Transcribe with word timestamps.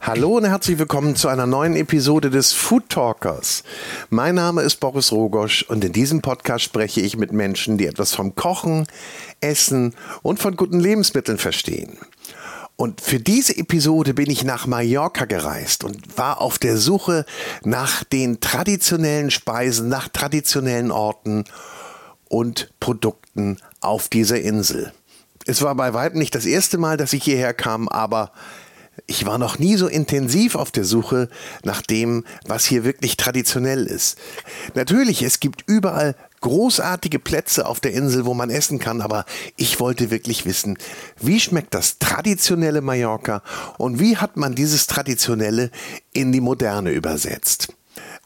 Hallo 0.00 0.36
und 0.36 0.44
herzlich 0.44 0.78
willkommen 0.78 1.16
zu 1.16 1.26
einer 1.26 1.46
neuen 1.46 1.74
Episode 1.74 2.30
des 2.30 2.52
Food 2.52 2.88
Talkers. 2.90 3.64
Mein 4.08 4.36
Name 4.36 4.62
ist 4.62 4.76
Boris 4.76 5.10
Rogosch 5.10 5.64
und 5.64 5.84
in 5.84 5.92
diesem 5.92 6.22
Podcast 6.22 6.64
spreche 6.64 7.00
ich 7.00 7.16
mit 7.16 7.32
Menschen, 7.32 7.76
die 7.76 7.86
etwas 7.86 8.14
vom 8.14 8.36
Kochen, 8.36 8.86
Essen 9.40 9.94
und 10.22 10.38
von 10.38 10.54
guten 10.54 10.78
Lebensmitteln 10.78 11.38
verstehen. 11.38 11.98
Und 12.76 13.00
für 13.00 13.18
diese 13.18 13.56
Episode 13.56 14.14
bin 14.14 14.30
ich 14.30 14.44
nach 14.44 14.68
Mallorca 14.68 15.24
gereist 15.24 15.82
und 15.82 16.16
war 16.16 16.40
auf 16.40 16.58
der 16.58 16.76
Suche 16.76 17.26
nach 17.64 18.04
den 18.04 18.40
traditionellen 18.40 19.32
Speisen, 19.32 19.88
nach 19.88 20.08
traditionellen 20.08 20.92
Orten 20.92 21.44
und 22.28 22.70
Produkten 22.78 23.56
auf 23.80 24.08
dieser 24.08 24.40
Insel. 24.40 24.92
Es 25.46 25.62
war 25.62 25.76
bei 25.76 25.94
weitem 25.94 26.18
nicht 26.18 26.34
das 26.34 26.44
erste 26.44 26.76
Mal, 26.76 26.96
dass 26.96 27.12
ich 27.12 27.22
hierher 27.22 27.54
kam, 27.54 27.88
aber 27.88 28.32
ich 29.06 29.26
war 29.26 29.38
noch 29.38 29.60
nie 29.60 29.76
so 29.76 29.86
intensiv 29.86 30.56
auf 30.56 30.72
der 30.72 30.84
Suche 30.84 31.28
nach 31.62 31.82
dem, 31.82 32.24
was 32.46 32.64
hier 32.64 32.82
wirklich 32.82 33.16
traditionell 33.16 33.86
ist. 33.86 34.18
Natürlich, 34.74 35.22
es 35.22 35.38
gibt 35.38 35.62
überall 35.68 36.16
großartige 36.40 37.20
Plätze 37.20 37.66
auf 37.66 37.78
der 37.78 37.92
Insel, 37.92 38.24
wo 38.24 38.34
man 38.34 38.50
essen 38.50 38.80
kann, 38.80 39.00
aber 39.00 39.24
ich 39.56 39.78
wollte 39.78 40.10
wirklich 40.10 40.46
wissen, 40.46 40.78
wie 41.20 41.38
schmeckt 41.38 41.74
das 41.74 41.98
traditionelle 41.98 42.80
Mallorca 42.80 43.42
und 43.78 44.00
wie 44.00 44.16
hat 44.16 44.36
man 44.36 44.56
dieses 44.56 44.88
traditionelle 44.88 45.70
in 46.12 46.32
die 46.32 46.40
moderne 46.40 46.90
übersetzt. 46.90 47.75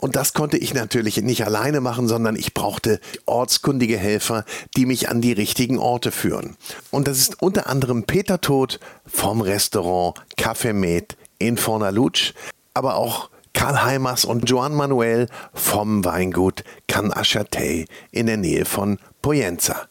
Und 0.00 0.16
das 0.16 0.32
konnte 0.32 0.56
ich 0.56 0.72
natürlich 0.72 1.18
nicht 1.18 1.44
alleine 1.44 1.80
machen, 1.80 2.08
sondern 2.08 2.34
ich 2.34 2.54
brauchte 2.54 3.00
ortskundige 3.26 3.98
Helfer, 3.98 4.44
die 4.76 4.86
mich 4.86 5.10
an 5.10 5.20
die 5.20 5.32
richtigen 5.32 5.78
Orte 5.78 6.10
führen. 6.10 6.56
Und 6.90 7.06
das 7.06 7.18
ist 7.18 7.42
unter 7.42 7.68
anderem 7.68 8.04
Peter 8.04 8.40
Todt 8.40 8.80
vom 9.06 9.42
Restaurant 9.42 10.14
Café 10.38 10.72
Med 10.72 11.16
in 11.38 11.58
Fornaluch, 11.58 12.32
aber 12.72 12.96
auch 12.96 13.30
Karl 13.52 13.82
Heimers 13.82 14.24
und 14.24 14.48
Joan 14.48 14.74
Manuel 14.74 15.26
vom 15.52 16.04
Weingut 16.04 16.64
Can 16.86 17.12
Achatei 17.12 17.84
in 18.10 18.26
der 18.26 18.36
Nähe 18.38 18.64
von 18.64 18.98
Poyenza. 19.20 19.88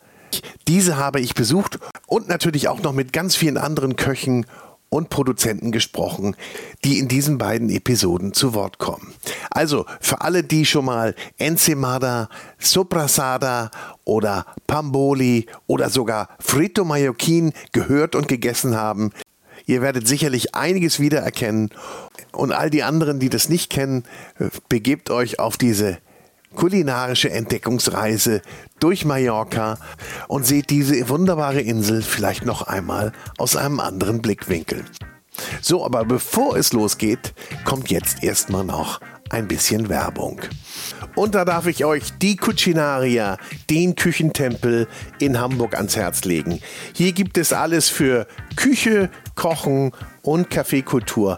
Diese 0.68 0.98
habe 0.98 1.20
ich 1.20 1.34
besucht 1.34 1.80
und 2.08 2.28
natürlich 2.28 2.68
auch 2.68 2.82
noch 2.82 2.94
mit 2.94 3.14
ganz 3.14 3.36
vielen 3.36 3.58
anderen 3.58 3.96
Köchen 3.96 4.46
und 4.90 5.10
Produzenten 5.10 5.72
gesprochen, 5.72 6.36
die 6.84 7.00
in 7.00 7.08
diesen 7.08 7.38
beiden 7.38 7.70
Episoden 7.70 8.34
zu 8.34 8.54
Wort 8.54 8.80
kommen. 8.80 9.14
Also 9.52 9.86
für 10.02 10.22
alle, 10.22 10.44
die 10.44 10.66
schon 10.66 10.86
mal 10.86 11.16
Ensimada, 11.38 12.30
Soprasada 12.58 13.72
oder 14.04 14.46
Pamboli 14.68 15.46
oder 15.68 15.90
sogar 15.90 16.30
Frito 16.40 16.84
Mallorquin 16.86 17.54
gehört 17.72 18.16
und 18.16 18.28
gegessen 18.28 18.76
haben, 18.76 19.12
ihr 19.66 19.82
werdet 19.82 20.08
sicherlich 20.08 20.56
einiges 20.56 21.00
wiedererkennen. 21.00 21.70
Und 22.32 22.52
all 22.52 22.70
die 22.70 22.84
anderen, 22.84 23.20
die 23.20 23.30
das 23.30 23.50
nicht 23.50 23.70
kennen, 23.70 24.04
begebt 24.68 25.10
euch 25.10 25.40
auf 25.40 25.58
diese 25.58 26.00
kulinarische 26.56 27.30
Entdeckungsreise 27.30 28.42
durch 28.80 29.06
Mallorca 29.06 29.78
und 30.28 30.46
seht 30.46 30.70
diese 30.70 31.10
wunderbare 31.10 31.62
Insel 31.62 32.02
vielleicht 32.02 32.46
noch 32.46 32.64
einmal 32.64 33.12
aus 33.38 33.56
einem 33.56 33.80
anderen 33.80 34.22
Blickwinkel. 34.22 34.84
So, 35.62 35.86
aber 35.86 36.06
bevor 36.06 36.58
es 36.58 36.74
losgeht, 36.74 37.34
kommt 37.64 37.90
jetzt 37.90 38.24
erstmal 38.24 38.64
noch 38.64 39.00
ein 39.30 39.48
bisschen 39.48 39.90
Werbung. 39.90 40.42
Und 41.16 41.36
da 41.36 41.46
darf 41.46 41.68
ich 41.68 41.86
euch 41.86 42.18
die 42.20 42.36
Cucinaria, 42.36 43.38
den 43.70 43.96
Küchentempel 43.96 44.88
in 45.20 45.40
Hamburg 45.40 45.76
ans 45.76 45.96
Herz 45.96 46.24
legen. 46.24 46.60
Hier 46.94 47.12
gibt 47.12 47.38
es 47.38 47.54
alles 47.54 47.90
für 47.90 48.28
Küche, 48.56 49.10
Kochen 49.36 49.92
und 50.24 50.50
Kaffeekultur. 50.50 51.38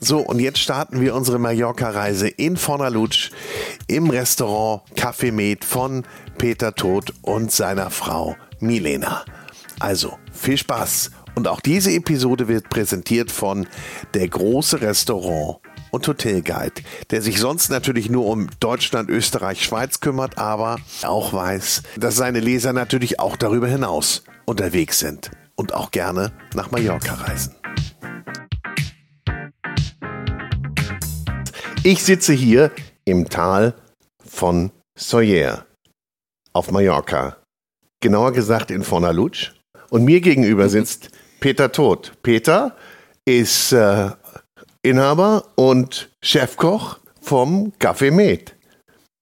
So, 0.00 0.20
und 0.20 0.38
jetzt 0.38 0.60
starten 0.60 1.00
wir 1.00 1.14
unsere 1.14 1.40
Mallorca-Reise 1.40 2.28
in 2.28 2.56
Fornaluch 2.56 3.30
im 3.88 4.10
Restaurant 4.10 4.82
Café 4.94 5.32
Med 5.32 5.64
von 5.64 6.04
Peter 6.38 6.72
Todt 6.72 7.12
und 7.22 7.50
seiner 7.50 7.90
Frau 7.90 8.36
Milena. 8.60 9.24
Also, 9.80 10.16
viel 10.32 10.56
Spaß. 10.56 11.10
Und 11.34 11.48
auch 11.48 11.60
diese 11.60 11.90
Episode 11.90 12.46
wird 12.46 12.68
präsentiert 12.68 13.32
von 13.32 13.66
der 14.14 14.28
große 14.28 14.80
Restaurant 14.80 15.58
und 15.90 16.06
Hotelguide, 16.06 16.82
der 17.10 17.20
sich 17.20 17.40
sonst 17.40 17.68
natürlich 17.70 18.08
nur 18.08 18.26
um 18.26 18.48
Deutschland, 18.60 19.10
Österreich, 19.10 19.64
Schweiz 19.64 19.98
kümmert, 19.98 20.38
aber 20.38 20.78
auch 21.02 21.32
weiß, 21.32 21.82
dass 21.96 22.16
seine 22.16 22.40
Leser 22.40 22.72
natürlich 22.72 23.18
auch 23.18 23.36
darüber 23.36 23.66
hinaus 23.66 24.22
unterwegs 24.44 25.00
sind 25.00 25.30
und 25.56 25.74
auch 25.74 25.90
gerne 25.90 26.32
nach 26.54 26.70
Mallorca 26.70 27.14
reisen. 27.14 27.54
Ich 31.84 32.02
sitze 32.02 32.32
hier 32.32 32.70
im 33.04 33.28
Tal 33.28 33.74
von 34.24 34.70
Soyer 34.96 35.64
auf 36.52 36.70
Mallorca. 36.70 37.36
Genauer 38.00 38.32
gesagt 38.32 38.70
in 38.70 38.82
Fornaluch. 38.82 39.52
Und 39.90 40.04
mir 40.04 40.20
gegenüber 40.20 40.68
sitzt 40.68 41.10
Peter 41.40 41.70
Todt. 41.70 42.12
Peter 42.22 42.76
ist 43.24 43.72
äh, 43.72 44.10
Inhaber 44.82 45.44
und 45.54 46.10
Chefkoch 46.22 46.98
vom 47.20 47.72
Café 47.78 48.10
Med. 48.10 48.54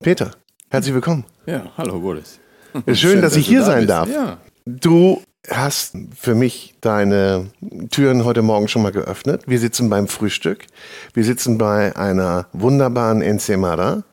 Peter, 0.03 0.31
herzlich 0.71 0.95
willkommen. 0.95 1.25
Ja, 1.47 1.71
hallo 1.77 2.01
Boris. 2.01 2.41
Schön, 2.73 2.97
Schön 2.97 3.23
dass, 3.23 3.33
dass 3.33 3.41
ich 3.41 3.47
hier 3.47 3.63
sein 3.65 3.87
darf. 3.87 4.09
Ja. 4.09 4.39
Du 4.65 5.23
hast 5.51 5.97
für 6.17 6.35
mich 6.35 6.75
deine 6.81 7.51
Türen 7.91 8.25
heute 8.25 8.43
Morgen 8.43 8.69
schon 8.69 8.83
mal 8.83 8.93
geöffnet. 8.93 9.43
Wir 9.47 9.59
sitzen 9.59 9.89
beim 9.89 10.09
Frühstück. 10.09 10.67
Wir 11.15 11.25
sitzen 11.25 11.59
bei 11.59 11.97
einer 11.97 12.47
wunderbaren 12.53 13.23
Ensemada. 13.23 14.05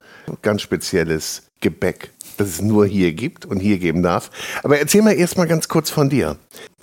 Ganz 0.41 0.61
spezielles 0.61 1.43
Gebäck, 1.59 2.11
das 2.37 2.49
es 2.49 2.61
nur 2.61 2.85
hier 2.85 3.13
gibt 3.13 3.45
und 3.45 3.59
hier 3.59 3.77
geben 3.77 4.03
darf. 4.03 4.31
Aber 4.63 4.79
erzähl 4.79 5.01
mal 5.01 5.13
erst 5.13 5.37
mal 5.37 5.47
ganz 5.47 5.67
kurz 5.67 5.89
von 5.89 6.09
dir. 6.09 6.37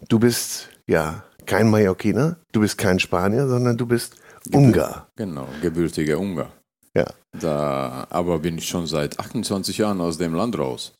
Du 0.08 0.18
bist 0.18 0.68
ja 0.86 1.24
kein 1.46 1.70
Mallorquiner, 1.70 2.36
du 2.52 2.60
bist 2.60 2.78
kein 2.78 2.98
Spanier, 2.98 3.48
sondern 3.48 3.76
du 3.76 3.86
bist 3.86 4.16
Ungar. 4.52 5.08
Genau, 5.16 5.48
gebürtiger 5.60 6.18
Ungar. 6.18 6.52
Ja. 6.94 7.06
Da, 7.38 8.06
aber 8.10 8.38
bin 8.40 8.58
ich 8.58 8.66
schon 8.66 8.86
seit 8.86 9.18
28 9.18 9.78
Jahren 9.78 10.00
aus 10.00 10.18
dem 10.18 10.34
Land 10.34 10.58
raus. 10.58 10.92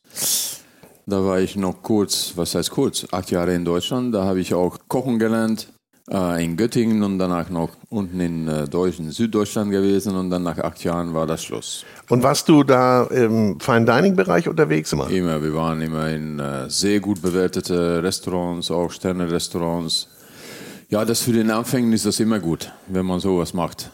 Da 1.05 1.23
war 1.23 1.39
ich 1.39 1.55
noch 1.55 1.81
kurz, 1.81 2.33
was 2.35 2.55
heißt 2.55 2.71
kurz, 2.71 3.07
acht 3.11 3.31
Jahre 3.31 3.53
in 3.53 3.65
Deutschland. 3.65 4.13
Da 4.13 4.25
habe 4.25 4.39
ich 4.39 4.53
auch 4.53 4.77
Kochen 4.87 5.19
gelernt 5.19 5.67
äh, 6.11 6.43
in 6.43 6.57
Göttingen 6.57 7.03
und 7.03 7.17
danach 7.19 7.49
noch 7.49 7.69
unten 7.89 8.19
in 8.19 8.47
äh, 8.47 8.67
Deutschen, 8.67 9.11
Süddeutschland 9.11 9.71
gewesen 9.71 10.15
und 10.15 10.29
dann 10.29 10.43
nach 10.43 10.57
acht 10.59 10.83
Jahren 10.83 11.13
war 11.13 11.25
das 11.25 11.43
Schluss. 11.43 11.85
Und 12.09 12.23
warst 12.23 12.49
du 12.49 12.63
da 12.63 13.03
im 13.05 13.59
Fine 13.59 13.85
Dining 13.85 14.15
Bereich 14.15 14.47
unterwegs 14.47 14.93
immer? 14.93 15.09
Immer, 15.09 15.41
wir 15.41 15.53
waren 15.53 15.81
immer 15.81 16.09
in 16.09 16.39
äh, 16.39 16.69
sehr 16.69 16.99
gut 16.99 17.21
bewertete 17.21 18.03
Restaurants, 18.03 18.69
auch 18.71 18.91
Sterne-Restaurants. 18.91 20.09
Ja, 20.89 21.05
das 21.05 21.21
für 21.21 21.31
den 21.31 21.49
Anfängen 21.51 21.93
ist 21.93 22.05
das 22.05 22.19
immer 22.19 22.39
gut, 22.39 22.71
wenn 22.87 23.05
man 23.05 23.19
sowas 23.19 23.53
macht. 23.53 23.91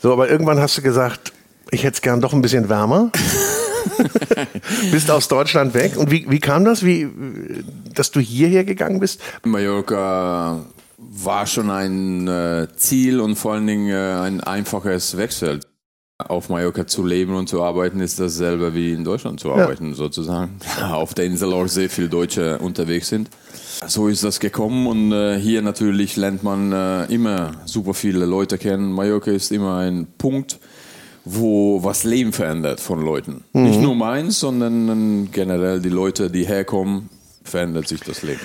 So, 0.00 0.12
aber 0.12 0.28
irgendwann 0.28 0.58
hast 0.58 0.78
du 0.78 0.82
gesagt, 0.82 1.32
ich 1.70 1.84
hätte 1.84 1.94
es 1.94 2.02
gern 2.02 2.20
doch 2.20 2.32
ein 2.32 2.42
bisschen 2.42 2.68
wärmer. 2.68 3.10
bist 4.90 5.10
aus 5.10 5.28
Deutschland 5.28 5.74
weg. 5.74 5.96
Und 5.96 6.10
wie, 6.10 6.26
wie 6.28 6.40
kam 6.40 6.64
das, 6.64 6.84
wie, 6.84 7.08
dass 7.94 8.10
du 8.10 8.20
hierher 8.20 8.64
gegangen 8.64 9.00
bist? 9.00 9.20
Mallorca 9.44 10.64
war 10.98 11.46
schon 11.46 11.70
ein 11.70 12.28
äh, 12.28 12.68
Ziel 12.76 13.20
und 13.20 13.36
vor 13.36 13.54
allen 13.54 13.66
Dingen 13.66 13.90
äh, 13.90 14.20
ein 14.20 14.40
einfaches 14.40 15.16
Wechsel. 15.16 15.60
Auf 16.18 16.50
Mallorca 16.50 16.86
zu 16.86 17.04
leben 17.04 17.34
und 17.34 17.48
zu 17.48 17.62
arbeiten 17.62 18.00
ist 18.00 18.20
dasselbe 18.20 18.74
wie 18.74 18.92
in 18.92 19.04
Deutschland 19.04 19.40
zu 19.40 19.52
arbeiten, 19.52 19.90
ja. 19.90 19.94
sozusagen. 19.94 20.60
Auf 20.82 21.14
der 21.14 21.24
Insel 21.24 21.54
auch 21.54 21.66
sehr 21.66 21.88
viele 21.88 22.10
Deutsche 22.10 22.58
unterwegs 22.58 23.08
sind. 23.08 23.30
So 23.86 24.08
ist 24.08 24.22
das 24.22 24.38
gekommen 24.38 24.86
und 24.86 25.12
äh, 25.12 25.38
hier 25.38 25.62
natürlich 25.62 26.16
lernt 26.16 26.42
man 26.42 26.72
äh, 26.72 27.04
immer 27.06 27.52
super 27.64 27.94
viele 27.94 28.26
Leute 28.26 28.58
kennen. 28.58 28.92
Mallorca 28.92 29.30
ist 29.30 29.50
immer 29.50 29.78
ein 29.78 30.08
Punkt, 30.18 30.60
wo 31.24 31.82
was 31.84 32.04
Leben 32.04 32.32
verändert 32.32 32.80
von 32.80 33.02
Leuten. 33.02 33.44
Mhm. 33.52 33.62
Nicht 33.64 33.80
nur 33.80 33.94
meins, 33.94 34.40
sondern 34.40 35.30
generell 35.32 35.80
die 35.80 35.88
Leute, 35.88 36.30
die 36.30 36.44
herkommen, 36.44 37.08
verändert 37.44 37.88
sich 37.88 38.00
das 38.00 38.22
Leben. 38.22 38.40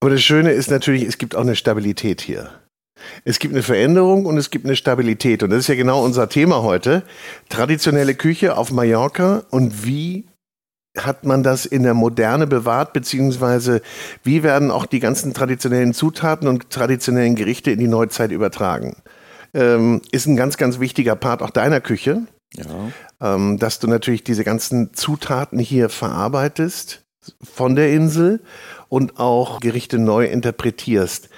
Aber 0.00 0.10
das 0.10 0.22
Schöne 0.22 0.52
ist 0.52 0.70
natürlich, 0.70 1.02
es 1.02 1.18
gibt 1.18 1.34
auch 1.34 1.40
eine 1.40 1.56
Stabilität 1.56 2.20
hier. 2.20 2.50
Es 3.24 3.38
gibt 3.38 3.54
eine 3.54 3.62
Veränderung 3.62 4.26
und 4.26 4.36
es 4.36 4.50
gibt 4.50 4.64
eine 4.64 4.76
Stabilität. 4.76 5.42
Und 5.42 5.50
das 5.50 5.60
ist 5.60 5.68
ja 5.68 5.74
genau 5.74 6.04
unser 6.04 6.28
Thema 6.28 6.62
heute. 6.62 7.02
Traditionelle 7.48 8.14
Küche 8.14 8.56
auf 8.56 8.72
Mallorca 8.72 9.44
und 9.50 9.84
wie 9.84 10.26
hat 10.96 11.24
man 11.24 11.42
das 11.42 11.64
in 11.64 11.84
der 11.84 11.94
Moderne 11.94 12.46
bewahrt, 12.46 12.92
beziehungsweise 12.92 13.82
wie 14.24 14.42
werden 14.42 14.70
auch 14.70 14.86
die 14.86 15.00
ganzen 15.00 15.32
traditionellen 15.32 15.94
Zutaten 15.94 16.48
und 16.48 16.70
traditionellen 16.70 17.36
Gerichte 17.36 17.70
in 17.70 17.78
die 17.78 17.88
Neuzeit 17.88 18.32
übertragen? 18.32 18.96
Ähm, 19.54 20.02
ist 20.12 20.26
ein 20.26 20.36
ganz, 20.36 20.56
ganz 20.56 20.80
wichtiger 20.80 21.16
Part 21.16 21.42
auch 21.42 21.50
deiner 21.50 21.80
Küche. 21.80 22.22
Ja. 22.54 22.64
Ähm, 23.20 23.58
dass 23.58 23.78
du 23.78 23.88
natürlich 23.88 24.24
diese 24.24 24.44
ganzen 24.44 24.94
Zutaten 24.94 25.58
hier 25.58 25.88
verarbeitest 25.88 27.04
von 27.42 27.76
der 27.76 27.92
Insel 27.92 28.40
und 28.88 29.18
auch 29.18 29.60
Gerichte 29.60 29.98
neu 29.98 30.26
interpretierst. 30.26 31.28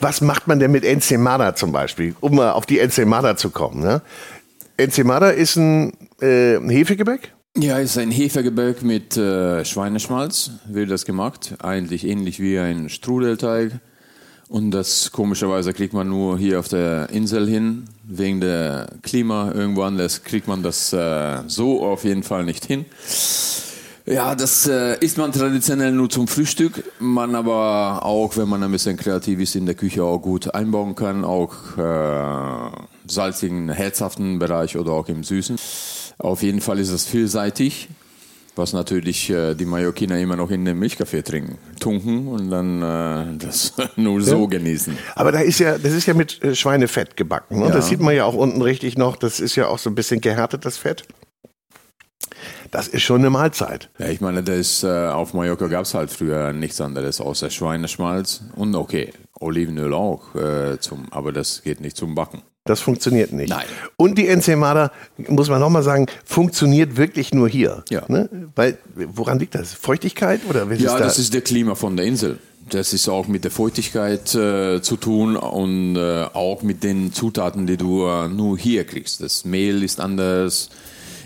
Was 0.00 0.20
macht 0.20 0.48
man 0.48 0.60
denn 0.60 0.70
mit 0.70 0.84
Ensemada 0.84 1.54
zum 1.54 1.72
Beispiel, 1.72 2.14
um 2.20 2.36
mal 2.36 2.52
auf 2.52 2.66
die 2.66 2.78
Ensemada 2.78 3.36
zu 3.36 3.50
kommen? 3.50 3.80
Ne? 3.80 4.02
Ensemada 4.76 5.30
ist 5.30 5.56
ein 5.56 5.92
äh, 6.20 6.58
Hefegebäck? 6.60 7.34
Ja, 7.56 7.78
ist 7.78 7.98
ein 7.98 8.10
Hefegebäck 8.10 8.82
mit 8.82 9.16
äh, 9.16 9.64
Schweineschmalz, 9.64 10.52
wird 10.68 10.90
das 10.90 11.04
gemacht. 11.04 11.56
Eigentlich 11.60 12.06
ähnlich 12.06 12.38
wie 12.38 12.58
ein 12.58 12.88
Strudelteig. 12.88 13.80
Und 14.50 14.72
das 14.72 15.12
komischerweise 15.12 15.72
kriegt 15.72 15.94
man 15.94 16.08
nur 16.08 16.36
hier 16.36 16.58
auf 16.58 16.66
der 16.66 17.08
Insel 17.10 17.48
hin, 17.48 17.84
wegen 18.02 18.40
der 18.40 18.88
Klima. 19.00 19.52
Irgendwo 19.52 19.82
anders 19.82 20.24
kriegt 20.24 20.48
man 20.48 20.64
das 20.64 20.92
äh, 20.92 21.38
so 21.46 21.84
auf 21.86 22.02
jeden 22.02 22.24
Fall 22.24 22.44
nicht 22.44 22.64
hin. 22.64 22.84
Ja, 24.06 24.34
das 24.34 24.66
äh, 24.66 24.98
isst 24.98 25.18
man 25.18 25.30
traditionell 25.30 25.92
nur 25.92 26.10
zum 26.10 26.26
Frühstück, 26.26 26.82
man 26.98 27.36
aber 27.36 28.04
auch, 28.04 28.36
wenn 28.36 28.48
man 28.48 28.64
ein 28.64 28.72
bisschen 28.72 28.96
kreativ 28.96 29.38
ist, 29.38 29.54
in 29.54 29.66
der 29.66 29.76
Küche 29.76 30.02
auch 30.02 30.18
gut 30.18 30.52
einbauen 30.52 30.96
kann, 30.96 31.24
auch 31.24 31.54
äh, 31.78 32.70
salzigen, 33.06 33.68
herzhaften 33.68 34.40
Bereich 34.40 34.76
oder 34.76 34.90
auch 34.90 35.06
im 35.06 35.22
Süßen. 35.22 35.58
Auf 36.18 36.42
jeden 36.42 36.60
Fall 36.60 36.80
ist 36.80 36.90
es 36.90 37.06
vielseitig, 37.06 37.88
was 38.56 38.72
natürlich 38.72 39.30
äh, 39.30 39.54
die 39.54 39.64
Mallorquiner 39.64 40.18
immer 40.18 40.36
noch 40.36 40.50
in 40.50 40.64
dem 40.64 40.78
Milchkaffee 40.78 41.22
trinken, 41.22 41.58
tunken 41.78 42.28
und 42.28 42.50
dann 42.50 42.82
äh, 42.82 43.38
das 43.38 43.74
nur 43.96 44.20
so 44.20 44.42
ja. 44.42 44.46
genießen. 44.46 44.96
Aber 45.14 45.32
da 45.32 45.40
ist 45.40 45.58
ja, 45.58 45.78
das 45.78 45.92
ist 45.92 46.06
ja 46.06 46.14
mit 46.14 46.42
äh, 46.42 46.54
Schweinefett 46.54 47.16
gebacken. 47.16 47.58
Ne? 47.58 47.66
Ja. 47.66 47.72
Das 47.72 47.88
sieht 47.88 48.00
man 48.00 48.14
ja 48.14 48.24
auch 48.24 48.34
unten 48.34 48.62
richtig 48.62 48.96
noch. 48.98 49.16
Das 49.16 49.40
ist 49.40 49.56
ja 49.56 49.68
auch 49.68 49.78
so 49.78 49.90
ein 49.90 49.94
bisschen 49.94 50.20
gehärtet, 50.20 50.64
das 50.64 50.76
Fett. 50.76 51.04
Das 52.70 52.86
ist 52.86 53.02
schon 53.02 53.20
eine 53.20 53.30
Mahlzeit. 53.30 53.90
Ja, 53.98 54.08
ich 54.08 54.20
meine, 54.20 54.42
das, 54.42 54.84
äh, 54.84 55.08
auf 55.08 55.34
Mallorca 55.34 55.66
gab 55.66 55.84
es 55.84 55.94
halt 55.94 56.10
früher 56.10 56.52
nichts 56.52 56.80
anderes 56.80 57.20
außer 57.20 57.50
Schweineschmalz 57.50 58.42
und 58.54 58.74
okay, 58.76 59.12
Olivenöl 59.40 59.92
auch, 59.92 60.34
äh, 60.36 60.78
zum, 60.78 61.12
aber 61.12 61.32
das 61.32 61.62
geht 61.62 61.80
nicht 61.80 61.96
zum 61.96 62.14
Backen. 62.14 62.42
Das 62.64 62.80
funktioniert 62.80 63.32
nicht. 63.32 63.48
Nein. 63.48 63.64
Und 63.96 64.18
die 64.18 64.28
Ensemada, 64.28 64.92
muss 65.28 65.48
man 65.48 65.60
nochmal 65.60 65.82
sagen, 65.82 66.06
funktioniert 66.24 66.96
wirklich 66.96 67.32
nur 67.32 67.48
hier. 67.48 67.84
Ja. 67.88 68.02
Ne? 68.08 68.28
Weil, 68.54 68.76
woran 68.94 69.38
liegt 69.38 69.54
das? 69.54 69.72
Feuchtigkeit 69.72 70.42
oder 70.48 70.64
Ja, 70.66 70.72
ist 70.72 70.84
da? 70.84 70.98
das 70.98 71.18
ist 71.18 71.32
der 71.32 71.40
Klima 71.40 71.74
von 71.74 71.96
der 71.96 72.04
Insel. 72.06 72.38
Das 72.68 72.92
ist 72.92 73.08
auch 73.08 73.26
mit 73.26 73.44
der 73.44 73.50
Feuchtigkeit 73.50 74.34
äh, 74.34 74.80
zu 74.82 74.96
tun 74.96 75.36
und 75.36 75.96
äh, 75.96 76.26
auch 76.34 76.62
mit 76.62 76.84
den 76.84 77.12
Zutaten, 77.12 77.66
die 77.66 77.76
du 77.78 78.06
äh, 78.06 78.28
nur 78.28 78.58
hier 78.58 78.84
kriegst. 78.84 79.22
Das 79.22 79.44
Mehl 79.44 79.82
ist 79.82 79.98
anders, 79.98 80.68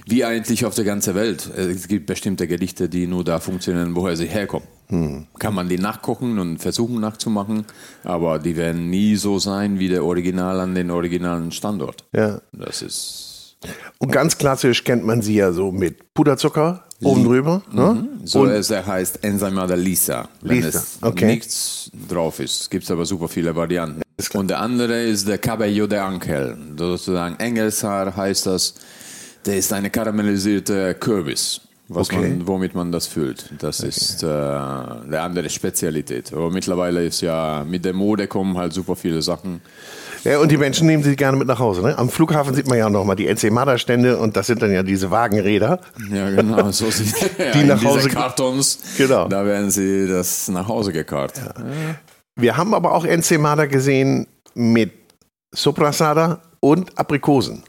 wie 0.07 0.25
eigentlich 0.25 0.65
auf 0.65 0.75
der 0.75 0.85
ganzen 0.85 1.15
Welt. 1.15 1.51
Es 1.55 1.89
gibt 1.89 2.07
bestimmte 2.07 2.47
Gerichte, 2.47 2.89
die 2.89 3.07
nur 3.07 3.25
da 3.25 3.41
funktionieren, 3.41 3.95
woher 3.97 4.17
sie 4.17 4.27
herkommen. 4.27 4.67
Hm. 4.95 5.27
Kann 5.39 5.55
man 5.55 5.69
die 5.69 5.79
nachkochen 5.79 6.39
und 6.39 6.59
versuchen 6.59 7.01
nachzumachen, 7.01 7.65
aber 8.05 8.39
die 8.39 8.57
werden 8.57 8.91
nie 8.91 9.17
so 9.17 9.39
sein 9.39 9.79
wie 9.79 9.89
der 9.89 10.05
Original 10.05 10.61
an 10.61 10.75
den 10.75 10.91
originalen 10.91 11.51
Standort. 11.51 12.05
Ja. 12.13 12.41
Das 12.53 12.83
ist. 12.83 13.57
Und 13.99 14.13
ganz 14.13 14.39
klassisch 14.39 14.85
kennt 14.85 15.05
man 15.05 15.23
sie 15.23 15.37
ja 15.37 15.53
so 15.53 15.73
mit 15.73 16.15
Puderzucker 16.15 16.85
oben 17.03 17.25
drüber. 17.25 17.63
Ne? 17.73 17.95
Mhm. 17.95 18.27
So 18.27 18.43
und 18.43 18.51
es 18.51 18.71
heißt 18.71 19.25
Enzymada 19.25 19.75
Lisa, 19.75 20.29
wenn 20.43 20.63
Lisa. 20.63 20.79
es 20.79 20.99
okay. 21.01 21.27
nichts 21.27 21.91
drauf 22.09 22.41
ist. 22.41 22.71
Gibt 22.71 22.85
es 22.85 22.91
aber 22.91 23.05
super 23.05 23.29
viele 23.29 23.57
Varianten. 23.57 24.03
Und 24.35 24.49
der 24.49 24.61
andere 24.61 25.03
ist 25.03 25.27
der 25.27 25.39
Cabello 25.39 25.87
de 25.87 25.99
Angel. 25.99 26.57
Sozusagen 26.79 27.37
Engelshaar 27.37 28.15
heißt 28.15 28.47
das 28.47 28.75
der 29.47 29.59
ist 29.59 29.73
eine 29.73 29.91
karamellisierte 29.91 30.95
Kürbis. 30.95 31.61
Was 31.89 32.09
okay. 32.09 32.29
man, 32.29 32.47
womit 32.47 32.75
man 32.75 32.93
das 32.93 33.07
füllt. 33.07 33.51
Das 33.59 33.81
okay. 33.81 33.89
ist 33.89 34.23
äh, 34.23 34.27
eine 34.27 35.21
andere 35.21 35.51
Spezialität. 35.51 36.33
Aber 36.33 36.51
mittlerweile 36.51 37.05
ist 37.05 37.21
ja 37.21 37.65
mit 37.69 37.85
der 37.85 37.93
Mode 37.93 38.27
kommen 38.27 38.57
halt 38.57 38.73
super 38.73 38.97
viele 38.97 39.21
Sachen. 39.21 39.61
Ja, 40.25 40.39
und 40.39 40.51
die 40.51 40.57
Menschen 40.57 40.87
nehmen 40.87 41.03
sie 41.03 41.17
gerne 41.17 41.37
mit 41.37 41.47
nach 41.47 41.59
Hause. 41.59 41.83
Ne? 41.83 41.99
Am 41.99 42.09
Flughafen 42.09 42.55
sieht 42.55 42.67
man 42.67 42.79
ja 42.79 42.89
nochmal 42.89 43.17
die 43.17 43.29
Ensemada-Stände 43.29 44.17
und 44.17 44.35
das 44.35 44.47
sind 44.47 44.63
dann 44.63 44.73
ja 44.73 44.83
diese 44.83 45.11
Wagenräder. 45.11 45.81
Ja, 46.11 46.31
genau. 46.31 46.71
So 46.75 46.91
sieht, 46.91 47.15
die 47.39 47.59
ja, 47.59 47.67
nach 47.67 47.85
Hause 47.85 48.09
Kartons. 48.09 48.79
Genau. 48.97 49.29
Da 49.29 49.45
werden 49.45 49.71
sie 49.71 50.09
das 50.09 50.49
nach 50.49 50.67
Hause 50.67 50.93
gekarrt. 50.93 51.35
Ja. 51.37 51.55
Wir 52.37 52.57
haben 52.57 52.73
aber 52.73 52.93
auch 52.93 53.05
Ensemada 53.05 53.67
gesehen 53.67 54.27
mit 54.55 54.93
Soprasada 55.53 56.41
und 56.61 56.99
Aprikosen. 56.99 57.63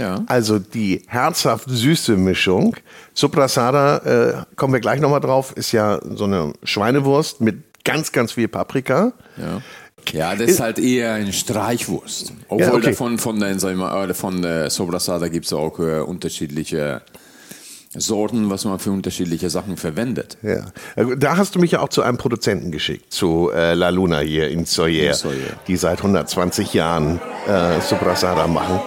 Ja. 0.00 0.24
Also 0.26 0.58
die 0.58 1.02
herzhaft 1.06 1.68
süße 1.68 2.16
Mischung. 2.16 2.74
Soprasada, 3.12 3.98
äh, 3.98 4.56
kommen 4.56 4.72
wir 4.72 4.80
gleich 4.80 4.98
nochmal 4.98 5.20
drauf, 5.20 5.52
ist 5.54 5.72
ja 5.72 6.00
so 6.14 6.24
eine 6.24 6.54
Schweinewurst 6.64 7.42
mit 7.42 7.84
ganz, 7.84 8.10
ganz 8.10 8.32
viel 8.32 8.48
Paprika. 8.48 9.12
Ja. 9.36 9.60
Ja, 10.12 10.34
das 10.34 10.52
ist 10.52 10.60
halt 10.60 10.78
eher 10.78 11.12
eine 11.12 11.32
Streichwurst. 11.32 12.32
Obwohl 12.48 12.66
ja, 12.66 12.72
okay. 12.72 12.86
davon 12.86 13.18
von 13.18 13.38
der, 13.38 13.50
äh, 13.50 14.14
von 14.14 14.40
der 14.40 14.70
Sobrasada 14.70 15.28
gibt 15.28 15.44
es 15.44 15.52
auch 15.52 15.78
äh, 15.78 16.00
unterschiedliche 16.00 17.02
Sorten, 17.94 18.48
was 18.48 18.64
man 18.64 18.78
für 18.78 18.92
unterschiedliche 18.92 19.50
Sachen 19.50 19.76
verwendet. 19.76 20.38
Ja. 20.42 20.64
Da 21.16 21.36
hast 21.36 21.54
du 21.54 21.58
mich 21.58 21.72
ja 21.72 21.80
auch 21.80 21.90
zu 21.90 22.00
einem 22.00 22.16
Produzenten 22.16 22.70
geschickt, 22.70 23.12
zu 23.12 23.50
äh, 23.54 23.74
La 23.74 23.90
Luna 23.90 24.20
hier 24.20 24.48
in 24.48 24.64
Soyer, 24.64 25.14
die 25.66 25.76
seit 25.76 25.98
120 25.98 26.72
Jahren 26.72 27.20
äh, 27.46 27.80
Sobrasada 27.82 28.46
machen. 28.46 28.80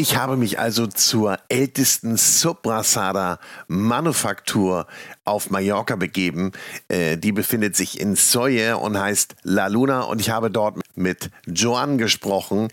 Ich 0.00 0.16
habe 0.16 0.38
mich 0.38 0.58
also 0.58 0.86
zur 0.86 1.38
ältesten 1.50 2.16
Soprasada 2.16 3.38
Manufaktur 3.68 4.86
auf 5.26 5.50
Mallorca 5.50 5.94
begeben. 5.94 6.52
Äh, 6.88 7.18
die 7.18 7.32
befindet 7.32 7.76
sich 7.76 8.00
in 8.00 8.16
Soyer 8.16 8.80
und 8.80 8.98
heißt 8.98 9.36
La 9.42 9.66
Luna 9.66 10.00
und 10.04 10.18
ich 10.18 10.30
habe 10.30 10.50
dort 10.50 10.78
mit 10.94 11.30
Joan 11.46 11.98
gesprochen, 11.98 12.68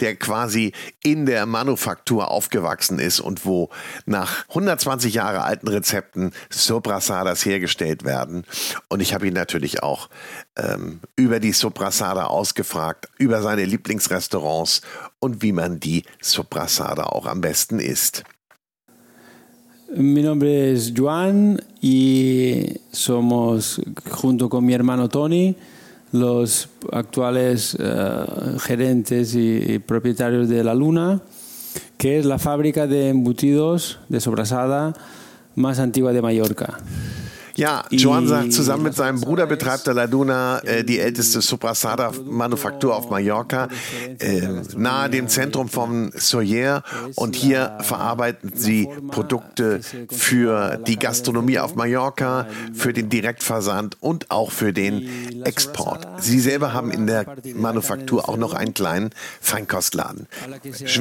der 0.00 0.16
quasi 0.16 0.72
in 1.00 1.26
der 1.26 1.46
Manufaktur 1.46 2.28
aufgewachsen 2.28 2.98
ist 2.98 3.20
und 3.20 3.46
wo 3.46 3.70
nach 4.04 4.48
120 4.48 5.14
Jahre 5.14 5.44
alten 5.44 5.68
Rezepten 5.68 6.32
Soprasadas 6.50 7.44
hergestellt 7.44 8.02
werden. 8.02 8.44
Und 8.88 8.98
ich 8.98 9.14
habe 9.14 9.28
ihn 9.28 9.34
natürlich 9.34 9.84
auch 9.84 10.08
ähm, 10.56 10.98
über 11.14 11.38
die 11.38 11.52
Soprasada 11.52 12.26
ausgefragt, 12.26 13.08
über 13.16 13.42
seine 13.42 13.64
Lieblingsrestaurants 13.64 14.82
und 15.20 15.42
wie 15.42 15.52
man 15.52 15.80
die 15.80 16.04
Soprasada 16.20 17.04
auch 17.04 17.26
am 17.26 17.40
besten 17.40 17.80
isst. 17.80 18.24
Mi 19.94 20.22
nombre 20.22 20.72
es 20.72 20.92
Juan 20.94 21.58
y 21.80 22.78
somos, 22.92 23.80
junto 24.10 24.50
con 24.50 24.66
mi 24.66 24.74
hermano 24.74 25.08
Tony, 25.08 25.56
los 26.12 26.68
actuales 26.92 27.74
uh, 27.74 28.58
gerentes 28.58 29.34
y, 29.34 29.74
y, 29.74 29.78
propietarios 29.78 30.48
de 30.48 30.62
La 30.62 30.74
Luna, 30.74 31.22
que 31.96 32.18
es 32.18 32.26
la 32.26 32.38
fábrica 32.38 32.86
de 32.86 33.08
embutidos 33.08 33.98
de 34.08 34.20
sobrasada 34.20 34.94
más 35.54 35.78
antigua 35.78 36.12
de 36.12 36.22
Mallorca. 36.22 36.78
Ja, 37.58 37.84
Joan 37.90 38.28
sagt, 38.28 38.52
zusammen 38.52 38.84
mit 38.84 38.94
seinem 38.94 39.20
Bruder 39.20 39.48
betreibt 39.48 39.88
der 39.88 39.94
Laduna 39.94 40.60
äh, 40.60 40.84
die 40.84 41.00
älteste 41.00 41.40
Suprasada-Manufaktur 41.40 42.94
auf 42.94 43.10
Mallorca, 43.10 43.66
äh, 44.20 44.42
nahe 44.76 45.10
dem 45.10 45.26
Zentrum 45.26 45.68
von 45.68 46.12
Soyer. 46.14 46.84
Und 47.16 47.34
hier 47.34 47.76
verarbeiten 47.80 48.52
sie 48.54 48.88
Produkte 49.10 49.80
für 50.08 50.76
die 50.86 51.00
Gastronomie 51.00 51.58
auf 51.58 51.74
Mallorca, 51.74 52.46
für 52.74 52.92
den 52.92 53.08
Direktversand 53.08 53.96
und 54.00 54.30
auch 54.30 54.52
für 54.52 54.72
den 54.72 55.42
Export. 55.44 56.06
Sie 56.20 56.38
selber 56.38 56.74
haben 56.74 56.92
in 56.92 57.08
der 57.08 57.26
Manufaktur 57.56 58.28
auch 58.28 58.36
noch 58.36 58.54
einen 58.54 58.72
kleinen 58.72 59.10
Feinkostladen. 59.40 60.28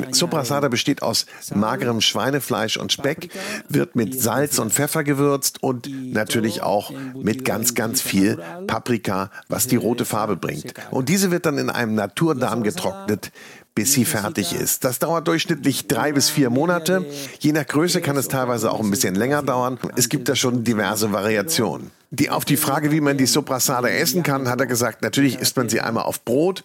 Suprasada 0.10 0.70
besteht 0.70 1.04
aus 1.04 1.28
magerem 1.54 2.02
Schweinefleisch 2.02 2.78
und 2.78 2.92
Speck, 2.92 3.30
wird 3.70 3.96
mit 3.96 4.20
Salz 4.20 4.58
und 4.58 4.74
Pfeffer 4.74 5.04
gewürzt 5.04 5.62
und 5.62 5.88
natürlich 6.14 6.47
auch 6.62 6.92
mit 7.16 7.46
ganz, 7.46 7.76
ganz 7.76 8.02
viel 8.02 8.40
Paprika, 8.68 9.32
was 9.48 9.68
die 9.68 9.76
rote 9.76 10.06
Farbe 10.06 10.36
bringt. 10.36 10.74
Und 10.92 11.10
diese 11.10 11.32
wird 11.32 11.46
dann 11.46 11.58
in 11.58 11.70
einem 11.70 11.96
Naturdarm 11.96 12.64
getrocknet, 12.64 13.32
bis 13.76 13.94
sie 13.94 14.06
fertig 14.06 14.54
ist. 14.54 14.84
Das 14.84 15.00
dauert 15.00 15.28
durchschnittlich 15.28 15.88
drei 15.88 16.12
bis 16.12 16.30
vier 16.30 16.50
Monate. 16.50 17.06
Je 17.40 17.52
nach 17.52 17.68
Größe 17.68 18.02
kann 18.02 18.18
es 18.18 18.28
teilweise 18.28 18.72
auch 18.72 18.80
ein 18.80 18.90
bisschen 18.90 19.14
länger 19.14 19.44
dauern. 19.44 19.78
Es 19.96 20.10
gibt 20.10 20.30
da 20.30 20.36
schon 20.36 20.64
diverse 20.64 21.12
Variationen. 21.12 21.92
Die, 22.10 22.30
auf 22.30 22.46
die 22.46 22.56
Frage, 22.56 22.94
wie 22.94 23.02
man 23.02 23.18
die 23.18 23.26
Soprasada 23.26 23.90
essen 23.90 24.24
kann, 24.24 24.48
hat 24.48 24.62
er 24.62 24.66
gesagt, 24.66 25.02
natürlich 25.02 25.40
isst 25.40 25.58
man 25.58 25.68
sie 25.68 25.82
einmal 25.82 26.04
auf 26.04 26.24
Brot, 26.24 26.64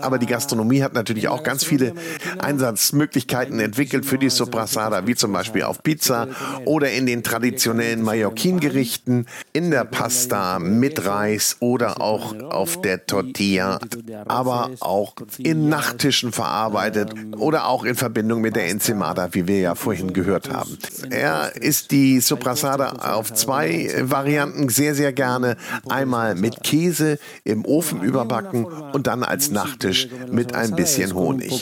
aber 0.00 0.18
die 0.18 0.26
Gastronomie 0.26 0.82
hat 0.82 0.94
natürlich 0.94 1.28
auch 1.28 1.44
ganz 1.44 1.64
viele 1.64 1.94
Einsatzmöglichkeiten 2.38 3.60
entwickelt 3.60 4.04
für 4.04 4.18
die 4.18 4.30
Soprasada, 4.30 5.06
wie 5.06 5.14
zum 5.14 5.32
Beispiel 5.32 5.62
auf 5.62 5.84
Pizza 5.84 6.26
oder 6.64 6.90
in 6.90 7.06
den 7.06 7.22
traditionellen 7.22 8.02
Mallorquin-Gerichten, 8.02 9.26
in 9.52 9.70
der 9.70 9.84
Pasta 9.84 10.58
mit 10.58 11.06
Reis 11.06 11.56
oder 11.60 12.00
auch 12.00 12.34
auf 12.50 12.80
der 12.80 13.06
Tortilla, 13.06 13.78
aber 14.26 14.72
auch 14.80 15.14
in 15.38 15.68
Nachttischen 15.68 16.32
verarbeitet 16.32 17.14
oder 17.36 17.66
auch 17.66 17.84
in 17.84 17.94
Verbindung 17.94 18.40
mit 18.40 18.56
der 18.56 18.68
Enzimada, 18.68 19.28
wie 19.34 19.46
wir 19.46 19.60
ja 19.60 19.74
vorhin 19.76 20.12
gehört 20.12 20.50
haben. 20.50 20.76
Er 21.10 21.54
isst 21.54 21.92
die 21.92 22.18
Soprasada 22.18 22.88
auf 23.14 23.32
zwei 23.32 23.94
Varianten 24.00 24.66
sehr, 24.80 24.94
sehr 24.94 25.12
gerne 25.12 25.56
einmal 25.88 26.34
mit 26.34 26.62
Käse 26.62 27.18
im 27.44 27.66
Ofen 27.66 28.02
überbacken 28.02 28.64
und 28.64 29.06
dann 29.06 29.22
als 29.22 29.50
Nachtisch 29.50 30.08
mit 30.32 30.54
ein 30.54 30.74
bisschen 30.74 31.14
Honig. 31.14 31.52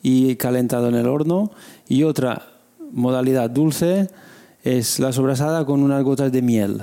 y 0.00 0.36
calentado 0.36 0.88
en 0.88 0.94
el 0.94 1.08
horno 1.08 1.50
y 1.88 2.04
otra 2.04 2.42
modalidad 2.92 3.50
dulce 3.50 4.08
es 4.62 5.00
la 5.00 5.10
sobrasada 5.12 5.64
con 5.66 5.82
unas 5.82 6.04
gotas 6.04 6.30
de 6.30 6.40
miel. 6.40 6.82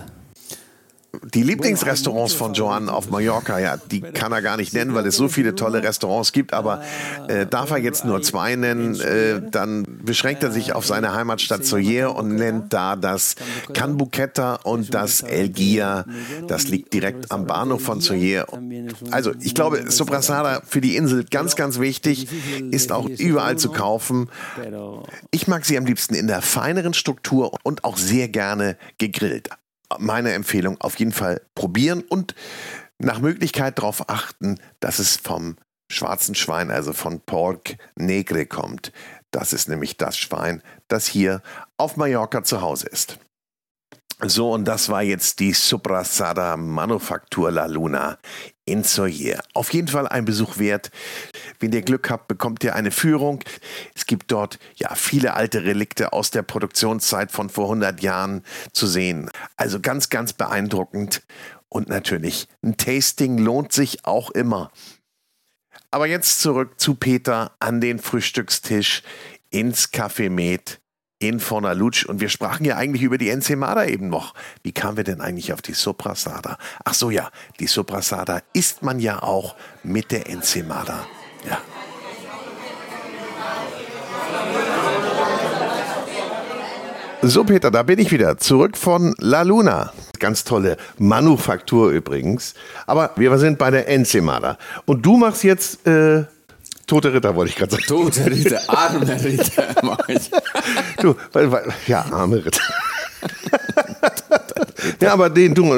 Die 1.34 1.44
Lieblingsrestaurants 1.44 2.34
von 2.34 2.54
Joan 2.54 2.90
auf 2.90 3.10
Mallorca, 3.10 3.60
ja, 3.60 3.78
die 3.78 4.02
kann 4.02 4.32
er 4.32 4.42
gar 4.42 4.58
nicht 4.58 4.74
nennen, 4.74 4.94
weil 4.94 5.06
es 5.06 5.16
so 5.16 5.28
viele 5.28 5.56
tolle 5.56 5.84
Restaurants 5.84 6.32
gibt, 6.32 6.54
aber 6.54 6.82
äh, 7.28 7.46
darf 7.46 7.72
er 7.72 7.78
jetzt 7.78 8.06
nur 8.06 8.22
zwei 8.22 8.56
nennen, 8.56 9.00
äh, 9.00 9.42
dann 9.50 9.86
beschränkt 10.04 10.44
er 10.44 10.52
sich 10.52 10.74
auf 10.74 10.86
seine 10.86 11.14
Heimatstadt 11.14 11.66
Soyer 11.66 12.16
und 12.16 12.36
nennt 12.36 12.74
da 12.74 12.96
das 12.96 13.36
Can 13.74 13.98
Buqueta 13.98 14.56
und 14.64 14.94
das 14.94 15.22
El 15.22 15.50
Guia. 15.50 16.06
Das 16.48 16.68
liegt 16.68 16.94
direkt 16.94 17.32
am 17.32 17.46
Bahnhof 17.46 17.82
von 17.82 18.02
Soyer. 18.02 18.46
Also, 19.12 19.32
ich 19.42 19.56
glaube, 19.56 19.92
Soprasada 19.92 20.62
für 20.66 20.82
die 20.82 20.96
Insel 20.96 21.26
ganz, 21.26 21.56
ganz 21.56 21.80
wichtig, 21.80 22.28
ist 22.72 22.92
auch 22.92 23.08
überall 23.08 23.58
zu 23.58 23.70
kaufen. 23.70 24.30
Ich 25.32 25.48
mag 25.48 25.66
sie 25.66 25.78
am 25.78 25.86
liebsten 25.86 26.16
in 26.16 26.28
der 26.28 26.42
feineren 26.42 26.94
Struktur 26.94 27.52
und 27.64 27.84
auch 27.84 27.98
sehr 27.98 28.28
gerne 28.28 28.78
gegrillt 28.98 29.50
meine 29.98 30.34
Empfehlung 30.34 30.80
auf 30.82 31.00
jeden 31.00 31.12
Fall 31.12 31.42
probieren 31.56 32.01
und 32.01 32.36
nach 32.98 33.20
Möglichkeit 33.20 33.77
darauf 33.77 34.10
achten, 34.10 34.60
dass 34.80 35.00
es 35.00 35.18
vom 35.18 35.58
schwarzen 35.92 36.36
Schwein, 36.36 36.72
also 36.72 36.94
von 36.94 37.22
Pork 37.22 37.77
Negre 37.96 38.46
kommt. 38.46 38.92
Das 39.32 39.54
ist 39.54 39.68
nämlich 39.68 39.98
das 39.98 40.18
Schwein, 40.18 40.63
das 40.88 41.06
hier 41.06 41.42
auf 41.77 41.98
Mallorca 41.98 42.44
zu 42.44 42.62
Hause 42.62 42.88
ist. 42.88 43.20
So, 44.22 44.54
und 44.54 44.65
das 44.65 44.88
war 44.88 45.04
jetzt 45.04 45.39
die 45.42 45.51
Suprasada 45.51 46.56
Manufaktur 46.56 47.51
La 47.51 47.65
Luna 47.65 48.18
in 48.66 48.84
Soyer. 48.84 49.42
Auf 49.54 49.74
jeden 49.74 49.88
Fall 49.88 50.08
ein 50.08 50.26
Besuch 50.26 50.58
wert. 50.58 50.92
Wenn 51.60 51.72
ihr 51.72 51.84
Glück 51.84 52.10
habt, 52.10 52.28
bekommt 52.28 52.64
ihr 52.64 52.76
eine 52.76 52.92
Führung. 52.92 53.44
Es 53.94 54.06
gibt 54.06 54.32
dort 54.32 54.60
ja 54.76 54.96
viele 54.96 55.36
alte 55.36 55.64
Relikte 55.64 56.14
aus 56.14 56.32
der 56.32 56.42
Produktionszeit 56.42 57.32
von 57.32 57.50
vor 57.50 57.66
100 57.66 58.02
Jahren 58.02 58.44
zu 58.74 58.88
sehen. 58.88 59.30
Also 59.56 59.80
ganz, 59.80 60.10
ganz 60.10 60.34
beeindruckend. 60.34 61.22
Und 61.70 61.90
natürlich, 61.90 62.48
ein 62.64 62.78
Tasting 62.78 63.38
lohnt 63.38 63.74
sich 63.74 64.06
auch 64.06 64.32
immer. 64.32 64.72
Aber 65.92 66.08
jetzt 66.08 66.42
zurück 66.42 66.80
zu 66.80 66.96
Peter 66.96 67.56
an 67.60 67.82
den 67.82 68.00
Frühstückstisch 68.00 69.04
ins 69.50 69.92
Café 69.94 70.30
Med 70.30 70.80
in 71.20 71.40
Fornaluch 71.40 72.06
und 72.08 72.20
wir 72.20 72.30
sprachen 72.30 72.66
ja 72.66 72.76
eigentlich 72.76 73.04
über 73.04 73.18
die 73.18 73.30
Enzemada 73.30 73.86
eben 73.86 74.10
noch. 74.10 74.34
Wie 74.64 74.72
kamen 74.72 74.98
wir 74.98 75.04
denn 75.04 75.22
eigentlich 75.22 75.54
auf 75.54 75.62
die 75.62 75.74
Soprasada? 75.74 76.58
Ach 76.84 76.94
so 76.94 77.10
ja, 77.10 77.30
die 77.60 77.68
Soprasada 77.68 78.42
isst 78.54 78.84
man 78.84 79.00
ja 79.00 79.24
auch 79.24 79.56
mit 79.84 80.12
der 80.12 80.30
Enzemada. 80.30 81.06
Ja. 81.50 81.58
So, 87.22 87.44
Peter, 87.44 87.72
da 87.72 87.82
bin 87.82 87.98
ich 87.98 88.12
wieder. 88.12 88.38
Zurück 88.38 88.78
von 88.78 89.16
La 89.18 89.42
Luna. 89.42 89.92
Ganz 90.20 90.44
tolle 90.44 90.78
Manufaktur 91.00 91.90
übrigens. 91.90 92.54
Aber 92.86 93.12
wir 93.16 93.36
sind 93.40 93.58
bei 93.58 93.72
der 93.72 93.88
Enzemada. 93.90 94.60
Und 94.86 95.04
du 95.04 95.18
machst 95.18 95.44
jetzt 95.44 95.88
äh, 95.88 96.26
Tote 96.88 97.13
Ritter 97.13 97.36
wollte 97.36 97.50
ich 97.50 97.56
gerade 97.56 97.72
sagen. 97.72 97.84
Tote 97.88 98.25
Ritter, 98.25 98.62
arme 98.68 99.24
Ritter 99.24 99.75
mache 99.82 100.13
ich. 100.13 100.30
Du, 101.01 101.15
weil, 101.34 101.51
weil, 101.51 101.74
ja, 101.88 102.06
arme 102.12 102.46
Ritter. 102.46 102.62
ja, 105.01 105.13
aber 105.13 105.30
den, 105.30 105.54
du, 105.56 105.74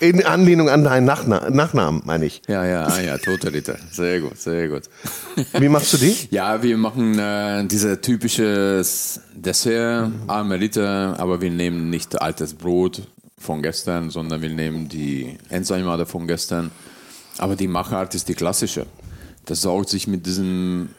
in 0.00 0.24
Anlehnung 0.24 0.68
an 0.68 0.84
deinen 0.84 1.04
Nachna 1.04 1.48
Nachnamen, 1.50 2.02
meine 2.04 2.26
ich. 2.26 2.42
Ja, 2.46 2.64
ja, 2.66 2.86
ah, 2.86 3.00
ja, 3.00 3.18
Tote 3.18 3.52
Ritter. 3.52 3.76
Sehr 3.90 4.20
gut, 4.20 4.38
sehr 4.38 4.68
gut. 4.68 4.82
Wie 5.58 5.68
machst 5.68 5.92
du 5.94 5.96
die? 5.96 6.14
Ja, 6.30 6.62
wir 6.62 6.76
machen 6.76 7.18
äh, 7.18 7.64
diese 7.66 8.00
typische 8.00 8.84
Dessert, 9.34 10.10
arme 10.26 10.60
Ritter, 10.60 11.16
aber 11.18 11.40
wir 11.40 11.50
nehmen 11.50 11.90
nicht 11.90 12.20
altes 12.20 12.54
Brot 12.54 13.02
von 13.38 13.62
gestern, 13.62 14.10
sondern 14.10 14.42
wir 14.42 14.50
nehmen 14.50 14.88
die 14.88 15.38
Enzymade 15.48 16.06
von 16.06 16.26
gestern. 16.26 16.70
Aber 17.38 17.56
die 17.56 17.68
Machart 17.68 18.14
ist 18.14 18.28
die 18.28 18.34
klassische. 18.34 18.86
Das 19.44 19.62
saugt 19.62 19.88
sich 19.88 20.06
mit 20.06 20.26
diesem 20.26 20.90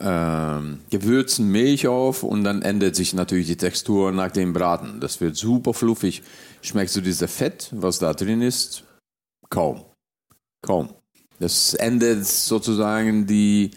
ähm, 0.00 0.80
Gewürzen 0.90 1.48
Milch 1.48 1.86
auf 1.86 2.22
und 2.22 2.44
dann 2.44 2.62
ändert 2.62 2.96
sich 2.96 3.14
natürlich 3.14 3.46
die 3.46 3.56
Textur 3.56 4.12
nach 4.12 4.30
dem 4.30 4.52
Braten. 4.52 5.00
Das 5.00 5.20
wird 5.20 5.36
super 5.36 5.74
fluffig. 5.74 6.22
Schmeckst 6.62 6.96
du 6.96 7.00
dieses 7.00 7.30
Fett, 7.30 7.70
was 7.72 7.98
da 7.98 8.12
drin 8.12 8.42
ist? 8.42 8.84
Kaum. 9.50 9.84
Kaum. 10.62 10.90
Das 11.38 11.74
ändert 11.74 12.24
sozusagen 12.24 13.26
die 13.26 13.70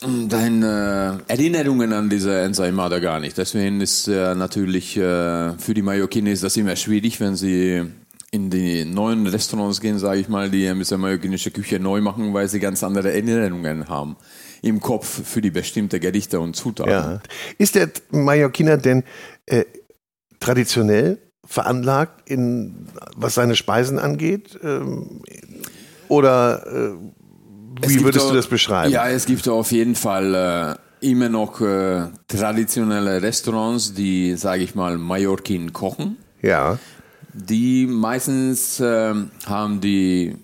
deine 0.00 1.20
Erinnerungen 1.26 1.92
an 1.92 2.10
diese 2.10 2.38
Enzymada 2.40 2.98
gar 2.98 3.18
nicht. 3.18 3.38
Deswegen 3.38 3.80
ist 3.80 4.08
äh, 4.08 4.34
natürlich 4.34 4.96
äh, 4.96 5.56
für 5.58 5.74
die 5.74 5.82
Mallorquines 5.82 6.40
das 6.42 6.56
immer 6.56 6.76
schwierig, 6.76 7.18
wenn 7.20 7.34
sie 7.34 7.84
in 8.36 8.50
die 8.50 8.84
neuen 8.84 9.26
Restaurants 9.26 9.80
gehen, 9.80 9.98
sage 9.98 10.20
ich 10.20 10.28
mal, 10.28 10.50
die 10.50 10.68
ein 10.68 10.78
bisschen 10.78 11.00
mallorquinische 11.00 11.50
Küche 11.50 11.80
neu 11.80 12.02
machen, 12.02 12.34
weil 12.34 12.48
sie 12.48 12.60
ganz 12.60 12.84
andere 12.84 13.10
Erinnerungen 13.10 13.88
haben 13.88 14.16
im 14.62 14.80
Kopf 14.80 15.22
für 15.24 15.40
die 15.40 15.50
bestimmte 15.50 16.00
Gerichte 16.00 16.38
und 16.38 16.54
Zutaten. 16.54 16.92
Ja. 16.92 17.20
Ist 17.56 17.74
der 17.74 17.90
Mallorquiner 18.10 18.76
denn 18.76 19.04
äh, 19.46 19.64
traditionell 20.38 21.18
veranlagt, 21.44 22.28
in, 22.28 22.88
was 23.16 23.34
seine 23.34 23.56
Speisen 23.56 23.98
angeht? 23.98 24.58
Ähm, 24.62 25.22
oder 26.08 26.66
äh, 26.66 27.88
wie 27.88 28.04
würdest 28.04 28.26
auch, 28.26 28.30
du 28.30 28.36
das 28.36 28.48
beschreiben? 28.48 28.92
Ja, 28.92 29.08
es 29.08 29.24
gibt 29.26 29.48
auf 29.48 29.72
jeden 29.72 29.94
Fall 29.94 30.78
äh, 31.00 31.10
immer 31.10 31.28
noch 31.28 31.60
äh, 31.60 32.08
traditionelle 32.28 33.22
Restaurants, 33.22 33.94
die, 33.94 34.36
sage 34.36 34.62
ich 34.62 34.74
mal, 34.74 34.98
Mallorquin 34.98 35.72
kochen. 35.72 36.16
Ja. 36.42 36.78
Die 37.38 37.86
meistens 37.86 38.80
äh, 38.80 39.14
haben 39.44 39.80
die 39.82 40.36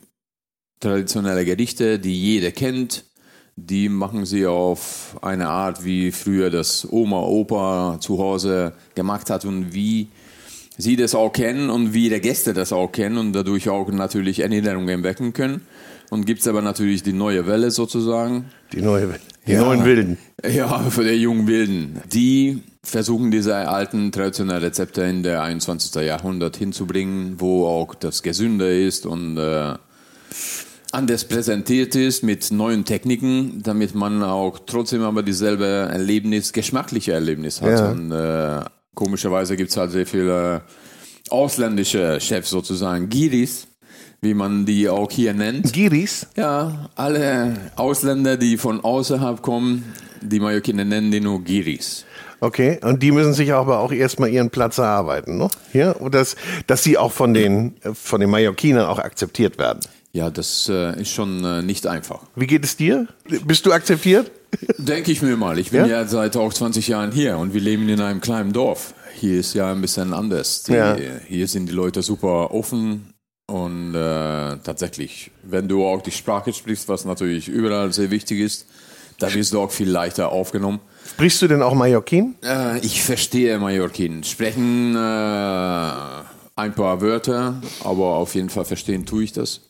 traditionelle 0.79 1.47
Gerichte, 1.47 1.99
die 1.99 2.15
jeder 2.15 2.51
kennt. 2.51 3.05
Die 3.57 3.89
machen 3.89 4.27
sie 4.27 4.47
auf 4.47 5.17
eine 5.23 5.49
Art, 5.49 5.85
wie 5.87 6.13
früher 6.13 6.51
das 6.51 6.87
Oma, 6.91 7.23
Opa 7.23 7.99
zu 7.99 8.19
Hause 8.19 8.75
gemacht 8.95 9.31
hat 9.31 9.47
und 9.47 9.73
wie 9.73 10.09
sie 10.77 10.97
das 10.97 11.15
auch 11.15 11.33
kennen 11.33 11.71
und 11.71 11.95
wie 11.95 12.11
die 12.11 12.21
Gäste 12.21 12.53
das 12.53 12.73
auch 12.75 12.93
kennen 12.93 13.17
und 13.17 13.33
dadurch 13.33 13.71
auch 13.71 13.91
natürlich 13.91 14.41
Erinnerungen 14.41 15.03
wecken 15.03 15.33
können. 15.33 15.63
Und 16.11 16.27
gibt 16.27 16.41
es 16.41 16.49
aber 16.49 16.61
natürlich 16.61 17.03
die 17.03 17.15
neue 17.15 17.47
Welle 17.47 17.71
sozusagen. 17.71 18.51
Die, 18.73 18.83
neue, 18.83 19.19
die 19.47 19.53
Ja. 19.53 19.61
neuen 19.63 19.85
Wilden. 19.85 20.19
Ja, 20.49 20.79
für 20.91 21.05
die 21.05 21.11
jungen 21.15 21.47
Wilden. 21.47 22.01
Die 22.13 22.63
versuchen 22.83 23.31
diese 23.31 23.55
alten 23.69 24.11
traditionellen 24.13 24.63
Rezepte 24.63 25.03
in 25.03 25.23
der 25.23 25.43
21. 25.43 26.03
Jahrhundert 26.03 26.57
hinzubringen, 26.57 27.37
wo 27.39 27.67
auch 27.67 27.95
das 27.95 28.23
gesünder 28.23 28.71
ist 28.71 29.07
und 29.07 29.39
äh, 29.39 29.75
anders 30.91 31.25
präsentiert 31.25 31.95
ist 31.95 32.23
mit 32.23 32.51
neuen 32.51 32.85
Techniken, 32.85 33.63
damit 33.63 33.95
man 33.95 34.23
auch 34.23 34.59
trotzdem 34.67 35.03
aber 35.03 35.23
dieselbe 35.23 35.65
Erlebnis, 35.65 36.53
geschmackliche 36.53 37.13
Erlebnis 37.13 37.63
hat. 37.63 37.79
Ja. 37.79 37.91
Und 37.91 38.11
äh, 38.13 38.65
komischerweise 38.95 39.57
gibt 39.57 39.71
es 39.71 39.77
halt 39.77 39.93
sehr 39.93 40.07
viele 40.07 40.63
ausländische 41.31 42.21
Chefs 42.21 42.51
sozusagen, 42.51 43.09
Giris, 43.09 43.69
wie 44.23 44.35
man 44.35 44.65
die 44.65 44.89
auch 44.89 45.11
hier 45.11 45.35
nennt. 45.35 45.73
Giris? 45.73 46.29
Ja, 46.37 46.89
alle 46.95 47.57
Ausländer, 47.75 48.37
die 48.37 48.57
von 48.57 48.83
außerhalb 48.83 49.43
kommen, 49.43 49.93
die 50.23 50.39
Mallorquiner 50.39 50.85
nennen 50.85 51.11
die 51.11 51.21
nur 51.21 51.43
Giris. 51.43 52.05
Okay, 52.39 52.79
und 52.83 53.03
die 53.03 53.11
müssen 53.11 53.35
sich 53.35 53.53
aber 53.53 53.81
auch 53.81 53.93
erstmal 53.93 54.31
ihren 54.31 54.51
Platz 54.51 54.79
erarbeiten, 54.79 55.39
ne? 55.39 55.49
Ja, 55.73 55.93
und 55.93 56.15
das, 56.15 56.37
dass 56.69 56.83
sie 56.85 56.99
auch 56.99 57.13
von 57.13 57.35
den, 57.35 57.75
von 57.95 58.21
den 58.21 58.31
Mallorquinern 58.31 58.87
auch 58.87 58.99
akzeptiert 58.99 59.59
werden. 59.59 59.81
Ja, 60.13 60.31
das 60.31 60.69
äh, 60.69 61.01
ist 61.01 61.11
schon 61.11 61.45
äh, 61.45 61.63
nicht 61.63 61.87
einfach. 61.87 62.21
Wie 62.37 62.47
geht 62.47 62.65
es 62.65 62.77
dir? 62.77 63.09
Bist 63.45 63.67
du 63.67 63.73
akzeptiert? 63.73 64.31
Denke 64.79 65.11
ich 65.11 65.23
mir 65.23 65.37
mal. 65.37 65.59
Ich 65.59 65.71
bin 65.71 65.81
Ja? 65.81 65.87
ja, 66.03 66.07
seit 66.07 66.37
auch 66.37 66.53
20 66.53 66.87
Jahren 66.89 67.11
hier 67.13 67.39
und 67.39 67.55
wir 67.55 67.61
leben 67.61 67.89
in 67.89 68.01
einem 68.01 68.21
kleinen 68.21 68.53
Dorf. 68.53 68.95
Hier 69.15 69.41
ist 69.41 69.55
ja 69.55 69.73
ein 69.73 69.81
bisschen 69.81 70.13
anders. 70.13 70.65
Die, 70.65 70.73
Ja. 70.75 70.97
Hier 71.27 71.49
sind 71.49 71.69
die 71.69 71.73
Leute 71.73 72.03
super 72.03 72.53
offen 72.53 73.12
und 73.53 73.95
äh, 73.95 74.57
tatsächlich, 74.65 75.31
wenn 75.43 75.69
du 75.69 75.85
auch 75.85 76.01
die 76.01 76.11
Sprache 76.11 76.55
sprichst, 76.55 76.89
was 76.89 77.05
natürlich 77.05 77.49
überall 77.49 77.93
sehr 77.93 78.11
wichtig 78.11 78.41
ist, 78.41 78.67
da 79.19 79.33
wirst 79.35 79.53
du 79.53 79.61
auch 79.61 79.71
viel 79.71 79.91
leichter 79.91 80.31
aufgenommen. 80.31 80.81
Sprichst 81.07 81.43
du 81.43 81.49
denn 81.49 81.61
auch 81.61 81.75
Mallorquin? 81.75 82.35
Äh, 82.43 82.79
ich 82.79 83.03
verstehe 83.03 83.59
Mallorquin. 83.59 84.25
Sprechen 84.25 84.97
äh, 84.97 84.99
ein 84.99 86.73
paar 86.75 87.03
Wörter, 87.03 87.61
aber 87.85 88.15
auf 88.15 88.35
jeden 88.35 88.49
Fall 88.49 88.65
verstehen 88.65 89.05
tue 89.05 89.25
ich 89.25 89.33
das. 89.35 89.61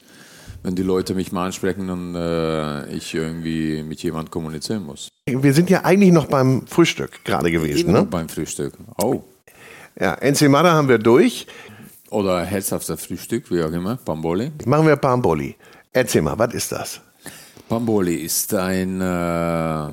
Wenn 0.62 0.76
die 0.76 0.84
Leute 0.84 1.16
mich 1.16 1.32
mal 1.32 1.46
ansprechen 1.46 1.90
und 1.90 2.14
äh, 2.14 2.86
ich 2.94 3.12
irgendwie 3.12 3.82
mit 3.82 4.00
jemand 4.04 4.30
kommunizieren 4.30 4.86
muss. 4.86 5.08
Wir 5.26 5.54
sind 5.54 5.70
ja 5.70 5.84
eigentlich 5.84 6.12
noch 6.12 6.26
beim 6.26 6.68
Frühstück 6.68 7.24
gerade 7.24 7.50
gewesen, 7.50 7.90
ne? 7.90 8.04
Beim 8.04 8.28
Frühstück. 8.28 8.74
Oh. 8.96 9.24
Ja, 9.98 10.14
Ensimada 10.14 10.72
haben 10.72 10.88
wir 10.88 10.98
durch. 10.98 11.48
Oder 12.12 12.45
herzhafter 12.45 12.99
Frühstück, 12.99 13.50
wie 13.50 13.62
auch 13.62 13.73
immer. 13.73 13.97
Pamboli. 13.97 14.52
Machen 14.66 14.87
wir 14.87 14.97
Pamboli. 14.97 15.57
Erzähl 15.92 16.21
mal, 16.21 16.38
was 16.38 16.52
ist 16.52 16.71
das? 16.71 17.00
Pamboli 17.71 18.16
ist 18.16 18.52
ein 18.52 19.00
äh, 19.00 19.90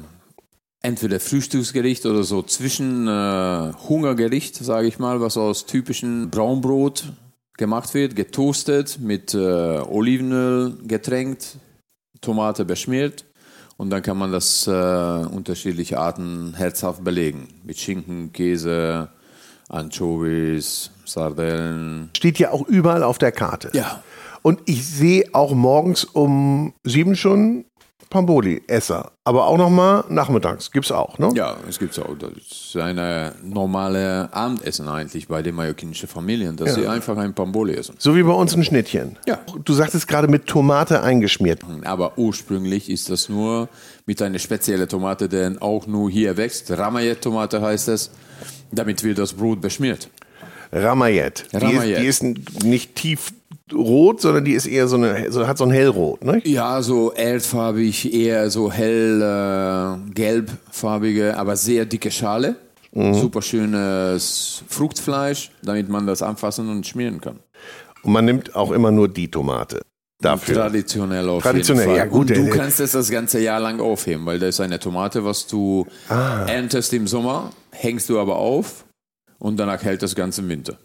entweder 0.82 1.22
Frühstücksgericht 1.22 2.06
oder 2.06 2.24
so 2.24 2.42
zwischen 2.42 3.08
äh, 3.08 3.72
Hungergericht, 3.88 4.58
sage 4.58 4.88
ich 4.88 5.00
mal, 5.00 5.22
was 5.22 5.38
aus 5.38 5.66
typischen 5.66 6.30
Braunbrot 6.30 7.14
gemacht 7.58 7.94
wird, 7.94 8.18
getoastet, 8.18 9.00
mit 9.00 9.34
äh, 9.34 9.38
Olivenöl 9.38 10.78
getränkt, 10.86 11.58
Tomate 12.20 12.66
beschmiert 12.66 13.24
und 13.78 13.92
dann 13.92 14.02
kann 14.02 14.18
man 14.18 14.34
das 14.34 14.68
äh, 14.68 14.72
unterschiedliche 14.72 16.00
Arten 16.00 16.54
herzhaft 16.54 17.02
belegen. 17.02 17.48
Mit 17.64 17.80
Schinken, 17.80 18.34
Käse, 18.34 19.08
Anchovies, 19.70 20.92
Sardellen. 21.13 22.10
Steht 22.16 22.39
ja 22.39 22.51
auch 22.51 22.68
überall 22.68 23.04
auf 23.04 23.18
der 23.18 23.32
Karte. 23.32 23.70
Ja. 23.74 24.04
Und 24.42 24.62
ich 24.66 24.88
sehe 24.88 25.25
auch 25.34 25.54
morgens 25.54 26.06
um 26.06 26.74
sieben 26.84 27.16
schon 27.16 27.66
Pamboli-Esser. 28.10 29.12
Aber 29.24 29.46
auch 29.46 29.58
nochmal 29.58 30.04
nachmittags. 30.10 30.72
Gibt's 30.72 30.92
auch, 30.92 31.20
ne? 31.20 31.30
Ja, 31.36 31.58
es 31.68 31.78
gibt 31.78 31.98
auch. 32.00 32.16
Das 32.18 32.32
ist 32.39 32.75
eine 32.75 33.34
normale 33.44 34.30
Abendessen 34.32 34.88
eigentlich 34.88 35.28
bei 35.28 35.44
den 35.44 35.54
mallorquinischen 35.54 36.10
Familien, 36.10 36.56
dass 36.56 36.74
sie 36.74 36.88
einfach 36.88 37.16
ein 37.18 37.36
Pamboli 37.36 37.75
essen. 37.75 37.96
So 38.00 38.16
wie 38.16 38.24
bei 38.24 38.32
uns 38.32 38.56
ein 38.56 38.63
Schnittchen. 38.63 39.18
Ja. 39.28 39.39
Du 39.63 39.74
sagtest 39.74 40.08
gerade 40.08 40.28
mit 40.28 40.48
Tomate 40.48 41.04
eingeschmiert. 41.04 41.62
Aber 41.84 42.18
ursprünglich 42.18 42.89
ist 42.89 43.10
das 43.12 43.30
nur 43.30 43.70
mit 44.08 44.22
einer 44.22 44.39
speziellen 44.39 44.89
Tomate, 44.89 45.30
die 45.30 45.62
auch 45.62 45.86
nur 45.86 46.10
hier 46.10 46.36
wächst. 46.38 46.72
Ramayet-Tomate 46.72 47.62
heißt 47.62 47.89
es. 47.89 48.10
Damit 48.72 49.04
wird 49.04 49.18
das 49.18 49.34
Brot 49.34 49.62
beschmiert. 49.62 50.10
Ramayet. 50.72 51.46
Die, 51.52 51.56
ist, 51.58 51.64
Ramayet. 51.64 52.00
die 52.00 52.06
ist 52.06 52.24
nicht 52.64 52.96
tiefrot, 52.96 54.22
sondern 54.22 54.46
die 54.46 54.54
ist 54.54 54.66
eher 54.68 54.88
so 54.88 54.98
eine, 54.98 55.32
so, 55.32 55.48
hat 55.48 55.58
so 55.58 55.63
ein 55.65 55.72
hellrot, 55.72 56.24
ne? 56.24 56.41
Ja, 56.46 56.82
so 56.82 57.12
erdfarbig, 57.12 58.13
eher 58.13 58.50
so 58.50 58.72
hell 58.72 59.22
äh, 59.22 60.12
gelbfarbige, 60.13 61.38
aber 61.38 61.56
sehr 61.56 61.86
dicke 61.86 62.12
Schale. 62.12 62.56
Super 62.91 63.43
schönes 63.43 64.63
Fruchtfleisch, 64.67 65.52
damit 65.62 65.89
man 65.89 66.08
das 66.08 66.24
anfassen 66.24 66.67
und 66.70 66.88
schmieren 66.88 67.22
kann. 67.22 67.39
Und 68.02 68.13
man 68.13 68.26
nimmt 68.26 68.56
auch 68.56 68.72
immer 68.72 68.89
nur 68.91 69.08
die 69.08 69.30
Tomate 69.30 69.82
dafür. 70.20 70.56
Traditionell 70.56 71.30
auf 71.30 71.43
Traditionell, 71.43 71.84
jeden 71.86 71.98
Fall. 72.00 72.06
ja, 72.08 72.12
gut, 72.12 72.32
Und 72.32 72.38
du 72.38 72.50
kannst 72.50 72.80
es 72.80 72.93
das 72.93 73.12
ganze 73.12 73.39
Jahr 73.41 73.60
lang 73.60 73.80
aufheben, 73.80 74.26
weil 74.26 74.39
das 74.39 74.56
ist 74.56 74.62
eine 74.62 74.80
Tomate, 74.80 75.24
was 75.24 75.46
du 75.46 75.86
Ah. 76.10 76.46
erntest 76.48 76.91
im 76.93 77.06
Sommer, 77.06 77.52
hängst 77.72 78.10
du 78.10 78.20
aber 78.20 78.38
auf 78.38 78.86
und 79.39 79.58
danach 79.58 79.84
hält 79.84 80.04
das 80.04 80.15
Ganze 80.15 80.47
Winter. 80.47 80.78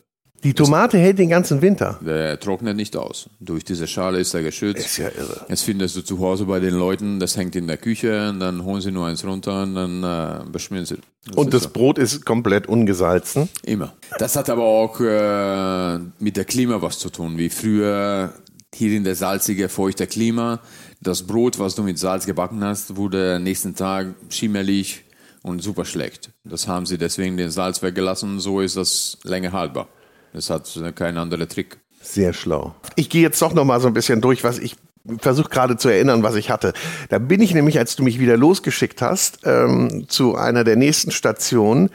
Die 0.44 0.52
Tomate 0.52 0.98
hält 0.98 1.18
den 1.18 1.30
ganzen 1.30 1.62
Winter. 1.62 1.98
Der 2.04 2.38
trocknet 2.38 2.76
nicht 2.76 2.94
aus. 2.98 3.30
Durch 3.40 3.64
diese 3.64 3.86
Schale 3.86 4.20
ist 4.20 4.34
er 4.34 4.42
geschützt. 4.42 4.84
Ist 4.84 4.98
ja 4.98 5.08
irre. 5.08 5.46
Das 5.48 5.62
findest 5.62 5.96
du 5.96 6.02
zu 6.02 6.20
Hause 6.20 6.44
bei 6.44 6.60
den 6.60 6.74
Leuten, 6.74 7.18
das 7.18 7.38
hängt 7.38 7.56
in 7.56 7.66
der 7.66 7.78
Küche 7.78 8.28
und 8.28 8.40
dann 8.40 8.62
holen 8.62 8.82
sie 8.82 8.92
nur 8.92 9.06
eins 9.06 9.24
runter 9.24 9.62
und 9.62 9.74
dann 9.74 10.04
äh, 10.04 10.44
beschmieren 10.50 10.84
sie. 10.84 10.98
Und 11.34 11.46
ist 11.46 11.54
das 11.54 11.62
so. 11.62 11.70
Brot 11.70 11.96
ist 11.96 12.26
komplett 12.26 12.66
ungesalzen. 12.66 13.48
Immer. 13.62 13.94
Das 14.18 14.36
hat 14.36 14.50
aber 14.50 14.64
auch 14.64 15.00
äh, 15.00 15.98
mit 16.18 16.36
der 16.36 16.44
Klima 16.44 16.82
was 16.82 16.98
zu 16.98 17.08
tun. 17.08 17.38
Wie 17.38 17.48
früher 17.48 18.34
hier 18.74 18.92
in 18.94 19.04
der 19.04 19.14
salzige, 19.14 19.70
feuchte 19.70 20.06
Klima. 20.06 20.60
Das 21.00 21.22
Brot, 21.22 21.58
was 21.58 21.74
du 21.74 21.82
mit 21.82 21.98
Salz 21.98 22.26
gebacken 22.26 22.62
hast, 22.62 22.96
wurde 22.96 23.40
nächsten 23.40 23.74
Tag 23.74 24.14
schimmelig 24.28 25.03
und 25.44 25.62
super 25.62 25.84
schlecht. 25.84 26.30
Das 26.42 26.66
haben 26.66 26.86
sie 26.86 26.96
deswegen 26.96 27.36
den 27.36 27.50
Salz 27.50 27.82
weggelassen. 27.82 28.40
So 28.40 28.60
ist 28.60 28.76
das 28.76 29.18
länger 29.24 29.52
haltbar. 29.52 29.88
Das 30.32 30.48
hat 30.50 30.74
äh, 30.76 30.90
kein 30.90 31.18
anderer 31.18 31.46
Trick. 31.46 31.78
Sehr 32.00 32.32
schlau. 32.32 32.74
Ich 32.96 33.10
gehe 33.10 33.22
jetzt 33.22 33.40
doch 33.40 33.52
noch 33.52 33.64
mal 33.64 33.80
so 33.80 33.86
ein 33.86 33.92
bisschen 33.92 34.20
durch, 34.20 34.42
was 34.42 34.58
ich 34.58 34.76
versuche 35.18 35.50
gerade 35.50 35.76
zu 35.76 35.90
erinnern, 35.90 36.22
was 36.22 36.34
ich 36.34 36.50
hatte. 36.50 36.72
Da 37.10 37.18
bin 37.18 37.42
ich 37.42 37.52
nämlich, 37.52 37.78
als 37.78 37.94
du 37.94 38.02
mich 38.02 38.18
wieder 38.18 38.38
losgeschickt 38.38 39.02
hast, 39.02 39.40
ähm, 39.44 40.06
zu 40.08 40.34
einer 40.34 40.64
der 40.64 40.76
nächsten 40.76 41.10
Stationen. 41.10 41.90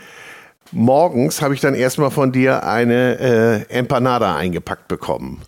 Morgens 0.71 1.41
habe 1.41 1.55
ich 1.55 1.59
dann 1.59 1.73
erstmal 1.73 2.11
von 2.11 2.31
dir 2.31 2.63
eine 2.63 3.19
äh, 3.19 3.73
Empanada 3.75 4.35
eingepackt 4.35 4.87
bekommen. 4.87 5.41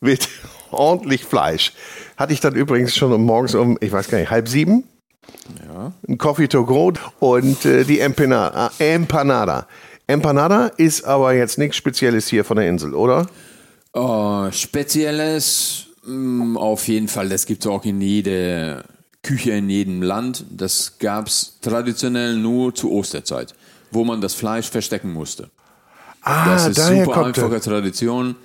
Mit 0.00 0.28
ordentlich 0.72 1.24
Fleisch. 1.24 1.72
Hatte 2.16 2.32
ich 2.32 2.40
dann 2.40 2.56
übrigens 2.56 2.96
schon 2.96 3.22
morgens 3.22 3.54
um, 3.54 3.78
ich 3.80 3.92
weiß 3.92 4.08
gar 4.08 4.18
nicht, 4.18 4.30
halb 4.30 4.48
sieben. 4.48 4.82
Ja. 5.66 5.92
Ein 6.06 6.18
Coffee 6.18 6.48
to 6.48 6.64
go 6.64 6.92
und 7.20 7.64
äh, 7.64 7.84
die 7.84 8.00
Empanada. 8.00 8.70
Empanada. 8.78 9.66
Empanada 10.06 10.68
ist 10.76 11.04
aber 11.04 11.34
jetzt 11.34 11.58
nichts 11.58 11.76
Spezielles 11.76 12.28
hier 12.28 12.44
von 12.44 12.56
der 12.56 12.68
Insel, 12.68 12.94
oder? 12.94 13.26
Äh, 13.94 14.52
Spezielles 14.52 15.86
mh, 16.06 16.58
auf 16.58 16.88
jeden 16.88 17.08
Fall. 17.08 17.28
Das 17.28 17.46
gibt 17.46 17.64
es 17.64 17.70
auch 17.70 17.84
in 17.84 18.00
jeder 18.00 18.84
Küche 19.22 19.52
in 19.52 19.68
jedem 19.68 20.02
Land. 20.02 20.44
Das 20.50 20.98
gab 20.98 21.26
es 21.26 21.58
traditionell 21.60 22.36
nur 22.36 22.74
zur 22.74 22.92
Osterzeit, 22.92 23.54
wo 23.90 24.04
man 24.04 24.20
das 24.20 24.34
Fleisch 24.34 24.70
verstecken 24.70 25.12
musste. 25.12 25.50
Ah, 26.22 26.46
Das 26.54 26.68
ist 26.68 26.78
daher 26.78 27.04
super 27.04 27.14
kommt 27.22 27.38
einfache. 27.38 27.60
Tradition. 27.60 28.36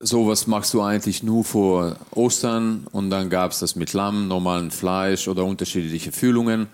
Sowas 0.00 0.46
machst 0.46 0.74
du 0.74 0.82
eigentlich 0.82 1.22
nur 1.22 1.44
vor 1.44 1.96
Ostern 2.10 2.86
und 2.92 3.10
dann 3.10 3.30
gab 3.30 3.52
es 3.52 3.60
das 3.60 3.76
mit 3.76 3.92
Lamm, 3.92 4.28
normalen 4.28 4.70
Fleisch 4.70 5.28
oder 5.28 5.44
unterschiedliche 5.44 6.12
Füllungen. 6.12 6.68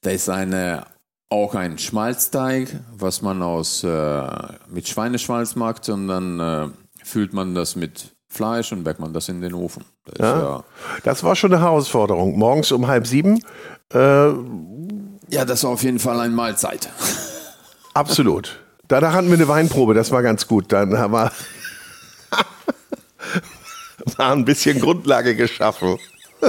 Da 0.00 0.10
ist 0.10 0.28
eine, 0.30 0.86
auch 1.28 1.54
ein 1.54 1.78
Schmalzteig, 1.78 2.80
was 2.96 3.22
man 3.22 3.42
aus, 3.42 3.82
äh, 3.84 4.28
mit 4.68 4.88
Schweineschmalz 4.88 5.56
macht 5.56 5.88
und 5.88 6.08
dann 6.08 6.40
äh, 6.40 6.68
füllt 7.02 7.32
man 7.32 7.54
das 7.54 7.76
mit 7.76 8.14
Fleisch 8.28 8.72
und 8.72 8.84
backt 8.84 9.00
man 9.00 9.12
das 9.12 9.28
in 9.28 9.40
den 9.40 9.54
Ofen. 9.54 9.84
Das 10.04 10.14
ist 10.14 10.20
ja, 10.42 10.64
Das 11.04 11.22
war 11.24 11.36
schon 11.36 11.52
eine 11.52 11.62
Herausforderung. 11.62 12.38
Morgens 12.38 12.72
um 12.72 12.86
halb 12.86 13.06
sieben. 13.06 13.40
Äh, 13.92 14.28
ja, 15.30 15.44
das 15.44 15.60
ist 15.60 15.64
auf 15.64 15.82
jeden 15.82 15.98
Fall 15.98 16.20
eine 16.20 16.34
Mahlzeit. 16.34 16.88
absolut. 17.94 18.60
Danach 18.88 19.14
hatten 19.14 19.28
wir 19.28 19.34
eine 19.34 19.48
Weinprobe, 19.48 19.94
das 19.94 20.10
war 20.10 20.22
ganz 20.22 20.46
gut. 20.46 20.72
Dann 20.72 20.98
haben 20.98 21.12
wir 21.12 21.32
war 24.16 24.32
ein 24.32 24.44
bisschen 24.44 24.80
Grundlage 24.80 25.34
geschaffen. 25.34 25.98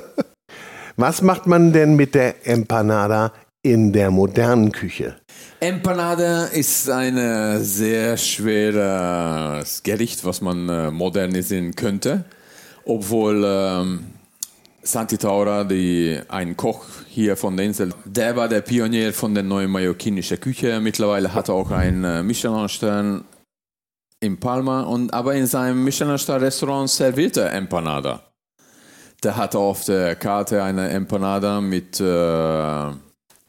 Was 0.98 1.22
macht 1.22 1.46
man 1.48 1.74
denn 1.74 1.96
mit 1.96 2.16
der 2.16 2.48
Empanada 2.48 3.34
in 3.62 3.92
der 3.92 4.12
modernen 4.12 4.72
Küche? 4.72 5.18
Empanada 5.60 6.46
ist 6.46 6.90
ein 6.90 7.64
sehr 7.64 8.16
schweres 8.18 9.84
Gericht, 9.84 10.24
was 10.24 10.42
man 10.42 10.70
äh, 10.70 10.92
modernisieren 10.92 11.76
könnte. 11.76 12.26
Obwohl 12.86 13.44
ähm, 13.46 14.06
Santi 14.84 15.18
Taura, 15.18 15.64
die, 15.64 16.20
ein 16.28 16.56
Koch 16.56 16.86
hier 17.10 17.36
von 17.36 17.58
der 17.58 17.66
Insel, 17.66 17.92
der 18.06 18.36
war 18.36 18.48
der 18.48 18.62
Pionier 18.62 19.12
von 19.14 19.34
der 19.34 19.44
neuen 19.44 19.72
mallorquinischen 19.72 20.40
Küche. 20.40 20.80
Mittlerweile 20.80 21.34
hat 21.34 21.50
er 21.50 21.56
auch 21.56 21.72
einen 21.72 22.04
äh, 22.04 22.22
Michelin-Stern 22.22 23.26
in 24.26 24.40
Palma, 24.40 24.82
und, 24.82 25.14
aber 25.14 25.36
in 25.36 25.48
seinem 25.48 25.84
Michelin-Star-Restaurant 25.84 26.90
serviert 26.90 27.38
er 27.38 27.54
Empanada. 27.54 28.22
Der 29.24 29.38
hat 29.38 29.56
auf 29.56 29.86
der 29.86 30.16
Karte 30.16 30.62
eine 30.62 30.90
Empanada 30.90 31.62
mit 31.62 32.00
äh, 32.00 32.92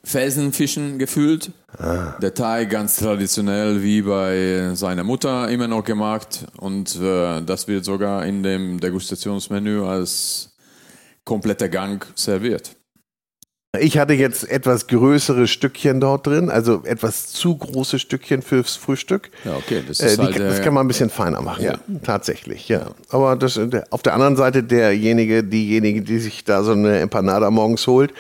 Felsenfischen 0.05 0.99
gefüllt. 0.99 1.51
Ah. 1.79 2.15
Der 2.23 2.33
Teig 2.33 2.71
ganz 2.71 2.97
traditionell 2.97 3.83
wie 3.83 4.03
bei 4.03 4.71
seiner 4.75 5.03
Mutter 5.03 5.49
immer 5.49 5.67
noch 5.67 5.85
gemacht 5.85 6.47
und 6.59 6.97
äh, 6.97 7.43
das 7.43 7.67
wird 7.67 7.85
sogar 7.85 8.25
in 8.25 8.43
dem 8.43 8.79
Degustationsmenü 8.79 9.85
als 9.85 10.57
kompletter 11.25 11.69
Gang 11.69 12.07
serviert. 12.15 12.77
Ich 13.81 13.99
hatte 13.99 14.15
jetzt 14.15 14.49
etwas 14.49 14.87
größere 14.87 15.47
Stückchen 15.47 16.01
dort 16.01 16.27
drin, 16.27 16.51
also 16.51 16.83
etwas 16.85 17.29
zu 17.29 17.57
große 17.57 17.99
Stückchen 17.99 18.43
fürs 18.43 18.77
Frühstück. 18.77 19.31
Ja, 19.45 19.57
okay. 19.57 19.83
Das, 19.87 20.01
äh, 20.01 20.17
die, 20.17 20.23
halt, 20.23 20.41
das 20.41 20.62
kann 20.62 20.75
man 20.75 20.85
ein 20.85 20.89
bisschen 20.89 21.11
feiner 21.11 21.41
machen. 21.41 21.65
Ja. 21.65 21.75
Tatsächlich, 22.03 22.69
ja. 22.69 22.91
Aber 23.11 23.37
das, 23.37 23.59
auf 23.91 24.03
der 24.03 24.15
anderen 24.15 24.37
Seite 24.37 24.62
derjenige, 24.62 25.45
diejenige, 25.45 26.03
die 26.03 26.19
sich 26.19 26.45
da 26.45 26.62
so 26.62 26.73
eine 26.73 26.99
Empanada 26.99 27.51
morgens 27.51 27.87
holt, 27.87 28.12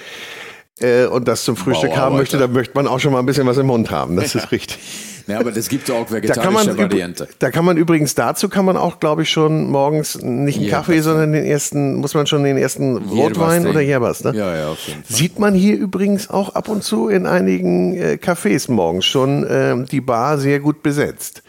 äh, 0.80 1.06
und 1.06 1.26
das 1.26 1.44
zum 1.44 1.56
Frühstück 1.56 1.96
haben 1.96 2.16
möchte, 2.16 2.38
da 2.38 2.48
möchte 2.48 2.74
man 2.74 2.86
auch 2.86 3.00
schon 3.00 3.12
mal 3.12 3.20
ein 3.20 3.26
bisschen 3.26 3.46
was 3.46 3.56
im 3.56 3.66
Mund 3.66 3.90
haben. 3.90 4.16
Das 4.16 4.34
ist 4.34 4.52
richtig. 4.52 4.78
Ja, 5.26 5.40
aber 5.40 5.50
das 5.50 5.68
gibt 5.68 5.90
auch 5.90 6.10
vegetarische 6.10 6.70
da 6.70 6.78
Variante. 6.78 7.28
Da 7.40 7.50
kann 7.50 7.64
man 7.64 7.76
übrigens 7.76 8.14
dazu 8.14 8.48
kann 8.48 8.64
man 8.64 8.76
auch, 8.76 9.00
glaube 9.00 9.22
ich, 9.22 9.30
schon 9.30 9.68
morgens 9.68 10.22
nicht 10.22 10.58
einen 10.58 10.70
Kaffee, 10.70 11.00
sondern 11.00 11.32
den 11.32 11.44
ersten, 11.44 11.96
muss 11.96 12.14
man 12.14 12.26
schon 12.26 12.44
den 12.44 12.56
ersten 12.56 12.96
Rotwein 12.96 13.66
oder 13.66 13.80
Jerbas, 13.80 14.22
ne? 14.22 14.34
Ja, 14.36 14.54
ja, 14.56 14.68
auf 14.68 14.86
jeden 14.86 15.02
Fall. 15.02 15.16
Sieht 15.16 15.38
man 15.38 15.54
hier 15.54 15.76
übrigens 15.76 16.30
auch 16.30 16.54
ab 16.54 16.68
und 16.68 16.84
zu 16.84 17.08
in 17.08 17.26
einigen 17.26 17.96
äh, 17.96 18.18
Cafés 18.22 18.70
morgens 18.70 19.04
schon 19.04 19.44
äh, 19.44 19.84
die 19.84 20.00
Bar 20.00 20.38
sehr 20.38 20.60
gut 20.60 20.82
besetzt. 20.82 21.42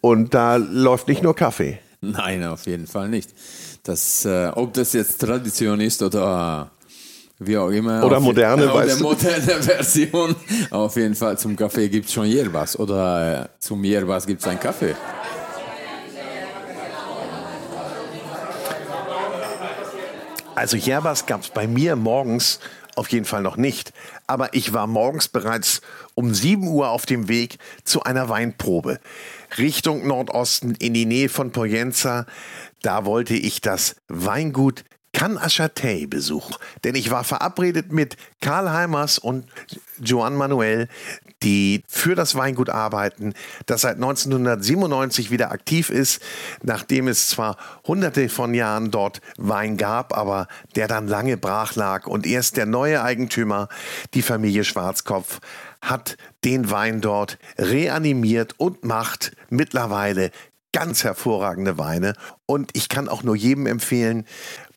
Und 0.00 0.34
da 0.34 0.56
läuft 0.56 1.08
nicht 1.08 1.22
nur 1.22 1.34
Kaffee. 1.34 1.78
Nein, 2.00 2.44
auf 2.44 2.66
jeden 2.66 2.86
Fall 2.86 3.08
nicht. 3.08 3.30
Das, 3.82 4.24
äh, 4.24 4.50
ob 4.54 4.72
das 4.74 4.92
jetzt 4.92 5.20
Tradition 5.20 5.80
ist 5.80 6.02
oder 6.02 6.70
wie 7.38 7.56
auch 7.58 7.68
immer. 7.68 8.04
Oder 8.04 8.20
moderne, 8.20 8.72
Oder 8.72 8.96
moderne 8.96 9.40
Version. 9.62 10.34
Auf 10.70 10.96
jeden 10.96 11.14
Fall 11.14 11.38
zum 11.38 11.56
Kaffee 11.56 11.88
gibt 11.88 12.06
es 12.06 12.12
schon 12.12 12.26
Yerbas. 12.26 12.78
Oder 12.78 13.42
äh, 13.44 13.48
zum 13.58 13.84
Yerbas 13.84 14.26
gibt 14.26 14.40
es 14.40 14.46
einen 14.48 14.60
Kaffee. 14.60 14.94
Also 20.54 20.78
Yerbas 20.78 21.26
gab 21.26 21.42
es 21.42 21.50
bei 21.50 21.66
mir 21.66 21.96
morgens 21.96 22.60
auf 22.96 23.08
jeden 23.10 23.26
Fall 23.26 23.42
noch 23.42 23.58
nicht. 23.58 23.92
Aber 24.26 24.54
ich 24.54 24.72
war 24.72 24.86
morgens 24.86 25.28
bereits 25.28 25.82
um 26.14 26.32
7 26.32 26.66
Uhr 26.66 26.88
auf 26.88 27.04
dem 27.04 27.28
Weg 27.28 27.58
zu 27.84 28.02
einer 28.02 28.30
Weinprobe. 28.30 28.98
Richtung 29.58 30.06
Nordosten 30.06 30.74
in 30.76 30.94
die 30.94 31.04
Nähe 31.04 31.28
von 31.28 31.52
Poyenza. 31.52 32.24
Da 32.82 33.04
wollte 33.04 33.34
ich 33.34 33.60
das 33.60 33.96
Weingut 34.08 34.84
Can 35.16 35.38
Achatei 35.38 36.04
Besuch, 36.06 36.58
denn 36.84 36.94
ich 36.94 37.10
war 37.10 37.24
verabredet 37.24 37.90
mit 37.90 38.18
Karl 38.42 38.70
Heimers 38.70 39.18
und 39.18 39.46
Joan 39.98 40.36
Manuel, 40.36 40.88
die 41.42 41.82
für 41.88 42.14
das 42.14 42.34
Weingut 42.34 42.68
arbeiten, 42.68 43.32
das 43.64 43.80
seit 43.80 43.94
1997 43.94 45.30
wieder 45.30 45.52
aktiv 45.52 45.88
ist, 45.88 46.20
nachdem 46.62 47.08
es 47.08 47.28
zwar 47.28 47.56
hunderte 47.86 48.28
von 48.28 48.52
Jahren 48.52 48.90
dort 48.90 49.22
Wein 49.38 49.78
gab, 49.78 50.14
aber 50.14 50.48
der 50.74 50.86
dann 50.86 51.08
lange 51.08 51.38
brach 51.38 51.76
lag 51.76 52.06
und 52.06 52.26
erst 52.26 52.58
der 52.58 52.66
neue 52.66 53.02
Eigentümer, 53.02 53.70
die 54.12 54.20
Familie 54.20 54.64
Schwarzkopf, 54.64 55.40
hat 55.80 56.18
den 56.44 56.70
Wein 56.70 57.00
dort 57.00 57.38
reanimiert 57.56 58.54
und 58.58 58.84
macht 58.84 59.32
mittlerweile 59.48 60.30
ganz 60.76 61.04
hervorragende 61.04 61.78
Weine. 61.78 62.12
Und 62.44 62.70
ich 62.74 62.90
kann 62.90 63.08
auch 63.08 63.22
nur 63.22 63.34
jedem 63.34 63.66
empfehlen, 63.66 64.26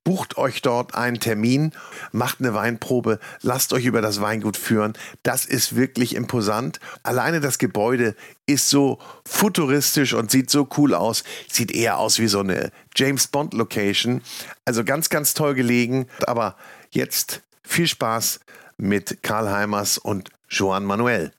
bucht 0.04 0.38
euch 0.38 0.62
dort 0.62 0.96
einen 0.96 1.20
Termin, 1.20 1.72
macht 2.12 2.40
eine 2.40 2.54
Weinprobe, 2.54 3.20
lasst 3.42 3.74
euch 3.74 3.86
über 3.86 4.02
das 4.02 4.22
Weingut 4.22 4.58
führen. 4.58 4.94
Das 5.24 5.46
ist 5.46 5.76
wirklich 5.76 6.16
imposant. 6.16 6.80
Alleine 7.04 7.42
das 7.42 7.58
Gebäude 7.58 8.16
ist 8.46 8.70
so 8.70 9.00
futuristisch 9.26 10.14
und 10.14 10.32
sieht 10.32 10.50
so 10.50 10.68
cool 10.78 10.94
aus. 10.94 11.24
Sieht 11.52 11.72
eher 11.72 11.98
aus 11.98 12.20
wie 12.20 12.28
so 12.28 12.40
eine 12.40 12.72
James 12.96 13.28
Bond 13.28 13.54
Location. 13.54 14.22
Also 14.66 14.84
ganz, 14.84 15.10
ganz 15.10 15.34
toll 15.34 15.54
gelegen. 15.54 16.08
Aber 16.26 16.56
jetzt 16.90 17.42
viel 17.64 17.88
Spaß 17.88 18.40
mit 18.78 19.22
Karl 19.22 19.52
Heimers 19.52 19.98
und 19.98 20.30
Joan 20.50 20.86
Manuel. 20.86 21.32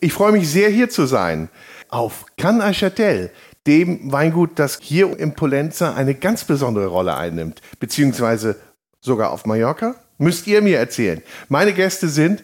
Ich 0.00 0.12
freue 0.12 0.32
mich 0.32 0.48
sehr, 0.48 0.70
hier 0.70 0.88
zu 0.88 1.06
sein. 1.06 1.50
Auf 1.88 2.26
Cannes 2.36 2.62
à 2.62 2.72
Châtel, 2.72 3.30
dem 3.68 4.10
Weingut, 4.10 4.58
das 4.58 4.78
hier 4.80 5.16
im 5.20 5.34
Polenza 5.34 5.94
eine 5.94 6.14
ganz 6.14 6.44
besondere 6.44 6.86
Rolle 6.86 7.16
einnimmt, 7.16 7.60
beziehungsweise 7.78 8.56
sogar 9.00 9.30
auf 9.30 9.44
Mallorca? 9.44 9.94
Müsst 10.16 10.46
ihr 10.48 10.62
mir 10.62 10.78
erzählen. 10.78 11.22
Meine 11.48 11.72
Gäste 11.72 12.08
sind 12.08 12.42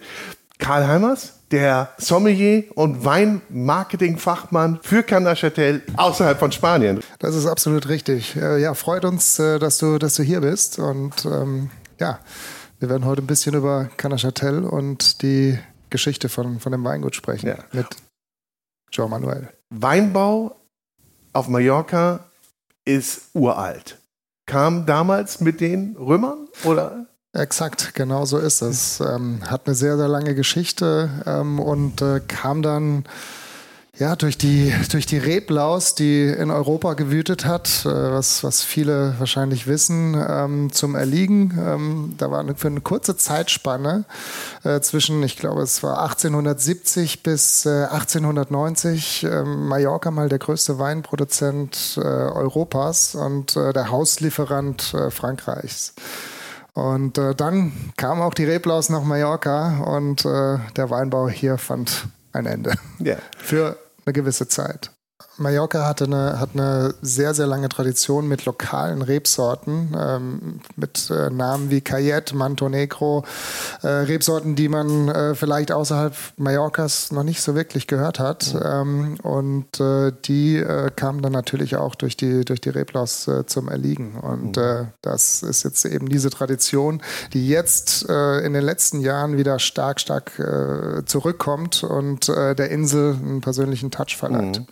Karl 0.59 0.87
Heimers, 0.87 1.41
der 1.51 1.91
Sommelier 1.99 2.65
und 2.75 3.05
Weinmarketing-Fachmann 3.05 4.79
für 4.83 5.03
Canachatel 5.03 5.83
außerhalb 5.97 6.39
von 6.39 6.53
Spanien. 6.53 7.01
Das 7.19 7.35
ist 7.35 7.47
absolut 7.47 7.89
richtig. 7.89 8.35
Ja, 8.37 8.75
freut 8.75 9.05
uns, 9.05 9.39
äh, 9.39 9.59
dass 9.59 9.79
du, 9.79 9.99
dass 9.99 10.15
du 10.15 10.23
hier 10.23 10.43
bist. 10.43 10.79
Und 10.79 11.25
ähm, 11.25 11.71
ja, 11.99 12.21
wir 12.79 12.89
werden 12.89 13.07
heute 13.07 13.23
ein 13.23 13.27
bisschen 13.27 13.55
über 13.55 13.89
Canachatel 13.97 14.65
und 14.65 15.23
die 15.23 15.59
Geschichte 15.91 16.29
von, 16.29 16.61
von 16.61 16.71
dem 16.71 16.85
Weingut 16.85 17.17
sprechen 17.17 17.47
ja. 17.49 17.57
mit 17.73 17.87
Joe 18.93 19.09
Manuel. 19.09 19.49
Weinbau 19.71 20.57
auf 21.35 21.49
Mallorca 21.49 22.21
ist 22.85 23.29
uralt. 23.35 23.99
Kam 24.47 24.87
damals 24.87 25.41
mit 25.41 25.61
den 25.61 25.97
Römern 25.97 26.49
oder? 26.65 27.07
Exakt, 27.33 27.95
genau 27.95 28.25
so 28.25 28.39
ist 28.39 28.63
es. 28.63 29.01
Ähm, 29.01 29.41
hat 29.51 29.67
eine 29.67 29.75
sehr, 29.75 29.97
sehr 29.97 30.09
lange 30.09 30.35
Geschichte 30.35 31.11
ähm, 31.27 31.59
und 31.59 32.01
äh, 32.01 32.21
kam 32.21 32.63
dann 32.63 33.05
ja, 33.97 34.17
durch 34.17 34.37
die, 34.37 34.75
durch 34.91 35.07
die 35.07 35.19
Reblaus, 35.19 35.95
die 35.95 36.25
in 36.25 36.51
Europa 36.51 36.95
gewütet 36.95 37.45
hat, 37.45 37.85
äh, 37.85 37.89
was, 37.89 38.43
was 38.43 38.63
viele 38.63 39.15
wahrscheinlich 39.19 39.67
wissen, 39.67 40.17
ähm, 40.29 40.73
zum 40.73 40.97
Erliegen. 40.97 41.57
Ähm, 41.59 42.15
da 42.19 42.31
war 42.31 42.45
für 42.57 42.69
eine 42.69 42.81
kurze 42.81 43.17
Zeitspanne 43.17 44.05
äh, 44.65 44.81
zwischen, 44.81 45.23
ich 45.23 45.37
glaube, 45.37 45.63
es 45.63 45.83
war 45.83 46.03
1870 46.03 47.23
bis 47.23 47.67
äh, 47.67 47.85
1890, 47.85 49.25
äh, 49.25 49.45
Mallorca 49.45 50.11
mal 50.11 50.29
der 50.29 50.41
größte 50.41 50.79
Weinproduzent 50.79 51.97
äh, 51.97 52.01
Europas 52.01 53.15
und 53.15 53.57
äh, 53.57 53.73
der 53.73 53.91
Hauslieferant 53.91 54.95
Frankreichs. 55.11 55.95
Und 56.73 57.19
dann 57.19 57.73
kam 57.97 58.21
auch 58.21 58.35
die 58.35 58.45
Reblaus 58.45 58.89
nach 58.89 59.05
Mallorca 59.05 59.85
und 59.85 60.25
der 60.25 60.91
Weinbau 60.91 61.29
hier 61.29 61.57
fand 61.57 62.09
ein 62.33 62.47
Ende. 62.47 62.73
Ja. 62.99 63.17
Für 63.39 63.77
eine 64.05 64.13
gewisse 64.13 64.49
Zeit. 64.49 64.94
Mallorca 65.37 65.87
hatte 65.87 66.05
eine, 66.05 66.39
hat 66.39 66.51
eine 66.55 66.95
sehr, 67.03 67.35
sehr 67.35 67.47
lange 67.47 67.69
Tradition 67.69 68.29
mit 68.29 68.45
lokalen 68.45 69.03
Rebsorten, 69.03 69.95
ähm, 69.99 70.61
mit 70.77 71.11
äh, 71.11 71.31
Namen 71.31 71.71
wie 71.71 71.81
Cayette, 71.81 72.37
Manto 72.37 72.69
Negro, 72.69 73.25
äh, 73.83 73.89
Rebsorten, 73.89 74.55
die 74.55 74.69
man 74.69 75.09
äh, 75.09 75.35
vielleicht 75.35 75.73
außerhalb 75.73 76.15
Mallorcas 76.37 77.11
noch 77.13 77.25
nicht 77.25 77.43
so 77.43 77.55
wirklich 77.55 77.87
gehört 77.87 78.19
hat. 78.19 78.55
Ähm, 78.63 79.17
und 79.23 79.81
äh, 79.81 80.13
die 80.25 80.57
äh, 80.57 80.91
kamen 80.95 81.23
dann 81.23 81.33
natürlich 81.33 81.77
auch 81.77 81.95
durch 81.95 82.17
die, 82.17 82.45
durch 82.45 82.61
die 82.61 82.71
Reblaus 82.71 83.27
äh, 83.27 83.47
zum 83.47 83.69
Erliegen. 83.69 84.15
Und 84.17 84.57
mhm. 84.57 84.89
das 85.03 85.43
ist 85.43 85.65
jetzt 85.65 85.85
eben 85.85 86.09
diese 86.09 86.31
Tradition, 86.31 87.03
die 87.33 87.49
jetzt 87.49 88.05
in 88.05 88.53
den 88.53 88.63
letzten 88.63 89.01
Jahren 89.01 89.37
wieder 89.37 89.59
stark, 89.59 90.01
stark 90.01 90.33
zurückkommt 91.07 91.85
und 91.85 92.29
der 92.29 92.71
Insel 92.71 93.15
einen 93.15 93.41
persönlichen 93.41 93.91
Touch 93.91 94.17
verleiht. 94.17 94.61
Mhm. 94.61 94.67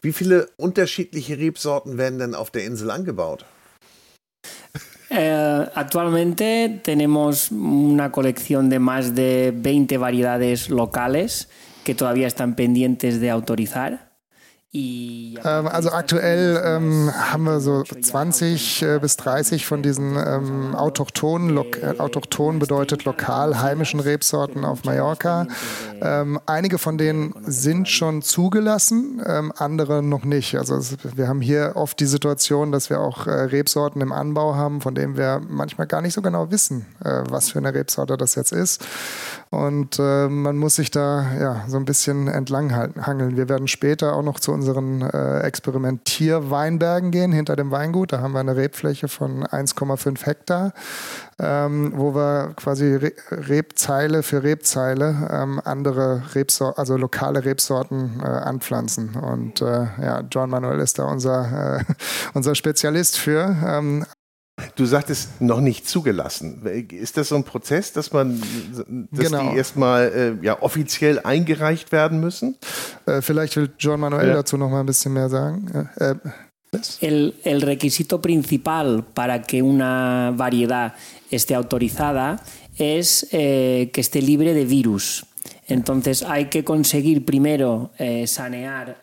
Wie 0.00 0.12
viele 0.12 0.48
unterschiedliche 0.56 1.38
Rebsorten 1.38 1.98
werden 1.98 2.18
denn 2.18 2.34
auf 2.34 2.50
der 2.50 2.64
Insel 2.64 2.90
angebaut? 2.90 3.44
Eh, 5.10 5.66
actualmente 5.74 6.80
tenemos 6.84 7.50
una 7.50 8.12
colección 8.12 8.68
de 8.68 8.78
más 8.78 9.14
de 9.14 9.52
20 9.52 9.96
variedades 9.96 10.68
locales 10.68 11.48
que 11.82 11.94
todavía 11.94 12.26
están 12.26 12.54
pendientes 12.54 13.18
de 13.18 13.30
autorizar 13.30 14.07
also 15.42 15.92
aktuell 15.92 16.62
ähm, 16.62 17.10
haben 17.14 17.44
wir 17.44 17.60
so 17.60 17.84
20 17.84 18.82
äh, 18.82 18.98
bis 19.00 19.16
30 19.16 19.64
von 19.64 19.82
diesen 19.82 20.16
ähm, 20.16 20.74
autochthonen, 20.74 21.48
Lo 21.48 21.64
äh, 21.80 21.98
autochthon 21.98 22.58
bedeutet 22.58 23.06
lokal 23.06 23.62
heimischen 23.62 23.98
Rebsorten 23.98 24.66
auf 24.66 24.84
Mallorca. 24.84 25.46
Ähm, 26.02 26.38
einige 26.44 26.76
von 26.76 26.98
denen 26.98 27.32
sind 27.46 27.88
schon 27.88 28.20
zugelassen, 28.20 29.22
ähm, 29.26 29.54
andere 29.56 30.02
noch 30.02 30.24
nicht. 30.24 30.56
Also 30.58 30.78
wir 31.16 31.28
haben 31.28 31.40
hier 31.40 31.72
oft 31.76 31.98
die 31.98 32.06
Situation, 32.06 32.70
dass 32.70 32.90
wir 32.90 33.00
auch 33.00 33.26
äh, 33.26 33.30
Rebsorten 33.30 34.02
im 34.02 34.12
Anbau 34.12 34.54
haben, 34.54 34.82
von 34.82 34.94
denen 34.94 35.16
wir 35.16 35.40
manchmal 35.48 35.86
gar 35.86 36.02
nicht 36.02 36.12
so 36.12 36.20
genau 36.20 36.50
wissen, 36.50 36.84
äh, 37.02 37.22
was 37.30 37.50
für 37.50 37.58
eine 37.58 37.72
Rebsorte 37.72 38.18
das 38.18 38.34
jetzt 38.34 38.52
ist. 38.52 38.84
Und 39.48 39.98
äh, 39.98 40.28
man 40.28 40.58
muss 40.58 40.76
sich 40.76 40.90
da 40.90 41.32
ja 41.40 41.64
so 41.68 41.78
ein 41.78 41.86
bisschen 41.86 42.28
entlang 42.28 42.70
hangeln. 42.70 43.38
Wir 43.38 43.48
werden 43.48 43.66
später 43.66 44.14
auch 44.14 44.22
noch 44.22 44.38
zu 44.38 44.57
unseren 44.58 45.02
äh, 45.02 45.40
Experimentierweinbergen 45.40 47.10
gehen, 47.10 47.32
hinter 47.32 47.54
dem 47.54 47.70
Weingut. 47.70 48.12
Da 48.12 48.20
haben 48.20 48.32
wir 48.32 48.40
eine 48.40 48.56
Rebfläche 48.56 49.06
von 49.08 49.44
1,5 49.44 50.26
Hektar, 50.26 50.72
ähm, 51.38 51.92
wo 51.94 52.14
wir 52.14 52.54
quasi 52.56 52.94
Re 52.96 53.12
Rebzeile 53.30 54.22
für 54.22 54.42
Rebzeile 54.42 55.28
ähm, 55.30 55.60
andere 55.64 56.22
Rebsorten, 56.34 56.78
also 56.78 56.96
lokale 56.96 57.44
Rebsorten 57.44 58.20
äh, 58.20 58.26
anpflanzen. 58.26 59.14
Und 59.14 59.62
äh, 59.62 59.86
ja, 60.02 60.22
John 60.30 60.50
Manuel 60.50 60.80
ist 60.80 60.98
da 60.98 61.04
unser, 61.04 61.78
äh, 61.78 61.84
unser 62.34 62.54
Spezialist 62.54 63.18
für. 63.18 63.56
Ähm, 63.64 64.04
Du 64.76 64.86
sagtest 64.86 65.40
noch 65.40 65.60
nicht 65.60 65.88
zugelassen. 65.88 66.62
Ist 66.90 67.16
das 67.16 67.28
so 67.28 67.36
ein 67.36 67.44
Prozess, 67.44 67.92
dass 67.92 68.12
man, 68.12 68.40
dass 69.10 69.26
genau. 69.26 69.50
die 69.50 69.56
erstmal 69.56 70.38
äh, 70.40 70.44
ja, 70.44 70.60
offiziell 70.62 71.20
eingereicht 71.20 71.92
werden 71.92 72.20
müssen? 72.20 72.56
Äh, 73.06 73.22
vielleicht 73.22 73.56
will 73.56 73.70
John 73.78 74.00
Manuel 74.00 74.28
ja. 74.28 74.34
dazu 74.34 74.56
noch 74.56 74.70
mal 74.70 74.80
ein 74.80 74.86
bisschen 74.86 75.12
mehr 75.12 75.28
sagen. 75.28 75.88
Äh, 75.96 76.14
el, 77.00 77.34
el 77.44 77.62
requisito 77.62 78.20
principal 78.20 79.04
para 79.14 79.42
que 79.42 79.62
una 79.62 80.32
variedad 80.36 80.94
esté 81.30 81.54
autorizada 81.54 82.42
es 82.78 83.26
eh, 83.32 83.90
que 83.92 84.00
esté 84.00 84.22
libre 84.22 84.54
de 84.54 84.64
virus. 84.64 85.24
Entonces 85.68 86.22
hay 86.22 86.46
que 86.46 86.64
conseguir 86.64 87.26
primero 87.26 87.90
eh, 87.98 88.26
sanear. 88.26 88.96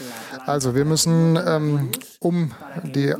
Also 0.47 0.73
wir 0.73 0.83
müssen, 0.83 1.37
ähm, 1.45 1.91
um 2.19 2.51
die 2.83 3.09
äh, 3.09 3.15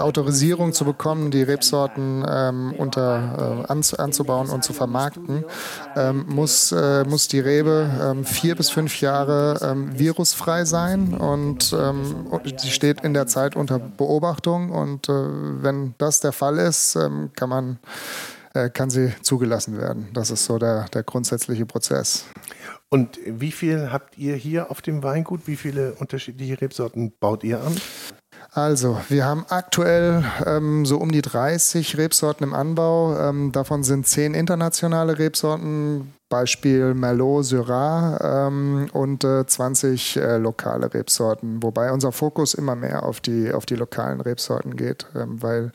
Autorisierung 0.00 0.72
zu 0.72 0.84
bekommen, 0.84 1.30
die 1.30 1.44
Rebsorten 1.44 2.24
ähm, 2.28 2.74
unter, 2.76 3.64
äh, 3.68 3.72
anz 3.72 3.94
anzubauen 3.94 4.50
und 4.50 4.64
zu 4.64 4.72
vermarkten, 4.72 5.44
ähm, 5.94 6.26
muss, 6.28 6.72
äh, 6.72 7.04
muss 7.04 7.28
die 7.28 7.38
Rebe 7.38 7.88
ähm, 8.02 8.24
vier 8.24 8.56
bis 8.56 8.70
fünf 8.70 9.00
Jahre 9.00 9.60
ähm, 9.62 9.96
virusfrei 9.96 10.64
sein 10.64 11.14
und 11.14 11.72
ähm, 11.78 12.26
sie 12.56 12.70
steht 12.70 13.02
in 13.02 13.14
der 13.14 13.28
Zeit 13.28 13.54
unter 13.54 13.78
Beobachtung. 13.78 14.70
Und 14.70 15.08
äh, 15.08 15.12
wenn 15.12 15.94
das 15.98 16.18
der 16.18 16.32
Fall 16.32 16.58
ist, 16.58 16.98
kann 17.36 17.48
man 17.48 17.78
äh, 18.54 18.70
kann 18.70 18.88
sie 18.88 19.12
zugelassen 19.20 19.78
werden. 19.78 20.08
Das 20.12 20.30
ist 20.30 20.44
so 20.44 20.58
der, 20.58 20.84
der 20.94 21.02
grundsätzliche 21.02 21.66
Prozess. 21.66 22.24
Und 22.94 23.18
wie 23.26 23.50
viel 23.50 23.90
habt 23.90 24.16
ihr 24.18 24.36
hier 24.36 24.70
auf 24.70 24.80
dem 24.80 25.02
Weingut? 25.02 25.48
Wie 25.48 25.56
viele 25.56 25.94
unterschiedliche 25.94 26.60
Rebsorten 26.60 27.12
baut 27.18 27.42
ihr 27.42 27.60
an? 27.60 27.74
Also, 28.52 29.00
wir 29.08 29.24
haben 29.24 29.44
aktuell 29.48 30.22
ähm, 30.46 30.86
so 30.86 30.98
um 30.98 31.10
die 31.10 31.20
30 31.20 31.98
Rebsorten 31.98 32.46
im 32.46 32.54
Anbau. 32.54 33.18
Ähm, 33.18 33.50
davon 33.50 33.82
sind 33.82 34.06
10 34.06 34.34
internationale 34.34 35.18
Rebsorten, 35.18 36.14
Beispiel 36.28 36.94
Merlot, 36.94 37.44
Syrah 37.44 38.46
ähm, 38.46 38.88
und 38.92 39.24
äh, 39.24 39.46
20 39.46 40.16
äh, 40.16 40.38
lokale 40.38 40.92
Rebsorten, 40.92 41.62
wobei 41.62 41.92
unser 41.92 42.12
Fokus 42.12 42.54
immer 42.54 42.74
mehr 42.74 43.04
auf 43.04 43.20
die, 43.20 43.52
auf 43.52 43.66
die 43.66 43.76
lokalen 43.76 44.20
Rebsorten 44.20 44.76
geht, 44.76 45.06
ähm, 45.14 45.42
weil 45.42 45.70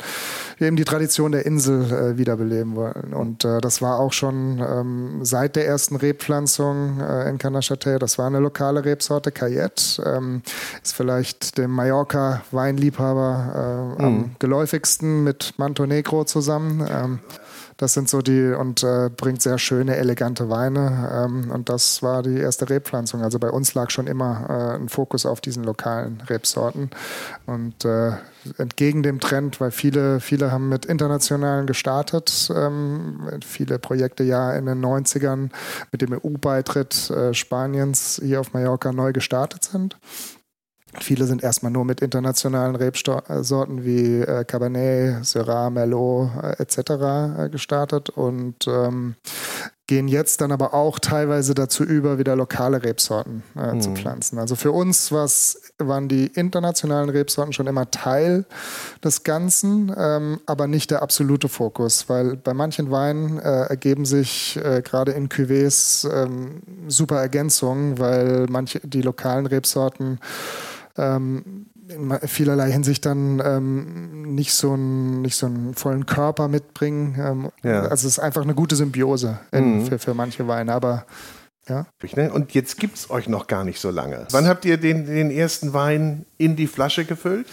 wir 0.57 0.67
eben 0.67 0.75
die 0.75 0.85
Tradition 0.85 1.31
der 1.31 1.45
Insel 1.45 1.91
äh, 1.91 2.17
wiederbeleben 2.17 2.75
wollen. 2.75 3.13
Und 3.13 3.45
äh, 3.45 3.61
das 3.61 3.81
war 3.81 3.99
auch 3.99 4.11
schon 4.11 4.59
ähm, 4.59 5.23
seit 5.23 5.55
der 5.55 5.67
ersten 5.67 5.95
Rebpflanzung 5.95 6.99
äh, 6.99 7.29
in 7.29 7.37
Canachatel, 7.37 7.99
das 7.99 8.17
war 8.17 8.27
eine 8.27 8.39
lokale 8.39 8.83
Rebsorte, 8.83 9.31
Cayette, 9.31 10.03
ähm, 10.03 10.41
ist 10.83 10.95
vielleicht 10.95 11.57
dem 11.57 11.71
Mallorca-Weinliebhaber 11.71 13.95
äh, 13.99 14.03
am 14.03 14.13
mhm. 14.13 14.35
geläufigsten 14.39 15.23
mit 15.23 15.53
Manto 15.57 15.85
Negro 15.85 16.23
zusammen. 16.23 17.19
Das 17.79 17.93
sind 17.93 18.09
so 18.09 18.21
die 18.21 18.51
und 18.51 18.83
äh, 18.83 19.09
bringt 19.09 19.41
sehr 19.41 19.57
schöne, 19.57 19.95
elegante 19.95 20.49
Weine. 20.49 21.09
Ähm, 21.13 21.49
und 21.49 21.69
das 21.69 22.03
war 22.03 22.23
die 22.23 22.37
erste 22.37 22.69
Rebpflanzung. 22.69 23.23
Also 23.23 23.39
bei 23.39 23.49
uns 23.49 23.73
lag 23.73 23.89
schon 23.89 24.05
immer 24.05 24.47
äh, 24.49 24.75
ein 24.75 24.89
Fokus 24.89 25.25
auf 25.25 25.39
diesen 25.39 25.63
lokalen 25.63 26.19
Rebsorten. 26.27 26.89
Und 27.45 27.85
äh, 27.85 28.11
entgegen 28.57 29.01
dem 29.01 29.21
Trend, 29.21 29.61
weil 29.61 29.71
viele, 29.71 30.19
viele 30.19 30.51
haben 30.51 30.67
mit 30.67 30.87
internationalen 30.87 31.67
gestartet, 31.67 32.51
ähm, 32.53 33.29
viele 33.45 33.79
Projekte 33.79 34.25
ja 34.25 34.51
in 34.51 34.65
den 34.65 34.83
90ern 34.83 35.49
mit 35.93 36.01
dem 36.01 36.11
EU-Beitritt 36.11 37.09
äh, 37.11 37.33
Spaniens 37.33 38.19
hier 38.21 38.41
auf 38.41 38.51
Mallorca 38.51 38.91
neu 38.91 39.13
gestartet 39.13 39.63
sind. 39.63 39.97
Viele 40.99 41.25
sind 41.25 41.43
erstmal 41.43 41.71
nur 41.71 41.85
mit 41.85 42.01
internationalen 42.01 42.75
Rebsorten 42.75 43.85
wie 43.85 44.21
äh, 44.21 44.43
Cabernet, 44.43 45.23
Syrah, 45.25 45.69
Merlot 45.69 46.31
äh, 46.41 46.61
etc. 46.61 46.77
Äh, 47.37 47.49
gestartet 47.49 48.09
und 48.09 48.67
ähm, 48.67 49.15
gehen 49.89 50.07
jetzt 50.07 50.41
dann 50.41 50.51
aber 50.51 50.75
auch 50.75 50.99
teilweise 50.99 51.55
dazu 51.55 51.83
über, 51.83 52.19
wieder 52.19 52.35
lokale 52.35 52.83
Rebsorten 52.83 53.41
äh, 53.55 53.73
mhm. 53.73 53.81
zu 53.81 53.91
pflanzen. 53.91 54.37
Also 54.37 54.55
für 54.55 54.71
uns 54.71 55.11
waren 55.11 56.07
die 56.07 56.27
internationalen 56.27 57.09
Rebsorten 57.09 57.53
schon 57.53 57.65
immer 57.65 57.89
Teil 57.89 58.45
des 59.03 59.23
Ganzen, 59.23 59.91
ähm, 59.97 60.41
aber 60.45 60.67
nicht 60.67 60.91
der 60.91 61.01
absolute 61.01 61.49
Fokus, 61.49 62.07
weil 62.07 62.35
bei 62.35 62.53
manchen 62.53 62.91
Weinen 62.91 63.39
äh, 63.39 63.63
ergeben 63.63 64.05
sich 64.05 64.59
äh, 64.63 64.83
gerade 64.83 65.13
in 65.13 65.27
Cuvées 65.27 66.07
ähm, 66.07 66.61
super 66.87 67.19
Ergänzungen, 67.19 67.97
weil 67.97 68.45
manche 68.47 68.79
die 68.81 69.01
lokalen 69.01 69.47
Rebsorten 69.47 70.19
ähm, 70.99 71.67
in 71.89 72.19
vielerlei 72.27 72.71
Hinsicht 72.71 73.05
dann 73.05 73.41
ähm, 73.43 74.35
nicht, 74.35 74.53
so 74.53 74.73
einen, 74.73 75.21
nicht 75.21 75.35
so 75.35 75.47
einen 75.47 75.73
vollen 75.73 76.05
Körper 76.05 76.47
mitbringen. 76.47 77.15
Ähm, 77.19 77.49
ja. 77.63 77.81
Also 77.81 78.07
es 78.07 78.13
ist 78.13 78.19
einfach 78.19 78.43
eine 78.43 78.53
gute 78.53 78.75
Symbiose 78.75 79.39
in, 79.51 79.79
mhm. 79.79 79.85
für, 79.85 79.99
für 79.99 80.13
manche 80.13 80.47
Weine, 80.47 80.73
aber 80.73 81.05
ja. 81.67 81.85
Ne? 82.15 82.31
Und 82.31 82.53
jetzt 82.53 82.79
gibt 82.79 82.97
es 82.97 83.09
euch 83.09 83.27
noch 83.27 83.47
gar 83.47 83.63
nicht 83.63 83.79
so 83.79 83.91
lange. 83.91 84.25
Wann 84.31 84.47
habt 84.47 84.65
ihr 84.65 84.77
den, 84.77 85.05
den 85.05 85.31
ersten 85.31 85.73
Wein 85.73 86.25
in 86.37 86.55
die 86.55 86.67
Flasche 86.67 87.05
gefüllt? 87.05 87.47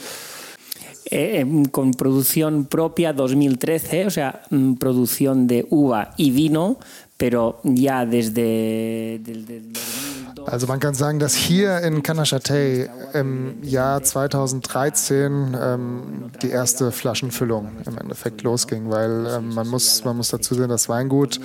Eh, 1.08 1.46
con 1.70 1.92
producción 1.92 2.64
propia 2.66 3.14
2013, 3.14 4.06
o 4.08 4.10
sea, 4.10 4.42
mm, 4.50 4.74
producción 4.74 5.46
de 5.46 5.64
uva 5.70 6.12
y 6.16 6.32
vino, 6.32 6.78
pero 7.16 7.60
ya 7.62 8.04
desde, 8.04 9.20
desde, 9.22 9.60
desde 9.60 10.05
Also 10.46 10.68
man 10.68 10.78
kann 10.78 10.94
sagen, 10.94 11.18
dass 11.18 11.34
hier 11.34 11.80
in 11.80 12.04
Kanashatei 12.04 12.88
im 13.12 13.62
Jahr 13.62 14.02
2013 14.02 15.56
ähm, 15.60 16.30
die 16.40 16.50
erste 16.50 16.92
Flaschenfüllung 16.92 17.72
im 17.84 17.98
Endeffekt 17.98 18.42
losging, 18.42 18.88
weil 18.88 19.26
ähm, 19.26 19.54
man, 19.54 19.66
muss, 19.66 20.04
man 20.04 20.16
muss 20.16 20.28
dazu 20.28 20.54
sehen, 20.54 20.68
das 20.68 20.88
Weingut 20.88 21.40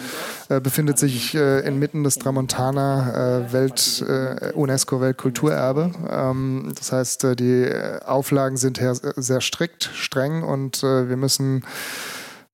äh, 0.49 0.59
befindet 0.59 0.99
sich 0.99 1.33
äh, 1.33 1.61
inmitten 1.61 2.03
des 2.03 2.19
Tramontana 2.19 3.39
äh, 3.39 3.53
Welt, 3.53 4.05
äh, 4.07 4.51
UNESCO 4.53 5.01
Weltkulturerbe. 5.01 5.91
Ähm, 6.07 6.71
das 6.77 6.91
heißt, 6.91 7.23
äh, 7.23 7.35
die 7.35 7.71
Auflagen 8.05 8.57
sind 8.57 8.79
sehr 9.15 9.41
strikt, 9.41 9.89
streng 9.95 10.43
und 10.43 10.83
äh, 10.83 11.09
wir 11.09 11.17
müssen 11.17 11.63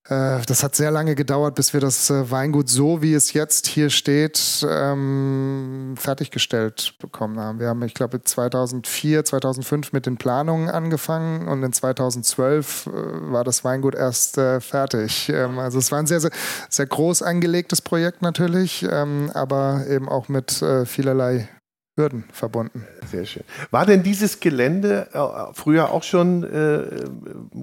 das 0.10 0.64
hat 0.64 0.74
sehr 0.74 0.90
lange 0.90 1.16
gedauert, 1.16 1.56
bis 1.56 1.74
wir 1.74 1.82
das 1.82 2.10
äh, 2.10 2.32
Weingut 2.32 2.70
so, 2.70 3.02
wie 3.02 3.14
es 3.14 3.34
jetzt 3.34 3.68
hier 3.68 3.90
steht, 3.90 4.66
ähm, 4.70 5.96
fertiggestellt 5.98 6.94
bekommen 7.00 7.38
haben. 7.40 7.60
Wir 7.60 7.68
haben, 7.68 7.84
ich 7.84 7.94
glaube, 7.94 8.24
2004, 8.24 9.26
2005 9.26 9.92
mit 9.92 10.06
den 10.06 10.16
Planungen 10.16 10.70
angefangen 10.70 11.50
und 11.50 11.62
in 11.62 11.74
2012 11.74 12.88
äh, 12.88 12.92
war 13.34 13.44
das 13.44 13.66
Weingut 13.66 13.96
erst 13.96 14.38
äh, 14.38 14.62
fertig. 14.62 15.28
Ähm, 15.28 15.60
also 15.60 15.78
es 15.78 15.92
war 15.92 16.00
ein 16.00 16.08
sehr, 16.08 16.22
sehr, 16.22 16.32
sehr 16.70 16.86
groß 16.86 17.22
angelegtes 17.22 17.82
Projekt 17.82 18.22
natürlich, 18.22 18.88
ähm, 18.90 19.30
aber 19.34 19.88
eben 19.90 20.08
auch 20.08 20.30
mit 20.30 20.62
äh, 20.62 20.86
vielerlei 20.86 21.50
Hürden 21.98 22.24
verbunden. 22.32 22.88
Sehr 23.12 23.26
schön. 23.26 23.44
War 23.72 23.86
denn 23.86 24.04
dieses 24.04 24.40
Gelände 24.40 25.10
äh, 25.12 25.54
früher 25.54 25.92
auch 25.92 26.04
schon, 26.04 26.48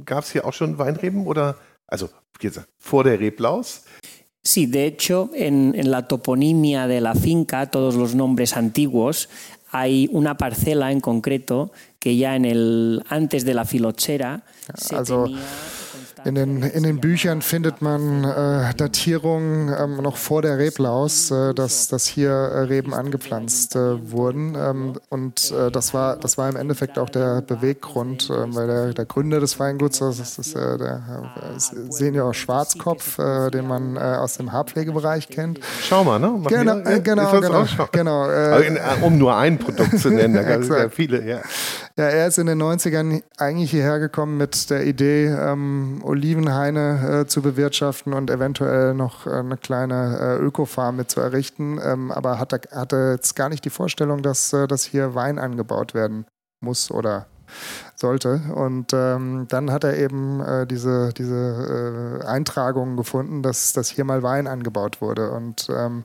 gab 0.04 0.24
es 0.24 0.30
hier 0.30 0.44
auch 0.44 0.52
schon 0.52 0.76
Weinreben 0.76 1.26
oder 1.26 1.56
also 1.94 2.10
vor 2.78 3.04
der 3.04 3.18
Reblaus. 3.18 3.82
Sí, 4.42 4.66
de 4.66 4.84
hecho, 4.84 5.30
en, 5.34 5.74
en, 5.74 5.90
la 5.90 6.06
toponimia 6.06 6.86
de 6.86 7.00
la 7.00 7.14
finca, 7.14 7.70
todos 7.70 7.94
los 7.94 8.14
nombres 8.14 8.56
antiguos, 8.56 9.30
hay 9.70 10.08
una 10.12 10.36
parcela 10.36 10.92
en 10.92 11.00
concreto 11.00 11.72
que 11.98 12.16
ya 12.16 12.36
en 12.36 12.44
el 12.44 13.02
antes 13.08 13.46
de 13.46 13.54
la 13.54 13.64
filochera 13.64 14.44
se 14.76 14.96
also, 14.96 15.24
tenía 15.24 15.40
In 16.24 16.34
den, 16.34 16.62
in 16.62 16.82
den 16.84 17.00
Büchern 17.00 17.42
findet 17.42 17.82
man 17.82 18.24
äh, 18.24 18.74
Datierungen 18.74 19.74
ähm, 19.78 20.02
noch 20.02 20.16
vor 20.16 20.40
der 20.40 20.56
Reblaus, 20.56 21.30
äh, 21.30 21.52
dass, 21.52 21.88
dass 21.88 22.06
hier 22.06 22.30
äh, 22.30 22.60
Reben 22.60 22.94
angepflanzt 22.94 23.76
äh, 23.76 24.10
wurden. 24.10 24.54
Ähm, 24.54 24.94
und 25.10 25.52
äh, 25.52 25.70
das, 25.70 25.92
war, 25.92 26.16
das 26.16 26.38
war 26.38 26.48
im 26.48 26.56
Endeffekt 26.56 26.98
auch 26.98 27.10
der 27.10 27.42
Beweggrund, 27.42 28.30
weil 28.30 28.66
der, 28.66 28.94
der 28.94 29.04
Gründer 29.04 29.40
des 29.40 29.60
Weinguts, 29.60 29.98
das 29.98 30.18
ist 30.38 30.54
der 30.54 31.24
Senior 31.90 32.32
Schwarzkopf, 32.32 33.16
den 33.16 33.66
man 33.66 33.98
aus 33.98 34.36
dem 34.36 34.52
Haarpflegebereich 34.52 35.28
kennt. 35.28 35.60
Schau 35.82 36.04
mal, 36.04 36.18
ne? 36.18 36.28
Machen 36.28 36.48
genau, 36.48 36.80
genau, 37.02 37.40
genau. 37.40 37.66
genau 37.92 38.58
in, 38.60 38.78
um 39.02 39.18
nur 39.18 39.36
ein 39.36 39.58
Produkt 39.58 39.98
zu 39.98 40.10
nennen, 40.10 40.34
da 40.34 40.42
gab 40.54 40.60
es 40.60 40.68
ja 40.68 40.88
viele, 40.88 41.24
ja. 41.24 41.40
Ja, 41.96 42.06
er 42.06 42.26
ist 42.26 42.38
in 42.38 42.48
den 42.48 42.60
90ern 42.60 43.22
eigentlich 43.36 43.70
hierher 43.70 44.00
gekommen 44.00 44.36
mit 44.36 44.68
der 44.68 44.84
Idee, 44.84 45.26
ähm, 45.26 46.00
Olivenhaine 46.02 47.20
äh, 47.20 47.26
zu 47.28 47.40
bewirtschaften 47.40 48.14
und 48.14 48.30
eventuell 48.30 48.94
noch 48.94 49.28
äh, 49.28 49.30
eine 49.30 49.56
kleine 49.56 50.18
äh, 50.18 50.44
Ökofarm 50.44 50.96
mit 50.96 51.12
zu 51.12 51.20
errichten. 51.20 51.78
Ähm, 51.80 52.10
aber 52.10 52.40
hatte, 52.40 52.62
hatte 52.72 53.12
jetzt 53.12 53.36
gar 53.36 53.48
nicht 53.48 53.64
die 53.64 53.70
Vorstellung, 53.70 54.22
dass, 54.22 54.52
äh, 54.52 54.66
dass 54.66 54.84
hier 54.84 55.14
Wein 55.14 55.38
angebaut 55.38 55.94
werden 55.94 56.26
muss 56.60 56.90
oder 56.90 57.26
sollte. 57.96 58.40
Und 58.54 58.92
ähm, 58.92 59.46
dann 59.48 59.70
hat 59.70 59.84
er 59.84 59.96
eben 59.96 60.40
äh, 60.40 60.66
diese, 60.66 61.12
diese 61.12 62.20
äh, 62.22 62.26
Eintragungen 62.26 62.96
gefunden, 62.96 63.42
dass, 63.42 63.72
dass 63.72 63.90
hier 63.90 64.04
mal 64.04 64.22
Wein 64.22 64.46
angebaut 64.46 65.00
wurde. 65.00 65.30
Und 65.30 65.68
ähm, 65.70 66.04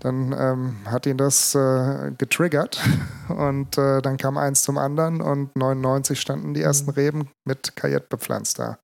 dann 0.00 0.34
ähm, 0.38 0.76
hat 0.84 1.06
ihn 1.06 1.16
das 1.16 1.54
äh, 1.54 2.12
getriggert. 2.16 2.80
Und 3.28 3.78
äh, 3.78 4.02
dann 4.02 4.16
kam 4.16 4.36
eins 4.36 4.62
zum 4.62 4.76
anderen 4.76 5.22
und 5.22 5.56
99 5.56 6.20
standen 6.20 6.52
die 6.52 6.60
ersten 6.60 6.90
mhm. 6.90 6.94
Reben 6.94 7.28
mit 7.44 7.76
Kajett 7.76 8.10
bepflanzt 8.10 8.58
da. 8.58 8.78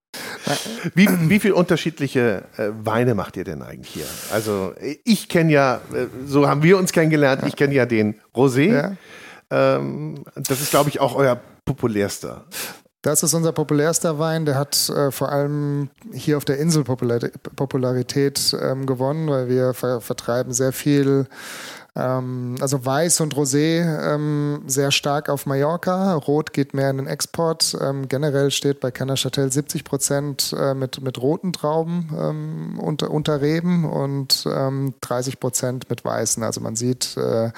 Wie, 0.94 1.08
wie 1.28 1.38
viele 1.38 1.54
unterschiedliche 1.54 2.44
äh, 2.56 2.68
Weine 2.82 3.14
macht 3.14 3.36
ihr 3.36 3.44
denn 3.44 3.62
eigentlich 3.62 3.92
hier? 3.92 4.06
Also 4.32 4.72
ich 5.04 5.28
kenne 5.28 5.52
ja, 5.52 5.80
äh, 5.92 6.06
so 6.24 6.48
haben 6.48 6.62
wir 6.62 6.78
uns 6.78 6.92
kennengelernt, 6.92 7.42
ich 7.46 7.56
kenne 7.56 7.74
ja 7.74 7.84
den 7.84 8.14
Rosé. 8.34 8.72
Ja. 8.72 8.92
Ähm, 9.50 10.24
das 10.34 10.60
ist, 10.60 10.70
glaube 10.70 10.88
ich, 10.88 11.00
auch 11.00 11.14
euer 11.14 11.40
populärster. 11.68 12.44
Das 13.02 13.22
ist 13.22 13.32
unser 13.32 13.52
populärster 13.52 14.18
Wein. 14.18 14.44
Der 14.44 14.56
hat 14.56 14.88
äh, 14.88 15.12
vor 15.12 15.30
allem 15.30 15.88
hier 16.12 16.36
auf 16.36 16.44
der 16.44 16.58
Insel 16.58 16.82
Popularität 16.82 18.56
ähm, 18.60 18.86
gewonnen, 18.86 19.28
weil 19.28 19.48
wir 19.48 19.72
ver 19.72 20.00
vertreiben 20.00 20.52
sehr 20.52 20.72
viel 20.72 21.26
ähm, 21.96 22.56
also 22.60 22.84
Weiß 22.84 23.20
und 23.20 23.34
Rosé 23.34 24.14
ähm, 24.14 24.62
sehr 24.66 24.90
stark 24.92 25.28
auf 25.28 25.46
Mallorca. 25.46 26.14
Rot 26.14 26.52
geht 26.52 26.74
mehr 26.74 26.90
in 26.90 26.98
den 26.98 27.06
Export. 27.06 27.76
Ähm, 27.80 28.08
generell 28.08 28.50
steht 28.50 28.80
bei 28.80 28.90
Canachatel 28.90 29.50
70 29.50 29.84
Prozent 29.84 30.54
äh, 30.58 30.74
mit, 30.74 31.00
mit 31.00 31.20
roten 31.20 31.52
Trauben 31.52 32.10
ähm, 32.16 32.78
unter, 32.78 33.10
unter 33.10 33.40
Reben 33.40 33.84
und 33.84 34.44
30 34.44 35.34
ähm, 35.34 35.40
Prozent 35.40 35.90
mit 35.90 36.04
weißen. 36.04 36.42
Also 36.42 36.60
man 36.60 36.76
sieht 36.76 37.16
äh, 37.16 37.50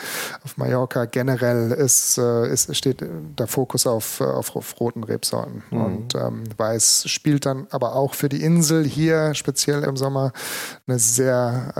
auf 0.45 0.57
Mallorca 0.57 1.05
generell 1.05 1.73
ist, 1.73 2.19
äh, 2.19 2.51
ist, 2.51 2.75
steht 2.75 3.05
der 3.39 3.47
Fokus 3.47 3.87
auf, 3.87 4.21
auf, 4.21 4.57
auf 4.57 4.81
roten 4.81 5.05
Rebsorten. 5.05 5.63
Mhm. 5.71 5.85
Und 5.85 6.15
ähm, 6.15 6.45
Weiß 6.57 7.05
spielt 7.09 7.47
dann 7.47 7.67
aber 7.71 7.95
auch 7.95 8.15
für 8.15 8.29
die 8.29 8.43
Insel 8.43 8.85
hier 8.85 9.35
speziell 9.35 9.85
im 9.85 9.97
Sommer 9.97 10.33
eine 10.87 10.99
sehr 10.99 11.75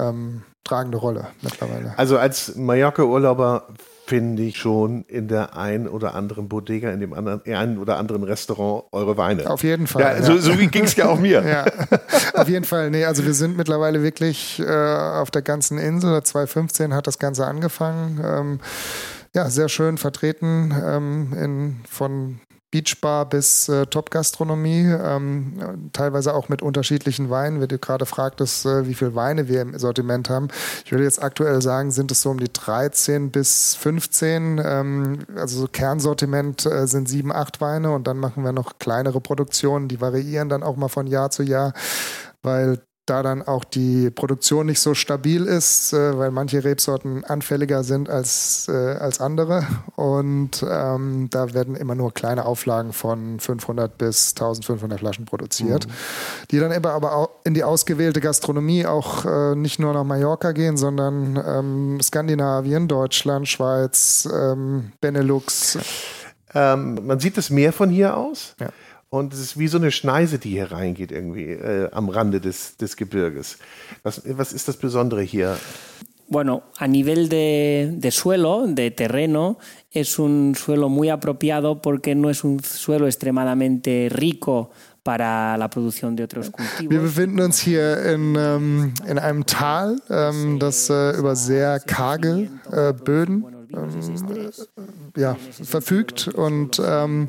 tragende 0.65 0.99
Rolle 0.99 1.29
mittlerweile. 1.43 1.95
Also 1.97 2.19
als 2.19 2.57
Mallorca-Urlauber 2.57 3.69
finde 4.11 4.43
ich 4.43 4.57
schon 4.57 5.05
in 5.07 5.29
der 5.29 5.57
einen 5.57 5.87
oder 5.87 6.17
anderen 6.17 6.49
Bodega, 6.49 6.91
in 6.91 6.99
dem 6.99 7.13
anderen, 7.13 7.43
einen 7.47 7.79
oder 7.79 7.97
anderen 7.97 8.25
Restaurant 8.25 8.87
eure 8.91 9.17
Weine. 9.17 9.49
Auf 9.49 9.63
jeden 9.63 9.87
Fall. 9.87 10.03
Ja, 10.03 10.23
so, 10.23 10.37
so 10.39 10.59
wie 10.59 10.67
ging 10.67 10.83
es 10.83 10.97
ja 10.97 11.09
auch 11.09 11.21
mir. 11.21 11.45
ja, 11.47 11.65
auf 12.35 12.49
jeden 12.49 12.65
Fall. 12.65 12.91
Nee, 12.91 13.05
also 13.05 13.25
wir 13.25 13.35
sind 13.35 13.57
mittlerweile 13.57 14.03
wirklich 14.03 14.59
äh, 14.59 14.67
auf 14.67 15.31
der 15.31 15.43
ganzen 15.43 15.79
Insel. 15.79 16.21
2015 16.25 16.93
hat 16.93 17.07
das 17.07 17.21
Ganze 17.21 17.47
angefangen. 17.47 18.21
Ähm, 18.25 18.61
ja, 19.33 19.49
sehr 19.49 19.69
schön 19.69 19.97
vertreten 19.97 20.75
ähm, 20.85 21.33
in, 21.39 21.81
von 21.89 22.41
Beachbar 22.71 23.29
bis 23.29 23.69
äh, 23.69 23.87
Top-Gastronomie, 23.87 24.87
ähm, 24.87 25.91
teilweise 25.93 26.35
auch 26.35 26.49
mit 26.49 26.63
unterschiedlichen 26.63 27.29
Weinen. 27.31 27.61
Wenn 27.61 27.69
du 27.69 27.79
gerade 27.79 28.07
fragtest, 28.07 28.67
äh, 28.67 28.87
wie 28.87 28.95
viele 28.95 29.15
Weine 29.15 29.49
wir 29.49 29.63
im 29.63 29.79
Sortiment 29.79 30.31
haben, 30.31 30.49
ich 30.85 30.93
würde 30.93 31.05
jetzt 31.05 31.23
aktuell 31.23 31.61
sagen, 31.63 31.91
sind 31.91 32.13
es 32.13 32.23
so 32.23 32.31
um 32.31 32.39
die 32.39 32.53
13 32.53 33.31
bis 33.31 33.75
15. 33.75 34.61
Ähm, 34.65 35.19
also 35.37 35.61
so 35.61 35.67
Kernsortiment 35.67 36.65
äh, 36.67 36.87
sind 36.87 37.09
sieben, 37.09 37.33
acht 37.33 37.61
Weine 37.61 37.93
und 37.93 38.07
dann 38.07 38.19
machen 38.19 38.45
wir 38.45 38.53
noch 38.53 38.79
kleinere 38.79 39.21
Produktionen, 39.21 39.89
die 39.89 40.01
variieren 40.01 40.49
dann 40.49 40.63
auch 40.63 40.77
mal 40.77 40.89
von 40.89 41.07
Jahr 41.07 41.31
zu 41.31 41.43
Jahr 41.43 41.73
weil 42.43 42.79
da 43.11 43.23
dann 43.23 43.43
auch 43.43 43.65
die 43.65 44.11
Produktion 44.11 44.67
nicht 44.67 44.81
so 44.81 44.95
stabil 44.95 45.45
ist, 45.45 45.93
äh, 45.93 46.17
weil 46.17 46.31
manche 46.31 46.63
Rebsorten 46.63 47.25
anfälliger 47.25 47.83
sind 47.83 48.09
als, 48.09 48.69
äh, 48.69 48.73
als 48.73 49.21
andere. 49.21 49.67
Und 49.97 50.65
ähm, 50.69 51.29
da 51.31 51.53
werden 51.53 51.75
immer 51.75 51.97
nur 51.97 52.15
kleine 52.15 52.47
Auflagen 52.47 52.93
von 52.93 53.41
500 53.41 53.99
bis 53.99 54.31
1500 54.31 55.01
Flaschen 55.01 55.25
produziert, 55.25 55.87
mhm. 55.87 55.93
die 56.53 56.61
dann 56.61 56.73
eben 56.73 56.87
aber 56.87 57.17
auch 57.17 57.31
in 57.45 57.55
die 57.55 57.65
ausgewählte 57.65 58.21
Gastronomie 58.21 58.87
auch 58.87 59.25
äh, 59.25 59.57
nicht 59.57 59.81
nur 59.81 59.93
nach 59.93 60.05
Mallorca 60.05 60.53
gehen, 60.53 60.77
sondern 60.77 61.43
ähm, 61.45 62.01
Skandinavien, 62.01 62.87
Deutschland, 62.87 63.49
Schweiz, 63.49 64.29
ähm, 64.33 64.93
Benelux. 65.01 65.79
Ähm, 66.55 67.07
man 67.07 67.19
sieht 67.19 67.37
das 67.37 67.51
Meer 67.51 67.73
von 67.73 67.91
hier 67.91 68.17
aus. 68.17 68.55
Ja. 68.61 68.69
Und 69.13 69.33
es 69.33 69.41
ist 69.41 69.59
wie 69.59 69.67
so 69.67 69.77
eine 69.77 69.91
Schneise, 69.91 70.39
die 70.39 70.51
hier 70.51 70.71
reingeht, 70.71 71.11
irgendwie 71.11 71.47
äh, 71.51 71.91
am 71.91 72.09
Rande 72.09 72.41
des, 72.41 72.77
des 72.77 72.97
Gebirges. 72.97 73.59
Was, 74.05 74.23
was 74.25 74.53
ist 74.53 74.69
das 74.69 74.77
Besondere 74.77 75.23
hier? 75.23 75.57
Bueno, 76.29 76.63
a 76.79 76.87
nivel 76.87 77.29
de, 77.29 77.91
de, 77.97 78.11
suelo, 78.13 78.69
de 78.69 78.93
terreno, 78.93 79.59
es 79.91 80.17
un 80.21 80.55
suelo 80.55 80.89
muy 80.89 81.09
apropiado 81.09 81.83
porque 81.83 82.15
no 82.15 82.31
es 82.31 82.45
un 82.45 82.63
suelo 82.63 83.09
extremadamente 83.09 84.09
rico 84.13 84.71
para 85.03 85.57
la 85.59 85.69
producción 85.69 86.15
de 86.15 86.23
otros 86.23 86.51
cultivos. 86.51 86.89
Wir 86.89 87.01
befinden 87.01 87.41
uns 87.41 87.59
hier 87.59 88.15
in, 88.15 88.37
ähm, 88.37 88.95
in 89.09 89.19
einem 89.19 89.45
Tal, 89.45 90.01
ähm, 90.09 90.61
das 90.61 90.89
äh, 90.89 91.19
über 91.19 91.35
sehr 91.35 91.81
karge 91.81 92.49
äh, 92.71 92.93
Böden 92.93 93.45
ähm, 93.75 94.51
ja, 95.17 95.37
verfügt 95.65 96.29
und 96.29 96.81
ähm, 96.85 97.29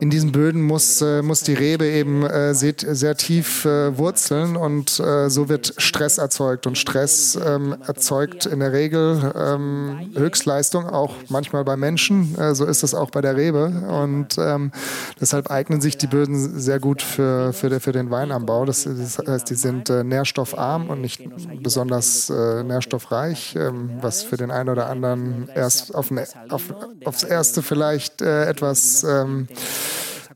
in 0.00 0.10
diesen 0.10 0.32
Böden 0.32 0.62
muss, 0.62 1.02
äh, 1.02 1.22
muss 1.22 1.42
die 1.42 1.54
Rebe 1.54 1.86
eben 1.86 2.24
äh, 2.24 2.54
sehr, 2.54 3.16
tief 3.16 3.64
äh, 3.64 3.96
wurzeln 3.98 4.56
und 4.56 4.98
äh, 4.98 5.28
so 5.28 5.48
wird 5.48 5.74
Stress 5.76 6.18
erzeugt. 6.18 6.66
Und 6.66 6.78
Stress 6.78 7.38
ähm, 7.44 7.76
erzeugt 7.86 8.46
in 8.46 8.60
der 8.60 8.72
Regel 8.72 9.32
ähm, 9.36 10.10
Höchstleistung, 10.16 10.86
auch 10.86 11.14
manchmal 11.28 11.64
bei 11.64 11.76
Menschen. 11.76 12.38
Äh, 12.38 12.54
so 12.54 12.64
ist 12.64 12.82
es 12.82 12.94
auch 12.94 13.10
bei 13.10 13.20
der 13.20 13.36
Rebe. 13.36 13.66
Und 13.66 14.36
ähm, 14.38 14.72
deshalb 15.20 15.50
eignen 15.50 15.80
sich 15.80 15.98
die 15.98 16.06
Böden 16.06 16.58
sehr 16.58 16.80
gut 16.80 17.02
für, 17.02 17.52
für, 17.52 17.78
für 17.80 17.92
den 17.92 18.10
Weinanbau. 18.10 18.64
Das, 18.64 18.84
das 18.84 19.18
heißt, 19.18 19.50
die 19.50 19.56
sind 19.56 19.90
äh, 19.90 20.04
nährstoffarm 20.04 20.88
und 20.88 21.00
nicht 21.00 21.22
besonders 21.62 22.30
nährstoffreich, 22.30 23.56
ähm, 23.56 23.90
was 24.00 24.22
für 24.22 24.36
den 24.36 24.50
einen 24.50 24.70
oder 24.70 24.88
anderen 24.88 25.48
erst 25.54 25.94
auf, 25.94 26.10
auf, 26.48 26.74
aufs 27.04 27.22
Erste 27.22 27.62
vielleicht 27.62 28.22
etwas 28.22 29.04
ähm, 29.04 29.48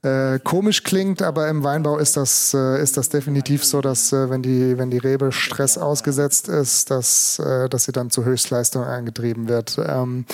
äh, 0.06 0.38
komisch 0.38 0.84
klingt, 0.84 1.20
aber 1.20 1.48
im 1.48 1.64
Weinbau 1.64 1.98
ist 1.98 2.16
das, 2.16 2.54
äh, 2.54 2.80
ist 2.80 2.96
das 2.96 3.08
definitiv 3.08 3.64
so, 3.64 3.80
dass 3.80 4.12
äh, 4.12 4.30
wenn, 4.30 4.42
die, 4.42 4.78
wenn 4.78 4.90
die 4.90 4.98
Rebe 4.98 5.32
Stress 5.32 5.76
ausgesetzt 5.76 6.48
ist, 6.48 6.90
dass, 6.90 7.38
äh, 7.40 7.68
dass 7.68 7.84
sie 7.84 7.92
dann 7.92 8.10
zu 8.10 8.24
Höchstleistung 8.24 8.84
angetrieben 8.84 9.48
wird. 9.48 9.78
Ähm, 9.84 10.24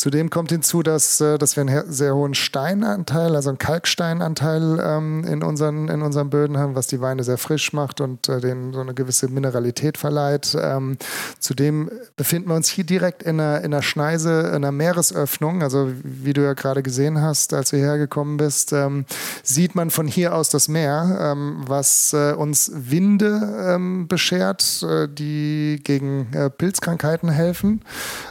Zudem 0.00 0.30
kommt 0.30 0.52
hinzu, 0.52 0.84
dass, 0.84 1.20
äh, 1.20 1.38
dass 1.38 1.56
wir 1.56 1.62
einen 1.62 1.92
sehr 1.92 2.14
hohen 2.14 2.34
Steinanteil, 2.34 3.34
also 3.34 3.48
einen 3.48 3.58
Kalksteinanteil 3.58 4.78
ähm, 4.80 5.24
in, 5.24 5.42
unseren, 5.42 5.88
in 5.88 6.02
unseren 6.02 6.30
Böden 6.30 6.56
haben, 6.56 6.76
was 6.76 6.86
die 6.86 7.00
Weine 7.00 7.24
sehr 7.24 7.36
frisch 7.36 7.72
macht 7.72 8.00
und 8.00 8.28
äh, 8.28 8.40
denen 8.40 8.72
so 8.72 8.80
eine 8.80 8.94
gewisse 8.94 9.26
Mineralität 9.26 9.98
verleiht. 9.98 10.56
Ähm, 10.56 10.98
zudem 11.40 11.90
befinden 12.16 12.48
wir 12.48 12.54
uns 12.54 12.68
hier 12.68 12.84
direkt 12.84 13.24
in 13.24 13.40
einer, 13.40 13.58
in 13.58 13.74
einer 13.74 13.82
Schneise, 13.82 14.42
in 14.42 14.54
einer 14.54 14.70
Meeresöffnung. 14.70 15.64
Also 15.64 15.90
wie 16.04 16.32
du 16.32 16.42
ja 16.42 16.52
gerade 16.52 16.84
gesehen 16.84 17.20
hast, 17.20 17.52
als 17.52 17.70
du 17.70 17.76
hierher 17.78 17.98
gekommen 17.98 18.36
bist, 18.36 18.72
ähm, 18.72 19.04
sieht 19.42 19.74
man 19.74 19.90
von 19.90 20.06
hier 20.06 20.32
aus 20.32 20.48
das 20.48 20.68
Meer, 20.68 21.18
ähm, 21.20 21.64
was 21.66 22.12
äh, 22.12 22.34
uns 22.34 22.70
Winde 22.72 23.66
ähm, 23.66 24.06
beschert, 24.06 24.80
äh, 24.88 25.08
die 25.08 25.80
gegen 25.82 26.32
äh, 26.34 26.50
Pilzkrankheiten 26.50 27.30
helfen. 27.30 27.82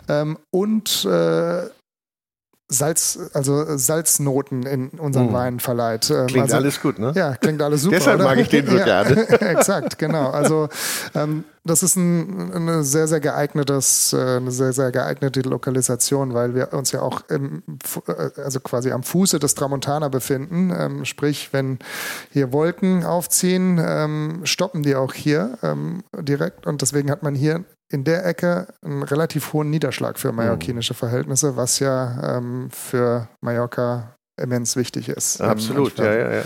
Ähm, 0.08 0.38
und 0.50 1.04
äh, 1.04 1.57
Salz, 2.70 3.18
also 3.34 3.78
Salznoten 3.78 4.64
in 4.64 4.90
unseren 4.90 5.28
Hm. 5.28 5.34
Wein 5.34 5.60
verleiht. 5.62 6.10
Ähm, 6.10 6.28
Klingt 6.28 6.44
also, 6.44 6.58
alles 6.58 6.82
gut, 6.82 7.00
ne? 7.00 7.14
Ja, 7.16 7.36
klingt 7.36 7.62
alles 7.62 7.84
super. 7.84 7.96
Deshalb 7.96 8.20
oder? 8.20 8.30
mag 8.30 8.40
ich 8.40 8.50
den 8.50 8.68
so 8.68 8.76
ja, 8.78 8.84
gerne. 8.84 9.30
Exakt, 9.40 9.98
genau. 9.98 10.32
Also 10.32 10.68
ähm, 11.16 11.46
das 11.64 11.82
ist 11.82 11.96
ein, 11.96 12.52
eine 12.54 12.84
sehr, 12.84 13.08
sehr 13.08 13.22
geeignetes, 13.22 14.12
äh, 14.12 14.38
eine 14.38 14.52
sehr, 14.52 14.74
sehr 14.74 14.92
geeignete 14.92 15.42
Lokalisation, 15.42 16.34
weil 16.34 16.56
wir 16.56 16.74
uns 16.74 16.92
ja 16.92 17.02
auch 17.02 17.22
im, 17.30 17.64
äh, 18.08 18.42
also 18.42 18.60
quasi 18.60 18.92
am 18.92 19.04
Fuße 19.04 19.40
des 19.40 19.56
Tramontana 19.56 20.10
befinden. 20.10 20.74
Ähm, 20.78 21.06
sprich, 21.06 21.50
wenn 21.54 21.80
hier 22.32 22.52
Wolken 22.52 23.06
aufziehen, 23.06 23.82
ähm, 23.82 24.42
stoppen 24.44 24.84
die 24.84 24.96
auch 24.96 25.14
hier 25.14 25.58
ähm, 25.64 26.04
direkt 26.20 26.68
und 26.68 26.82
deswegen 26.82 27.12
hat 27.12 27.24
man 27.24 27.34
hier 27.34 27.64
in 27.90 28.04
der 28.04 28.26
Ecke 28.26 28.68
einen 28.82 29.04
relativ 29.04 29.54
hohen 29.54 29.70
Niederschlag 29.70 30.20
für 30.20 30.32
mallorquinische 30.32 30.94
Verhältnisse, 30.94 31.56
was 31.56 31.80
ja 31.80 32.38
ähm, 32.38 32.70
für 32.72 33.30
Mallorca 33.42 34.16
immens 34.40 34.76
wichtig 34.76 35.10
ist. 35.10 35.42
Absolut, 35.42 35.98
ja, 35.98 36.14
ja, 36.14 36.34
ja. 36.36 36.44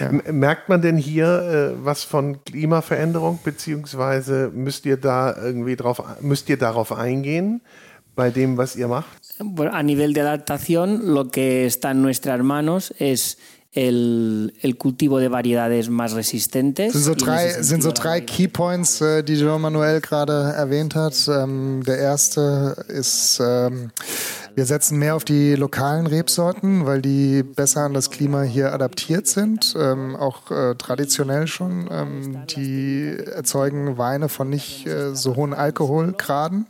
Ja. 0.00 0.32
Merkt 0.32 0.68
man 0.68 0.80
denn 0.80 0.96
hier 0.96 1.74
äh, 1.74 1.84
was 1.84 2.04
von 2.04 2.44
Klimaveränderung, 2.44 3.40
beziehungsweise 3.42 4.50
müsst 4.54 4.86
ihr 4.86 4.96
da 4.96 5.34
irgendwie 5.36 5.76
drauf, 5.76 6.02
müsst 6.20 6.48
ihr 6.48 6.56
darauf 6.56 6.92
eingehen 6.92 7.62
bei 8.14 8.30
dem, 8.30 8.56
was 8.56 8.76
ihr 8.76 8.88
macht? 8.88 9.18
Bueno, 9.38 9.72
a 9.72 9.82
nivel 9.82 10.12
de 10.12 10.20
adaptación, 10.20 11.14
lo 11.14 11.30
que 11.30 11.66
está 11.66 11.90
en 11.90 12.02
nuestras 12.02 12.42
manos 12.42 12.94
es 12.98 13.38
el, 13.74 14.52
el 14.60 14.76
cultivo 14.76 15.18
de 15.18 15.28
variedades 15.28 15.88
más 15.88 16.12
resistentes. 16.12 16.92
sind 16.92 17.04
so 17.04 17.14
drei, 17.14 17.50
sind 17.62 17.82
so 17.82 17.90
drei 17.92 18.20
variedad- 18.20 18.26
Key 18.26 18.48
Points, 18.48 19.00
äh, 19.00 19.22
die 19.22 19.34
Jean 19.36 19.60
Manuel 19.62 20.00
gerade 20.00 20.52
erwähnt 20.56 20.94
hat. 20.94 21.14
Ähm, 21.28 21.82
der 21.86 21.98
erste 21.98 22.76
ist, 22.88 23.40
ähm, 23.42 23.90
wir 24.54 24.66
setzen 24.66 24.98
mehr 24.98 25.16
auf 25.16 25.24
die 25.24 25.54
lokalen 25.54 26.06
Rebsorten, 26.06 26.86
weil 26.86 27.00
die 27.00 27.42
besser 27.42 27.82
an 27.82 27.94
das 27.94 28.10
Klima 28.10 28.42
hier 28.42 28.72
adaptiert 28.72 29.26
sind, 29.26 29.74
ähm, 29.78 30.16
auch 30.16 30.50
äh, 30.50 30.74
traditionell 30.74 31.46
schon. 31.46 31.88
Ähm, 31.90 32.46
die 32.46 33.16
erzeugen 33.34 33.98
Weine 33.98 34.28
von 34.28 34.50
nicht 34.50 34.86
äh, 34.86 35.14
so 35.14 35.36
hohen 35.36 35.54
Alkoholgraden, 35.54 36.66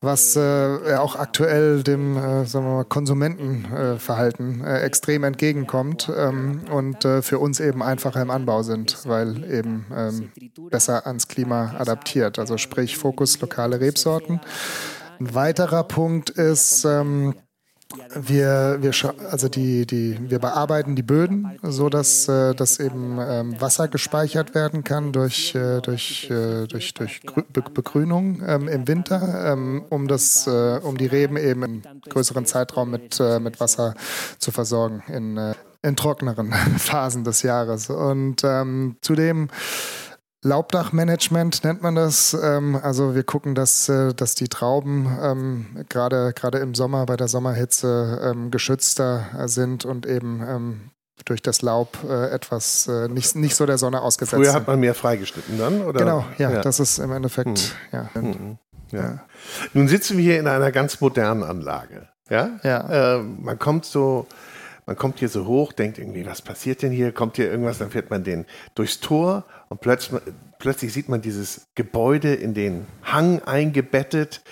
was 0.00 0.36
äh, 0.36 0.94
auch 0.96 1.16
aktuell 1.16 1.82
dem 1.82 2.16
äh, 2.16 2.44
sagen 2.46 2.66
wir 2.66 2.74
mal, 2.76 2.84
Konsumentenverhalten 2.84 4.64
äh, 4.64 4.78
äh, 4.78 4.82
extrem 4.82 5.24
entgegenkommt 5.24 6.10
ähm, 6.16 6.62
und 6.70 7.06
für 7.20 7.38
uns 7.38 7.60
eben 7.60 7.82
einfacher 7.82 8.22
im 8.22 8.30
Anbau 8.30 8.62
sind, 8.62 8.98
weil 9.06 9.44
eben 9.50 9.86
ähm, 9.94 10.30
besser 10.70 11.06
ans 11.06 11.28
Klima 11.28 11.74
adaptiert. 11.78 12.38
Also 12.38 12.58
sprich 12.58 12.96
Fokus 12.96 13.40
lokale 13.40 13.80
Rebsorten. 13.80 14.40
Ein 15.20 15.34
weiterer 15.34 15.84
Punkt 15.84 16.30
ist, 16.30 16.84
ähm, 16.84 17.34
wir, 18.14 18.78
wir, 18.80 18.92
also 19.30 19.48
die, 19.48 19.86
die, 19.86 20.18
wir 20.30 20.38
bearbeiten 20.38 20.94
die 20.94 21.02
Böden, 21.02 21.58
so 21.62 21.88
dass, 21.88 22.28
äh, 22.28 22.54
dass 22.54 22.78
eben 22.80 23.18
ähm, 23.18 23.60
Wasser 23.60 23.88
gespeichert 23.88 24.54
werden 24.54 24.84
kann 24.84 25.12
durch, 25.12 25.54
äh, 25.54 25.80
durch, 25.80 26.28
äh, 26.30 26.66
durch, 26.66 26.92
durch 26.92 27.20
Grü- 27.24 27.44
Be 27.50 27.62
Begrünung 27.62 28.42
ähm, 28.46 28.68
im 28.68 28.86
Winter, 28.86 29.52
ähm, 29.52 29.84
um, 29.88 30.06
das, 30.06 30.46
äh, 30.46 30.80
um 30.82 30.98
die 30.98 31.06
Reben 31.06 31.36
eben 31.38 31.62
im 31.62 31.82
größeren 32.08 32.44
Zeitraum 32.44 32.90
mit, 32.90 33.18
äh, 33.20 33.40
mit 33.40 33.58
Wasser 33.58 33.94
zu 34.38 34.50
versorgen 34.50 35.02
in, 35.08 35.54
in 35.82 35.96
trockneren 35.96 36.52
Phasen 36.78 37.24
des 37.24 37.42
Jahres. 37.42 37.88
Und 37.88 38.44
ähm, 38.44 38.96
zudem 39.00 39.48
Laubdachmanagement 40.42 41.64
nennt 41.64 41.82
man 41.82 41.94
das. 41.94 42.36
Ähm, 42.40 42.78
also 42.80 43.14
wir 43.14 43.24
gucken, 43.24 43.54
dass, 43.54 43.88
äh, 43.88 44.14
dass 44.14 44.34
die 44.34 44.48
Trauben 44.48 45.08
ähm, 45.20 45.84
gerade 45.88 46.32
gerade 46.32 46.58
im 46.58 46.74
Sommer 46.74 47.06
bei 47.06 47.16
der 47.16 47.28
Sommerhitze 47.28 48.20
ähm, 48.22 48.50
geschützter 48.50 49.26
sind 49.46 49.84
und 49.84 50.06
eben 50.06 50.92
durch 51.24 51.42
das 51.42 51.62
Laub 51.62 51.98
äh, 52.08 52.30
etwas 52.30 52.86
äh, 52.86 53.08
nicht, 53.08 53.34
nicht 53.36 53.54
so 53.54 53.66
der 53.66 53.78
Sonne 53.78 54.02
ausgesetzt 54.02 54.36
Früher 54.36 54.46
sind. 54.46 54.54
hat 54.54 54.66
man 54.66 54.80
mehr 54.80 54.94
freigeschnitten 54.94 55.58
dann? 55.58 55.82
Oder? 55.82 56.00
Genau, 56.00 56.24
ja, 56.38 56.50
ja. 56.50 56.60
das 56.62 56.80
ist 56.80 56.98
im 56.98 57.12
Endeffekt, 57.12 57.74
ja. 57.92 58.08
Ja. 58.90 59.20
Nun 59.74 59.88
sitzen 59.88 60.16
wir 60.16 60.24
hier 60.24 60.40
in 60.40 60.46
einer 60.46 60.72
ganz 60.72 61.00
modernen 61.00 61.42
Anlage. 61.42 62.08
Ja. 62.30 62.58
Ja. 62.62 63.16
Äh, 63.18 63.22
man 63.22 63.58
kommt 63.58 63.84
so, 63.84 64.26
man 64.86 64.96
kommt 64.96 65.18
hier 65.18 65.28
so 65.28 65.46
hoch, 65.46 65.72
denkt 65.72 65.98
irgendwie, 65.98 66.24
was 66.26 66.40
passiert 66.40 66.82
denn 66.82 66.92
hier? 66.92 67.12
Kommt 67.12 67.36
hier 67.36 67.50
irgendwas? 67.50 67.78
Dann 67.78 67.90
fährt 67.90 68.10
man 68.10 68.24
den 68.24 68.46
durchs 68.74 69.00
Tor 69.00 69.44
und 69.68 69.80
plötzlich, 69.80 70.20
plötzlich 70.58 70.92
sieht 70.92 71.08
man 71.08 71.20
dieses 71.20 71.66
Gebäude 71.74 72.34
in 72.34 72.54
den 72.54 72.86
Hang 73.02 73.42
eingebettet, 73.42 74.42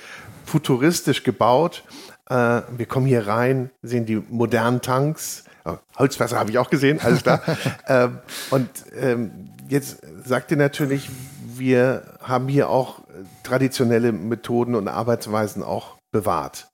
futuristisch 0.45 1.23
gebaut. 1.23 1.85
Äh, 2.29 2.63
wir 2.77 2.87
kommen 2.87 3.07
hier 3.07 3.27
rein, 3.27 3.71
sehen 3.83 4.07
die 4.07 4.17
modernen 4.17 4.81
Tanks. 4.81 5.45
Oh, 5.65 5.79
Holzfässer 5.99 6.39
habe 6.39 6.51
ich 6.51 6.59
auch 6.59 6.71
gesehen, 6.71 7.01
alles 7.01 7.23
klar. 7.23 7.43
ähm, 7.89 8.19
und 8.51 8.69
ähm, 9.01 9.51
jetzt 9.69 9.99
sagt 10.25 10.51
ihr 10.51 10.57
natürlich, 10.57 11.11
wir 11.57 12.03
haben 12.21 12.49
hier 12.49 12.69
auch 12.69 13.01
traditionelle 13.43 14.13
Methoden 14.13 14.75
und 14.75 14.89
Arbeitsweisen 14.89 15.63
auch 15.63 15.97
bewahrt 16.13 16.69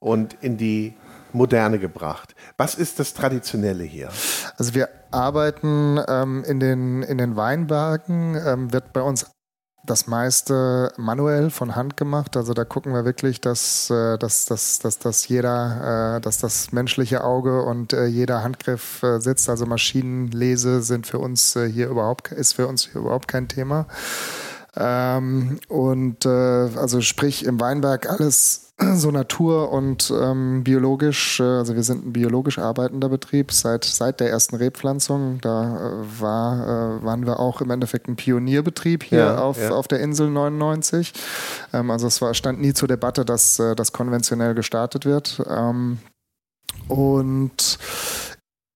und 0.00 0.36
in 0.40 0.56
die 0.56 0.94
Moderne 1.34 1.78
gebracht. 1.78 2.34
Was 2.56 2.74
ist 2.74 2.98
das 2.98 3.14
Traditionelle 3.14 3.84
hier? 3.84 4.08
Also 4.56 4.74
wir 4.74 4.88
arbeiten 5.10 6.00
ähm, 6.08 6.44
in, 6.44 6.60
den, 6.60 7.02
in 7.02 7.18
den 7.18 7.36
Weinbergen, 7.36 8.36
ähm, 8.46 8.72
wird 8.72 8.92
bei 8.92 9.02
uns 9.02 9.26
das 9.84 10.06
meiste 10.06 10.92
manuell 10.96 11.50
von 11.50 11.74
Hand 11.74 11.96
gemacht. 11.96 12.36
Also 12.36 12.54
da 12.54 12.64
gucken 12.64 12.92
wir 12.92 13.04
wirklich, 13.04 13.40
dass, 13.40 13.90
äh, 13.90 14.16
dass, 14.16 14.46
dass, 14.46 14.78
dass, 14.78 14.98
dass 14.98 15.26
jeder, 15.28 16.16
äh, 16.16 16.20
dass 16.20 16.38
das 16.38 16.72
menschliche 16.72 17.24
Auge 17.24 17.62
und 17.62 17.92
äh, 17.92 18.06
jeder 18.06 18.42
Handgriff 18.42 19.04
sitzt. 19.18 19.48
Also 19.48 19.66
Maschinenlese 19.66 20.82
sind 20.82 21.06
für 21.06 21.18
uns 21.18 21.54
hier 21.54 21.88
überhaupt 21.88 22.30
ist 22.32 22.54
für 22.54 22.66
uns 22.66 22.84
hier 22.84 23.00
überhaupt 23.00 23.28
kein 23.28 23.48
Thema. 23.48 23.86
Ähm, 24.74 25.58
und 25.68 26.24
äh, 26.24 26.28
also 26.28 27.02
sprich 27.02 27.44
im 27.44 27.60
Weinberg 27.60 28.08
alles 28.08 28.72
so 28.94 29.10
natur- 29.10 29.70
und 29.70 30.12
ähm, 30.18 30.64
biologisch, 30.64 31.40
äh, 31.40 31.42
also 31.42 31.74
wir 31.74 31.82
sind 31.82 32.06
ein 32.06 32.12
biologisch 32.12 32.58
arbeitender 32.58 33.10
Betrieb 33.10 33.52
seit, 33.52 33.84
seit 33.84 34.20
der 34.20 34.30
ersten 34.30 34.56
Rebpflanzung. 34.56 35.40
Da 35.42 35.76
äh, 35.76 36.20
war, 36.20 37.00
äh, 37.00 37.04
waren 37.04 37.26
wir 37.26 37.38
auch 37.38 37.60
im 37.60 37.70
Endeffekt 37.70 38.08
ein 38.08 38.16
Pionierbetrieb 38.16 39.02
hier 39.04 39.18
Ja, 39.18 39.38
auf, 39.38 39.60
ja. 39.60 39.70
auf 39.70 39.88
der 39.88 40.00
Insel 40.00 40.30
99. 40.30 41.12
Ähm, 41.74 41.90
also 41.90 42.06
es 42.06 42.22
war, 42.22 42.32
stand 42.32 42.60
nie 42.60 42.72
zur 42.72 42.88
Debatte, 42.88 43.26
dass 43.26 43.58
äh, 43.58 43.76
das 43.76 43.92
konventionell 43.92 44.54
gestartet 44.54 45.04
wird. 45.04 45.42
Ähm, 45.48 45.98
und 46.88 47.78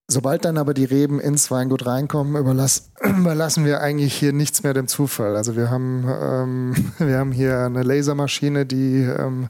Sobald 0.09 0.45
dann 0.45 0.57
aber 0.57 0.73
die 0.73 0.85
Reben 0.85 1.19
ins 1.19 1.51
Weingut 1.51 1.85
reinkommen, 1.85 2.37
überlass, 2.37 2.91
überlassen 3.03 3.65
wir 3.65 3.81
eigentlich 3.81 4.13
hier 4.13 4.31
nichts 4.31 4.63
mehr 4.63 4.73
dem 4.73 4.87
Zufall. 4.87 5.35
Also 5.35 5.57
wir 5.57 5.69
haben, 5.69 6.07
ähm, 6.07 6.93
wir 6.97 7.17
haben 7.17 7.33
hier 7.33 7.59
eine 7.59 7.83
Lasermaschine, 7.83 8.65
die, 8.65 9.01
ähm, 9.01 9.49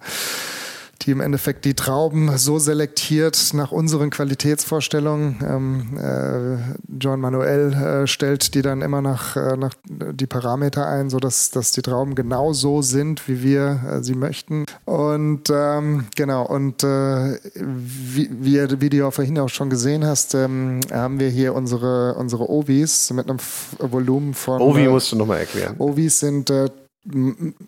die 1.08 1.12
im 1.12 1.22
Endeffekt 1.22 1.66
die 1.66 1.74
Trauben 1.74 2.38
so 2.38 2.60
selektiert 2.60 3.52
nach 3.54 3.72
unseren 3.72 4.10
Qualitätsvorstellungen. 4.10 5.38
Ähm, 5.42 5.98
äh, 5.98 6.58
John 7.00 7.20
Manuel 7.22 7.74
äh, 7.74 8.08
stellt 8.08 8.54
die 8.54 8.62
dann 8.62 8.82
immer 8.82 9.02
nach, 9.02 9.36
äh, 9.36 9.56
nach 9.58 9.74
die 9.90 10.28
Parameter 10.28 10.86
ein, 10.88 11.10
sodass 11.10 11.50
dass 11.52 11.72
die 11.72 11.82
Trauben 11.82 12.14
genau 12.14 12.54
so 12.54 12.82
sind, 12.82 13.28
wie 13.28 13.42
wir 13.42 13.80
äh, 13.90 14.04
sie 14.04 14.16
möchten. 14.16 14.66
Und 14.86 15.50
ähm, 15.50 16.08
genau, 16.16 16.46
und 16.46 16.84
äh, 16.84 17.40
wie, 17.56 18.30
wie, 18.40 18.56
ihr- 18.56 18.82
wie 18.82 18.90
du 18.90 19.10
vorhin 19.12 19.40
auch 19.40 19.50
schon 19.50 19.70
gesehen 19.70 20.06
hast, 20.06 20.36
ähm, 20.36 20.82
haben 20.92 21.20
wir 21.20 21.30
hier 21.30 21.56
unsere, 21.56 22.16
unsere 22.16 22.50
Ovis 22.50 23.12
mit 23.12 23.30
einem 23.30 23.40
Volumen 23.80 24.34
von. 24.34 24.62
Ovi 24.62 24.84
äh, 24.84 24.90
musst 24.90 25.12
du 25.12 25.16
nochmal 25.16 25.40
erklären. 25.40 25.76
Ovis 25.78 26.20
sind 26.20 26.50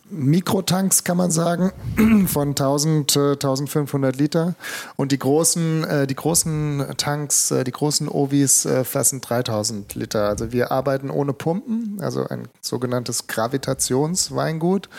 Mikrotanks, 0.09 1.03
kann 1.03 1.17
man 1.17 1.31
sagen, 1.31 1.71
von 2.27 2.49
1000, 2.49 3.15
äh, 3.15 3.19
1500 3.31 4.15
Liter. 4.17 4.55
Und 4.95 5.11
die 5.11 5.19
großen, 5.19 5.83
äh, 5.83 6.07
die 6.07 6.15
großen 6.15 6.85
Tanks, 6.97 7.51
äh, 7.51 7.63
die 7.63 7.71
großen 7.71 8.07
Ovis 8.07 8.65
äh, 8.65 8.83
fassen 8.83 9.21
3000 9.21 9.95
Liter. 9.95 10.27
Also 10.27 10.51
wir 10.51 10.71
arbeiten 10.71 11.09
ohne 11.09 11.33
Pumpen, 11.33 11.97
also 12.01 12.27
ein 12.27 12.47
sogenanntes 12.61 13.27
Gravitationsweingut. 13.27 14.89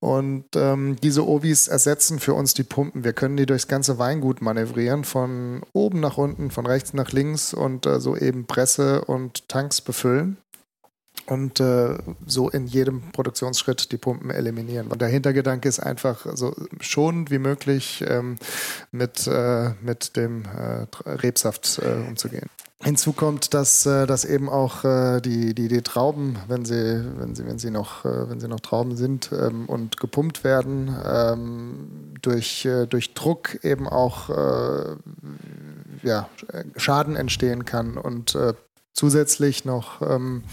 Und 0.00 0.46
ähm, 0.56 0.96
diese 1.02 1.28
Ovis 1.28 1.68
ersetzen 1.68 2.20
für 2.20 2.32
uns 2.32 2.54
die 2.54 2.62
Pumpen. 2.62 3.04
Wir 3.04 3.12
können 3.12 3.36
die 3.36 3.44
durchs 3.44 3.68
ganze 3.68 3.98
Weingut 3.98 4.40
manövrieren, 4.40 5.04
von 5.04 5.60
oben 5.74 6.00
nach 6.00 6.16
unten, 6.16 6.50
von 6.50 6.66
rechts 6.66 6.94
nach 6.94 7.12
links 7.12 7.52
und 7.52 7.84
äh, 7.84 8.00
so 8.00 8.16
eben 8.16 8.46
Presse 8.46 9.04
und 9.04 9.46
Tanks 9.48 9.82
befüllen. 9.82 10.38
Und 11.26 11.60
äh, 11.60 11.96
so 12.26 12.50
in 12.50 12.66
jedem 12.66 13.02
Produktionsschritt 13.12 13.92
die 13.92 13.98
Pumpen 13.98 14.30
eliminieren. 14.30 14.88
Und 14.88 15.00
der 15.00 15.08
Hintergedanke 15.08 15.68
ist 15.68 15.80
einfach 15.80 16.26
so 16.34 16.54
schonend 16.80 17.30
wie 17.30 17.38
möglich 17.38 18.04
ähm, 18.06 18.36
mit, 18.90 19.26
äh, 19.26 19.70
mit 19.80 20.16
dem 20.16 20.42
äh, 20.44 20.86
Rebsaft 21.08 21.80
äh, 21.82 22.08
umzugehen. 22.08 22.48
Hinzu 22.82 23.12
kommt, 23.12 23.52
dass, 23.52 23.84
äh, 23.86 24.06
dass 24.06 24.24
eben 24.24 24.48
auch 24.48 24.84
äh, 24.84 25.20
die, 25.20 25.54
die, 25.54 25.68
die 25.68 25.82
Trauben, 25.82 26.38
wenn 26.48 26.64
sie, 26.64 27.04
wenn 27.18 27.34
sie, 27.34 27.46
wenn 27.46 27.58
sie, 27.58 27.70
noch, 27.70 28.04
wenn 28.04 28.40
sie 28.40 28.48
noch 28.48 28.60
Trauben 28.60 28.96
sind 28.96 29.30
ähm, 29.32 29.66
und 29.66 29.98
gepumpt 29.98 30.44
werden, 30.44 30.96
ähm, 31.04 32.14
durch, 32.22 32.68
durch 32.90 33.14
Druck 33.14 33.64
eben 33.64 33.88
auch 33.88 34.28
ja, 36.02 36.28
Schaden 36.76 37.16
entstehen 37.16 37.64
kann 37.64 37.96
und 37.96 38.36
zusätzlich 38.94 39.64
noch 39.64 40.02
ähm, 40.02 40.44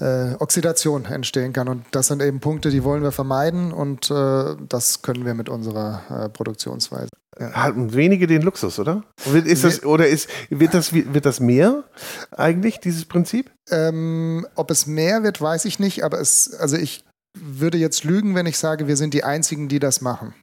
äh, 0.00 0.34
Oxidation 0.38 1.04
entstehen 1.06 1.52
kann. 1.52 1.68
Und 1.68 1.84
das 1.90 2.08
sind 2.08 2.22
eben 2.22 2.40
Punkte, 2.40 2.70
die 2.70 2.84
wollen 2.84 3.02
wir 3.02 3.12
vermeiden 3.12 3.72
und 3.72 4.10
äh, 4.10 4.56
das 4.68 5.02
können 5.02 5.24
wir 5.24 5.34
mit 5.34 5.48
unserer 5.48 6.24
äh, 6.24 6.28
Produktionsweise. 6.28 7.08
Haben 7.38 7.92
wenige 7.92 8.26
den 8.26 8.40
Luxus, 8.40 8.78
oder? 8.78 9.04
Ist 9.44 9.64
das, 9.64 9.84
oder 9.84 10.08
ist, 10.08 10.30
wird, 10.48 10.72
das, 10.72 10.94
wird 10.94 11.26
das 11.26 11.38
mehr 11.38 11.84
eigentlich, 12.30 12.80
dieses 12.80 13.04
Prinzip? 13.04 13.52
Ähm, 13.70 14.46
ob 14.54 14.70
es 14.70 14.86
mehr 14.86 15.22
wird, 15.22 15.40
weiß 15.40 15.66
ich 15.66 15.78
nicht, 15.78 16.02
aber 16.02 16.18
es, 16.18 16.54
also 16.54 16.78
ich 16.78 17.04
würde 17.38 17.76
jetzt 17.76 18.04
lügen, 18.04 18.34
wenn 18.34 18.46
ich 18.46 18.56
sage, 18.58 18.86
wir 18.86 18.96
sind 18.96 19.12
die 19.12 19.22
Einzigen, 19.22 19.68
die 19.68 19.78
das 19.78 20.00
machen. 20.00 20.34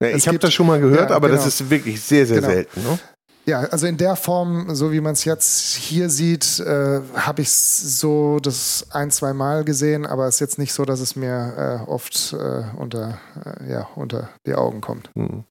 Ja, 0.00 0.08
ich 0.14 0.28
habe 0.28 0.38
das 0.38 0.52
schon 0.52 0.66
mal 0.66 0.80
gehört, 0.80 1.08
ja, 1.08 1.16
aber 1.16 1.28
genau. 1.28 1.42
das 1.42 1.60
ist 1.60 1.70
wirklich 1.70 2.02
sehr, 2.02 2.26
sehr 2.26 2.40
genau. 2.40 2.52
selten. 2.52 2.82
Ne? 2.82 2.98
Ja, 3.44 3.60
also 3.60 3.86
in 3.86 3.96
der 3.96 4.14
Form, 4.14 4.74
so 4.74 4.92
wie 4.92 5.00
man 5.00 5.14
es 5.14 5.24
jetzt 5.24 5.74
hier 5.74 6.08
sieht, 6.10 6.60
äh, 6.60 7.00
habe 7.14 7.42
ich 7.42 7.48
es 7.48 7.98
so 7.98 8.38
das 8.38 8.86
ein, 8.90 9.10
zwei 9.10 9.32
Mal 9.32 9.64
gesehen, 9.64 10.06
aber 10.06 10.28
es 10.28 10.36
ist 10.36 10.40
jetzt 10.40 10.58
nicht 10.58 10.72
so, 10.72 10.84
dass 10.84 11.00
es 11.00 11.16
mir 11.16 11.82
äh, 11.86 11.90
oft 11.90 12.34
äh, 12.34 12.62
unter, 12.76 13.18
äh, 13.44 13.70
ja, 13.70 13.88
unter 13.96 14.28
die 14.46 14.54
Augen 14.54 14.80
kommt. 14.80 15.10
Mhm. 15.16 15.44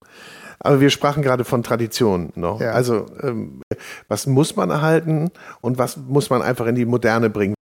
Aber 0.59 0.79
wir 0.79 0.89
sprachen 0.89 1.21
gerade 1.21 1.43
von 1.43 1.63
Tradition 1.63 2.31
noch. 2.35 2.61
Ja. 2.61 2.71
Also 2.71 3.07
ähm, 3.21 3.61
was 4.07 4.25
muss 4.25 4.55
man 4.55 4.69
erhalten 4.69 5.31
und 5.59 5.77
was 5.77 5.97
muss 5.97 6.29
man 6.29 6.41
einfach 6.41 6.67
in 6.67 6.75
die 6.75 6.85
Moderne 6.85 7.29
bringen? 7.29 7.55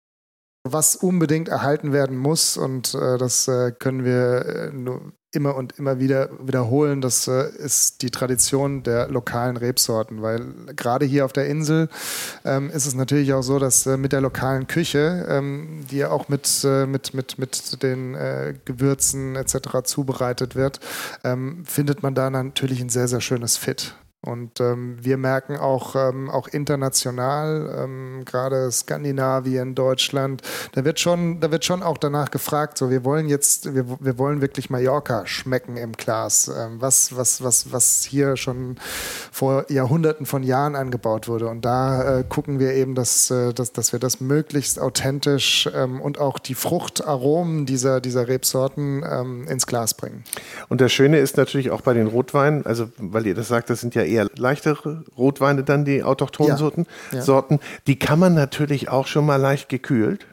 Was 0.69 0.97
unbedingt 0.97 1.49
erhalten 1.49 1.93
werden 1.93 2.17
muss, 2.17 2.57
und 2.57 2.95
äh, 2.95 3.19
das 3.19 3.47
äh, 3.47 3.71
können 3.71 4.05
wir 4.05 4.73
nur 4.73 5.13
immer 5.37 5.55
und 5.55 5.79
immer 5.79 6.01
wieder 6.01 6.31
wiederholen, 6.41 7.01
das 7.01 7.29
äh, 7.29 7.49
ist 7.57 8.03
die 8.03 8.11
Tradition 8.11 8.83
der 8.83 9.09
lokalen 9.09 9.57
Rebsorten, 9.57 10.23
weil 10.23 10.47
gerade 10.75 11.05
hier 11.05 11.25
auf 11.25 11.33
der 11.33 11.47
Insel 11.47 11.89
ähm, 12.45 12.71
ist 12.71 12.87
es 12.87 12.95
natürlich 12.95 13.33
auch 13.35 13.43
so, 13.43 13.59
dass 13.59 13.87
äh, 13.87 13.97
mit 13.97 14.13
der 14.13 14.23
lokalen 14.23 14.67
Küche, 14.67 15.27
ähm, 15.29 15.85
die 15.91 15.99
ja 15.99 16.11
auch 16.11 16.29
mit, 16.29 16.49
äh, 16.65 16.87
mit, 16.87 17.15
mit, 17.15 17.39
mit 17.39 17.83
den 17.83 18.15
äh, 18.15 18.55
Gewürzen 18.65 19.37
etc. 19.37 19.85
zubereitet 19.85 20.57
wird, 20.57 20.81
ähm, 21.23 21.65
findet 21.67 22.03
man 22.03 22.15
da 22.15 22.31
natürlich 22.31 22.81
ein 22.81 22.89
sehr, 22.89 23.07
sehr 23.07 23.21
schönes 23.21 23.57
Fit. 23.57 23.95
Und 24.27 24.61
ähm, 24.61 24.97
wir 25.01 25.17
merken 25.17 25.57
auch, 25.57 25.95
ähm, 25.95 26.29
auch 26.31 26.49
international, 26.49 27.85
ähm, 27.85 28.25
gerade 28.25 28.71
Skandinavien, 28.71 29.75
Deutschland, 29.75 30.43
da 30.73 30.85
wird 30.85 31.01
schon, 31.01 31.41
da 31.41 31.51
wird 31.51 31.65
schon 31.65 31.83
auch 31.83 31.99
danach 31.99 32.31
gefragt, 32.31 32.79
so 32.79 32.91
wir 32.91 33.05
wollen 33.05 33.29
jetzt, 33.29 33.75
wir, 33.75 33.87
wir 34.01 34.19
wollen 34.19 34.41
wirklich 34.41 34.71
Mallorca 34.71 35.27
schmecken 35.27 35.77
im 35.77 35.93
Glas, 35.93 36.49
ähm, 36.49 36.81
was, 36.81 37.17
was, 37.17 37.43
was, 37.43 37.73
was 37.73 38.05
hier 38.05 38.37
schon 38.37 38.77
vor 39.31 39.71
Jahrhunderten 39.71 40.27
von 40.27 40.43
Jahren 40.43 40.75
angebaut 40.75 41.29
wurde. 41.29 41.49
Und 41.49 41.65
da 41.65 42.19
äh, 42.19 42.25
gucken 42.29 42.59
wir 42.59 42.73
eben, 42.73 42.95
dass, 42.95 43.31
äh, 43.31 43.53
dass, 43.53 43.73
dass 43.73 43.93
wir 43.93 44.01
das 44.01 44.21
möglichst 44.21 44.81
authentisch 44.81 45.69
ähm, 45.75 46.01
und 46.01 46.19
auch 46.19 46.39
die 46.39 46.55
Fruchtaromen 46.55 47.67
dieser, 47.67 48.01
dieser 48.01 48.29
Rebsorten 48.29 49.05
ähm, 49.09 49.47
ins 49.49 49.67
Glas 49.67 49.95
bringen. 49.95 50.25
Und 50.69 50.81
das 50.81 50.93
Schöne 50.93 51.19
ist 51.19 51.37
natürlich 51.37 51.71
auch 51.71 51.83
bei 51.83 51.95
den 51.95 52.07
Rotweinen, 52.07 52.67
also 52.67 52.89
weil 52.99 53.27
ihr 53.27 53.35
das 53.35 53.49
sagt, 53.49 53.71
das 53.71 53.81
sind 53.81 53.95
ja 53.95 54.03
eher 54.03 54.16
eher 54.17 54.31
leichtere 54.37 55.05
Rotweine 55.17 55.63
dann, 55.63 55.85
die 55.85 56.03
autochthonen 56.03 56.53
ja. 56.53 56.57
Sorten, 56.57 56.87
ja. 57.13 57.23
Sorten. 57.23 57.61
Die 57.87 57.99
kann 57.99 58.19
man 58.19 58.35
natürlich 58.35 58.89
auch 58.89 59.07
schon 59.07 59.27
mal 59.27 59.37
leicht 59.37 59.69
gekühlt. 59.69 60.27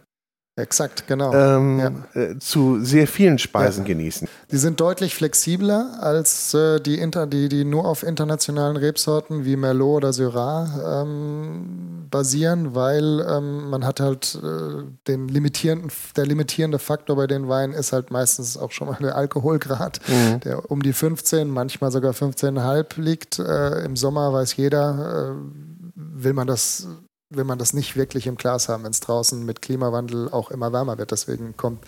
Exakt, 0.55 1.07
genau. 1.07 1.33
Ähm, 1.33 1.79
ja. 1.79 2.21
äh, 2.21 2.37
zu 2.37 2.79
sehr 2.83 3.07
vielen 3.07 3.39
Speisen 3.39 3.85
ja. 3.85 3.87
genießen. 3.87 4.27
Die 4.51 4.57
sind 4.57 4.79
deutlich 4.79 5.15
flexibler 5.15 5.97
als 5.99 6.53
äh, 6.53 6.79
die, 6.79 6.99
Inter 6.99 7.25
die, 7.25 7.49
die 7.49 7.65
nur 7.65 7.85
auf 7.85 8.03
internationalen 8.03 8.77
Rebsorten 8.77 9.45
wie 9.45 9.55
Merlot 9.55 9.97
oder 9.97 10.13
Syrah 10.13 11.01
ähm, 11.01 12.07
basieren, 12.11 12.75
weil 12.75 13.25
ähm, 13.27 13.71
man 13.71 13.83
hat 13.83 13.99
halt 13.99 14.39
äh, 14.43 14.83
den 15.07 15.27
limitierenden, 15.27 15.89
der 16.15 16.27
limitierende 16.27 16.77
Faktor 16.77 17.15
bei 17.15 17.25
den 17.25 17.49
Weinen 17.49 17.73
ist 17.73 17.91
halt 17.91 18.11
meistens 18.11 18.55
auch 18.55 18.71
schon 18.71 18.87
mal 18.87 18.97
der 19.01 19.15
Alkoholgrad, 19.15 20.01
mhm. 20.07 20.39
der 20.41 20.69
um 20.69 20.83
die 20.83 20.93
15, 20.93 21.49
manchmal 21.49 21.91
sogar 21.91 22.13
15,5 22.13 23.01
liegt. 23.01 23.39
Äh, 23.39 23.85
Im 23.85 23.95
Sommer 23.95 24.31
weiß 24.31 24.55
jeder, 24.57 25.33
äh, 25.33 25.93
will 25.95 26.33
man 26.33 26.45
das 26.45 26.87
will 27.35 27.43
man 27.43 27.59
das 27.59 27.73
nicht 27.73 27.95
wirklich 27.95 28.27
im 28.27 28.35
Glas 28.35 28.69
haben, 28.69 28.83
wenn 28.83 28.91
es 28.91 28.99
draußen 28.99 29.45
mit 29.45 29.61
Klimawandel 29.61 30.29
auch 30.29 30.51
immer 30.51 30.71
wärmer 30.73 30.97
wird. 30.97 31.11
Deswegen 31.11 31.55
kommt, 31.57 31.83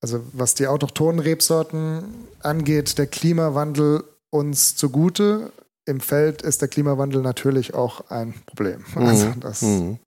also 0.00 0.20
was 0.32 0.54
die 0.54 0.66
autochthonen 0.66 1.20
Rebsorten 1.20 2.02
angeht, 2.40 2.98
der 2.98 3.06
Klimawandel 3.06 4.04
uns 4.30 4.76
zugute. 4.76 5.52
Im 5.86 6.00
Feld 6.00 6.42
ist 6.42 6.62
der 6.62 6.68
Klimawandel 6.68 7.20
natürlich 7.20 7.74
auch 7.74 8.10
ein 8.10 8.34
Problem. 8.46 8.84
Mhm. 8.94 9.02
Also 9.06 9.32
das 9.38 9.62
mhm. 9.62 9.98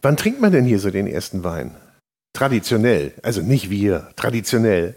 Wann 0.00 0.16
trinkt 0.16 0.40
man 0.40 0.52
denn 0.52 0.64
hier 0.64 0.80
so 0.80 0.90
den 0.90 1.06
ersten 1.06 1.44
Wein? 1.44 1.74
Traditionell, 2.32 3.12
also 3.22 3.40
nicht 3.40 3.70
wir, 3.70 4.10
traditionell 4.16 4.94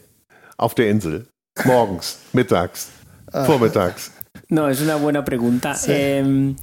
auf 0.58 0.74
der 0.74 0.89
Insel. 0.89 1.28
Morgens, 1.64 2.18
mittags, 2.34 2.89
ah. 3.32 3.46
vormittags. 3.46 4.12
No, 4.50 4.68
es 4.68 4.82
una 4.82 4.98
buena 4.98 5.22
pregunta. 5.22 5.74
Sí. 5.76 5.91
Eh, 5.91 6.56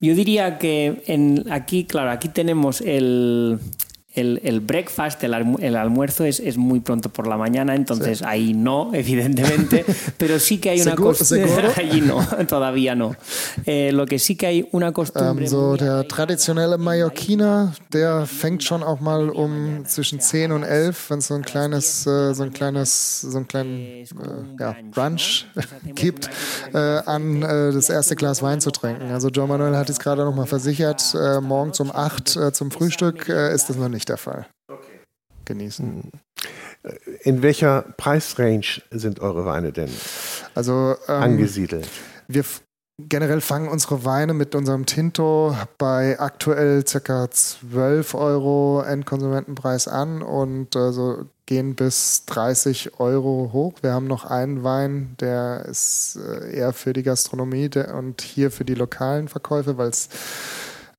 Yo 0.00 0.14
diría 0.14 0.58
que 0.58 1.02
en, 1.06 1.44
aquí, 1.52 1.84
claro, 1.84 2.10
aquí 2.10 2.28
tenemos 2.28 2.80
el, 2.80 3.58
el, 4.14 4.40
el 4.42 4.60
breakfast, 4.60 5.22
el, 5.22 5.34
el 5.60 5.76
almuerzo 5.76 6.24
es, 6.24 6.40
es, 6.40 6.56
muy 6.56 6.80
pronto 6.80 7.10
por 7.10 7.28
la 7.28 7.36
mañana, 7.36 7.76
entonces 7.76 8.18
sí. 8.18 8.24
ahí 8.26 8.54
no, 8.54 8.90
evidentemente, 8.94 9.84
pero 10.18 10.40
sí 10.40 10.58
que 10.58 10.70
hay 10.70 10.80
una 10.80 10.96
costumbre. 10.96 11.72
Allí 11.76 12.00
no, 12.00 12.26
todavía 12.48 12.96
no. 12.96 13.14
Eh, 13.66 13.92
lo 13.92 14.06
que 14.06 14.18
sí 14.18 14.34
que 14.34 14.46
hay 14.46 14.68
una 14.72 14.92
costumbre. 14.92 15.44
Um, 15.44 15.50
so 15.50 15.76
der 15.76 16.08
traditionelle 16.08 16.76
Mallorquiner, 16.76 17.72
der 17.92 18.26
fängt 18.26 18.64
schon 18.64 18.82
auch 18.82 19.00
mal 19.00 19.30
um 19.30 19.84
zwischen 19.86 20.18
10 20.18 20.50
und 20.52 20.64
11, 20.64 21.10
wenn 21.10 21.18
es 21.18 21.28
so 21.28 21.34
ein 21.34 21.42
kleines, 21.42 22.04
äh, 22.06 22.34
so 22.34 22.42
ein 22.42 22.52
kleines, 22.52 23.20
so 23.20 23.38
ein 23.38 23.46
kleinen 23.46 23.78
äh, 23.78 24.06
ja, 24.58 24.74
Brunch 24.90 25.46
gibt, 25.94 26.28
äh, 26.74 26.78
an 26.78 27.42
äh, 27.42 27.72
das 27.72 27.88
erste 27.88 28.16
Glas 28.16 28.42
Wein 28.42 28.60
zu 28.60 28.72
trinken. 28.72 29.12
Also 29.12 29.28
Joe 29.28 29.46
Manuel 29.46 29.76
hat 29.76 29.88
es 29.88 30.00
gerade 30.00 30.24
noch 30.24 30.34
mal 30.34 30.46
versichert, 30.46 31.14
äh, 31.14 31.40
morgens 31.40 31.78
um 31.78 31.92
8 31.94 32.36
äh, 32.36 32.52
zum 32.52 32.72
Frühstück 32.72 33.28
ist 33.28 33.68
das 33.68 33.76
noch 33.76 33.88
nicht 33.88 33.99
nicht 34.00 34.08
der 34.08 34.16
Fall. 34.16 34.46
Okay. 34.68 35.00
Genießen. 35.44 35.86
Hm. 35.86 36.90
In 37.20 37.42
welcher 37.42 37.82
Preisrange 37.98 38.80
sind 38.90 39.20
eure 39.20 39.44
Weine 39.44 39.72
denn 39.72 39.90
also, 40.54 40.96
ähm, 41.06 41.22
angesiedelt? 41.22 41.86
Wir 42.28 42.44
generell 42.98 43.42
fangen 43.42 43.68
unsere 43.68 44.06
Weine 44.06 44.32
mit 44.32 44.54
unserem 44.54 44.86
Tinto 44.86 45.54
bei 45.76 46.18
aktuell 46.18 46.82
ca. 46.84 47.30
12 47.30 48.14
Euro 48.14 48.82
Endkonsumentenpreis 48.82 49.86
an 49.86 50.22
und 50.22 50.74
äh, 50.74 50.92
so 50.92 51.26
gehen 51.44 51.74
bis 51.74 52.24
30 52.26 52.98
Euro 53.00 53.50
hoch. 53.52 53.74
Wir 53.82 53.92
haben 53.92 54.06
noch 54.06 54.24
einen 54.24 54.64
Wein, 54.64 55.16
der 55.20 55.66
ist 55.66 56.16
äh, 56.16 56.56
eher 56.56 56.72
für 56.72 56.94
die 56.94 57.02
Gastronomie 57.02 57.68
der, 57.68 57.94
und 57.94 58.22
hier 58.22 58.50
für 58.50 58.64
die 58.64 58.74
lokalen 58.74 59.28
Verkäufe, 59.28 59.76
weil 59.76 59.90
es 59.90 60.08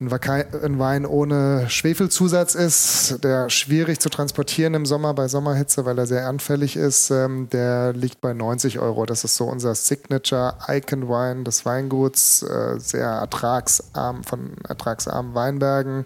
ein 0.02 0.80
Wein 0.80 1.06
ohne 1.06 1.70
Schwefelzusatz 1.70 2.56
ist, 2.56 3.24
der 3.24 3.50
schwierig 3.50 4.00
zu 4.00 4.10
transportieren 4.10 4.74
im 4.74 4.86
Sommer 4.86 5.14
bei 5.14 5.28
Sommerhitze, 5.28 5.86
weil 5.86 5.98
er 6.00 6.08
sehr 6.08 6.28
anfällig 6.28 6.76
ist, 6.76 7.12
ähm, 7.12 7.50
der 7.50 7.94
liegt 7.94 8.20
bei 8.20 8.34
90 8.34 8.80
Euro. 8.80 9.06
Das 9.06 9.24
ist 9.24 9.36
so 9.36 9.46
unser 9.46 9.76
Signature 9.76 10.56
Icon 10.68 11.08
Wine 11.08 11.44
des 11.44 11.66
Weinguts, 11.66 12.42
äh, 12.42 12.80
sehr 12.80 13.08
ertragsarm 13.08 14.24
von 14.24 14.58
ertragsarmen 14.68 15.36
Weinbergen. 15.36 16.06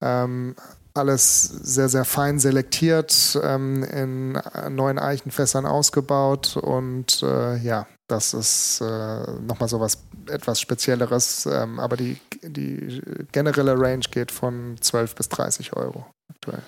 Ähm, 0.00 0.56
alles 0.92 1.42
sehr, 1.42 1.88
sehr 1.88 2.04
fein 2.04 2.40
selektiert, 2.40 3.38
ähm, 3.44 3.84
in 3.84 4.40
neuen 4.70 4.98
Eichenfässern 4.98 5.66
ausgebaut 5.66 6.56
und 6.56 7.22
äh, 7.22 7.58
ja, 7.58 7.86
das 8.10 8.34
ist 8.34 8.80
äh, 8.80 9.30
nochmal 9.46 9.68
so 9.68 9.80
was 9.80 9.98
etwas 10.28 10.60
Spezielleres, 10.60 11.46
ähm, 11.46 11.78
aber 11.78 11.96
die, 11.96 12.18
die 12.42 13.00
generelle 13.32 13.78
Range 13.78 14.04
geht 14.10 14.30
von 14.30 14.76
12 14.80 15.14
bis 15.14 15.28
30 15.28 15.74
Euro 15.74 16.06
aktuell. 16.28 16.62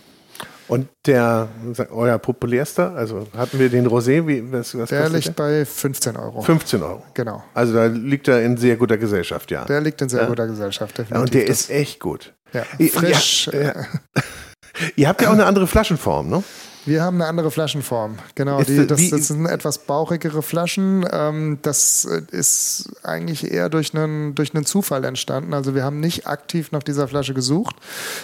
Und 0.69 0.89
der, 1.07 1.49
euer 1.91 2.19
populärster, 2.19 2.95
also 2.95 3.27
hatten 3.37 3.59
wir 3.59 3.69
den 3.69 3.87
Rosé, 3.87 4.27
wie, 4.27 4.51
was, 4.53 4.77
was 4.79 4.89
Der 4.89 5.09
liegt 5.11 5.27
der? 5.27 5.33
bei 5.33 5.65
15 5.67 6.17
Euro. 6.17 6.41
15 6.41 6.83
Euro. 6.83 7.03
Genau. 7.15 7.43
Also 7.53 7.75
da 7.75 7.87
liegt 7.87 8.29
er 8.29 8.43
in 8.43 8.57
sehr 8.57 8.77
guter 8.77 8.97
Gesellschaft, 8.97 9.51
ja. 9.51 9.65
Der 9.65 9.81
liegt 9.81 10.01
in 10.01 10.09
sehr 10.09 10.23
ja. 10.23 10.29
guter 10.29 10.47
Gesellschaft, 10.47 10.97
definitiv. 10.97 11.17
Ja, 11.17 11.21
und 11.21 11.35
der 11.35 11.47
ist 11.47 11.69
echt 11.69 12.01
gut. 12.01 12.33
Ja, 12.53 12.63
frisch. 12.89 13.51
Ja, 13.53 13.75
Ihr 14.97 15.09
habt 15.09 15.21
ja 15.21 15.29
auch 15.29 15.35
eine 15.35 15.45
andere 15.45 15.67
Flaschenform, 15.67 16.31
ne? 16.31 16.43
Wir 16.85 17.03
haben 17.03 17.17
eine 17.17 17.27
andere 17.27 17.51
Flaschenform. 17.53 18.19
Genau, 18.35 18.59
Ist, 18.59 18.69
die, 18.69 18.87
das, 18.87 19.11
das 19.11 19.29
sind 19.29 19.47
etwas 19.47 19.79
bauchigere 19.79 20.43
Flaschen. 20.43 21.07
Ähm, 21.11 21.59
das 21.63 22.05
äh, 22.05 22.23
ist 22.37 22.91
eigentlich 23.05 23.53
eher 23.53 23.69
durch 23.69 23.95
einen, 23.95 24.35
durch 24.35 24.55
einen 24.55 24.65
Zufall 24.67 25.05
entstanden. 25.05 25.55
Also 25.55 25.77
wir 25.77 25.85
haben 25.85 26.01
nicht 26.01 26.27
aktiv 26.27 26.73
nach 26.73 26.83
dieser 26.83 27.07
Flasche 27.07 27.35
gesucht, 27.35 27.77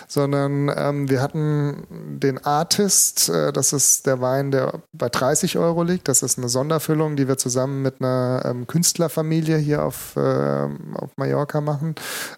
sondern 0.09 0.73
ähm, 0.75 1.09
wir 1.09 1.23
hatten 1.23 2.19
den 2.21 2.45
Artist, 2.45 3.29
äh, 3.29 3.53
das 3.53 3.73
ist 3.73 4.07
der 4.07 4.21
Wein, 4.21 4.51
der 4.51 4.81
bei 4.93 5.09
30 5.09 5.57
Euro 5.59 5.85
liegt. 5.85 6.09
Das 6.09 6.23
ist 6.23 6.39
eine 6.39 6.49
Sonderfüllung, 6.49 7.15
die 7.15 7.29
wir 7.29 7.39
zusammen 7.39 7.83
mit 7.83 8.01
einer 8.01 8.43
ähm, 8.45 8.67
Künstlerfamilie 8.67 9.57
hier 9.59 9.85
auf, 9.85 10.17
äh, 10.17 10.21
auf 10.21 11.11
Mallorca 11.17 11.61
machen. 11.61 11.95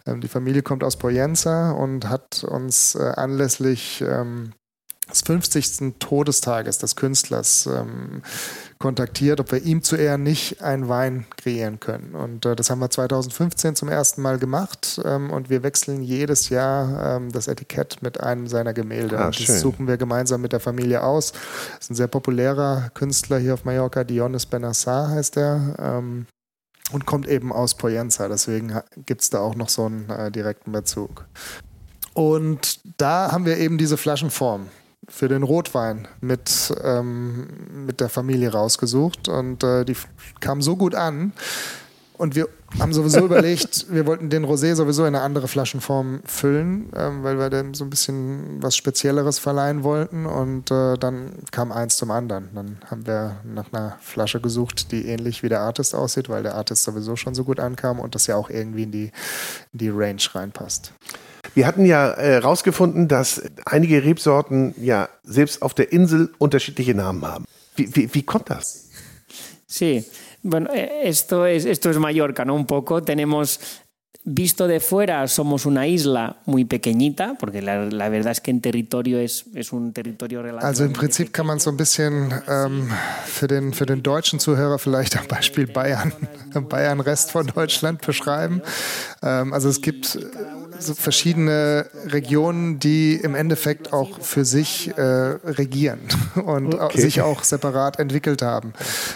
Die 0.06 0.28
Familie 0.28 0.62
kommt 0.62 0.84
aus 0.84 0.96
Poyenza 0.96 1.70
und 1.72 2.08
hat 2.08 2.44
uns 2.44 2.94
äh, 2.94 3.12
anlässlich 3.16 4.04
des 5.10 5.22
50. 5.22 5.94
Todestages 5.98 6.78
des 6.78 6.96
Künstlers 6.96 7.66
ähm, 7.66 8.22
kontaktiert, 8.78 9.40
ob 9.40 9.52
wir 9.52 9.62
ihm 9.62 9.82
zu 9.82 9.96
Ehren 9.96 10.22
nicht 10.22 10.62
einen 10.62 10.88
Wein 10.88 11.26
kreieren 11.36 11.80
können. 11.80 12.14
Und 12.14 12.46
äh, 12.46 12.56
das 12.56 12.70
haben 12.70 12.78
wir 12.80 12.90
2015 12.90 13.76
zum 13.76 13.88
ersten 13.88 14.22
Mal 14.22 14.38
gemacht 14.38 15.00
ähm, 15.04 15.30
und 15.30 15.50
wir 15.50 15.62
wechseln 15.62 16.02
jedes 16.02 16.48
Jahr 16.48 17.16
ähm, 17.16 17.30
das 17.30 17.46
Etikett 17.46 18.02
mit 18.02 18.20
einem 18.20 18.46
seiner 18.46 18.72
Gemälde. 18.72 19.18
Ah, 19.18 19.26
und 19.26 19.36
schön. 19.36 19.46
das 19.46 19.60
suchen 19.60 19.86
wir 19.86 19.98
gemeinsam 19.98 20.40
mit 20.40 20.52
der 20.52 20.60
Familie 20.60 21.02
aus. 21.02 21.32
Das 21.32 21.80
ist 21.80 21.90
ein 21.90 21.94
sehr 21.94 22.08
populärer 22.08 22.90
Künstler 22.94 23.38
hier 23.38 23.54
auf 23.54 23.64
Mallorca, 23.64 24.04
Dionys 24.04 24.46
Benassar 24.46 25.10
heißt 25.10 25.36
er. 25.36 25.74
Ähm, 25.78 26.26
und 26.92 27.06
kommt 27.06 27.28
eben 27.28 27.52
aus 27.52 27.74
Poyenza, 27.74 28.28
deswegen 28.28 28.80
gibt 29.06 29.22
es 29.22 29.30
da 29.30 29.38
auch 29.38 29.54
noch 29.54 29.68
so 29.68 29.86
einen 29.86 30.10
äh, 30.10 30.30
direkten 30.32 30.72
Bezug. 30.72 31.26
Und 32.14 32.80
da 32.96 33.30
haben 33.30 33.44
wir 33.44 33.58
eben 33.58 33.78
diese 33.78 33.96
Flaschenform 33.96 34.66
für 35.08 35.28
den 35.28 35.42
Rotwein 35.42 36.08
mit, 36.20 36.72
ähm, 36.82 37.86
mit 37.86 38.00
der 38.00 38.08
Familie 38.08 38.52
rausgesucht 38.52 39.28
und 39.28 39.64
äh, 39.64 39.84
die 39.84 39.96
kam 40.40 40.62
so 40.62 40.76
gut 40.76 40.94
an. 40.94 41.32
Und 42.20 42.36
wir 42.36 42.50
haben 42.78 42.92
sowieso 42.92 43.20
überlegt, 43.24 43.86
wir 43.88 44.04
wollten 44.04 44.28
den 44.28 44.44
Rosé 44.44 44.74
sowieso 44.74 45.06
in 45.06 45.14
eine 45.14 45.22
andere 45.22 45.48
Flaschenform 45.48 46.20
füllen, 46.26 46.92
ähm, 46.94 47.24
weil 47.24 47.38
wir 47.38 47.48
dem 47.48 47.72
so 47.72 47.84
ein 47.84 47.88
bisschen 47.88 48.62
was 48.62 48.76
Spezielleres 48.76 49.38
verleihen 49.38 49.84
wollten. 49.84 50.26
Und 50.26 50.70
äh, 50.70 50.98
dann 50.98 51.32
kam 51.50 51.72
eins 51.72 51.96
zum 51.96 52.10
anderen. 52.10 52.50
Dann 52.54 52.76
haben 52.90 53.06
wir 53.06 53.36
nach 53.44 53.72
einer 53.72 53.96
Flasche 54.02 54.38
gesucht, 54.38 54.92
die 54.92 55.06
ähnlich 55.06 55.42
wie 55.42 55.48
der 55.48 55.60
Artist 55.60 55.94
aussieht, 55.94 56.28
weil 56.28 56.42
der 56.42 56.56
Artist 56.56 56.84
sowieso 56.84 57.16
schon 57.16 57.34
so 57.34 57.44
gut 57.44 57.58
ankam 57.58 57.98
und 57.98 58.14
das 58.14 58.26
ja 58.26 58.36
auch 58.36 58.50
irgendwie 58.50 58.82
in 58.82 58.92
die, 58.92 59.12
in 59.72 59.78
die 59.78 59.88
Range 59.88 60.22
reinpasst. 60.34 60.92
Wir 61.54 61.66
hatten 61.66 61.84
ja 61.84 62.14
herausgefunden, 62.16 63.08
dass 63.08 63.42
einige 63.64 64.04
Rebsorten 64.04 64.74
ja 64.80 65.08
selbst 65.24 65.62
auf 65.62 65.74
der 65.74 65.92
Insel 65.92 66.30
unterschiedliche 66.38 66.94
Namen 66.94 67.26
haben. 67.26 67.44
Wie, 67.76 67.94
wie, 67.94 68.14
wie 68.14 68.22
kommt 68.22 68.50
das? 68.50 68.88
Sí, 69.66 70.04
bueno, 70.42 70.70
eh, 70.72 71.08
esto 71.08 71.44
es, 71.44 71.64
esto 71.64 71.90
es 71.90 71.98
Mallorca, 71.98 72.44
¿no? 72.44 72.54
Un 72.54 72.66
poco. 72.66 73.02
Tenemos, 73.02 73.60
visto 74.24 74.66
de 74.66 74.80
fuera, 74.80 75.26
somos 75.28 75.64
una 75.64 75.86
isla 75.86 76.36
muy 76.46 76.64
pequeñita, 76.64 77.36
porque 77.38 77.62
la, 77.62 77.86
la 77.86 78.08
verdad 78.08 78.32
es 78.32 78.40
que 78.40 78.50
en 78.50 78.60
territorio 78.60 79.18
es, 79.18 79.44
es 79.54 79.72
un 79.72 79.92
territorio 79.92 80.42
relativamente 80.42 80.66
Also 80.66 80.84
im 80.84 80.92
Prinzip 80.92 81.32
kann 81.32 81.46
man 81.46 81.58
so 81.58 81.70
ein 81.70 81.76
bisschen 81.76 82.34
ähm, 82.48 82.90
für, 83.26 83.46
den, 83.46 83.72
für 83.72 83.86
den 83.86 84.02
deutschen 84.02 84.40
Zuhörer 84.40 84.78
vielleicht 84.78 85.16
am 85.16 85.26
Beispiel 85.26 85.66
Bayern, 85.66 86.12
Bayern 86.68 87.00
Rest 87.00 87.30
von 87.30 87.46
Deutschland 87.46 88.04
beschreiben. 88.04 88.62
Ähm, 89.22 89.52
also 89.52 89.68
es 89.68 89.80
gibt 89.80 90.18
so 90.80 90.94
verschiedene 90.94 91.86
Regionen, 92.06 92.78
die 92.80 93.14
im 93.16 93.34
Endeffekt 93.34 93.92
auch 93.92 94.20
für 94.20 94.44
sich 94.44 94.90
äh, 94.96 95.02
regieren 95.02 96.00
und 96.44 96.74
Okay. 96.80 97.00
sich 97.00 97.20
auch 97.20 97.44
separat 97.44 97.98
entwickelt 97.98 98.42
haben. 98.42 98.72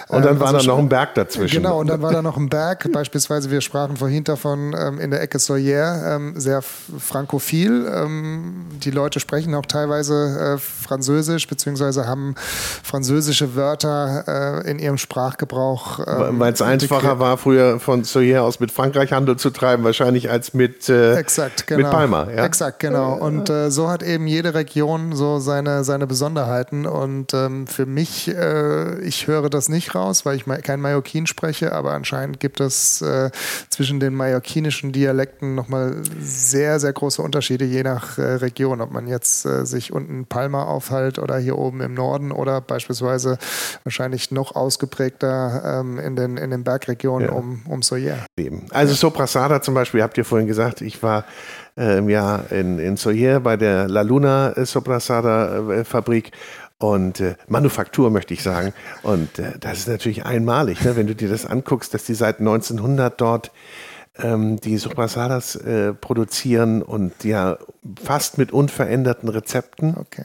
Und 0.09 0.25
dann 0.25 0.35
Ähm, 0.35 0.41
war 0.41 0.49
also 0.55 0.59
da 0.67 0.73
noch 0.75 0.79
ein 0.79 0.89
Berg 0.89 1.15
dazwischen. 1.15 1.57
Genau, 1.63 1.81
und 1.81 1.87
dann 1.89 2.03
war 2.03 2.13
da 2.13 2.23
noch 2.23 2.37
ein 2.37 2.49
Berg, 2.49 2.89
beispielsweise, 2.93 3.51
wir 3.51 3.61
sprachen 3.61 3.97
vorhin 3.97 4.25
davon 4.25 4.75
ähm, 4.79 5.01
in 5.01 5.11
der 5.11 5.23
Ecke 5.23 5.39
Soyer, 5.39 6.15
ähm, 6.17 6.35
sehr 6.39 6.63
frankophil. 6.63 7.87
Ähm, 7.93 8.67
die 8.83 8.91
Leute 8.91 9.21
sprechen 9.21 9.55
auch 9.55 9.67
teilweise 9.67 10.57
äh, 10.57 10.59
Französisch, 10.59 11.47
beziehungsweise 11.49 12.07
haben 12.07 12.35
französische 12.83 13.55
Wörter 13.57 14.63
äh, 14.65 14.71
in 14.71 14.79
ihrem 14.79 14.99
Sprachgebrauch. 14.99 16.01
Ähm, 16.07 16.39
Weil 16.39 16.53
es 16.53 16.63
einfacher 16.63 17.19
war, 17.19 17.39
früher 17.39 17.81
von 17.81 18.05
Soyer 18.05 18.43
aus 18.43 18.61
mit 18.61 18.71
Frankreich 18.71 19.13
Handel 19.13 19.37
zu 19.37 19.51
treiben, 19.51 19.85
wahrscheinlich 19.85 20.31
als 20.31 20.55
mit, 20.55 20.89
äh, 20.89 21.15
Exakt, 21.55 21.69
genau. 21.69 21.83
mit 21.83 21.91
Palma. 21.91 22.31
Ja? 22.31 22.45
Exakt, 22.45 22.81
genau. 22.81 23.15
Und 23.15 23.51
äh, 23.51 23.71
so 23.71 23.89
hat 23.89 24.03
eben 24.03 24.27
jede 24.27 24.55
Region 24.55 25.15
so 25.15 25.39
seine, 25.39 25.85
seine 25.85 26.07
Besonderheiten. 26.07 26.87
Und 26.87 27.33
ähm, 27.35 27.67
für 27.67 27.87
mich, 27.87 28.29
äh, 28.29 29.01
ich 29.01 29.27
höre 29.27 29.51
das 29.51 29.69
nicht 29.69 29.95
raus, 29.95 30.27
weil 30.27 30.37
ich 30.37 30.45
kein 30.63 30.81
Mallorquin 30.81 31.27
spreche, 31.27 31.73
aber 31.73 31.93
anscheinend 31.93 32.41
gibt 32.41 32.61
es 32.61 33.03
äh, 33.03 33.31
zwischen 33.71 34.01
den 34.01 34.15
mallorquinischen 34.15 34.93
Dialekten 34.93 35.55
nochmal 35.55 36.03
sehr, 36.21 36.81
sehr 36.81 36.93
große 36.93 37.23
Unterschiede, 37.23 37.65
je 37.65 37.83
nach 37.83 38.19
äh, 38.19 38.23
Region. 38.23 38.81
Ob 38.81 38.91
man 38.91 39.07
jetzt 39.07 39.47
äh, 39.47 39.65
sich 39.65 39.93
unten 39.93 40.15
in 40.15 40.27
Palma 40.27 40.65
aufhält 40.65 41.19
oder 41.19 41.39
hier 41.39 41.59
oben 41.59 41.81
im 41.81 41.95
Norden 41.95 42.33
oder 42.33 42.61
beispielsweise 42.61 43.39
wahrscheinlich 43.85 44.31
noch 44.31 44.55
ausgeprägter 44.57 45.81
ähm, 45.81 45.99
in, 45.99 46.17
den, 46.17 46.37
in 46.37 46.51
den 46.51 46.65
Bergregionen 46.65 47.29
Ja. 47.29 47.35
um, 47.35 47.63
um 47.69 47.83
Soyer. 47.83 48.19
Also 48.71 48.95
Soprasada 48.95 49.61
zum 49.63 49.75
Beispiel, 49.75 50.03
habt 50.03 50.17
ihr 50.19 50.25
vorhin 50.25 50.47
gesagt, 50.47 50.81
ich 50.81 51.03
war 51.03 51.25
äh, 51.77 51.99
im 51.99 52.09
Jahr 52.09 52.51
in, 52.51 52.79
in 52.79 52.97
Soyer 52.97 53.41
bei 53.41 53.57
der 53.57 53.89
La 53.89 54.03
Luna 54.03 54.53
äh, 54.53 54.65
Soprasada 54.67 55.71
äh, 55.71 55.85
Fabrik 55.85 56.33
und 56.79 57.21
äh, 57.21 57.37
Manufaktur 57.49 58.11
möchte 58.11 58.35
ich 58.35 58.43
sagen. 58.43 58.73
Und 59.03 59.39
äh, 59.39 59.53
das 59.61 59.79
ist 59.79 59.89
natürlich 59.89 60.25
einmalig, 60.27 60.85
ne? 60.85 60.97
wenn 60.97 61.07
du 61.07 61.15
dir 61.15 61.29
das 61.29 61.47
anguckst, 61.47 61.95
dass 61.95 62.05
die 62.05 62.15
seit 62.15 62.41
1900 62.41 63.21
dort 63.21 63.53
ähm, 64.19 64.61
die 64.61 64.77
Soprasadas 64.77 65.57
äh, 65.57 65.93
produzieren 65.95 66.83
und 66.83 67.25
ja 67.25 67.59
fast 68.03 68.39
mit 68.39 68.53
unveränderten 68.53 69.29
Rezepten. 69.29 69.97
Okay. 69.97 70.25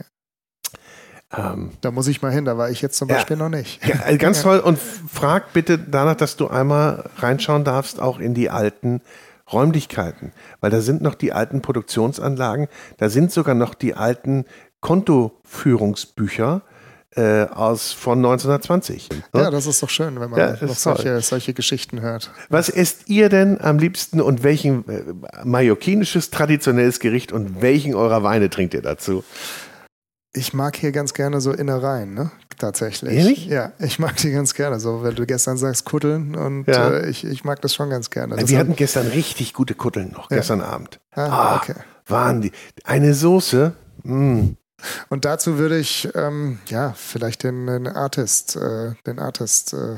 Ähm, 1.36 1.72
Da 1.82 1.92
muss 1.92 2.08
ich 2.08 2.22
mal 2.22 2.32
hin, 2.32 2.46
da 2.46 2.58
war 2.58 2.70
ich 2.70 2.82
jetzt 2.82 2.98
zum 2.98 3.10
Ja. 3.10 3.16
Beispiel 3.16 3.38
noch 3.38 3.50
nicht. 3.50 3.86
Ja, 3.86 3.96
also 4.04 4.18
ganz 4.18 4.42
toll. 4.44 4.60
Und 4.60 4.80
frag 4.80 5.54
bitte 5.54 5.78
danach, 5.78 6.16
dass 6.16 6.36
du 6.36 6.48
einmal 6.48 7.10
reinschauen 7.18 7.64
darfst, 7.64 8.00
auch 8.00 8.20
in 8.20 8.34
die 8.34 8.50
alten 8.50 9.02
Räumlichkeiten. 9.52 10.32
Weil 10.62 10.72
da 10.72 10.82
sind 10.82 11.02
noch 11.02 11.16
die 11.16 11.34
alten 11.34 11.62
Produktionsanlagen, 11.62 12.68
da 12.98 13.10
sind 13.10 13.32
sogar 13.32 13.56
noch 13.56 13.74
die 13.74 13.96
alten 13.96 14.46
Kontoführungsbücher 14.82 16.62
äh, 17.16 17.46
aus 17.46 17.92
von 17.92 18.20
1920. 18.20 19.10
ne? 19.10 19.24
Ja, 19.34 19.52
das 19.52 19.66
ist 19.66 19.82
doch 19.82 19.90
schön, 19.90 20.20
wenn 20.20 20.30
man 20.30 20.40
Ja, 20.40 20.56
noch 20.62 20.76
solche, 20.76 21.20
solche 21.22 21.54
Geschichten 21.54 22.02
hört. 22.02 22.32
Was 22.50 22.70
esst 22.70 23.10
ihr 23.10 23.30
denn 23.30 23.60
am 23.60 23.80
liebsten 23.80 24.22
und 24.22 24.44
welchen 24.44 24.88
äh, 24.88 25.04
mallorquinisches 25.44 26.30
traditionelles 26.30 27.00
Gericht 27.00 27.32
und 27.32 27.62
welchen 27.62 27.96
eurer 27.96 28.24
Weine 28.24 28.50
trinkt 28.50 28.74
ihr 28.74 28.82
dazu? 28.82 29.24
Ich 30.40 30.54
mag 30.54 30.78
hier 30.78 30.92
ganz 30.94 31.14
gerne 31.14 31.42
so 31.42 31.52
Innereien, 31.52 32.14
ne? 32.14 32.32
Tatsächlich. 32.58 33.14
Ehrlich? 33.14 33.46
Ja, 33.48 33.74
ich 33.80 34.00
mag 34.00 34.16
die 34.18 34.32
ganz 34.32 34.54
gerne. 34.54 34.80
So, 34.80 35.04
wenn 35.04 35.16
du 35.16 35.26
gestern 35.26 35.58
sagst 35.58 35.84
Kutteln 35.86 36.34
und 36.36 36.66
Ja. 36.68 36.90
äh, 36.92 37.10
ich, 37.10 37.26
ich 37.26 37.44
mag 37.44 37.62
das 37.62 37.74
schon 37.74 37.90
ganz 37.90 38.10
gerne. 38.10 38.36
Wir 38.38 38.44
Deshalb- 38.46 38.60
hatten 38.68 38.76
gestern 38.78 39.08
richtig 39.08 39.54
gute 39.54 39.76
Kutteln 39.76 40.12
noch, 40.12 40.30
gestern 40.30 40.62
Abend. 40.62 41.00
Ah, 41.14 41.58
okay. 41.58 41.76
Waren 42.08 42.42
die. 42.42 42.52
Eine 42.86 43.14
Soße. 43.14 43.74
mm. 44.04 44.50
Und 45.10 45.26
dazu 45.26 45.58
würde 45.58 45.78
ich, 45.78 46.08
ähm, 46.16 46.60
ja, 46.70 46.94
vielleicht 46.96 47.44
den, 47.44 47.68
den 47.68 47.88
Artist, 47.88 48.56
äh, 48.56 48.94
den 49.06 49.20
Artist, 49.20 49.74
äh, 49.74 49.96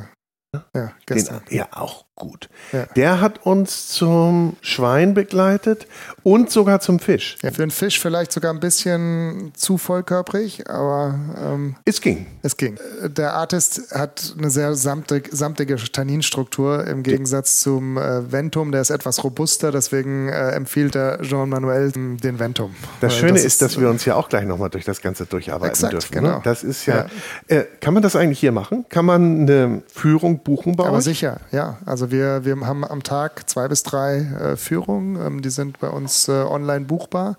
ja, 0.56 0.60
Den, 0.74 0.92
gestern. 1.06 1.42
ja, 1.52 1.68
auch 1.72 2.06
gut. 2.16 2.50
Ja. 2.72 2.86
Der 2.96 3.22
hat 3.22 3.46
uns 3.46 3.88
zum 3.88 4.56
Schwein 4.62 5.14
begleitet 5.14 5.88
und 6.24 6.52
sogar 6.52 6.80
zum 6.80 7.00
Fisch. 7.00 7.38
Ja, 7.42 7.52
für 7.52 7.64
einen 7.64 7.72
Fisch 7.72 8.00
vielleicht 8.00 8.32
sogar 8.32 8.54
ein 8.54 8.60
bisschen 8.60 9.54
zu 9.56 9.78
vollkörprig, 9.78 10.70
aber 10.70 11.20
ähm, 11.44 11.76
Es 11.86 12.00
ging. 12.02 12.28
Es 12.44 12.58
ging. 12.58 12.78
Der 13.04 13.34
Artist 13.34 13.92
hat 13.96 14.36
eine 14.38 14.52
sehr 14.52 14.76
samtig, 14.76 15.30
samtige 15.32 15.78
Tanninstruktur 15.78 16.86
im 16.86 17.02
Gegensatz 17.02 17.60
zum 17.60 17.98
äh, 17.98 18.32
Ventum. 18.32 18.72
Der 18.72 18.82
ist 18.82 18.92
etwas 18.92 19.24
robuster, 19.24 19.72
deswegen 19.72 20.30
äh, 20.30 20.52
empfiehlt 20.52 20.94
der 20.96 21.22
Jean-Manuel 21.22 21.92
den 21.92 22.40
Ventum. 22.40 22.76
Das 23.00 23.16
Schöne 23.16 23.34
das 23.34 23.46
ist, 23.46 23.62
dass 23.62 23.80
wir 23.80 23.90
uns 23.90 24.06
ja 24.06 24.16
auch 24.16 24.30
gleich 24.30 24.46
nochmal 24.46 24.70
durch 24.70 24.86
das 24.86 25.02
Ganze 25.02 25.26
durcharbeiten 25.26 25.72
Exakt, 25.72 25.94
dürfen. 25.94 26.14
genau. 26.14 26.36
Ne? 26.36 26.42
Das 26.44 26.64
ist 26.64 26.86
ja. 26.86 27.08
Äh, 27.48 27.64
kann 27.80 27.94
man 27.94 28.04
das 28.04 28.16
eigentlich 28.16 28.40
hier 28.40 28.52
machen? 28.52 28.86
Kann 28.90 29.06
man 29.06 29.42
eine 29.42 29.82
Führung 29.92 30.40
buchen 30.40 30.76
bei 30.76 30.86
Aber 30.86 30.98
euch? 30.98 31.04
sicher, 31.04 31.40
ja. 31.52 31.80
Also 31.86 32.01
wir, 32.10 32.46
wir 32.46 32.60
haben 32.66 32.84
am 32.84 33.04
Tag 33.04 33.48
zwei 33.48 33.68
bis 33.68 33.84
drei 33.84 34.18
äh, 34.18 34.58
Führungen. 34.58 35.16
Ähm, 35.24 35.42
die 35.44 35.52
sind 35.52 35.80
bei 35.80 35.90
uns 35.90 36.28
äh, 36.28 36.32
online 36.32 36.86
buchbar. 36.86 37.38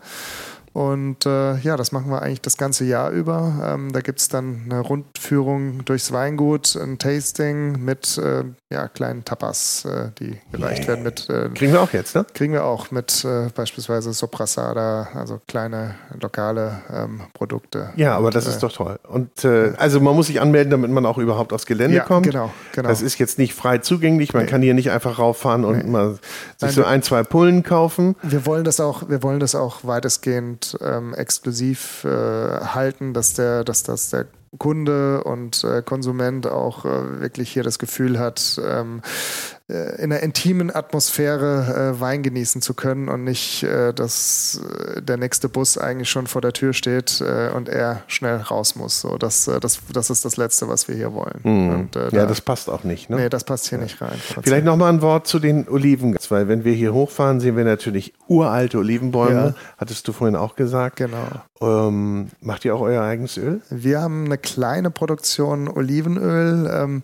Und 0.73 1.27
äh, 1.27 1.59
ja, 1.59 1.77
das 1.77 1.93
machen 1.93 2.11
wir 2.11 2.23
eigentlich 2.23 2.41
das 2.41 2.57
ganze 2.57 2.85
Jahr 2.85 3.11
über. 3.11 3.75
Ähm, 3.75 3.93
da 3.93 4.01
gibt 4.01 4.21
es 4.21 4.29
dann 4.29 4.63
eine 4.65 4.81
Rundführung 4.81 5.85
durchs 5.85 6.13
Weingut, 6.13 6.77
ein 6.77 6.99
Tasting 6.99 7.85
mit 7.85 8.17
äh, 8.17 8.45
ja, 8.73 8.89
kleinen 8.89 9.25
Tapas, 9.25 9.85
äh, 9.85 10.11
die 10.19 10.39
gereicht 10.51 10.81
yeah. 10.81 10.89
werden 10.89 11.05
mit. 11.05 11.29
Äh, 11.29 11.51
kriegen 11.55 11.73
wir 11.73 11.83
auch 11.83 11.93
jetzt, 11.93 12.15
ne? 12.15 12.25
Kriegen 12.33 12.55
wir 12.55 12.65
auch 12.65 12.91
mit 12.91 13.25
äh, 13.25 13.49
beispielsweise 13.55 14.15
Soprasada, 14.15 15.09
also 15.15 15.41
kleine 15.47 15.95
lokale 16.21 16.81
ähm, 16.91 17.21
Produkte. 17.35 17.91
Ja, 17.97 18.17
aber 18.17 18.31
das 18.31 18.47
ist 18.47 18.57
äh, 18.57 18.61
doch 18.61 18.73
toll. 18.73 18.99
Und 19.07 19.45
also 19.45 20.01
man 20.01 20.15
muss 20.15 20.29
sich 20.29 20.41
anmelden, 20.41 20.71
damit 20.71 20.91
man 20.91 21.05
auch 21.05 21.19
überhaupt 21.19 21.53
aufs 21.53 21.67
Gelände 21.67 21.97
ja, 21.97 22.05
kommt. 22.05 22.27
Genau, 22.27 22.51
genau. 22.73 22.89
Das 22.89 23.03
ist 23.03 23.19
jetzt 23.19 23.39
nicht 23.39 23.55
frei 23.55 23.79
zugänglich. 23.79 24.33
Man 24.33 24.45
nee. 24.45 24.51
kann 24.51 24.63
hier 24.63 24.75
nicht 24.75 24.91
einfach 24.91 25.19
rauffahren 25.19 25.65
und 25.65 25.85
nee. 25.85 25.91
mal 25.91 26.13
sich 26.13 26.21
Nein, 26.61 26.71
so 26.71 26.85
ein, 26.85 27.03
zwei 27.03 27.23
Pullen 27.23 27.63
kaufen. 27.63 28.17
Wir 28.23 28.47
wollen 28.47 28.65
das 28.65 28.81
auch, 28.81 29.09
wir 29.09 29.23
wollen 29.23 29.41
das 29.41 29.55
auch 29.55 29.85
weitestgehend 29.85 30.62
ähm, 30.81 31.15
exklusiv 31.15 32.05
äh, 32.05 32.09
halten, 32.09 33.15
dass 33.15 33.35
der, 33.35 33.65
dass 33.65 33.83
das 33.83 34.11
der 34.11 34.27
Kunde 34.59 35.25
und 35.25 35.65
äh, 35.65 35.83
Konsument 35.83 36.47
auch 36.47 36.85
äh, 36.85 37.21
wirklich 37.21 37.51
hier 37.51 37.63
das 37.63 37.79
Gefühl 37.79 38.19
hat, 38.19 38.61
ähm, 38.63 39.01
äh, 39.01 39.62
in 39.73 40.13
einer 40.13 40.21
intimen 40.21 40.75
Atmosphäre 40.75 41.95
äh, 41.97 42.01
Wein 42.01 42.23
genießen 42.23 42.63
zu 42.63 42.75
können 42.75 43.09
und 43.09 43.25
nicht, 43.25 43.63
äh, 43.63 43.93
dass 43.93 44.61
der 44.99 45.17
nächste 45.17 45.49
Bus 45.49 45.79
eigentlich 45.79 46.11
schon 46.11 46.27
vor 46.27 46.41
der 46.41 46.53
Tür 46.53 46.73
steht 46.73 47.23
und 47.55 47.69
er 47.69 48.03
schnell 48.07 48.37
raus 48.37 48.77
muss. 48.77 49.01
So, 49.01 49.17
das, 49.17 49.51
das, 49.61 49.81
das 49.93 50.11
ist 50.11 50.25
das 50.25 50.37
Letzte, 50.37 50.69
was 50.69 50.89
wir 50.89 50.95
hier 50.95 51.13
wollen. 51.13 51.41
Mhm. 51.43 51.71
Und, 51.71 51.95
ja, 51.95 52.11
da, 52.11 52.27
das 52.27 52.41
passt 52.41 52.69
auch 52.69 52.85
nicht. 52.85 53.11
Ne? 53.11 53.17
Nee, 53.17 53.29
das 53.29 53.45
passt 53.45 53.69
hier 53.69 53.79
ja. 53.79 53.85
nicht 53.85 54.01
rein. 54.01 54.19
Vielleicht 54.43 54.65
nochmal 54.65 54.93
ein 54.93 55.03
Wort 55.03 55.27
zu 55.27 55.39
den 55.39 55.69
Oliven, 55.69 56.17
weil 56.29 56.49
wenn 56.49 56.65
wir 56.65 56.73
hier 56.73 56.93
hochfahren, 56.93 57.41
sehen 57.41 57.57
wir 57.57 57.65
natürlich 57.65 58.13
uralte 58.29 58.79
Olivenbäume. 58.79 59.55
Ja. 59.55 59.55
Hattest 59.79 60.07
du 60.09 60.13
vorhin 60.13 60.37
auch 60.37 60.57
gesagt. 60.57 60.97
Genau. 60.97 61.29
Ähm, 61.63 62.31
macht 62.41 62.65
ihr 62.65 62.75
auch 62.75 62.81
euer 62.81 63.03
eigenes 63.03 63.37
Öl? 63.37 63.63
Wir 63.71 64.01
haben 64.01 64.25
eine 64.25 64.37
kleine 64.37 64.91
Produktion 64.91 65.69
Olivenöl. 65.69 66.69
Ähm, 66.73 67.03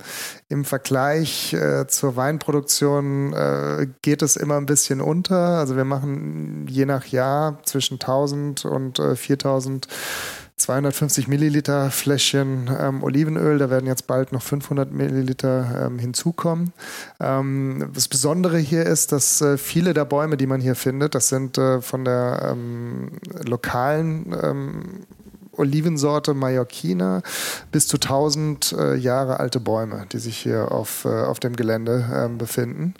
Im 0.48 0.64
Vergleich 0.64 1.54
äh, 1.54 1.86
zur 1.86 2.16
Weinproduktion 2.16 3.32
äh, 3.32 3.86
geht 4.02 4.22
es 4.22 4.36
immer 4.36 4.56
ein 4.56 4.66
bisschen 4.66 5.00
unter. 5.00 5.58
Also 5.58 5.76
wir 5.76 5.84
machen 5.84 6.66
je 6.68 6.86
nach 6.86 7.06
Jahr 7.06 7.58
zwischen 7.64 7.94
1000 7.94 8.64
und 8.64 8.98
äh, 8.98 9.14
4000 9.14 9.86
250 10.68 11.28
Milliliter 11.28 11.90
Fläschchen 11.90 12.68
ähm, 12.78 13.02
Olivenöl. 13.02 13.56
Da 13.56 13.70
werden 13.70 13.86
jetzt 13.86 14.06
bald 14.06 14.32
noch 14.32 14.42
500 14.42 14.92
Milliliter 14.92 15.86
ähm, 15.86 15.98
hinzukommen. 15.98 16.74
Ähm, 17.20 17.88
das 17.94 18.06
Besondere 18.06 18.58
hier 18.58 18.84
ist, 18.84 19.12
dass 19.12 19.40
äh, 19.40 19.56
viele 19.56 19.94
der 19.94 20.04
Bäume, 20.04 20.36
die 20.36 20.46
man 20.46 20.60
hier 20.60 20.74
findet, 20.74 21.14
das 21.14 21.28
sind 21.28 21.56
äh, 21.56 21.80
von 21.80 22.04
der 22.04 22.50
ähm, 22.52 23.12
lokalen 23.46 24.36
ähm, 24.42 25.06
Olivensorte 25.58 26.34
Mallorquina 26.34 27.22
bis 27.72 27.86
zu 27.88 27.96
1000 27.96 28.72
äh, 28.72 28.94
Jahre 28.96 29.40
alte 29.40 29.60
Bäume, 29.60 30.06
die 30.12 30.18
sich 30.18 30.38
hier 30.38 30.72
auf, 30.72 31.04
äh, 31.04 31.08
auf 31.08 31.40
dem 31.40 31.56
Gelände 31.56 32.04
ähm, 32.14 32.38
befinden. 32.38 32.94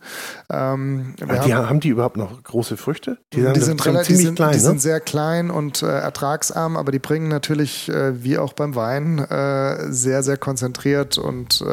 Ähm, 0.51 1.15
die 1.19 1.55
haben, 1.55 1.69
haben, 1.69 1.81
die 1.81 1.89
überhaupt 1.89 2.17
noch 2.17 2.43
große 2.43 2.77
Früchte? 2.77 3.19
Die, 3.33 3.45
die 3.53 3.61
sind, 3.61 3.85
relativ, 3.85 4.09
ziemlich 4.09 4.27
sind, 4.27 4.35
klein. 4.37 4.51
Die 4.53 4.57
ne? 4.57 4.63
sind 4.63 4.81
sehr 4.81 5.01
klein 5.01 5.51
und 5.51 5.83
äh, 5.83 5.87
ertragsarm, 5.87 6.77
aber 6.77 6.93
die 6.93 6.99
bringen 6.99 7.29
natürlich, 7.29 7.89
äh, 7.89 8.23
wie 8.23 8.39
auch 8.39 8.53
beim 8.53 8.75
Wein, 8.75 9.19
äh, 9.19 9.93
sehr, 9.93 10.23
sehr 10.23 10.37
konzentriert 10.37 11.19
und 11.19 11.65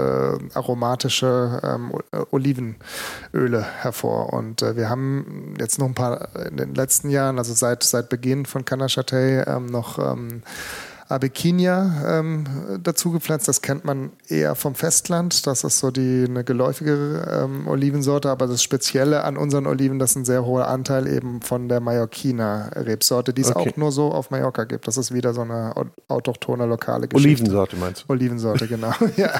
aromatische 0.53 1.59
ähm, 1.63 1.91
Olivenöle 2.31 3.61
hervor. 3.61 4.33
Und 4.33 4.61
wir 4.61 4.89
haben 4.89 5.55
jetzt 5.59 5.79
noch 5.79 5.87
ein 5.87 5.93
paar 5.93 6.29
in 6.49 6.57
den 6.57 6.75
letzten 6.75 7.09
Jahren, 7.09 7.37
also 7.37 7.53
seit, 7.53 7.83
seit 7.83 8.09
Beginn 8.09 8.45
von 8.45 8.65
Canachatay, 8.65 9.43
ähm, 9.47 9.67
noch 9.67 9.99
ähm, 9.99 10.41
Abekinia 11.07 12.19
ähm, 12.19 12.45
dazu 12.81 13.11
gepflanzt. 13.11 13.47
Das 13.47 13.61
kennt 13.61 13.85
man 13.85 14.11
eher 14.27 14.55
vom 14.55 14.73
Festland. 14.73 15.45
Das 15.45 15.63
ist 15.63 15.79
so 15.79 15.91
die 15.91 16.25
eine 16.27 16.43
geläufigere 16.43 17.43
ähm, 17.43 17.67
Olivensorte, 17.67 18.29
aber 18.29 18.47
das 18.47 18.63
Spezielle 18.63 19.23
an 19.23 19.37
unseren 19.37 19.67
Oliven, 19.67 19.99
das 19.99 20.11
ist 20.11 20.15
ein 20.17 20.25
sehr 20.25 20.45
hoher 20.45 20.67
Anteil 20.67 21.07
eben 21.07 21.41
von 21.41 21.69
der 21.69 21.79
Mallorquina-Rebsorte, 21.79 23.33
die 23.33 23.41
es 23.41 23.55
okay. 23.55 23.69
auch 23.71 23.77
nur 23.77 23.91
so 23.91 24.11
auf 24.11 24.31
Mallorca 24.31 24.63
gibt. 24.63 24.87
Das 24.87 24.97
ist 24.97 25.13
wieder 25.13 25.33
so 25.33 25.41
eine 25.41 25.73
autochtone 26.07 26.65
lokale 26.65 27.07
Geschichte. 27.07 27.43
Olivensorte 27.43 27.75
meinst 27.75 28.03
du? 28.03 28.13
Olivensorte, 28.13 28.67
genau. 28.67 28.93
ja. 29.17 29.31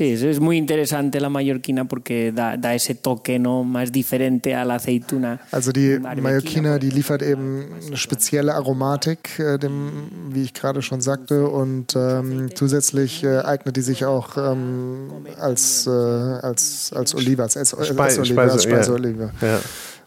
Sí, 0.00 0.12
es 0.14 0.40
muy 0.40 0.56
interesante 0.56 1.20
la 1.20 1.28
mallorquina 1.28 1.84
porque 1.86 2.32
da, 2.32 2.56
da 2.56 2.74
ese 2.74 2.94
toque 2.94 3.38
no 3.38 3.64
más 3.64 3.92
diferente 3.92 4.54
a 4.54 4.64
la 4.64 4.76
aceituna. 4.76 5.40
Also 5.52 5.72
die 5.72 5.98
Mallorquina, 5.98 6.78
die 6.78 6.88
liefert 6.88 7.20
eben 7.20 7.66
eine 7.86 7.98
spezielle 7.98 8.54
Aromatik, 8.54 9.38
äh, 9.38 9.58
dem, 9.58 9.90
wie 10.30 10.44
ich 10.44 10.54
gerade 10.54 10.80
schon 10.80 11.02
sagte, 11.02 11.46
und 11.46 11.94
ähm, 11.96 12.48
zusätzlich 12.54 13.22
äh, 13.24 13.40
eignet 13.40 13.76
die 13.76 13.82
sich 13.82 14.06
auch 14.06 14.38
ähm, 14.38 15.10
als, 15.38 15.86
äh, 15.86 15.90
als, 15.90 16.94
als 16.94 17.14
Olive, 17.14 17.42
als 17.42 17.52
Speise, 17.52 17.76
Essolive, 17.76 18.24
Speise, 18.24 18.52
als 18.52 18.62
Speiseolive. 18.62 19.32
Ja. 19.42 19.60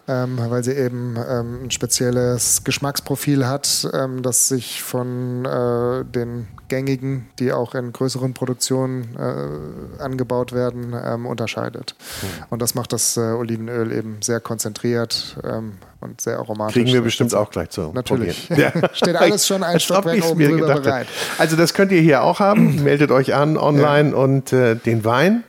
Ähm, 0.06 0.38
weil 0.38 0.66
sie 0.66 0.74
eben 0.74 1.16
ähm, 1.16 1.64
ein 1.64 1.72
spezielles 1.72 2.66
Geschmacksprofil 2.66 3.48
hat, 3.48 3.88
ähm, 3.94 4.22
das 4.22 4.50
sich 4.50 4.82
von 4.82 5.46
äh, 5.46 6.04
den 6.04 6.48
gängigen, 6.68 7.30
die 7.40 7.54
auch 7.54 7.74
in 7.74 7.94
größeren 7.94 8.34
Produktionen 8.34 9.16
äh, 9.16 10.02
angebaut 10.02 10.52
werden, 10.52 10.94
ähm, 10.94 11.26
unterscheidet. 11.26 11.96
Mhm. 12.22 12.28
Und 12.50 12.62
das 12.62 12.76
macht 12.76 12.92
das 12.92 13.16
äh, 13.16 13.22
Olivenöl 13.22 13.94
eben 13.94 14.18
sehr 14.22 14.42
konzentriert 14.42 15.38
ähm, 15.44 15.74
und 16.02 16.20
sehr 16.20 16.38
aromatisch. 16.38 16.74
Kriegen 16.74 16.92
wir 16.92 17.02
bestimmt 17.02 17.34
auch 17.34 17.50
gleich 17.50 17.70
zu. 17.70 17.92
Natürlich. 17.94 18.50
Ja. 18.50 18.74
Steht 18.94 19.16
alles 19.16 19.48
schon 19.48 19.64
ein 19.64 19.80
Stockwerk 19.80 20.26
oben 20.26 20.44
drüber 20.44 20.82
bereit. 20.82 21.08
Also 21.38 21.56
das 21.56 21.74
könnt 21.74 21.94
ihr 21.94 22.02
hier 22.02 22.24
auch 22.24 22.42
haben. 22.42 22.76
Meldet 22.84 23.12
euch 23.12 23.34
an 23.36 23.56
online 23.56 24.10
ja. 24.10 24.16
und 24.18 24.52
äh, 24.52 24.76
den 24.76 25.06
Wein 25.06 25.44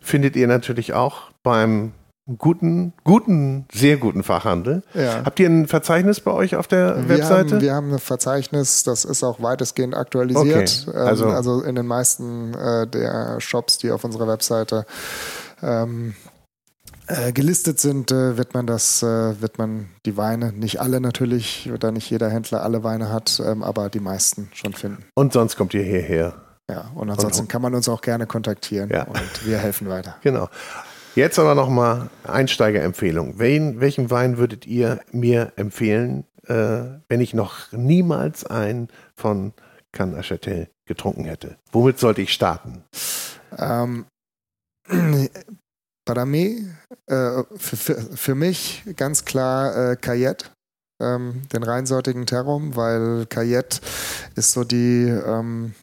findet 0.00 0.36
ihr 0.36 0.46
natürlich 0.46 0.92
auch 0.92 1.30
beim 1.42 1.92
guten, 2.38 2.92
guten, 3.04 3.66
sehr 3.72 3.96
guten 3.96 4.22
Fachhandel. 4.22 4.82
Ja. 4.94 5.24
Habt 5.24 5.38
ihr 5.38 5.48
ein 5.48 5.68
Verzeichnis 5.68 6.20
bei 6.20 6.32
euch 6.32 6.56
auf 6.56 6.66
der 6.66 6.96
wir 6.96 7.18
Webseite? 7.18 7.54
Haben, 7.54 7.60
wir 7.60 7.74
haben 7.74 7.92
ein 7.92 7.98
Verzeichnis, 7.98 8.82
das 8.82 9.04
ist 9.04 9.22
auch 9.22 9.40
weitestgehend 9.40 9.94
aktualisiert. 9.94 10.86
Okay. 10.88 10.98
Also, 10.98 11.26
ähm, 11.26 11.30
also 11.30 11.62
in 11.62 11.74
den 11.76 11.86
meisten 11.86 12.54
äh, 12.54 12.86
der 12.86 13.40
Shops, 13.40 13.78
die 13.78 13.90
auf 13.90 14.04
unserer 14.04 14.26
Webseite 14.26 14.86
ähm, 15.62 16.14
äh, 17.06 17.32
gelistet 17.32 17.78
sind, 17.78 18.10
äh, 18.10 18.36
wird 18.36 18.54
man 18.54 18.66
das, 18.66 19.02
äh, 19.02 19.40
wird 19.40 19.58
man 19.58 19.90
die 20.04 20.16
Weine, 20.16 20.52
nicht 20.52 20.80
alle 20.80 21.00
natürlich, 21.00 21.70
da 21.78 21.92
nicht 21.92 22.10
jeder 22.10 22.28
Händler 22.28 22.64
alle 22.64 22.82
Weine 22.82 23.12
hat, 23.12 23.40
ähm, 23.44 23.62
aber 23.62 23.88
die 23.88 24.00
meisten 24.00 24.50
schon 24.52 24.72
finden. 24.72 25.04
Und 25.14 25.32
sonst 25.32 25.56
kommt 25.56 25.72
ihr 25.74 25.84
hierher. 25.84 26.34
Ja, 26.68 26.90
und 26.96 27.08
ansonsten 27.08 27.42
und, 27.42 27.48
kann 27.48 27.62
man 27.62 27.76
uns 27.76 27.88
auch 27.88 28.00
gerne 28.00 28.26
kontaktieren 28.26 28.90
ja. 28.90 29.04
und 29.04 29.46
wir 29.46 29.58
helfen 29.58 29.88
weiter. 29.88 30.16
Genau. 30.22 30.48
Jetzt 31.16 31.38
aber 31.38 31.54
nochmal 31.54 32.10
Einsteigerempfehlung. 32.24 33.38
Wen, 33.38 33.80
welchen 33.80 34.10
Wein 34.10 34.36
würdet 34.36 34.66
ihr 34.66 35.00
mir 35.12 35.54
empfehlen, 35.56 36.26
äh, 36.46 37.00
wenn 37.08 37.22
ich 37.22 37.32
noch 37.32 37.72
niemals 37.72 38.44
einen 38.44 38.88
von 39.14 39.54
Can 39.92 40.14
Achatel 40.14 40.68
getrunken 40.84 41.24
hätte? 41.24 41.56
Womit 41.72 41.98
sollte 41.98 42.20
ich 42.20 42.34
starten? 42.34 42.84
Ähm, 43.56 44.04
para 46.04 46.26
mí, 46.26 46.68
äh, 47.06 47.44
für, 47.56 47.76
für, 47.76 47.94
für, 47.94 48.34
mich 48.34 48.84
ganz 48.96 49.24
klar 49.24 49.92
äh, 49.92 49.96
Cayette. 49.96 50.50
Ähm, 51.00 51.44
den 51.50 51.62
reinsortigen 51.62 52.26
Terrum, 52.26 52.76
weil 52.76 53.24
Cayette 53.24 53.80
ist 54.34 54.52
so 54.52 54.64
die, 54.64 55.08
ähm, 55.08 55.74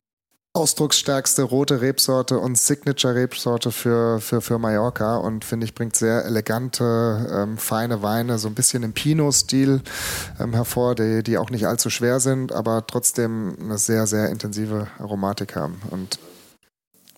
ausdrucksstärkste 0.56 1.42
rote 1.42 1.82
Rebsorte 1.82 2.38
und 2.38 2.60
Signature-Rebsorte 2.60 3.72
für, 3.72 4.22
für, 4.22 4.40
für 4.40 4.60
Mallorca 4.60 5.18
und 5.18 5.44
finde 5.44 5.66
ich, 5.66 5.74
bringt 5.74 5.96
sehr 5.96 6.26
elegante, 6.26 7.28
ähm, 7.34 7.58
feine 7.58 8.04
Weine, 8.04 8.38
so 8.38 8.50
ein 8.50 8.54
bisschen 8.54 8.84
im 8.84 8.94
Pinot-Stil 8.94 9.82
ähm, 10.40 10.54
hervor, 10.54 10.94
die, 10.94 11.24
die 11.24 11.40
auch 11.40 11.50
nicht 11.50 11.66
allzu 11.66 11.90
schwer 11.90 12.20
sind, 12.20 12.52
aber 12.52 12.86
trotzdem 12.86 13.58
eine 13.60 13.80
sehr, 13.80 14.06
sehr 14.06 14.30
intensive 14.30 14.88
Aromatik 15.00 15.56
haben. 15.56 15.82
Und 15.90 16.20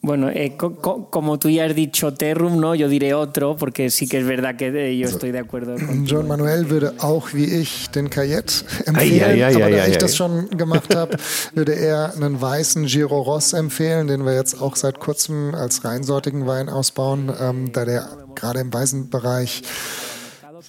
Bueno, 0.05 0.29
eh, 0.29 0.55
co 0.55 0.75
co 0.75 1.09
como 1.09 1.39
tú 1.39 1.49
ya 1.49 1.65
has 1.65 1.73
dicho 1.73 2.13
Terrum, 2.13 2.59
¿no? 2.59 2.75
Yo 2.75 2.87
diré 2.87 3.15
otro, 3.15 3.57
porque 3.57 3.89
sí 3.89 4.07
que 4.07 4.19
es 4.19 4.27
verdad 4.27 4.55
que 4.55 4.67
eh, 4.67 4.95
yo 4.95 5.07
estoy 5.07 5.31
de 5.31 5.39
acuerdo. 5.39 5.73
Con 5.87 6.05
John 6.05 6.27
Manuel 6.27 6.69
würde 6.69 6.93
auch 6.99 7.33
wie 7.33 7.45
ich 7.45 7.89
den 7.89 8.11
Cayette 8.11 8.65
empfehlen, 8.85 9.23
ai, 9.23 9.43
ai, 9.43 9.45
ai, 9.45 9.55
aber 9.55 9.75
da 9.75 9.87
ich 9.87 9.97
das 9.97 10.15
schon 10.15 10.47
gemacht 10.51 10.93
habe, 10.93 11.17
würde 11.55 11.73
er 11.73 12.13
einen 12.13 12.39
weißen 12.39 12.85
Giro 12.85 13.19
Ross 13.19 13.53
empfehlen, 13.53 14.05
den 14.05 14.23
wir 14.25 14.35
jetzt 14.35 14.61
auch 14.61 14.75
seit 14.75 14.99
kurzem 14.99 15.55
als 15.55 15.83
reinsortigen 15.83 16.45
Wein 16.45 16.69
ausbauen, 16.69 17.33
ähm, 17.41 17.71
da 17.71 17.83
der 17.85 18.07
gerade 18.35 18.59
im 18.59 18.71
weißen 18.71 19.09
Bereich 19.09 19.63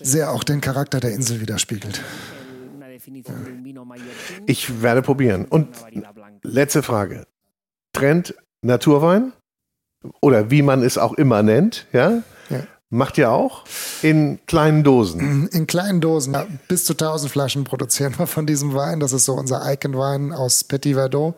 sehr 0.00 0.32
auch 0.32 0.44
den 0.44 0.62
Charakter 0.62 0.98
der 0.98 1.10
Insel 1.10 1.42
widerspiegelt. 1.42 2.00
Ich 4.46 4.80
werde 4.80 5.02
probieren. 5.02 5.44
Und 5.44 5.68
letzte 6.42 6.82
Frage. 6.82 7.26
Trend 7.92 8.34
Naturwein 8.62 9.32
oder 10.20 10.50
wie 10.50 10.62
man 10.62 10.82
es 10.82 10.98
auch 10.98 11.14
immer 11.14 11.42
nennt, 11.42 11.86
ja? 11.92 12.22
ja. 12.50 12.60
Macht 12.88 13.18
ihr 13.18 13.30
auch? 13.30 13.64
In 14.02 14.38
kleinen 14.46 14.84
Dosen? 14.84 15.48
In 15.52 15.66
kleinen 15.66 16.00
Dosen. 16.00 16.34
Ja, 16.34 16.46
bis 16.68 16.84
zu 16.84 16.92
1000 16.92 17.32
Flaschen 17.32 17.64
produzieren 17.64 18.14
wir 18.18 18.26
von 18.26 18.46
diesem 18.46 18.74
Wein. 18.74 19.00
Das 19.00 19.12
ist 19.12 19.24
so 19.24 19.34
unser 19.34 19.62
Icon-Wein 19.72 20.32
aus 20.32 20.64
Petit 20.64 20.94
Verdot. 20.94 21.34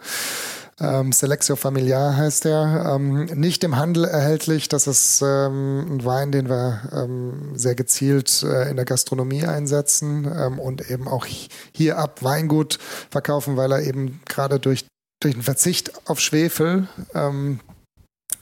Ähm, 0.80 1.10
Selectio 1.10 1.56
Familiar 1.56 2.16
heißt 2.16 2.44
der. 2.44 2.94
Ähm, 2.94 3.24
nicht 3.34 3.64
im 3.64 3.76
Handel 3.76 4.04
erhältlich. 4.04 4.68
Das 4.68 4.86
ist 4.86 5.22
ähm, 5.22 5.96
ein 5.96 6.04
Wein, 6.04 6.30
den 6.30 6.48
wir 6.48 6.82
ähm, 6.92 7.52
sehr 7.54 7.74
gezielt 7.74 8.42
äh, 8.42 8.70
in 8.70 8.76
der 8.76 8.84
Gastronomie 8.84 9.44
einsetzen 9.44 10.30
ähm, 10.32 10.58
und 10.58 10.90
eben 10.90 11.08
auch 11.08 11.26
hier 11.72 11.98
ab 11.98 12.22
Weingut 12.22 12.78
verkaufen, 13.10 13.56
weil 13.56 13.72
er 13.72 13.82
eben 13.82 14.20
gerade 14.26 14.60
durch, 14.60 14.84
durch 15.20 15.34
den 15.34 15.42
Verzicht 15.42 15.92
auf 16.08 16.20
Schwefel 16.20 16.88
ähm, 17.14 17.60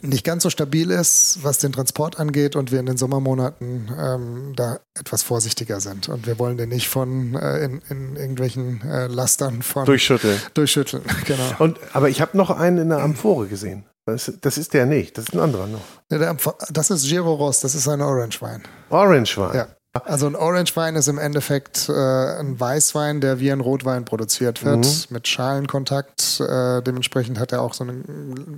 nicht 0.03 0.25
ganz 0.25 0.43
so 0.43 0.51
stabil 0.51 0.91
ist, 0.91 1.39
was 1.43 1.59
den 1.59 1.73
Transport 1.73 2.21
angeht 2.21 2.55
und 2.55 2.71
wir 2.71 2.81
in 2.81 2.87
den 2.87 2.97
Sommermonaten 2.97 3.91
ähm, 3.99 4.53
da 4.55 4.81
etwas 4.99 5.23
vorsichtiger 5.23 5.81
sind. 5.81 6.09
Und 6.09 6.27
wir 6.27 6.39
wollen 6.39 6.57
den 6.57 6.69
nicht 6.69 6.89
von 6.89 7.35
äh, 7.35 7.65
in, 7.65 7.83
in, 7.89 8.17
irgendwelchen 8.17 8.83
äh, 8.83 9.07
Lastern 9.07 9.63
von 9.63 9.85
durchschütteln. 9.87 10.41
Durchschütteln, 10.55 11.03
genau. 11.25 11.43
Und, 11.59 11.79
aber 11.93 12.09
ich 12.09 12.21
habe 12.21 12.37
noch 12.37 12.51
einen 12.51 12.79
in 12.79 12.89
der 12.91 12.99
Amphore 12.99 13.47
gesehen. 13.47 13.85
Das, 14.05 14.33
das, 14.41 14.59
ist 14.59 14.73
der 14.75 14.87
nicht, 14.87 15.19
das 15.19 15.25
ist 15.25 15.35
ein 15.35 15.41
anderer 15.41 15.67
noch. 15.67 15.81
Ja, 16.11 16.37
das 16.71 16.91
ist 16.91 17.09
Giro 17.09 17.35
Ross, 17.35 17.61
das 17.61 17.75
ist 17.75 17.89
ein 17.89 18.01
Orange 18.01 18.41
Wein. 18.41 18.63
Orange 18.91 19.37
Wein. 19.39 19.57
Ja. 19.57 19.69
Also 20.05 20.27
ein 20.27 20.37
Orange-Wein 20.37 20.97
ist 20.97 21.09
im 21.09 21.19
Endeffekt 21.19 21.89
äh, 21.89 21.93
ein 21.93 22.59
Weißwein, 22.59 23.21
der 23.21 23.41
wie 23.41 23.51
ein 23.51 23.61
Rotwein 23.61 24.05
produziert 24.05 24.65
wird, 24.65 24.85
mhm. 24.85 25.15
mit 25.15 25.29
Schalenkontakt. 25.29 26.41
Äh, 26.41 26.83
dementsprechend 26.83 27.39
hat 27.39 27.53
er 27.53 27.63
auch 27.63 27.75
so 27.75 27.85
eine, 27.85 28.03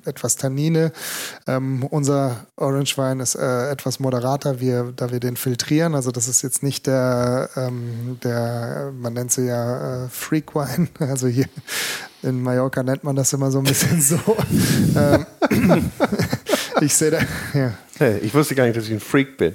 etwas 0.05 0.37
Tannine. 0.37 0.93
Ähm, 1.47 1.85
unser 1.85 2.47
Orange-Wein 2.57 3.21
ist 3.21 3.35
äh, 3.35 3.71
etwas 3.71 4.01
moderater, 4.01 4.61
wir, 4.61 4.93
da 4.95 5.11
wir 5.11 5.21
den 5.21 5.37
filtrieren. 5.37 5.95
Also 5.95 6.11
das 6.11 6.29
ist 6.29 6.43
jetzt 6.43 6.63
nicht 6.63 6.87
der, 6.87 7.51
ähm, 7.57 8.19
der 8.23 8.93
man 8.95 9.13
nennt 9.13 9.33
sie 9.33 9.47
ja 9.47 10.05
äh, 10.05 10.09
Freak-Wein. 10.09 10.89
Also 11.09 11.27
hier 11.27 11.47
in 12.23 12.43
Mallorca 12.43 12.83
nennt 12.83 13.03
man 13.03 13.17
das 13.17 13.33
immer 13.33 13.51
so 13.51 13.59
ein 13.59 13.65
bisschen 13.65 14.01
so. 14.03 14.19
ähm, 14.97 15.27
ich 16.81 16.95
sehe 16.95 17.11
da, 17.11 17.19
ja. 17.55 17.73
Hey, 17.99 18.19
ich 18.19 18.33
wusste 18.33 18.55
gar 18.55 18.65
nicht, 18.65 18.77
dass 18.77 18.85
ich 18.85 18.93
ein 18.93 19.01
Freak 19.01 19.37
bin. 19.37 19.55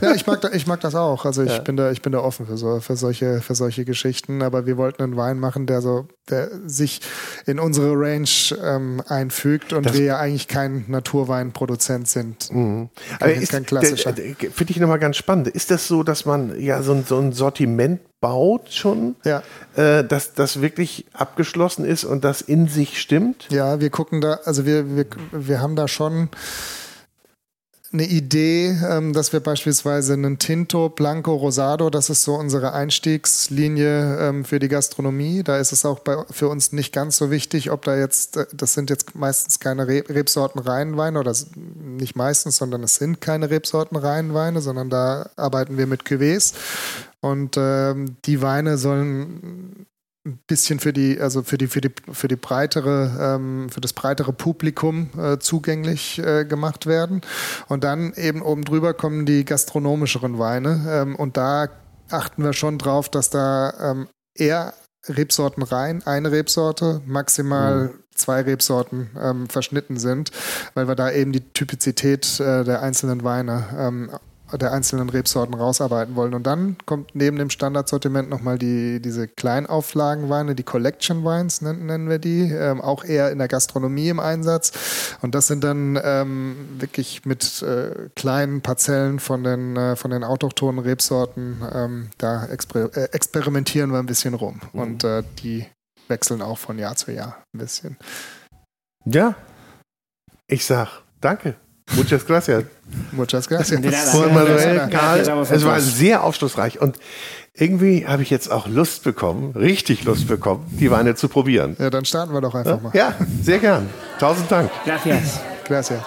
ja, 0.00 0.14
ich 0.14 0.26
mag, 0.26 0.50
ich 0.54 0.66
mag 0.66 0.80
das 0.80 0.94
auch. 0.94 1.26
Also 1.26 1.42
ich 1.42 1.52
ja. 1.52 1.58
bin 1.58 1.76
da, 1.76 1.90
ich 1.90 2.00
bin 2.00 2.12
da 2.12 2.20
offen 2.20 2.46
für, 2.46 2.56
so, 2.56 2.80
für, 2.80 2.96
solche, 2.96 3.42
für 3.42 3.54
solche 3.54 3.84
Geschichten. 3.84 4.42
Aber 4.42 4.64
wir 4.66 4.78
wollten 4.78 5.02
einen 5.02 5.16
Wein 5.16 5.38
machen, 5.38 5.66
der 5.66 5.82
so, 5.82 6.08
der 6.30 6.48
sich 6.66 7.00
in 7.46 7.58
unsere 7.58 7.92
Range 7.92 8.28
ähm, 8.62 9.02
einfügt 9.06 9.74
und 9.74 9.86
das 9.86 9.94
wir 9.94 10.04
ja 10.04 10.18
eigentlich 10.18 10.48
kein 10.48 10.86
Naturweinproduzent 10.88 12.08
sind. 12.08 12.52
Mhm. 12.52 12.88
Kein, 13.18 13.42
ist, 13.42 13.52
kein 13.52 13.66
klassischer. 13.66 14.14
Finde 14.14 14.70
ich 14.70 14.78
nochmal 14.78 14.98
ganz 14.98 15.18
spannend. 15.18 15.48
Ist 15.48 15.70
das 15.70 15.86
so, 15.86 16.02
dass 16.02 16.24
man 16.24 16.58
ja 16.58 16.82
so, 16.82 17.02
so 17.06 17.18
ein 17.18 17.32
Sortiment 17.32 18.00
baut 18.20 18.72
schon, 18.72 19.16
ja. 19.24 19.42
äh, 19.76 20.02
dass 20.02 20.34
das 20.34 20.60
wirklich 20.60 21.06
abgeschlossen 21.12 21.84
ist 21.84 22.04
und 22.04 22.24
das 22.24 22.40
in 22.40 22.68
sich 22.68 23.00
stimmt? 23.00 23.46
Ja, 23.50 23.80
wir 23.80 23.90
gucken 23.90 24.20
da, 24.20 24.40
also 24.44 24.66
wir, 24.66 24.96
wir, 24.96 25.06
wir 25.30 25.60
haben 25.60 25.76
da 25.76 25.86
schon 25.86 26.28
eine 27.90 28.04
Idee, 28.04 28.76
ähm, 28.86 29.14
dass 29.14 29.32
wir 29.32 29.40
beispielsweise 29.40 30.12
einen 30.12 30.38
Tinto, 30.38 30.90
Blanco, 30.90 31.34
Rosado, 31.34 31.88
das 31.88 32.10
ist 32.10 32.22
so 32.22 32.34
unsere 32.34 32.74
Einstiegslinie 32.74 34.28
ähm, 34.28 34.44
für 34.44 34.58
die 34.58 34.68
Gastronomie. 34.68 35.42
Da 35.42 35.56
ist 35.56 35.72
es 35.72 35.86
auch 35.86 36.00
bei, 36.00 36.22
für 36.30 36.48
uns 36.48 36.72
nicht 36.72 36.92
ganz 36.92 37.16
so 37.16 37.30
wichtig, 37.30 37.70
ob 37.70 37.84
da 37.84 37.96
jetzt, 37.96 38.36
äh, 38.36 38.46
das 38.52 38.74
sind 38.74 38.90
jetzt 38.90 39.14
meistens 39.14 39.58
keine 39.58 39.88
Re 39.88 40.04
Rebsorten 40.06 40.60
Reihenweine 40.60 41.18
oder 41.18 41.34
nicht 41.56 42.14
meistens, 42.14 42.56
sondern 42.56 42.82
es 42.82 42.96
sind 42.96 43.22
keine 43.22 43.48
Rebsorten 43.48 43.96
Reihenweine, 43.96 44.60
sondern 44.60 44.90
da 44.90 45.30
arbeiten 45.36 45.78
wir 45.78 45.86
mit 45.86 46.02
Cuvées. 46.02 46.52
Und 47.20 47.56
ähm, 47.56 48.16
die 48.26 48.42
Weine 48.42 48.76
sollen 48.76 49.86
ein 50.28 50.38
bisschen 50.46 50.78
für 50.78 50.92
die, 50.92 51.20
also 51.20 51.42
für 51.42 51.58
die, 51.58 51.66
für 51.66 51.80
die, 51.80 51.90
für 52.12 52.28
die 52.28 52.36
breitere, 52.36 53.36
ähm, 53.36 53.68
für 53.70 53.80
das 53.80 53.92
breitere 53.92 54.32
Publikum 54.32 55.10
äh, 55.18 55.38
zugänglich 55.38 56.18
äh, 56.18 56.44
gemacht 56.44 56.86
werden. 56.86 57.22
Und 57.68 57.84
dann 57.84 58.12
eben 58.14 58.42
oben 58.42 58.64
drüber 58.64 58.94
kommen 58.94 59.26
die 59.26 59.44
gastronomischeren 59.44 60.38
Weine. 60.38 60.84
Ähm, 60.88 61.16
und 61.16 61.36
da 61.36 61.68
achten 62.10 62.44
wir 62.44 62.52
schon 62.52 62.78
drauf, 62.78 63.08
dass 63.08 63.30
da 63.30 63.72
ähm, 63.80 64.08
eher 64.34 64.74
Rebsorten 65.06 65.62
rein, 65.62 66.02
eine 66.06 66.32
Rebsorte, 66.32 67.00
maximal 67.06 67.84
mhm. 67.84 67.90
zwei 68.14 68.42
Rebsorten 68.42 69.10
ähm, 69.18 69.48
verschnitten 69.48 69.96
sind, 69.96 70.30
weil 70.74 70.88
wir 70.88 70.94
da 70.94 71.10
eben 71.10 71.32
die 71.32 71.40
Typizität 71.52 72.40
äh, 72.40 72.64
der 72.64 72.82
einzelnen 72.82 73.24
Weine 73.24 73.64
ähm, 73.76 74.10
der 74.56 74.72
einzelnen 74.72 75.08
Rebsorten 75.10 75.54
rausarbeiten 75.54 76.16
wollen. 76.16 76.34
Und 76.34 76.46
dann 76.46 76.76
kommt 76.86 77.14
neben 77.14 77.36
dem 77.36 77.50
Standardsortiment 77.50 78.30
nochmal 78.30 78.58
die, 78.58 79.00
diese 79.00 79.28
Kleinauflagenweine, 79.28 80.54
die 80.54 80.62
Collection 80.62 81.24
Wines 81.24 81.60
nennen, 81.60 81.86
nennen 81.86 82.08
wir 82.08 82.18
die, 82.18 82.50
ähm, 82.50 82.80
auch 82.80 83.04
eher 83.04 83.30
in 83.30 83.38
der 83.38 83.48
Gastronomie 83.48 84.08
im 84.08 84.20
Einsatz. 84.20 85.16
Und 85.20 85.34
das 85.34 85.46
sind 85.46 85.64
dann 85.64 85.98
ähm, 86.02 86.56
wirklich 86.78 87.24
mit 87.24 87.62
äh, 87.62 88.08
kleinen 88.14 88.62
Parzellen 88.62 89.18
von 89.18 89.44
den, 89.44 89.76
äh, 89.76 89.96
von 89.96 90.10
den 90.10 90.24
autochthonen 90.24 90.80
Rebsorten, 90.80 91.62
ähm, 91.72 92.10
da 92.18 92.46
exper 92.46 92.96
äh, 92.96 93.08
experimentieren 93.12 93.90
wir 93.92 93.98
ein 93.98 94.06
bisschen 94.06 94.34
rum. 94.34 94.60
Mhm. 94.72 94.80
Und 94.80 95.04
äh, 95.04 95.22
die 95.42 95.66
wechseln 96.08 96.42
auch 96.42 96.58
von 96.58 96.78
Jahr 96.78 96.96
zu 96.96 97.12
Jahr 97.12 97.42
ein 97.54 97.58
bisschen. 97.58 97.96
Ja, 99.04 99.34
ich 100.46 100.64
sag 100.64 101.02
danke. 101.20 101.56
Muchas 101.96 102.26
gracias. 102.26 102.64
Muchas 103.12 103.48
gracias. 103.48 104.14
Juan 104.14 104.34
Manuel, 104.34 104.88
Karl, 104.90 105.20
es 105.20 105.64
war 105.64 105.80
sehr 105.80 106.22
aufschlussreich 106.22 106.80
und 106.80 106.98
irgendwie 107.54 108.06
habe 108.06 108.22
ich 108.22 108.30
jetzt 108.30 108.52
auch 108.52 108.68
Lust 108.68 109.02
bekommen, 109.02 109.52
richtig 109.56 110.04
Lust 110.04 110.28
bekommen, 110.28 110.66
die 110.70 110.90
Weine 110.90 111.16
zu 111.16 111.28
probieren. 111.28 111.76
Ja, 111.78 111.90
dann 111.90 112.04
starten 112.04 112.32
wir 112.32 112.40
doch 112.40 112.54
einfach 112.54 112.80
mal. 112.80 112.92
Ja, 112.94 113.14
sehr 113.42 113.58
gern. 113.58 113.88
Tausend 114.20 114.50
Dank. 114.50 114.70
Gracias. 114.84 115.40
Gracias. 115.64 116.02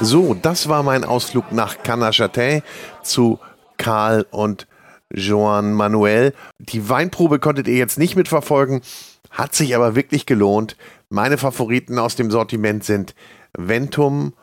So, 0.00 0.34
das 0.34 0.68
war 0.68 0.82
mein 0.82 1.04
Ausflug 1.04 1.52
nach 1.52 1.82
Canachatin 1.82 2.62
zu 3.02 3.38
Karl 3.78 4.26
und 4.30 4.66
Joan 5.10 5.72
Manuel. 5.72 6.34
Die 6.58 6.88
Weinprobe 6.88 7.38
konntet 7.38 7.66
ihr 7.68 7.76
jetzt 7.76 7.98
nicht 7.98 8.16
mitverfolgen, 8.16 8.82
hat 9.30 9.54
sich 9.54 9.74
aber 9.74 9.94
wirklich 9.94 10.26
gelohnt. 10.26 10.76
Meine 11.08 11.38
Favoriten 11.38 12.00
aus 12.00 12.16
dem 12.16 12.32
Sortiment 12.32 12.82
sind 12.82 13.14
Ventum 13.56 14.34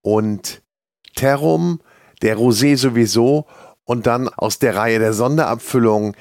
und 0.00 0.62
Terrum, 1.14 1.80
der 2.22 2.38
Rosé 2.38 2.78
sowieso 2.78 3.46
und 3.84 4.06
dann 4.06 4.28
aus 4.30 4.58
der 4.58 4.76
Reihe 4.76 4.98
der 4.98 5.12
Sonderabfüllung 5.12 6.16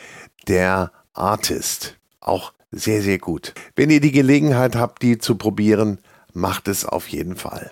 der 0.50 0.92
Artist. 1.14 1.98
Auch 2.20 2.52
sehr, 2.72 3.02
sehr 3.02 3.20
gut. 3.20 3.54
Wenn 3.78 3.90
ihr 3.90 4.02
die 4.02 4.12
Gelegenheit 4.12 4.76
habt, 4.76 5.02
die 5.02 5.18
zu 5.18 5.36
probieren, 5.36 6.00
macht 6.34 6.68
es 6.68 6.86
auf 6.86 7.08
jeden 7.08 7.38
Fall. 7.38 7.72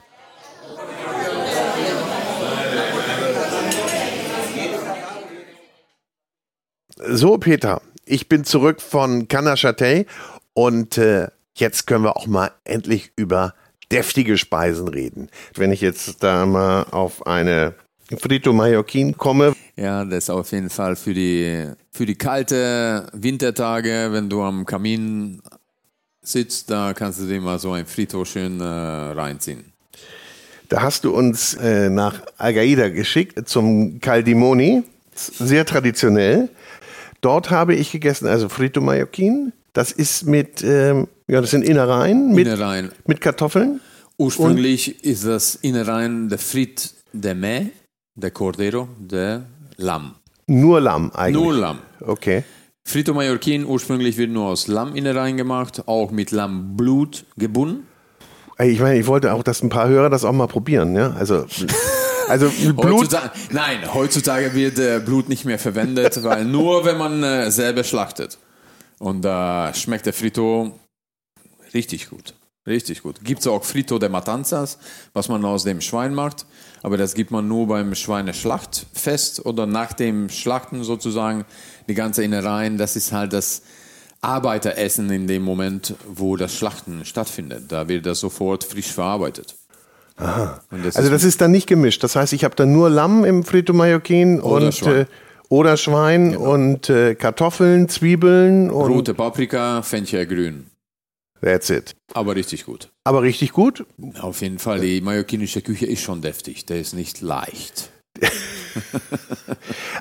So, 7.05 7.38
Peter, 7.38 7.82
ich 8.05 8.30
bin 8.30 8.45
zurück 8.45 8.80
von 8.80 9.28
Canachatay 9.28 10.05
und 10.53 10.97
äh, 10.97 11.28
jetzt 11.55 11.87
können 11.87 12.03
wir 12.03 12.17
auch 12.17 12.27
mal 12.27 12.51
endlich 12.63 13.11
über 13.15 13.53
deftige 13.91 14.37
Speisen 14.37 14.87
reden. 14.87 15.29
Wenn 15.55 15.71
ich 15.71 15.81
jetzt 15.81 16.23
da 16.23 16.45
mal 16.45 16.83
auf 16.91 17.25
eine 17.27 17.75
Frito 18.17 18.53
Mallorquin 18.53 19.17
komme. 19.17 19.53
Ja, 19.75 20.03
das 20.05 20.25
ist 20.25 20.29
auf 20.29 20.51
jeden 20.51 20.69
Fall 20.69 20.95
für 20.95 21.13
die, 21.13 21.67
für 21.91 22.05
die 22.05 22.15
kalte 22.15 23.07
Wintertage, 23.13 24.09
wenn 24.11 24.29
du 24.29 24.41
am 24.41 24.65
Kamin 24.65 25.41
sitzt, 26.21 26.69
da 26.69 26.93
kannst 26.93 27.19
du 27.19 27.25
dir 27.25 27.41
mal 27.41 27.59
so 27.59 27.71
ein 27.73 27.85
Frito 27.85 28.23
schön 28.25 28.59
äh, 28.59 28.63
reinziehen. 28.63 29.73
Da 30.69 30.81
hast 30.81 31.03
du 31.03 31.13
uns 31.13 31.53
äh, 31.55 31.89
nach 31.89 32.21
Algaida 32.37 32.89
geschickt 32.89 33.47
zum 33.47 33.99
Caldimoni. 33.99 34.83
Sehr 35.13 35.65
traditionell. 35.65 36.49
Dort 37.21 37.51
habe 37.51 37.75
ich 37.75 37.91
gegessen, 37.91 38.27
also 38.27 38.49
Frito 38.49 38.81
Mallorquin. 38.81 39.53
Das 39.74 39.91
ist 39.91 40.26
mit 40.26 40.63
ähm, 40.63 41.07
ja, 41.28 41.41
das 41.41 41.51
sind 41.51 41.63
Innereien 41.63 42.34
mit, 42.34 42.47
Innereien. 42.47 42.91
mit 43.07 43.21
Kartoffeln. 43.21 43.80
Ursprünglich 44.17 44.95
Und 44.97 45.03
ist 45.03 45.26
das 45.26 45.55
Innereien 45.55 46.30
der 46.30 46.38
Frit 46.38 46.93
de 47.13 47.34
Me, 47.34 47.69
der 48.15 48.32
Cordero, 48.32 48.88
der 48.99 49.45
Lamm. 49.78 50.15
Nur 50.47 50.82
Lamm 50.82 51.11
eigentlich? 51.11 51.43
Nur 51.43 51.53
Lamm. 51.53 51.80
Okay. 52.01 52.43
Frito 52.86 53.13
Mallorquin 53.13 53.65
ursprünglich 53.65 54.17
wird 54.17 54.30
nur 54.30 54.47
aus 54.47 54.67
Lamminnereien 54.67 55.38
gemacht, 55.38 55.88
auch 55.88 56.11
mit 56.11 56.32
Lammblut 56.32 57.26
gebunden. 57.38 57.88
Ich 58.59 58.80
meine, 58.80 58.99
ich 58.99 59.07
wollte 59.07 59.34
auch, 59.34 59.41
dass 59.41 59.63
ein 59.63 59.69
paar 59.69 59.88
Hörer 59.88 60.09
das 60.09 60.26
auch 60.26 60.34
mal 60.34 60.47
probieren. 60.47 60.95
Ja? 60.95 61.13
Also, 61.13 61.45
also 62.28 62.49
Blut. 62.49 62.84
Heutzutage, 62.84 63.32
nein, 63.51 63.93
heutzutage 63.93 64.53
wird 64.53 64.78
äh, 64.78 65.01
Blut 65.03 65.30
nicht 65.30 65.45
mehr 65.45 65.57
verwendet, 65.57 66.21
weil 66.24 66.45
nur 66.45 66.86
wenn 66.86 66.97
man 66.97 67.24
äh, 67.24 67.49
selber 67.49 67.84
schlachtet. 67.84 68.38
Und 68.99 69.21
da 69.23 69.69
äh, 69.69 69.73
schmeckt 69.73 70.05
der 70.05 70.13
Frito 70.13 70.79
Richtig 71.73 72.09
gut. 72.09 72.35
Richtig 72.65 73.03
gut. 73.03 73.23
Gibt 73.23 73.41
es 73.41 73.47
auch 73.47 73.63
Frito 73.63 73.99
de 73.99 74.07
Matanzas, 74.07 74.77
was 75.13 75.27
man 75.27 75.43
aus 75.43 75.63
dem 75.63 75.81
Schwein 75.81 76.13
macht. 76.13 76.45
Aber 76.81 76.95
das 76.97 77.13
gibt 77.13 77.29
man 77.31 77.47
nur 77.47 77.67
beim 77.67 77.93
Schweineschlachtfest 77.93 79.45
oder 79.45 79.65
nach 79.65 79.91
dem 79.91 80.29
Schlachten 80.29 80.83
sozusagen. 80.83 81.45
Die 81.89 81.93
ganze 81.93 82.23
Innereien, 82.23 82.77
das 82.77 82.95
ist 82.95 83.11
halt 83.11 83.33
das 83.33 83.63
Arbeiteressen 84.21 85.09
in 85.09 85.27
dem 85.27 85.43
Moment, 85.43 85.95
wo 86.07 86.37
das 86.37 86.55
Schlachten 86.55 87.03
stattfindet. 87.03 87.65
Da 87.69 87.89
wird 87.89 88.05
das 88.05 88.21
sofort 88.21 88.63
frisch 88.63 88.91
verarbeitet. 88.93 89.55
Aha. 90.15 90.61
Das 90.83 90.95
also 90.95 91.09
das 91.09 91.25
ist 91.25 91.41
dann 91.41 91.51
nicht 91.51 91.67
gemischt. 91.67 92.01
Das 92.03 92.15
heißt, 92.15 92.31
ich 92.31 92.45
habe 92.45 92.55
dann 92.55 92.71
nur 92.71 92.89
Lamm 92.89 93.25
im 93.25 93.43
Frito 93.43 93.73
Mallorquin 93.73 94.39
und 94.39 94.73
Schwein. 94.73 95.01
Äh, 95.01 95.05
oder 95.49 95.77
Schwein 95.77 96.31
genau. 96.31 96.53
und 96.53 96.89
äh, 96.89 97.15
Kartoffeln, 97.15 97.89
Zwiebeln 97.89 98.69
und 98.69 98.91
rote 98.91 99.13
Paprika, 99.13 99.81
Fenchelgrün. 99.81 100.67
That's 101.41 101.69
it. 101.69 101.93
Aber 102.13 102.35
richtig 102.35 102.65
gut. 102.65 102.89
Aber 103.03 103.21
richtig 103.21 103.51
gut? 103.51 103.85
Auf 104.21 104.41
jeden 104.41 104.59
Fall. 104.59 104.79
Die 104.79 105.01
mallorquinische 105.01 105.61
Küche 105.61 105.85
ist 105.85 106.01
schon 106.01 106.21
deftig. 106.21 106.65
Der 106.65 106.79
ist 106.79 106.93
nicht 106.93 107.19
leicht. 107.19 107.91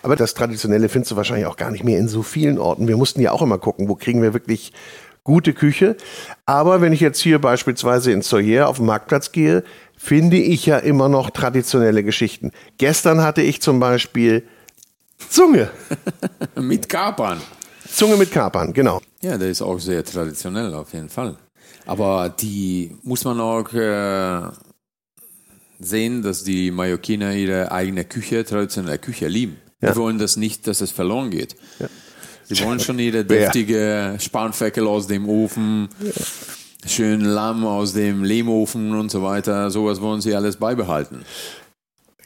Aber 0.03 0.14
das 0.14 0.34
Traditionelle 0.34 0.88
findest 0.88 1.11
du 1.11 1.16
wahrscheinlich 1.16 1.47
auch 1.47 1.57
gar 1.57 1.72
nicht 1.72 1.82
mehr 1.82 1.99
in 1.99 2.07
so 2.07 2.22
vielen 2.22 2.59
Orten. 2.59 2.86
Wir 2.86 2.97
mussten 2.97 3.20
ja 3.20 3.32
auch 3.32 3.43
immer 3.43 3.59
gucken, 3.59 3.88
wo 3.88 3.97
kriegen 3.97 4.22
wir 4.22 4.34
wirklich 4.34 4.72
gute 5.24 5.53
Küche. 5.53 5.97
Aber 6.47 6.80
wenn 6.80 6.93
ich 6.93 7.01
jetzt 7.01 7.20
hier 7.20 7.40
beispielsweise 7.40 8.12
in 8.12 8.22
Soyer 8.22 8.68
auf 8.68 8.76
den 8.76 8.86
Marktplatz 8.86 9.32
gehe, 9.32 9.64
finde 9.97 10.36
ich 10.36 10.66
ja 10.66 10.78
immer 10.78 11.09
noch 11.09 11.30
traditionelle 11.30 12.05
Geschichten. 12.05 12.51
Gestern 12.78 13.22
hatte 13.22 13.43
ich 13.43 13.61
zum 13.62 13.80
Beispiel 13.80 14.45
Zunge. 15.29 15.70
mit 16.57 16.89
Kapern. 16.89 17.41
Zunge 17.89 18.16
mit 18.16 18.31
Kapern, 18.31 18.73
genau. 18.73 19.01
Ja, 19.20 19.37
der 19.37 19.51
ist 19.51 19.62
auch 19.62 19.79
sehr 19.79 20.05
traditionell 20.05 20.75
auf 20.75 20.93
jeden 20.93 21.09
Fall. 21.09 21.37
Aber 21.87 22.29
die 22.29 22.97
muss 23.03 23.25
man 23.25 23.41
auch 23.41 23.73
äh, 23.73 24.51
sehen, 25.79 26.23
dass 26.23 26.45
die 26.45 26.70
Mallorquiner 26.70 27.35
ihre 27.35 27.73
eigene 27.73 28.05
Küche, 28.05 28.45
traditionelle 28.45 28.99
Küche 28.99 29.29
lieben. 29.29 29.59
Ja. 29.81 29.91
Die 29.91 29.97
wollen 29.97 30.18
das 30.18 30.37
nicht, 30.37 30.66
dass 30.66 30.81
es 30.81 30.93
verloren 30.93 31.31
geht. 31.31 31.57
Ja. 31.79 31.89
Sie 32.45 32.64
wollen 32.64 32.81
schon 32.81 32.99
ihre 32.99 33.25
deftige 33.25 34.16
Spanferkel 34.18 34.87
aus 34.87 35.07
dem 35.07 35.29
Ofen, 35.29 35.89
ja. 36.01 36.89
schön 36.89 37.20
Lamm 37.23 37.64
aus 37.64 37.93
dem 37.93 38.25
Lehmofen 38.25 38.95
und 38.95 39.11
so 39.11 39.23
weiter. 39.23 39.70
Sowas 39.70 40.01
wollen 40.01 40.20
sie 40.20 40.35
alles 40.35 40.57
beibehalten. 40.57 41.25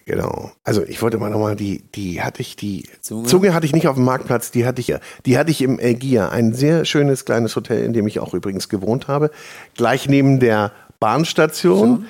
Genau. 0.06 0.52
Also 0.62 0.84
ich 0.84 1.02
wollte 1.02 1.18
mal 1.18 1.30
nochmal, 1.30 1.56
die, 1.56 1.82
die 1.94 2.22
hatte 2.22 2.40
ich, 2.40 2.54
die 2.54 2.88
Zunge? 3.00 3.26
Zunge 3.26 3.52
hatte 3.52 3.66
ich 3.66 3.72
nicht 3.72 3.88
auf 3.88 3.96
dem 3.96 4.04
Marktplatz, 4.04 4.52
die 4.52 4.64
hatte 4.64 4.80
ich 4.80 4.86
ja. 4.86 5.00
Die 5.26 5.36
hatte 5.36 5.50
ich 5.50 5.60
im 5.60 5.80
Elgia, 5.80 6.28
ein 6.28 6.54
sehr 6.54 6.84
schönes 6.84 7.24
kleines 7.24 7.56
Hotel, 7.56 7.82
in 7.84 7.92
dem 7.92 8.06
ich 8.06 8.20
auch 8.20 8.32
übrigens 8.32 8.68
gewohnt 8.68 9.08
habe. 9.08 9.32
Gleich 9.74 10.08
neben 10.08 10.38
der 10.38 10.70
Bahnstation. 11.00 11.96
So. 11.96 12.04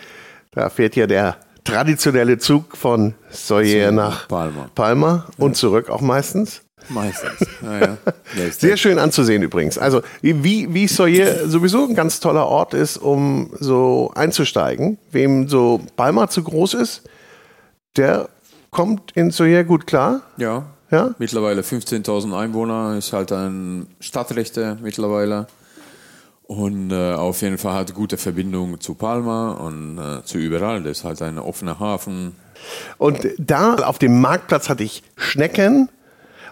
Da 0.61 0.69
fährt 0.69 0.95
ja 0.95 1.07
der 1.07 1.39
traditionelle 1.65 2.37
Zug 2.37 2.77
von 2.77 3.15
Soyer 3.31 3.91
nach 3.93 4.29
Palma, 4.29 4.71
Palma 4.75 5.27
und 5.39 5.53
ja. 5.53 5.55
zurück 5.55 5.89
auch 5.89 6.03
meistens. 6.03 6.61
Meistens. 6.91 7.49
Ja, 7.63 7.79
ja. 7.81 7.97
Sehr 8.51 8.77
schön 8.77 8.99
anzusehen 8.99 9.43
übrigens. 9.43 9.79
Also 9.79 10.03
wie, 10.21 10.73
wie 10.73 10.87
Soyer 10.87 11.49
sowieso 11.49 11.89
ein 11.89 11.95
ganz 11.95 12.21
toller 12.21 12.47
Ort 12.47 12.75
ist, 12.75 12.99
um 12.99 13.51
so 13.59 14.13
einzusteigen. 14.15 14.99
Wem 15.11 15.49
so 15.49 15.81
Palma 15.97 16.29
zu 16.29 16.43
groß 16.43 16.75
ist, 16.75 17.03
der 17.97 18.29
kommt 18.71 19.13
in 19.13 19.31
Soyer 19.31 19.65
gut 19.65 19.87
klar. 19.87 20.23
Ja. 20.37 20.67
ja? 20.91 21.15
Mittlerweile 21.19 21.63
15.000 21.63 22.39
Einwohner, 22.39 22.97
ist 22.99 23.13
halt 23.13 23.33
ein 23.33 23.87
Stadtrechte 24.01 24.77
mittlerweile. 24.83 25.47
Und 26.47 26.93
äh, 26.93 27.15
auf 27.15 27.43
jeden 27.43 27.59
Fall 27.59 27.75
hat 27.75 27.95
gute 27.95 28.17
Verbindung 28.19 28.81
zu 28.81 28.95
Palma 28.95 29.53
und 29.53 29.99
äh, 29.99 30.25
zu 30.25 30.39
überall. 30.39 30.83
Das 30.83 30.99
ist 30.99 31.05
halt 31.05 31.21
ein 31.23 31.39
offener 31.39 31.81
Hafen. 31.81 32.37
Und 32.99 33.27
da 33.39 33.75
auf 33.77 33.99
dem 33.99 34.21
Marktplatz 34.21 34.69
hatte 34.69 34.85
ich 34.85 35.03
Schnecken. 35.17 35.89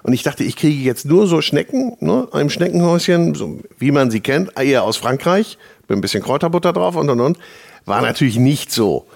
Und 0.02 0.12
ich 0.12 0.22
dachte, 0.22 0.44
ich 0.44 0.56
kriege 0.56 0.82
jetzt 0.82 1.06
nur 1.06 1.26
so 1.26 1.40
Schnecken, 1.40 1.96
ne, 2.00 2.28
im 2.34 2.50
Schneckenhäuschen, 2.50 3.34
so 3.34 3.60
wie 3.78 3.90
man 3.90 4.10
sie 4.10 4.20
kennt, 4.20 4.58
eher 4.58 4.82
aus 4.82 4.96
Frankreich, 4.96 5.58
mit 5.88 5.96
ein 5.96 6.00
bisschen 6.00 6.22
Kräuterbutter 6.22 6.72
drauf 6.72 6.96
und 6.96 7.08
und 7.08 7.20
und. 7.20 7.38
War 7.86 8.02
natürlich 8.02 8.36
nicht 8.36 8.72
so, 8.72 9.06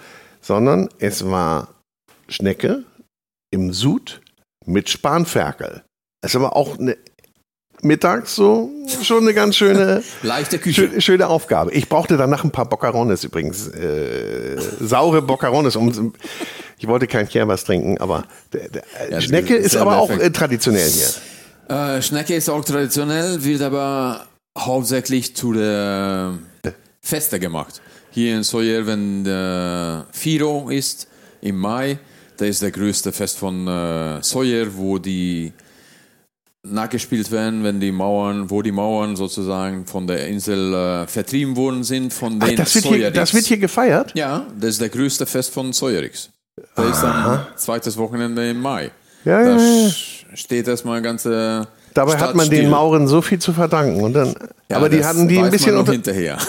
sondern 0.40 0.88
es 0.98 1.28
war 1.28 1.68
Schnecke 2.28 2.84
im 3.50 3.72
Sud 3.72 4.20
mit 4.64 4.88
Spanferkel. 4.88 5.84
Das 6.20 6.32
ist 6.32 6.36
aber 6.36 6.56
auch 6.56 6.78
eine 6.78 6.96
mittags 7.82 8.34
so 8.34 8.70
schon 9.02 9.22
eine 9.22 9.34
ganz 9.34 9.56
schöne 9.56 10.02
leichte 10.22 10.58
Küche. 10.58 10.90
Schö 10.90 11.00
schöne 11.00 11.28
Aufgabe. 11.28 11.72
Ich 11.72 11.88
brauchte 11.88 12.16
danach 12.16 12.44
ein 12.44 12.50
paar 12.50 12.68
Boccarones 12.68 13.24
übrigens, 13.24 13.68
äh, 13.68 14.56
saure 14.80 15.22
Boccarones. 15.22 15.76
Um, 15.76 16.12
ich 16.78 16.86
wollte 16.86 17.06
kein 17.06 17.28
Chiamas 17.28 17.64
trinken, 17.64 17.98
aber 17.98 18.24
der, 18.52 18.68
der 18.68 18.84
ja, 19.10 19.20
Schnecke 19.20 19.56
ist 19.56 19.76
aber 19.76 19.98
auch 19.98 20.10
äh, 20.10 20.30
traditionell 20.30 20.88
hier. 20.88 21.76
Äh, 21.76 22.02
Schnecke 22.02 22.34
ist 22.34 22.48
auch 22.48 22.64
traditionell, 22.64 23.44
wird 23.44 23.62
aber 23.62 24.26
hauptsächlich 24.56 25.36
zu 25.36 25.52
der 25.52 26.38
Feste 27.00 27.38
gemacht. 27.38 27.80
Hier 28.10 28.36
in 28.36 28.42
Soyer, 28.42 28.86
wenn 28.86 29.24
der 29.24 30.06
Firo 30.12 30.70
ist 30.70 31.08
im 31.40 31.56
Mai, 31.56 31.98
das 32.38 32.48
ist 32.48 32.62
der 32.62 32.70
größte 32.70 33.12
Fest 33.12 33.38
von 33.38 33.66
äh, 33.66 34.22
Sawyer, 34.22 34.66
wo 34.76 34.98
die 34.98 35.52
nachgespielt 36.62 37.30
werden, 37.30 37.64
wenn 37.64 37.80
die 37.80 37.92
Mauern, 37.92 38.50
wo 38.50 38.62
die 38.62 38.72
Mauern 38.72 39.16
sozusagen 39.16 39.86
von 39.86 40.06
der 40.06 40.28
Insel 40.28 40.74
äh, 40.74 41.06
vertrieben 41.06 41.56
worden 41.56 41.84
sind 41.84 42.12
von 42.12 42.38
den 42.40 42.50
Ach, 42.50 42.54
das, 42.56 42.74
wird 42.74 42.84
hier, 42.86 43.10
das 43.10 43.34
wird 43.34 43.46
hier 43.46 43.58
gefeiert? 43.58 44.12
Ja, 44.14 44.46
das 44.58 44.70
ist 44.70 44.80
der 44.80 44.88
größte 44.88 45.26
Fest 45.26 45.52
von 45.52 45.72
Sawyerix. 45.72 46.30
Das 46.74 46.84
Aha. 46.84 46.90
ist 46.90 47.04
am 47.04 47.56
zweites 47.56 47.96
Wochenende 47.96 48.48
im 48.50 48.60
Mai. 48.60 48.90
Ja, 49.24 49.42
da 49.42 49.56
ja, 49.56 49.86
ja. 49.86 49.90
steht 50.34 50.68
erstmal 50.68 51.02
ganze 51.02 51.68
Dabei 51.94 52.12
Stadt 52.12 52.28
hat 52.28 52.34
man 52.36 52.48
den 52.48 52.70
Mauren 52.70 53.08
so 53.08 53.22
viel 53.22 53.38
zu 53.38 53.52
verdanken. 53.52 54.02
Und 54.02 54.12
dann, 54.12 54.34
ja, 54.70 54.76
aber 54.76 54.88
die 54.88 55.04
hatten 55.04 55.26
die 55.26 55.38
ein 55.38 55.50
bisschen 55.50 55.76
unter 55.76 55.92
hinterher. 55.92 56.38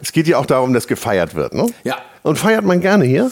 es 0.00 0.12
geht 0.12 0.26
ja 0.26 0.38
auch 0.38 0.46
darum, 0.46 0.72
dass 0.72 0.86
gefeiert 0.86 1.34
wird, 1.34 1.54
ne? 1.54 1.66
Ja. 1.84 1.98
Und 2.22 2.38
feiert 2.38 2.64
man 2.64 2.80
gerne 2.80 3.04
hier? 3.04 3.30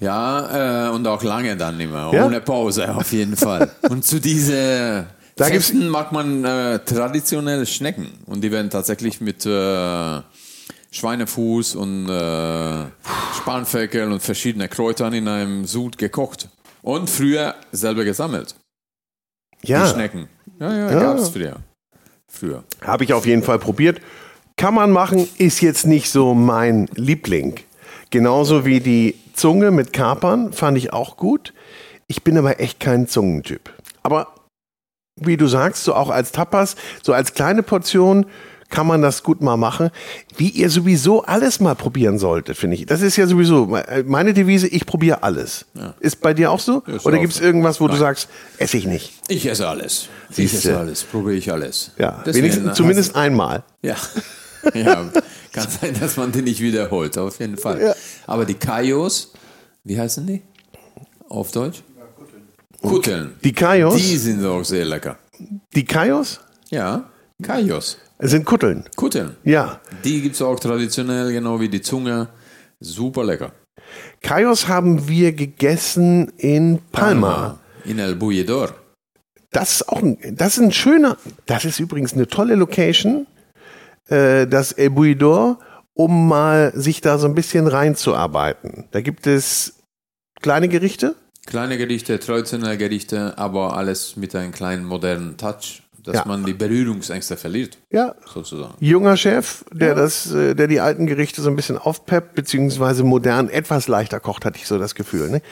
Ja, 0.00 0.88
äh, 0.88 0.90
und 0.90 1.06
auch 1.06 1.22
lange 1.22 1.56
dann 1.56 1.78
immer, 1.80 2.12
ja? 2.12 2.26
ohne 2.26 2.40
Pause 2.40 2.94
auf 2.94 3.12
jeden 3.12 3.36
Fall. 3.36 3.70
und 3.88 4.04
zu 4.04 4.20
diesen 4.20 5.06
da 5.36 5.44
Festen 5.44 5.88
mag 5.88 6.12
man 6.12 6.44
äh, 6.46 6.78
traditionelle 6.78 7.66
Schnecken 7.66 8.08
und 8.24 8.42
die 8.42 8.50
werden 8.50 8.70
tatsächlich 8.70 9.20
mit 9.20 9.44
äh, 9.44 10.20
Schweinefuß 10.90 11.74
und 11.76 12.08
äh, 12.08 12.86
Spanferkel 13.36 14.10
und 14.10 14.22
verschiedene 14.22 14.66
Kräutern 14.68 15.12
in 15.12 15.28
einem 15.28 15.66
Sud 15.66 15.98
gekocht 15.98 16.48
und 16.80 17.10
früher 17.10 17.54
selber 17.70 18.04
gesammelt. 18.04 18.54
Ja. 19.62 19.84
Die 19.84 19.90
Schnecken. 19.90 20.28
Ja, 20.58 20.72
ja, 20.72 20.90
ja. 20.90 21.00
gab 21.00 21.18
es 21.18 21.28
früher. 21.28 21.56
früher. 22.26 22.64
Habe 22.80 23.04
ich 23.04 23.12
auf 23.12 23.26
jeden 23.26 23.42
Fall 23.42 23.58
probiert. 23.58 24.00
Kann 24.58 24.74
man 24.74 24.90
machen, 24.90 25.28
ist 25.36 25.60
jetzt 25.60 25.86
nicht 25.86 26.10
so 26.10 26.32
mein 26.32 26.86
Liebling. 26.94 27.56
Genauso 28.10 28.64
wie 28.64 28.80
die 28.80 29.14
Zunge 29.34 29.70
mit 29.70 29.92
Kapern 29.92 30.54
fand 30.54 30.78
ich 30.78 30.94
auch 30.94 31.18
gut. 31.18 31.52
Ich 32.06 32.24
bin 32.24 32.38
aber 32.38 32.58
echt 32.58 32.80
kein 32.80 33.06
Zungentyp. 33.06 33.70
Aber 34.02 34.28
wie 35.20 35.36
du 35.36 35.46
sagst, 35.46 35.84
so 35.84 35.94
auch 35.94 36.08
als 36.08 36.32
Tapas, 36.32 36.76
so 37.02 37.12
als 37.12 37.34
kleine 37.34 37.62
Portion 37.62 38.24
kann 38.70 38.86
man 38.86 39.02
das 39.02 39.22
gut 39.22 39.42
mal 39.42 39.58
machen. 39.58 39.90
Wie 40.38 40.48
ihr 40.48 40.70
sowieso 40.70 41.22
alles 41.22 41.60
mal 41.60 41.74
probieren 41.74 42.18
solltet, 42.18 42.56
finde 42.56 42.76
ich. 42.76 42.86
Das 42.86 43.02
ist 43.02 43.16
ja 43.16 43.26
sowieso 43.26 43.76
meine 44.06 44.32
Devise, 44.32 44.68
ich 44.68 44.86
probiere 44.86 45.22
alles. 45.22 45.66
Ja. 45.74 45.94
Ist 46.00 46.22
bei 46.22 46.32
dir 46.32 46.50
auch 46.50 46.60
so? 46.60 46.80
Ist 46.86 47.04
Oder 47.04 47.18
gibt 47.18 47.34
es 47.34 47.40
irgendwas, 47.40 47.78
wo 47.80 47.86
Nein. 47.86 47.96
du 47.96 48.00
sagst, 48.00 48.28
esse 48.56 48.78
ich 48.78 48.86
nicht? 48.86 49.12
Ich 49.28 49.46
esse 49.46 49.68
alles. 49.68 50.08
Ich 50.34 50.52
esse 50.52 50.78
alles, 50.78 51.04
probiere 51.04 51.36
ich 51.36 51.52
alles. 51.52 51.92
Ja, 51.98 52.22
wenigstens, 52.24 52.74
zumindest 52.74 53.14
einmal. 53.16 53.62
Ja. 53.82 53.96
ja, 54.74 55.10
kann 55.52 55.68
sein, 55.68 55.96
dass 55.98 56.16
man 56.16 56.32
den 56.32 56.44
nicht 56.44 56.60
wiederholt, 56.60 57.16
auf 57.18 57.38
jeden 57.40 57.56
Fall. 57.56 57.80
Ja. 57.80 57.94
Aber 58.26 58.44
die 58.44 58.54
Kaios, 58.54 59.32
wie 59.84 59.98
heißen 59.98 60.26
die 60.26 60.42
auf 61.28 61.50
Deutsch? 61.52 61.82
Kutteln. 62.82 63.34
Die 63.42 63.52
Kaios? 63.52 63.96
Die 63.96 64.16
sind 64.16 64.44
auch 64.44 64.62
sehr 64.62 64.84
lecker. 64.84 65.18
Die 65.74 65.84
Kaios? 65.84 66.40
Ja, 66.70 67.10
Kaios. 67.42 67.98
Es 68.18 68.30
sind 68.30 68.44
Kutteln. 68.44 68.84
Kutteln. 68.96 69.36
Ja. 69.44 69.80
Die 70.04 70.22
gibt 70.22 70.36
es 70.36 70.42
auch 70.42 70.58
traditionell, 70.58 71.32
genau 71.32 71.60
wie 71.60 71.68
die 71.68 71.82
Zunge. 71.82 72.28
Super 72.80 73.24
lecker. 73.24 73.52
Kaios 74.22 74.68
haben 74.68 75.08
wir 75.08 75.32
gegessen 75.32 76.32
in 76.38 76.80
Palma. 76.92 77.30
Palma 77.30 77.58
in 77.86 77.98
El 77.98 78.16
Bulledor. 78.16 78.74
Das 79.50 79.76
ist 79.76 79.88
auch 79.88 80.02
ein, 80.02 80.18
das 80.32 80.58
ist 80.58 80.64
ein 80.64 80.72
schöner, 80.72 81.16
das 81.46 81.64
ist 81.64 81.80
übrigens 81.80 82.12
eine 82.12 82.26
tolle 82.26 82.56
Location 82.56 83.26
äh, 84.08 84.46
das 84.46 84.72
El 84.72 84.90
Buidor, 84.90 85.58
um 85.94 86.28
mal 86.28 86.72
sich 86.74 87.00
da 87.00 87.18
so 87.18 87.26
ein 87.26 87.34
bisschen 87.34 87.66
reinzuarbeiten. 87.66 88.88
Da 88.90 89.00
gibt 89.00 89.26
es 89.26 89.82
kleine 90.40 90.68
Gerichte. 90.68 91.14
Kleine 91.46 91.78
Gerichte, 91.78 92.18
traditionelle 92.18 92.76
Gerichte, 92.76 93.38
aber 93.38 93.76
alles 93.76 94.16
mit 94.16 94.34
einem 94.34 94.52
kleinen 94.52 94.84
modernen 94.84 95.36
Touch. 95.36 95.82
Dass 96.06 96.14
Ja. 96.16 96.24
man 96.26 96.44
die 96.44 96.54
Berührungsängste 96.54 97.36
verliert, 97.36 97.76
Ja, 97.90 98.14
sozusagen. 98.32 98.74
junger 98.80 99.16
Chef, 99.16 99.64
der 99.72 99.94
das, 99.94 100.32
äh, 100.32 100.54
der 100.54 100.66
die 100.68 100.80
alten 100.80 101.06
Gerichte 101.06 101.42
so 101.42 101.50
ein 101.50 101.56
bisschen 101.56 101.76
aufpeppt, 101.78 102.34
beziehungsweise 102.34 103.04
modern 103.04 103.48
etwas 103.50 103.88
leichter 103.88 104.20
kocht, 104.20 104.44
hatte 104.44 104.56
ich 104.58 104.66
so 104.66 104.78
das 104.78 104.94
Gefühl. 104.94 105.28
Ne? 105.30 105.42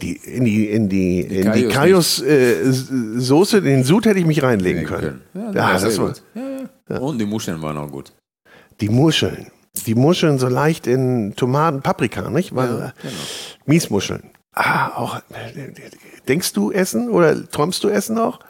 Die, 0.00 0.12
in 0.16 0.44
die, 0.44 0.66
in 0.70 0.88
die, 0.88 1.20
in 1.20 1.52
die 1.52 1.68
Kaios 1.68 2.20
äh, 2.22 2.56
Soße, 2.72 3.60
den 3.60 3.84
Sud 3.84 4.06
hätte 4.06 4.18
ich 4.18 4.26
mich 4.26 4.42
reinlegen 4.42 4.84
können. 4.84 5.20
Ja, 5.34 5.50
Ja, 5.52 5.72
das 5.78 5.98
war. 5.98 6.14
Ja, 6.34 6.42
ja. 6.88 6.98
Und 6.98 7.18
die 7.18 7.26
Muscheln 7.26 7.60
waren 7.60 7.76
auch 7.76 7.90
gut. 7.90 8.12
die 8.80 8.88
Muscheln. 8.88 9.48
Die 9.86 9.94
Muscheln 9.94 10.38
so 10.38 10.48
leicht 10.48 10.86
in 10.86 11.34
Tomaten, 11.36 11.82
Paprika, 11.82 12.30
nicht? 12.30 12.54
Weil, 12.54 12.68
genau. 12.68 13.14
Miesmuscheln. 13.66 14.22
Ah, 14.54 14.88
auch. 14.96 15.16
äh, 15.16 15.72
Denkst 16.26 16.52
du 16.52 16.72
Essen 16.72 17.10
oder 17.10 17.48
träumst 17.48 17.84
du 17.84 17.88
Essen 17.88 18.18
auch? 18.18 18.40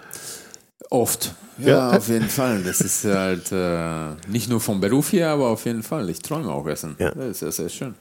Oft. 0.91 1.35
Ja. 1.59 1.91
Ja, 1.91 1.97
auf 1.97 2.09
jeden 2.09 2.29
Fall. 2.29 2.63
Das 2.63 2.81
ist 2.81 3.05
halt 3.05 3.51
äh, 3.53 4.15
nicht 4.31 4.49
nur 4.49 4.61
vom 4.61 4.81
Beruf 4.81 5.13
her, 5.13 5.31
aber 5.31 5.49
auf 5.49 5.65
jeden 5.67 5.83
Fall. 5.83 6.09
Ich 6.09 6.21
träume 6.21 6.51
auch 6.51 6.67
Essen. 6.67 6.97
Ja. 6.99 7.11
Das 7.11 7.27
ist 7.27 7.39
sehr, 7.41 7.53
sehr 7.53 7.69
schön. 7.69 7.95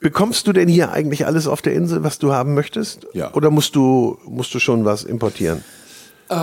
Bekommst 0.00 0.46
du 0.46 0.52
denn 0.52 0.68
hier 0.68 0.92
eigentlich 0.92 1.24
alles 1.24 1.46
auf 1.46 1.62
der 1.62 1.72
Insel, 1.72 2.02
was 2.04 2.18
du 2.18 2.32
haben 2.32 2.54
möchtest? 2.54 3.06
Ja. 3.14 3.32
Oder 3.32 3.50
musst 3.50 3.76
du, 3.76 4.18
musst 4.26 4.52
du 4.54 4.58
schon 4.58 4.84
was 4.84 5.04
importieren? 5.04 5.62
Äh, 6.28 6.34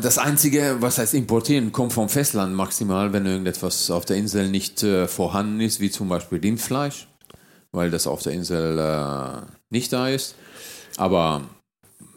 das 0.00 0.18
Einzige, 0.18 0.76
was 0.80 0.98
heißt 0.98 1.14
importieren, 1.14 1.72
kommt 1.72 1.92
vom 1.92 2.08
Festland 2.08 2.54
maximal, 2.54 3.12
wenn 3.12 3.24
irgendetwas 3.24 3.90
auf 3.90 4.04
der 4.04 4.16
Insel 4.16 4.48
nicht 4.50 4.82
äh, 4.82 5.06
vorhanden 5.06 5.60
ist, 5.60 5.80
wie 5.80 5.90
zum 5.90 6.08
Beispiel 6.08 6.40
Rindfleisch, 6.40 7.08
weil 7.70 7.90
das 7.90 8.06
auf 8.06 8.22
der 8.22 8.32
Insel 8.32 8.78
äh, 8.78 9.46
nicht 9.70 9.92
da 9.92 10.08
ist. 10.08 10.34
Aber 10.96 11.42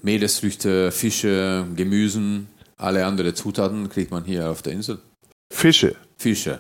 Meeresfrüchte, 0.02 0.92
Fische, 0.92 1.68
Gemüsen, 1.76 2.48
alle 2.82 3.06
anderen 3.06 3.36
Zutaten 3.36 3.90
kriegt 3.90 4.12
man 4.12 4.26
hier 4.26 4.50
auf 4.50 4.62
der 4.62 4.74
Insel. 4.74 5.00
Fische. 5.54 5.96
Fische, 6.18 6.60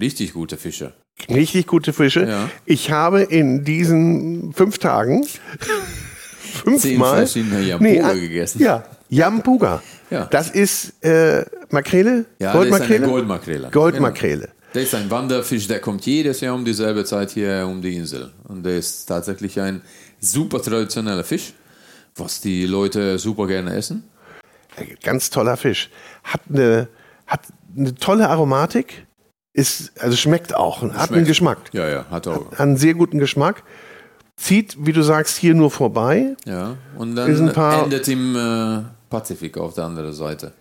richtig 0.00 0.32
gute 0.32 0.56
Fische. 0.56 0.92
Richtig 1.28 1.66
gute 1.66 1.92
Fische. 1.92 2.26
Ja. 2.26 2.50
Ich 2.64 2.90
habe 2.90 3.22
in 3.22 3.64
diesen 3.64 4.52
fünf 4.54 4.78
Tagen 4.78 5.26
fünfmal 6.64 7.24
äh, 7.24 8.20
gegessen. 8.20 8.62
Ja, 8.62 8.84
Jampuga. 9.10 9.82
Ja. 10.10 10.26
Das 10.26 10.50
ist 10.50 11.04
äh, 11.04 11.44
Makrele? 11.70 12.24
Ja, 12.38 12.52
Goldmakrele? 12.52 13.06
Goldmakrele. 13.06 13.70
Goldmakrele. 13.70 14.40
Genau. 14.40 14.54
Der 14.74 14.82
ist 14.82 14.94
ein 14.94 15.10
Wanderfisch, 15.10 15.66
der 15.66 15.80
kommt 15.80 16.06
jedes 16.06 16.40
Jahr 16.40 16.54
um 16.54 16.64
dieselbe 16.64 17.04
Zeit 17.04 17.32
hier 17.32 17.66
um 17.68 17.82
die 17.82 17.96
Insel. 17.96 18.30
Und 18.44 18.64
der 18.64 18.78
ist 18.78 19.06
tatsächlich 19.06 19.60
ein 19.60 19.82
super 20.20 20.62
traditioneller 20.62 21.24
Fisch, 21.24 21.54
was 22.16 22.40
die 22.40 22.66
Leute 22.66 23.18
super 23.18 23.46
gerne 23.46 23.74
essen. 23.74 24.04
Ganz 25.02 25.30
toller 25.30 25.56
Fisch. 25.56 25.90
Hat 26.24 26.40
eine, 26.48 26.88
hat 27.26 27.40
eine 27.76 27.94
tolle 27.94 28.28
Aromatik. 28.28 29.06
Ist, 29.52 30.00
also 30.00 30.16
schmeckt 30.16 30.54
auch. 30.54 30.82
Hat 30.82 30.90
einen 30.92 31.06
Schmeckt. 31.08 31.26
Geschmack. 31.26 31.58
Ja, 31.72 31.88
ja, 31.88 32.04
hat 32.10 32.28
auch. 32.28 32.52
Hat 32.52 32.60
einen 32.60 32.76
sehr 32.76 32.94
guten 32.94 33.18
Geschmack. 33.18 33.62
Zieht, 34.36 34.76
wie 34.78 34.92
du 34.92 35.02
sagst, 35.02 35.36
hier 35.36 35.54
nur 35.54 35.70
vorbei. 35.70 36.36
Ja. 36.46 36.76
Und 36.96 37.16
dann 37.16 37.48
ein 37.48 37.52
paar- 37.52 37.84
endet 37.84 38.06
im 38.08 38.36
äh, 38.36 38.82
Pazifik 39.10 39.58
auf 39.58 39.74
der 39.74 39.84
anderen 39.84 40.12
Seite. 40.12 40.52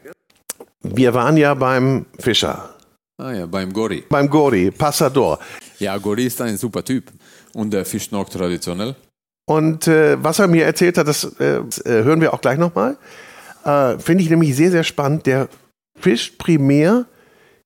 Wir 0.82 1.14
waren 1.14 1.38
ja 1.38 1.54
beim 1.54 2.06
Fischer. 2.18 2.70
Ah 3.18 3.32
ja, 3.34 3.46
beim 3.46 3.72
Gori. 3.74 4.04
Beim 4.10 4.30
Gori, 4.30 4.72
Passador. 4.72 5.40
Ja, 5.78 5.98
Gori 5.98 6.26
ist 6.26 6.42
ein 6.42 6.58
super 6.58 6.84
Typ. 6.84 7.12
Und 7.54 7.72
der 7.72 7.86
fischt 7.86 8.12
noch 8.12 8.28
traditionell. 8.30 8.96
Und 9.46 9.88
äh, 9.88 10.22
was 10.24 10.40
er 10.40 10.48
mir 10.48 10.66
erzählt 10.66 10.98
hat, 10.98 11.08
das 11.08 11.24
äh, 11.40 11.58
äh, 11.58 12.04
hören 12.04 12.22
wir 12.22 12.34
auch 12.34 12.42
gleich 12.42 12.58
nochmal. 12.58 12.98
Äh, 13.64 13.98
Finde 14.00 14.24
ich 14.24 14.30
nämlich 14.30 14.56
sehr, 14.56 14.72
sehr 14.72 14.84
spannend. 14.84 15.26
Der 15.26 15.48
fischt 15.98 16.38
primär 16.38 17.06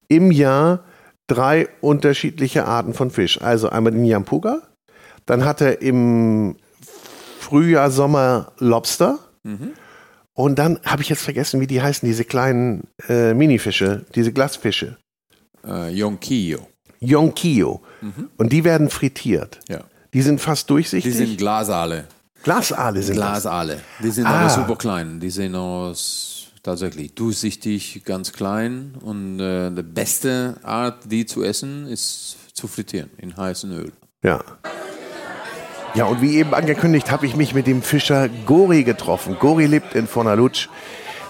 im 0.07 0.31
Jahr 0.31 0.83
drei 1.27 1.67
unterschiedliche 1.81 2.65
Arten 2.65 2.93
von 2.93 3.09
Fisch. 3.11 3.41
Also 3.41 3.69
einmal 3.69 3.93
den 3.93 4.05
Yampuga, 4.05 4.61
dann 5.25 5.45
hat 5.45 5.61
er 5.61 5.81
im 5.81 6.55
Frühjahr, 7.39 7.91
Sommer 7.91 8.51
Lobster. 8.59 9.19
Und 10.33 10.57
dann 10.59 10.79
habe 10.85 11.01
ich 11.01 11.09
jetzt 11.09 11.21
vergessen, 11.21 11.59
wie 11.59 11.67
die 11.67 11.81
heißen, 11.81 12.07
diese 12.07 12.23
kleinen 12.25 12.87
äh, 13.07 13.33
Minifische, 13.33 14.05
diese 14.15 14.31
Glasfische. 14.33 14.97
Äh, 15.65 15.89
Yonkio. 15.93 16.67
Yonkio. 16.99 17.81
Und 18.37 18.51
die 18.51 18.63
werden 18.63 18.89
frittiert. 18.89 19.59
Ja. 19.69 19.81
Die 20.13 20.21
sind 20.21 20.39
fast 20.41 20.69
Die 20.69 20.73
durchsichtig. 20.73 21.13
sind 21.15 21.37
Glasale. 21.37 22.05
Glasale 22.43 23.01
sind 23.01 23.17
das. 23.17 23.25
Glasale. 23.43 23.81
Die 24.03 24.11
sind 24.11 24.25
Ah. 24.25 24.41
aber 24.41 24.49
super 24.49 24.75
klein. 24.75 25.19
Die 25.19 25.29
sehen 25.29 25.55
aus 25.55 26.47
tatsächlich 26.61 27.13
durchsichtig, 27.15 28.03
ganz 28.05 28.31
klein. 28.33 28.95
Und 29.01 29.39
äh, 29.39 29.71
die 29.71 29.81
beste 29.83 30.57
Art, 30.63 30.99
die 31.05 31.25
zu 31.25 31.43
essen, 31.43 31.87
ist 31.87 32.37
zu 32.53 32.67
frittieren 32.67 33.09
in 33.17 33.35
heißem 33.35 33.71
Öl. 33.71 33.91
Ja. 34.23 34.39
Ja, 35.95 36.05
und 36.05 36.21
wie 36.21 36.37
eben 36.37 36.53
angekündigt, 36.55 37.11
habe 37.11 37.25
ich 37.27 37.35
mich 37.35 37.53
mit 37.53 37.67
dem 37.67 37.81
Fischer 37.83 38.27
Gori 38.45 38.83
getroffen. 38.83 39.37
Gori 39.39 39.67
lebt 39.67 39.93
in 39.93 40.07
Fornalutsch, 40.07 40.67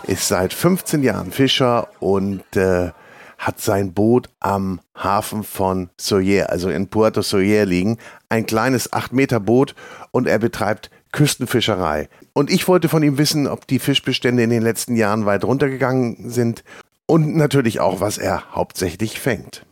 ist 0.08 0.28
seit 0.28 0.54
15 0.54 1.04
Jahren 1.04 1.32
Fischer 1.34 1.90
und 2.00 2.44
äh, 2.56 2.92
hat 3.38 3.60
sein 3.60 3.94
Boot 3.94 4.30
am 4.40 4.80
Hafen 4.96 5.44
von 5.44 5.90
Soyer, 6.00 6.50
also 6.50 6.70
in 6.70 6.88
Puerto 6.88 7.22
Soyer 7.22 7.66
liegen. 7.66 7.98
Ein 8.30 8.46
kleines 8.46 8.94
8-Meter-Boot 8.94 9.76
und 10.12 10.28
er 10.28 10.40
betreibt 10.40 10.90
Küstenfischerei. 11.14 12.10
Und 12.34 12.52
ich 12.52 12.68
wollte 12.68 12.90
von 12.90 13.04
ihm 13.04 13.18
wissen, 13.18 13.48
ob 13.48 13.66
die 13.68 13.80
Fischbestände 13.80 14.44
in 14.44 14.50
den 14.50 14.64
letzten 14.64 14.98
Jahren 14.98 15.26
weit 15.26 15.46
runtergegangen 15.46 16.30
sind 16.30 16.66
und 17.06 17.38
natürlich 17.38 17.80
auch, 17.80 18.02
was 18.02 18.18
er 18.18 18.52
hauptsächlich 18.54 19.22
fängt. 19.22 19.66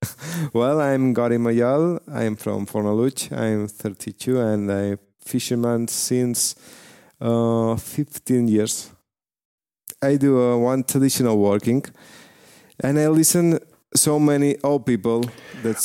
Well, 0.52 0.80
I'm 0.80 1.14
Gary 1.14 1.38
Mayal. 1.38 2.00
I'm 2.06 2.36
from 2.36 2.66
Fornaluch. 2.66 3.30
I'm 3.32 3.68
32 3.68 4.36
and 4.38 4.70
I'm 4.70 4.98
fisherman 5.24 5.88
since 5.88 6.54
uh, 7.20 7.76
15 7.76 8.46
years. 8.46 8.90
I 10.02 10.18
do 10.18 10.36
uh, 10.36 10.56
one 10.56 10.84
traditional 10.84 11.38
working, 11.38 11.86
and 12.82 12.98
I 12.98 13.08
listen 13.08 13.58
so 13.96 14.18
people. 14.18 15.20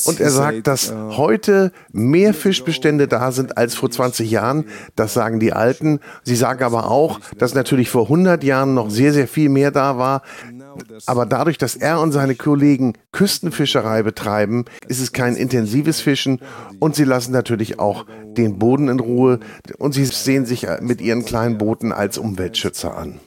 Und 0.05 0.19
er 0.19 0.29
sagt, 0.31 0.67
dass 0.67 0.91
uh, 0.91 1.17
heute 1.17 1.71
mehr 1.91 2.33
Fischbestände 2.33 3.07
da 3.07 3.31
sind 3.31 3.57
als 3.57 3.75
vor 3.75 3.89
20 3.89 4.29
Jahren. 4.29 4.65
Das 4.95 5.13
sagen 5.13 5.39
die 5.39 5.53
Alten. 5.53 5.99
Sie 6.23 6.35
sagen 6.35 6.63
aber 6.63 6.89
auch, 6.89 7.19
dass 7.37 7.53
natürlich 7.53 7.89
vor 7.89 8.03
100 8.03 8.43
Jahren 8.43 8.73
noch 8.73 8.89
sehr, 8.89 9.13
sehr 9.13 9.27
viel 9.27 9.49
mehr 9.49 9.71
da 9.71 9.97
war. 9.97 10.23
Aber 11.05 11.25
dadurch, 11.25 11.57
dass 11.57 11.75
er 11.75 11.99
und 12.01 12.11
seine 12.11 12.35
Kollegen 12.35 12.93
Küstenfischerei 13.11 14.03
betreiben, 14.03 14.65
ist 14.87 15.01
es 15.01 15.11
kein 15.11 15.35
intensives 15.35 16.01
Fischen 16.01 16.41
und 16.79 16.95
sie 16.95 17.03
lassen 17.03 17.31
natürlich 17.31 17.79
auch 17.79 18.05
den 18.25 18.59
Boden 18.59 18.89
in 18.89 18.99
Ruhe 18.99 19.39
und 19.77 19.93
sie 19.93 20.05
sehen 20.05 20.45
sich 20.45 20.67
mit 20.81 21.01
ihren 21.01 21.25
kleinen 21.25 21.57
Booten 21.57 21.91
als 21.91 22.17
Umweltschützer 22.17 22.97
an. 22.97 23.19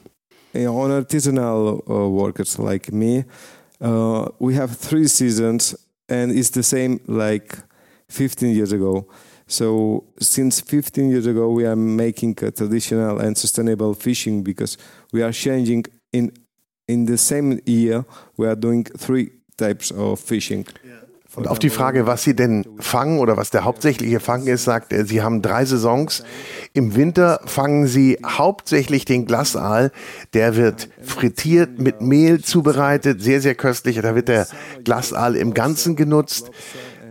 on 0.55 0.91
artisanal 0.91 1.81
uh, 1.87 2.11
workers 2.11 2.57
like 2.57 2.91
me, 2.91 3.25
uh, 3.83 4.29
we 4.39 4.55
have 4.55 4.75
three 4.77 5.07
seasons, 5.07 5.75
and 6.07 6.31
it's 6.31 6.49
the 6.49 6.63
same 6.63 6.99
like 7.07 7.57
15 8.09 8.55
years 8.55 8.71
ago. 8.71 9.07
So 9.45 10.05
since 10.19 10.61
15 10.61 11.09
years 11.09 11.25
ago, 11.27 11.49
we 11.49 11.65
are 11.65 11.75
making 11.75 12.37
a 12.41 12.51
traditional 12.51 13.19
and 13.19 13.37
sustainable 13.37 13.93
fishing 13.93 14.41
because 14.41 14.77
we 15.11 15.21
are 15.21 15.31
changing 15.31 15.85
in 16.11 16.31
in 16.87 17.05
the 17.05 17.17
same 17.17 17.59
year. 17.65 18.05
We 18.37 18.47
are 18.47 18.55
doing 18.55 18.85
three 18.85 19.31
types 19.57 19.91
of 19.91 20.19
fishing. 20.19 20.65
Und 21.35 21.47
auf 21.47 21.57
die 21.57 21.71
Frage, 21.71 22.05
was 22.05 22.21
sie 22.21 22.35
denn 22.35 22.63
fangen 22.77 23.17
oder 23.17 23.37
was 23.37 23.49
der 23.49 23.63
hauptsächliche 23.63 24.19
Fang 24.19 24.45
ist, 24.45 24.65
sagt 24.65 24.93
er, 24.93 25.05
sie 25.05 25.23
haben 25.23 25.41
drei 25.41 25.65
Saisons. 25.65 26.23
Im 26.73 26.95
Winter 26.95 27.39
fangen 27.45 27.87
sie 27.87 28.19
hauptsächlich 28.23 29.05
den 29.05 29.25
Glasaal. 29.25 29.91
Der 30.33 30.55
wird 30.55 30.89
frittiert, 31.01 31.79
mit 31.79 32.01
Mehl 32.01 32.41
zubereitet, 32.41 33.23
sehr, 33.23 33.41
sehr 33.41 33.55
köstlich. 33.55 33.99
Da 33.99 34.13
wird 34.13 34.27
der 34.27 34.47
Glasaal 34.83 35.35
im 35.35 35.55
Ganzen 35.55 35.95
genutzt. 35.95 36.51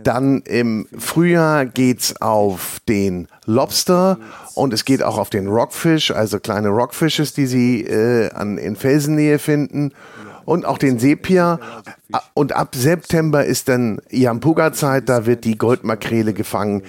Dann 0.03 0.41
im 0.41 0.87
Frühjahr 0.97 1.65
geht's 1.65 2.21
auf 2.21 2.79
den 2.87 3.27
Lobster 3.45 4.19
und 4.53 4.73
es 4.73 4.85
geht 4.85 5.03
auch 5.03 5.17
auf 5.17 5.29
den 5.29 5.47
Rockfish, 5.47 6.11
also 6.11 6.39
kleine 6.39 6.69
Rockfishes, 6.69 7.33
die 7.33 7.45
sie 7.45 7.81
äh, 7.81 8.29
an, 8.31 8.57
in 8.57 8.75
Felsennähe 8.75 9.39
finden 9.39 9.93
und 10.45 10.65
auch 10.65 10.77
den 10.77 10.99
Sepia. 10.99 11.59
Und 12.33 12.53
ab 12.53 12.75
September 12.75 13.45
ist 13.45 13.69
dann 13.69 13.99
Yampuga-Zeit, 14.09 15.09
da 15.09 15.25
wird 15.25 15.45
die 15.45 15.57
Goldmakrele 15.57 16.33
gefangen, 16.33 16.83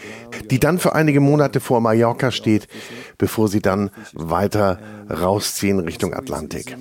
die 0.51 0.61
dann 0.61 0.79
für 0.79 0.95
einige 0.95 1.21
Monate 1.21 1.61
vor 1.61 1.81
Mallorca 1.81 2.31
steht, 2.31 2.69
bevor 3.19 3.49
sie 3.49 3.61
dann 3.61 3.91
weiter 4.13 4.79
rausziehen 5.11 5.79
Richtung 5.79 6.15
Atlantik. 6.15 6.77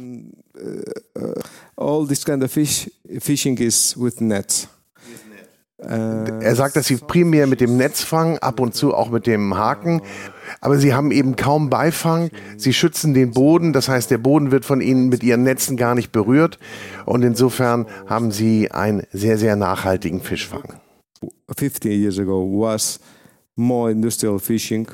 All 1.76 2.07
this 2.07 2.24
kind 2.24 2.43
of 2.43 2.51
fish 2.51 2.89
fishing 3.19 3.57
is 3.57 3.95
with 3.97 4.21
nets. 4.21 4.67
Er 5.86 6.55
sagt, 6.55 6.75
dass 6.75 6.88
sie 6.88 6.97
primär 6.97 7.47
mit 7.47 7.61
dem 7.61 7.77
Netz 7.77 8.03
fangen, 8.03 8.38
ab 8.39 8.59
und 8.59 8.73
zu 8.73 8.93
auch 8.93 9.09
mit 9.09 9.27
dem 9.27 9.57
Haken. 9.57 10.01
Aber 10.61 10.77
sie 10.77 10.93
haben 10.93 11.11
eben 11.11 11.36
kaum 11.36 11.69
Beifang. 11.69 12.29
Sie 12.57 12.73
schützen 12.73 13.13
den 13.13 13.31
Boden. 13.31 13.73
Das 13.73 13.89
heißt, 13.89 14.09
der 14.09 14.17
Boden 14.17 14.51
wird 14.51 14.65
von 14.65 14.81
ihnen 14.81 15.09
mit 15.09 15.23
ihren 15.23 15.43
Netzen 15.43 15.77
gar 15.77 15.95
nicht 15.95 16.11
berührt. 16.11 16.59
Und 17.05 17.23
insofern 17.23 17.86
haben 18.07 18.31
sie 18.31 18.71
einen 18.71 19.03
sehr, 19.11 19.38
sehr 19.38 19.55
nachhaltigen 19.55 20.21
Fischfang. 20.21 20.79
50 21.55 21.91
years 21.91 22.19
ago 22.19 22.45
was 22.45 22.99
more 23.55 23.91
industrial 23.91 24.39
fishing. 24.39 24.88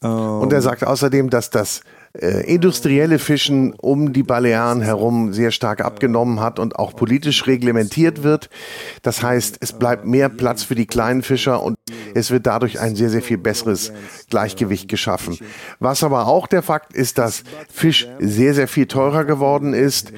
Und 0.00 0.52
er 0.52 0.60
sagt 0.60 0.84
außerdem, 0.84 1.30
dass 1.30 1.48
das 1.48 1.80
äh, 2.16 2.44
industrielle 2.46 3.18
Fischen 3.18 3.74
um 3.74 4.12
die 4.12 4.22
Balearen 4.22 4.82
herum 4.82 5.32
sehr 5.32 5.50
stark 5.50 5.80
abgenommen 5.80 6.38
hat 6.38 6.60
und 6.60 6.76
auch 6.76 6.94
politisch 6.94 7.46
reglementiert 7.48 8.22
wird. 8.22 8.50
Das 9.02 9.22
heißt, 9.22 9.56
es 9.60 9.72
bleibt 9.72 10.06
mehr 10.06 10.28
Platz 10.28 10.62
für 10.62 10.76
die 10.76 10.86
kleinen 10.86 11.22
Fischer 11.22 11.60
und 11.62 11.76
es 12.14 12.30
wird 12.30 12.46
dadurch 12.46 12.78
ein 12.78 12.94
sehr, 12.94 13.10
sehr 13.10 13.22
viel 13.22 13.38
besseres 13.38 13.92
Gleichgewicht 14.30 14.88
geschaffen. 14.88 15.38
Was 15.80 16.04
aber 16.04 16.28
auch 16.28 16.46
der 16.46 16.62
Fakt 16.62 16.92
ist, 16.92 17.18
dass 17.18 17.42
Fisch 17.68 18.08
sehr, 18.20 18.54
sehr 18.54 18.68
viel 18.68 18.86
teurer 18.86 19.24
geworden 19.24 19.74
ist 19.74 20.12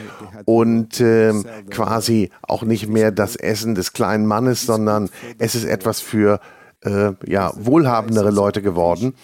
und 0.44 1.01
äh, 1.01 1.32
quasi 1.70 2.31
auch 2.43 2.62
nicht 2.62 2.89
mehr 2.89 3.10
das 3.10 3.36
Essen 3.36 3.74
des 3.74 3.94
kleinen 3.94 4.27
Mannes, 4.27 4.66
sondern 4.66 5.09
es 5.39 5.55
ist 5.55 5.64
etwas 5.64 6.01
für 6.01 6.40
äh, 6.82 7.12
ja, 7.27 7.52
wohlhabendere 7.56 8.31
Leute 8.31 8.60
geworden. 8.60 9.14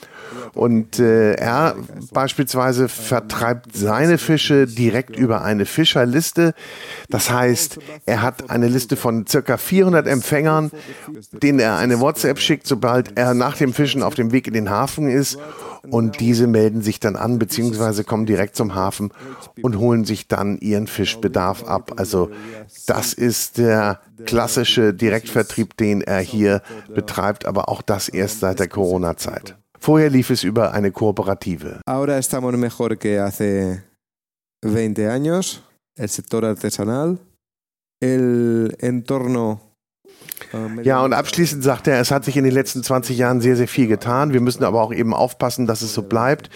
Und 0.55 0.99
äh, 0.99 1.35
er 1.35 1.77
beispielsweise 2.13 2.89
vertreibt 2.89 3.77
seine 3.77 4.19
Fische 4.19 4.67
direkt 4.67 5.17
über 5.17 5.43
eine 5.43 5.67
Fischerliste. 5.67 6.55
Das 7.09 7.31
heißt, 7.31 7.79
er 8.07 8.23
hat 8.23 8.51
eine 8.51 8.69
Liste 8.69 8.97
von 8.97 9.27
circa 9.27 9.57
400 9.57 10.07
Empfängern, 10.07 10.71
denen 11.33 11.59
er 11.59 11.77
eine 11.77 12.01
WhatsApp 12.01 12.39
schickt, 12.39 12.67
sobald 12.67 13.17
er 13.19 13.35
nach 13.35 13.57
dem 13.57 13.73
Fischen 13.73 14.03
auf 14.03 14.15
dem 14.15 14.33
Weg 14.33 14.47
in 14.47 14.55
den 14.55 14.71
Hafen 14.71 15.09
ist. 15.09 15.39
Und 15.91 16.21
diese 16.21 16.47
melden 16.47 16.81
sich 16.81 17.01
dann 17.01 17.17
an, 17.17 17.39
beziehungsweise 17.39 18.05
kommen 18.05 18.25
direkt 18.25 18.55
zum 18.55 18.75
Hafen 18.75 19.13
und 19.63 19.79
holen 19.79 20.05
sich 20.05 20.29
dann 20.29 20.59
ihren 20.59 20.87
Fischbedarf 20.87 21.65
ab. 21.65 21.95
Also 21.97 22.31
das 22.87 23.13
ist 23.13 23.59
der 23.59 24.01
klassische 24.25 24.95
Direktvertrieb, 24.95 25.77
den 25.77 26.01
er 26.01 26.21
hier 26.21 26.63
betreibt, 26.95 27.47
aber 27.47 27.69
auch 27.69 27.83
das 27.83 28.09
erst 28.09 28.41
seit 28.41 28.61
der 28.61 28.69
Corona-Zeit. 28.69 29.57
Vorher 29.85 30.11
lief 30.11 30.31
es 30.31 30.45
über 30.45 30.73
eine 30.73 30.93
Kooperative. 30.93 31.81
Ahora 31.87 32.17
estamos 32.17 32.57
mejor 32.57 32.99
que 32.99 33.19
hace 33.19 33.83
20 34.65 35.09
años. 35.09 35.65
El 35.97 36.09
sector 36.09 36.45
artesanal, 36.45 37.19
el 38.01 38.77
entorno 38.79 39.72
Ja, 40.82 41.03
und 41.03 41.12
abschließend 41.12 41.65
sagt 41.65 41.86
er, 41.86 42.01
es 42.01 42.11
hat 42.11 42.24
sich 42.24 42.36
in 42.36 42.44
den 42.44 42.53
letzten 42.53 42.82
20 42.82 43.16
Jahren 43.16 43.40
sehr, 43.40 43.57
sehr 43.57 43.69
viel 43.69 43.86
getan. 43.86 44.32
Wir 44.32 44.40
müssen 44.40 44.65
aber 44.65 44.82
auch 44.82 44.93
eben 44.93 45.15
aufpassen, 45.15 45.66
dass 45.66 45.82
es 45.82 45.94
so 45.94 46.03
bleibt, 46.03 46.51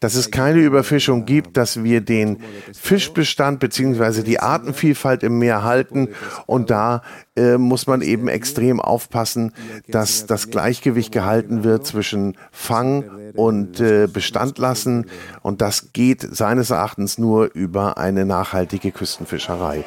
dass 0.00 0.14
es 0.14 0.30
keine 0.30 0.60
Überfischung 0.60 1.26
gibt, 1.26 1.56
dass 1.56 1.82
wir 1.84 2.00
den 2.00 2.38
Fischbestand 2.72 3.60
beziehungsweise 3.60 4.24
die 4.24 4.40
Artenvielfalt 4.40 5.22
im 5.22 5.38
Meer 5.38 5.64
halten. 5.64 6.08
Und 6.46 6.70
da 6.70 7.02
äh, 7.36 7.58
muss 7.58 7.86
man 7.86 8.00
eben 8.00 8.28
extrem 8.28 8.80
aufpassen, 8.80 9.52
dass 9.88 10.26
das 10.26 10.50
Gleichgewicht 10.50 11.12
gehalten 11.12 11.64
wird 11.64 11.86
zwischen 11.86 12.36
Fang 12.50 13.04
und 13.34 13.80
äh, 13.80 14.06
Bestand 14.06 14.58
lassen. 14.58 15.06
Und 15.42 15.60
das 15.60 15.92
geht 15.92 16.22
seines 16.22 16.70
Erachtens 16.70 17.18
nur 17.18 17.50
über 17.54 17.98
eine 17.98 18.24
nachhaltige 18.24 18.92
Küstenfischerei. 18.92 19.84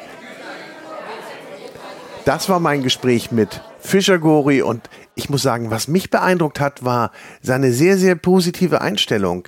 Das 2.26 2.48
war 2.48 2.58
mein 2.58 2.82
Gespräch 2.82 3.30
mit 3.30 3.60
Fischer 3.78 4.18
Gori 4.18 4.60
und 4.60 4.90
ich 5.14 5.30
muss 5.30 5.42
sagen, 5.42 5.70
was 5.70 5.86
mich 5.86 6.10
beeindruckt 6.10 6.58
hat, 6.58 6.84
war 6.84 7.12
seine 7.40 7.70
sehr, 7.70 7.96
sehr 7.98 8.16
positive 8.16 8.80
Einstellung. 8.80 9.46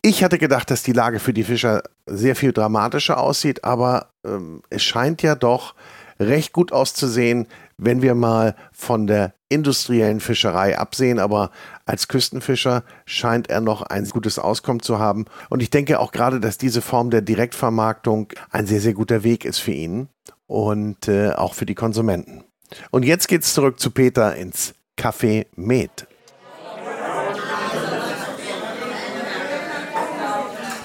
Ich 0.00 0.22
hatte 0.22 0.38
gedacht, 0.38 0.70
dass 0.70 0.84
die 0.84 0.92
Lage 0.92 1.18
für 1.18 1.32
die 1.32 1.42
Fischer 1.42 1.82
sehr 2.06 2.36
viel 2.36 2.52
dramatischer 2.52 3.18
aussieht, 3.18 3.64
aber 3.64 4.10
ähm, 4.24 4.62
es 4.70 4.84
scheint 4.84 5.22
ja 5.22 5.34
doch 5.34 5.74
recht 6.20 6.52
gut 6.52 6.70
auszusehen, 6.70 7.48
wenn 7.78 8.00
wir 8.00 8.14
mal 8.14 8.54
von 8.70 9.08
der 9.08 9.34
industriellen 9.48 10.20
Fischerei 10.20 10.78
absehen. 10.78 11.18
Aber 11.18 11.50
als 11.84 12.06
Küstenfischer 12.06 12.84
scheint 13.06 13.50
er 13.50 13.60
noch 13.60 13.82
ein 13.82 14.08
gutes 14.08 14.38
Auskommen 14.38 14.82
zu 14.82 15.00
haben. 15.00 15.24
Und 15.50 15.64
ich 15.64 15.70
denke 15.70 15.98
auch 15.98 16.12
gerade, 16.12 16.38
dass 16.38 16.58
diese 16.58 16.80
Form 16.80 17.10
der 17.10 17.22
Direktvermarktung 17.22 18.32
ein 18.50 18.68
sehr, 18.68 18.80
sehr 18.80 18.94
guter 18.94 19.24
Weg 19.24 19.44
ist 19.44 19.58
für 19.58 19.72
ihn 19.72 20.08
und 20.48 21.06
äh, 21.06 21.30
auch 21.30 21.54
für 21.54 21.66
die 21.66 21.76
Konsumenten. 21.76 22.42
Und 22.90 23.04
jetzt 23.04 23.28
geht's 23.28 23.54
zurück 23.54 23.78
zu 23.78 23.92
Peter 23.92 24.34
ins 24.34 24.74
Café 24.98 25.46
Med. 25.54 26.08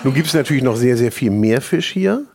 Nun 0.04 0.14
gibt 0.14 0.28
es 0.28 0.34
natürlich 0.34 0.64
noch 0.64 0.76
sehr, 0.76 0.98
sehr 0.98 1.12
viel 1.12 1.32
mehr 1.32 1.62
Fisch 1.62 1.92
hier. 1.92 2.26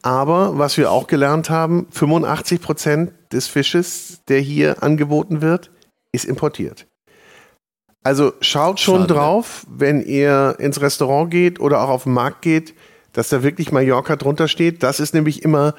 Aber 0.00 0.58
was 0.58 0.76
wir 0.78 0.90
auch 0.90 1.06
gelernt 1.06 1.48
haben, 1.48 1.86
85 1.92 2.60
Prozent 2.60 3.12
des 3.32 3.46
Fisches, 3.46 4.20
der 4.26 4.40
hier 4.40 4.82
angeboten 4.82 5.42
wird, 5.42 5.70
ist 6.10 6.24
importiert. 6.24 6.86
Also 8.02 8.32
schaut 8.40 8.80
schon 8.80 9.02
Schade. 9.02 9.14
drauf, 9.14 9.64
wenn 9.68 10.02
ihr 10.02 10.56
ins 10.58 10.80
Restaurant 10.80 11.30
geht 11.30 11.60
oder 11.60 11.82
auch 11.82 11.88
auf 11.88 12.04
den 12.04 12.14
Markt 12.14 12.42
geht, 12.42 12.74
dass 13.12 13.28
da 13.28 13.44
wirklich 13.44 13.70
Mallorca 13.70 14.16
drunter 14.16 14.48
steht. 14.48 14.82
Das 14.82 14.98
ist 14.98 15.14
nämlich 15.14 15.44
immer, 15.44 15.74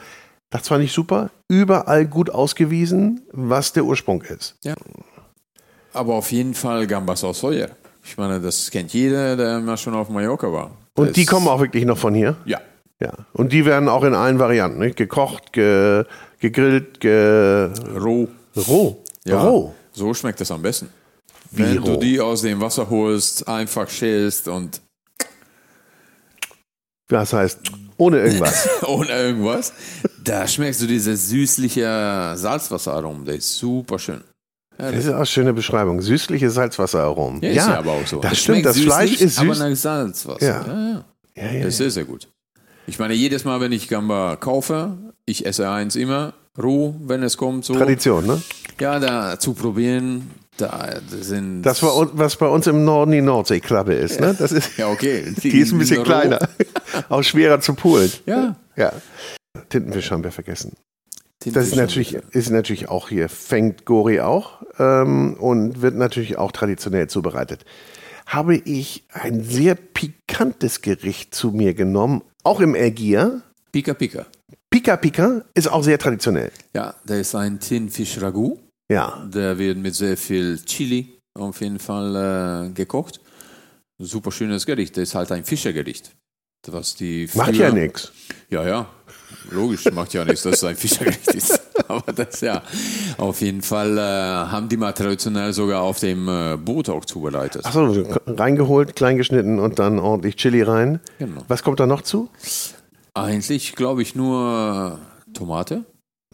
das 0.53 0.67
fand 0.67 0.83
ich 0.83 0.93
super, 0.93 1.29
überall 1.49 2.05
gut 2.05 2.29
ausgewiesen, 2.29 3.21
was 3.31 3.73
der 3.73 3.83
Ursprung 3.85 4.21
ist. 4.21 4.55
Ja. 4.63 4.75
Aber 5.93 6.13
auf 6.15 6.31
jeden 6.31 6.53
Fall 6.53 6.87
Gambas 6.87 7.23
aus 7.23 7.39
Soja. 7.39 7.67
Ich 8.03 8.17
meine, 8.17 8.39
das 8.39 8.69
kennt 8.71 8.93
jeder, 8.93 9.35
der 9.35 9.59
mal 9.59 9.77
schon 9.77 9.93
auf 9.93 10.09
Mallorca 10.09 10.51
war. 10.51 10.71
Und 10.95 11.07
Das- 11.09 11.13
die 11.15 11.25
kommen 11.25 11.47
auch 11.47 11.59
wirklich 11.59 11.85
noch 11.85 11.97
von 11.97 12.13
hier? 12.13 12.35
Ja. 12.45 12.61
Ja. 12.99 13.11
Und 13.33 13.51
die 13.51 13.65
werden 13.65 13.89
auch 13.89 14.03
in 14.03 14.13
allen 14.13 14.39
Varianten, 14.39 14.79
nicht? 14.79 14.95
gekocht, 14.95 15.51
ge, 15.53 16.05
gegrillt, 16.39 16.99
ge, 16.99 17.69
Roh. 17.99 18.27
roh. 18.67 19.03
Ja. 19.25 19.41
Roh. 19.43 19.73
So 19.91 20.13
schmeckt 20.13 20.39
es 20.41 20.51
am 20.51 20.61
besten. 20.61 20.89
Wie 21.51 21.63
Wenn 21.63 21.77
roh? 21.79 21.93
du 21.93 21.97
die 21.97 22.19
aus 22.21 22.41
dem 22.43 22.61
Wasser 22.61 22.89
holst, 22.89 23.47
einfach 23.47 23.89
schälst 23.89 24.47
und 24.47 24.81
Das 27.07 27.33
heißt, 27.33 27.59
ohne 28.03 28.19
irgendwas. 28.19 28.67
ohne 28.87 29.09
irgendwas, 29.09 29.73
da 30.23 30.47
schmeckst 30.47 30.81
du 30.81 30.87
dieses 30.87 31.29
süßliche 31.29 32.33
Salzwasseraromen. 32.35 33.25
Der 33.25 33.35
ist 33.35 33.55
super 33.57 33.99
schön. 33.99 34.21
Das 34.77 34.95
ist 34.95 35.09
auch 35.09 35.15
eine 35.17 35.25
schöne 35.25 35.53
Beschreibung. 35.53 36.01
Süßliche 36.01 36.49
Salzwasseraromen. 36.49 37.41
Ja, 37.41 37.49
ist 37.49 37.55
ja 37.57 37.77
aber 37.77 37.91
auch 37.91 38.07
so. 38.07 38.19
Das 38.19 38.33
Es 38.33 38.39
stimmt, 38.39 38.65
das 38.65 38.79
Fleisch 38.79 39.11
süßlich, 39.11 39.21
ist 39.21 39.35
süß. 39.35 39.59
Aber 39.59 39.69
nach 39.69 39.75
Salzwasser. 39.75 40.45
Ja. 40.45 40.65
Ja. 40.67 41.05
Ja, 41.35 41.43
Ja, 41.43 41.51
ja, 41.51 41.59
Das 41.59 41.67
ist 41.73 41.77
sehr, 41.77 41.91
sehr 41.91 42.05
gut. 42.05 42.27
Ich 42.87 42.99
meine, 42.99 43.13
jedes 43.13 43.45
Mal, 43.45 43.61
wenn 43.61 43.71
ich 43.71 43.87
Gamba 43.87 44.35
kaufe, 44.35 44.97
ich 45.25 45.45
esse 45.45 45.69
eins 45.69 45.95
immer 45.95 46.33
roh, 46.61 46.95
wenn 47.05 47.23
es 47.23 47.37
kommt. 47.37 47.65
So. 47.65 47.75
Tradition, 47.75 48.25
ne? 48.25 48.41
Ja, 48.79 48.99
da 48.99 49.39
zu 49.39 49.53
probieren, 49.53 50.29
da 50.57 50.89
sind. 51.09 51.63
Das 51.63 51.81
war, 51.83 52.09
was 52.17 52.35
bei 52.35 52.47
uns 52.47 52.67
im 52.67 52.83
Norden 52.85 53.11
die 53.11 53.21
Nordseekrabbe 53.21 53.93
ist, 53.93 54.19
ne? 54.19 54.35
Das 54.37 54.51
ist, 54.51 54.77
Ja, 54.77 54.89
okay. 54.89 55.33
die 55.43 55.59
ist 55.59 55.71
ein 55.71 55.79
bisschen 55.79 56.03
kleiner. 56.03 56.39
auch 57.09 57.23
schwerer 57.23 57.59
zu 57.59 57.73
poolen. 57.73 58.11
Ja. 58.25 58.55
Ja. 58.75 58.93
Tintenfisch 59.69 60.11
haben 60.11 60.23
wir 60.23 60.31
vergessen. 60.31 60.73
Das 61.45 61.67
ist 61.67 61.75
natürlich, 61.75 62.13
ist 62.31 62.51
natürlich 62.51 62.89
auch 62.89 63.09
hier, 63.09 63.27
fängt 63.27 63.85
Gori 63.85 64.21
auch 64.21 64.61
ähm, 64.79 65.33
und 65.33 65.81
wird 65.81 65.95
natürlich 65.95 66.37
auch 66.37 66.51
traditionell 66.51 67.07
zubereitet. 67.07 67.65
Habe 68.25 68.55
ich 68.55 69.05
ein 69.11 69.43
sehr 69.43 69.75
pikantes 69.75 70.81
Gericht 70.81 71.35
zu 71.35 71.51
mir 71.51 71.73
genommen, 71.73 72.21
auch 72.43 72.61
im 72.61 72.75
Elgier. 72.75 73.41
Pika 73.73 73.93
Pika. 73.93 74.25
Pika 74.69 74.95
Pika 74.95 75.41
ist 75.53 75.69
auch 75.69 75.83
sehr 75.83 75.99
traditionell. 75.99 76.51
Ja, 76.73 76.95
da 77.05 77.15
ist 77.15 77.35
ein 77.35 77.59
Tintenfisch-Ragout. 77.59 78.59
Ja. 78.89 79.27
Der 79.33 79.57
wird 79.57 79.77
mit 79.77 79.95
sehr 79.95 80.17
viel 80.17 80.59
Chili 80.65 81.19
auf 81.35 81.61
jeden 81.61 81.79
Fall 81.79 82.67
äh, 82.67 82.73
gekocht. 82.73 83.19
Super 83.99 84.31
schönes 84.31 84.65
Gericht. 84.65 84.97
Das 84.97 85.03
ist 85.03 85.15
halt 85.15 85.31
ein 85.31 85.43
Fischergericht. 85.43 86.11
Was 86.67 86.95
die 86.95 87.29
Macht 87.33 87.55
ja 87.55 87.71
nichts. 87.71 88.11
Ja, 88.49 88.65
ja. 88.65 88.87
Logisch, 89.49 89.83
macht 89.91 90.13
ja 90.13 90.23
nichts, 90.23 90.43
dass 90.43 90.55
es 90.55 90.63
ein 90.63 90.75
Fischergericht 90.77 91.27
ist. 91.33 91.59
Aber 91.87 92.13
das 92.13 92.39
ja. 92.41 92.61
Auf 93.17 93.41
jeden 93.41 93.61
Fall 93.61 93.97
äh, 93.97 94.01
haben 94.01 94.69
die 94.69 94.77
mal 94.77 94.93
traditionell 94.93 95.51
sogar 95.51 95.81
auf 95.81 95.99
dem 95.99 96.29
äh, 96.29 96.57
Boot 96.57 96.87
auch 96.89 97.03
zubereitet. 97.03 97.65
Achso, 97.65 97.91
so 97.91 98.05
reingeholt, 98.27 98.95
klein 98.95 99.17
geschnitten 99.17 99.59
und 99.59 99.79
dann 99.79 99.99
ordentlich 99.99 100.37
Chili 100.37 100.61
rein. 100.61 101.01
Genau. 101.19 101.41
Was 101.49 101.63
kommt 101.63 101.79
da 101.81 101.85
noch 101.85 102.01
zu? 102.01 102.29
Eigentlich 103.13 103.75
glaube 103.75 104.01
ich 104.01 104.15
nur 104.15 104.99
Tomate. 105.33 105.83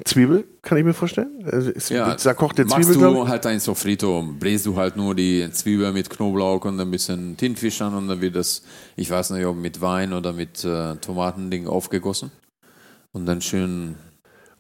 Zwiebel, 0.06 0.46
kann 0.62 0.78
ich 0.78 0.84
mir 0.86 0.94
vorstellen. 0.94 1.44
Also 1.52 1.72
ist 1.72 1.90
Ja, 1.90 2.16
zerkochte 2.18 2.64
machst 2.66 2.76
Zwiebel, 2.78 2.94
du 2.94 3.00
glaube 3.00 3.26
ich. 3.26 3.30
halt 3.30 3.46
ein 3.46 3.60
Sofrito, 3.60 4.24
brätst 4.40 4.66
du 4.66 4.76
halt 4.76 4.96
nur 4.96 5.14
die 5.16 5.50
Zwiebel 5.52 5.92
mit 5.92 6.10
Knoblauch 6.10 6.64
und 6.66 6.80
ein 6.80 6.90
bisschen 6.92 7.36
Tintenfisch 7.38 7.82
an 7.82 7.94
und 7.96 8.08
dann 8.08 8.22
wird 8.22 8.36
das, 8.36 8.64
ich 8.96 9.10
weiß 9.12 9.32
nicht, 9.32 9.46
ob 9.46 9.56
mit 9.58 9.82
Wein 9.82 10.14
oder 10.14 10.34
mit 10.34 10.64
äh, 10.64 10.96
Tomatending 10.96 11.68
aufgegossen. 11.68 12.32
Und 13.12 13.26
dann 13.26 13.42
schön 13.42 13.96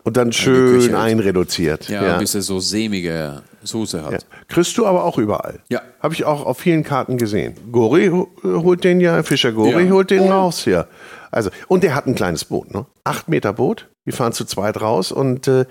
Und 0.04 0.18
dann 0.18 0.32
schön 0.32 0.56
Angeküchelt. 0.72 0.96
einreduziert. 0.96 1.90
Ja, 1.90 2.04
Ja. 2.04 2.18
bis 2.18 2.34
es 2.36 2.48
so 2.48 2.60
sämige 2.60 3.44
Soße 3.64 4.04
hat. 4.04 4.12
Ja. 4.12 4.20
Kriegst 4.48 4.78
du 4.78 4.86
aber 4.88 5.04
auch 5.04 5.18
überall. 5.18 5.60
Ja. 5.70 5.82
Habe 6.02 6.14
ich 6.16 6.26
auch 6.26 6.46
auf 6.46 6.58
vielen 6.58 6.84
Karten 6.84 7.18
gesehen. 7.18 7.54
Gori 7.72 8.08
ho- 8.08 8.30
holt 8.44 8.84
den 8.84 9.00
ja, 9.02 9.22
Fischer 9.24 9.52
Gori 9.52 9.86
Ja. 9.86 9.92
holt 9.92 10.10
den 10.10 10.24
raus 10.32 10.64
hier. 10.64 10.88
Also, 11.32 11.52
und 11.68 11.84
der 11.84 11.94
hat 11.94 12.08
ein 12.08 12.16
kleines 12.16 12.46
Boot, 12.46 12.74
ne? 12.74 12.88
Acht 13.04 13.28
Meter 13.30 13.54
Boot. 13.54 13.88
Wir 14.10 14.16
fahren 14.16 14.34
zu 14.34 14.44
zweit 14.44 14.82
raus 14.82 15.12
und 15.12 15.48
äh, 15.48 15.66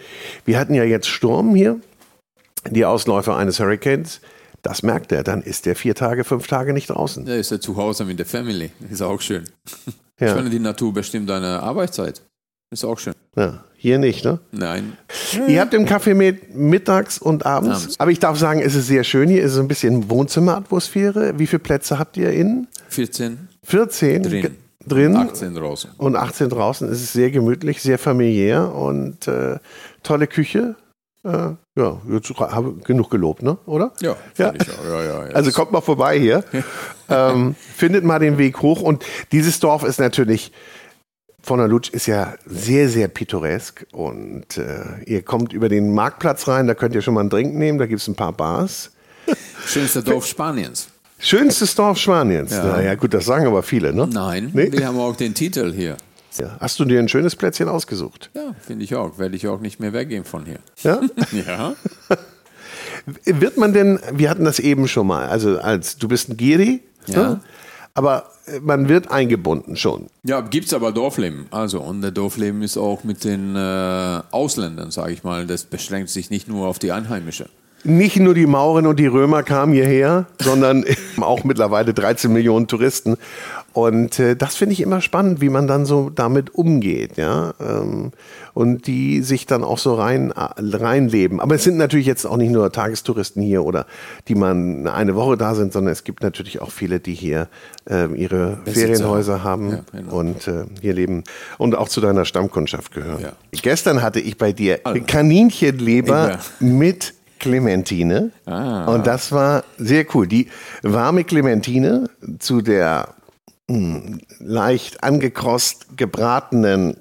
wir 0.44 0.60
hatten 0.60 0.72
ja 0.72 0.84
jetzt 0.84 1.08
Sturm 1.08 1.56
hier, 1.56 1.80
die 2.70 2.84
Ausläufer 2.84 3.36
eines 3.36 3.58
Hurricanes. 3.58 4.20
Das 4.62 4.84
merkt 4.84 5.10
er, 5.10 5.24
dann 5.24 5.42
ist 5.42 5.66
der 5.66 5.74
vier 5.74 5.96
Tage, 5.96 6.22
fünf 6.22 6.46
Tage 6.46 6.72
nicht 6.72 6.90
draußen. 6.90 7.24
Da 7.24 7.34
ist 7.34 7.50
er 7.50 7.60
zu 7.60 7.76
Hause 7.76 8.04
mit 8.04 8.20
der 8.20 8.26
Family. 8.26 8.70
Ist 8.88 9.02
auch 9.02 9.20
schön. 9.20 9.42
Ja. 10.20 10.28
Ich 10.28 10.32
finde, 10.34 10.50
die 10.50 10.60
Natur 10.60 10.92
bestimmt 10.92 11.28
deine 11.28 11.64
Arbeitszeit. 11.64 12.22
Ist 12.70 12.84
auch 12.84 13.00
schön. 13.00 13.14
Ja, 13.34 13.64
hier 13.74 13.98
nicht, 13.98 14.24
ne? 14.24 14.38
Nein. 14.52 14.96
Ihr 15.48 15.60
habt 15.60 15.74
im 15.74 15.84
Café 15.84 16.14
mit 16.14 16.54
mittags 16.54 17.18
und 17.18 17.44
abends. 17.44 17.76
Abends. 17.76 18.00
Aber 18.00 18.12
ich 18.12 18.20
darf 18.20 18.38
sagen, 18.38 18.60
es 18.60 18.76
ist 18.76 18.86
sehr 18.86 19.02
schön 19.02 19.28
hier. 19.28 19.44
Es 19.44 19.54
ist 19.54 19.58
ein 19.58 19.66
bisschen 19.66 20.08
Wohnzimmeratmosphäre. 20.10 21.40
Wie 21.40 21.48
viele 21.48 21.58
Plätze 21.60 21.98
habt 21.98 22.16
ihr 22.16 22.30
innen? 22.30 22.68
14 22.88 23.48
14 23.64 24.22
Drin. 24.22 24.56
Drin 24.88 25.16
18 25.16 25.54
draußen. 25.54 25.90
und 25.98 26.16
18 26.16 26.48
draußen. 26.48 26.88
Es 26.90 27.02
ist 27.02 27.12
sehr 27.12 27.30
gemütlich, 27.30 27.82
sehr 27.82 27.98
familiär 27.98 28.74
und 28.74 29.28
äh, 29.28 29.58
tolle 30.02 30.26
Küche. 30.26 30.76
Äh, 31.24 31.50
ja, 31.76 32.00
jetzt 32.10 32.30
habe 32.38 32.74
genug 32.84 33.10
gelobt, 33.10 33.42
ne? 33.42 33.58
Oder? 33.66 33.92
Ja, 34.00 34.16
Ja. 34.36 34.50
finde 34.52 34.64
ich 34.64 34.78
auch. 34.78 34.84
Ja, 34.84 35.02
ja, 35.04 35.26
ja. 35.28 35.34
Also 35.34 35.50
kommt 35.52 35.72
mal 35.72 35.80
vorbei 35.80 36.18
hier. 36.18 36.44
ähm, 37.08 37.54
findet 37.76 38.04
mal 38.04 38.18
den 38.18 38.38
Weg 38.38 38.62
hoch. 38.62 38.80
Und 38.82 39.04
dieses 39.32 39.60
Dorf 39.60 39.82
ist 39.82 39.98
natürlich, 40.00 40.52
von 41.42 41.58
der 41.58 41.68
Lutsch 41.68 41.90
ist 41.90 42.06
ja 42.06 42.34
sehr, 42.46 42.88
sehr 42.88 43.08
pittoresk. 43.08 43.86
Und 43.92 44.58
äh, 44.58 45.02
ihr 45.06 45.22
kommt 45.22 45.52
über 45.52 45.68
den 45.68 45.92
Marktplatz 45.92 46.46
rein, 46.48 46.66
da 46.66 46.74
könnt 46.74 46.94
ihr 46.94 47.02
schon 47.02 47.14
mal 47.14 47.20
einen 47.20 47.30
Drink 47.30 47.54
nehmen, 47.54 47.78
da 47.78 47.86
gibt 47.86 48.00
es 48.00 48.08
ein 48.08 48.14
paar 48.16 48.32
Bars. 48.32 48.92
Schönste 49.66 50.02
Dorf 50.02 50.26
Spaniens. 50.26 50.88
Schönstes 51.18 51.74
Dorf 51.74 51.98
Spaniens. 51.98 52.52
Ja. 52.52 52.64
Na 52.64 52.82
ja, 52.82 52.94
gut, 52.94 53.12
das 53.14 53.24
sagen 53.24 53.46
aber 53.46 53.62
viele, 53.62 53.92
ne? 53.92 54.06
Nein, 54.10 54.50
Nee? 54.54 54.70
wir 54.72 54.86
haben 54.86 54.98
auch 54.98 55.16
den 55.16 55.34
Titel 55.34 55.72
hier. 55.72 55.96
Ja. 56.38 56.56
Hast 56.60 56.78
du 56.78 56.84
dir 56.84 57.00
ein 57.00 57.08
schönes 57.08 57.34
Plätzchen 57.34 57.68
ausgesucht? 57.68 58.30
Ja, 58.34 58.54
finde 58.64 58.84
ich 58.84 58.94
auch. 58.94 59.18
Werde 59.18 59.34
ich 59.34 59.48
auch 59.48 59.60
nicht 59.60 59.80
mehr 59.80 59.92
weggehen 59.92 60.24
von 60.24 60.44
hier. 60.46 60.58
Ja? 60.82 61.00
Ja. 61.46 61.74
Wird 63.24 63.56
man 63.56 63.72
denn, 63.72 63.98
wir 64.12 64.28
hatten 64.28 64.44
das 64.44 64.58
eben 64.58 64.86
schon 64.86 65.06
mal, 65.06 65.28
also 65.28 65.58
als 65.58 65.96
du 65.96 66.08
bist 66.08 66.28
ein 66.28 66.36
Giri, 66.36 66.82
Ja. 67.06 67.16
ne? 67.30 67.40
aber 67.94 68.30
äh, 68.46 68.60
man 68.60 68.88
wird 68.88 69.10
eingebunden 69.10 69.76
schon. 69.76 70.08
Ja, 70.24 70.40
gibt's 70.42 70.74
aber 70.74 70.92
Dorfleben. 70.92 71.46
Also, 71.50 71.80
und 71.80 72.02
der 72.02 72.10
Dorfleben 72.10 72.62
ist 72.62 72.76
auch 72.76 73.04
mit 73.04 73.24
den 73.24 73.56
äh, 73.56 74.20
Ausländern, 74.30 74.90
sage 74.90 75.12
ich 75.12 75.24
mal. 75.24 75.46
Das 75.46 75.64
beschränkt 75.64 76.10
sich 76.10 76.28
nicht 76.30 76.48
nur 76.48 76.66
auf 76.68 76.78
die 76.78 76.92
Einheimische. 76.92 77.48
Nicht 77.88 78.16
nur 78.18 78.34
die 78.34 78.46
Mauren 78.46 78.86
und 78.86 78.98
die 78.98 79.06
Römer 79.06 79.42
kamen 79.42 79.72
hierher, 79.72 80.26
sondern 80.40 80.84
auch 81.20 81.44
mittlerweile 81.44 81.94
13 81.94 82.30
Millionen 82.30 82.66
Touristen. 82.66 83.16
Und 83.72 84.18
äh, 84.18 84.34
das 84.36 84.56
finde 84.56 84.72
ich 84.74 84.80
immer 84.80 85.00
spannend, 85.00 85.40
wie 85.40 85.48
man 85.50 85.66
dann 85.66 85.86
so 85.86 86.10
damit 86.10 86.54
umgeht, 86.54 87.16
ja. 87.16 87.54
Ähm, 87.60 88.10
und 88.52 88.86
die 88.88 89.22
sich 89.22 89.46
dann 89.46 89.62
auch 89.62 89.78
so 89.78 89.94
rein 89.94 90.32
äh, 90.32 90.76
reinleben. 90.76 91.38
Aber 91.40 91.54
es 91.54 91.64
sind 91.64 91.76
natürlich 91.76 92.06
jetzt 92.06 92.26
auch 92.26 92.36
nicht 92.36 92.50
nur 92.50 92.72
Tagestouristen 92.72 93.40
hier 93.42 93.64
oder 93.64 93.86
die 94.26 94.34
man 94.34 94.86
eine 94.88 95.14
Woche 95.14 95.36
da 95.36 95.54
sind, 95.54 95.72
sondern 95.72 95.92
es 95.92 96.02
gibt 96.04 96.22
natürlich 96.22 96.60
auch 96.60 96.72
viele, 96.72 96.98
die 96.98 97.14
hier 97.14 97.48
ähm, 97.88 98.16
ihre 98.16 98.58
Besitzer 98.64 98.86
Ferienhäuser 98.88 99.44
haben 99.44 99.70
Ja, 99.70 99.80
genau. 99.92 100.14
und 100.14 100.48
äh, 100.48 100.64
hier 100.80 100.92
leben 100.94 101.22
und 101.56 101.74
auch 101.76 101.88
zu 101.88 102.00
deiner 102.00 102.24
Stammkundschaft 102.24 102.92
gehören. 102.92 103.20
Ja. 103.22 103.32
Gestern 103.62 104.02
hatte 104.02 104.18
ich 104.20 104.36
bei 104.38 104.52
dir. 104.52 104.78
Kaninchenleber 105.06 106.30
Ja. 106.30 106.38
mit 106.58 107.14
Clementine. 107.38 108.30
Ah. 108.46 108.84
Und 108.86 109.06
das 109.06 109.32
war 109.32 109.64
sehr 109.78 110.04
cool. 110.14 110.26
Die 110.26 110.48
warme 110.82 111.24
Clementine 111.24 112.08
zu 112.38 112.60
der 112.60 113.14
mh, 113.68 114.18
leicht 114.40 115.02
angekrost 115.02 115.96
gebratenen 115.96 116.96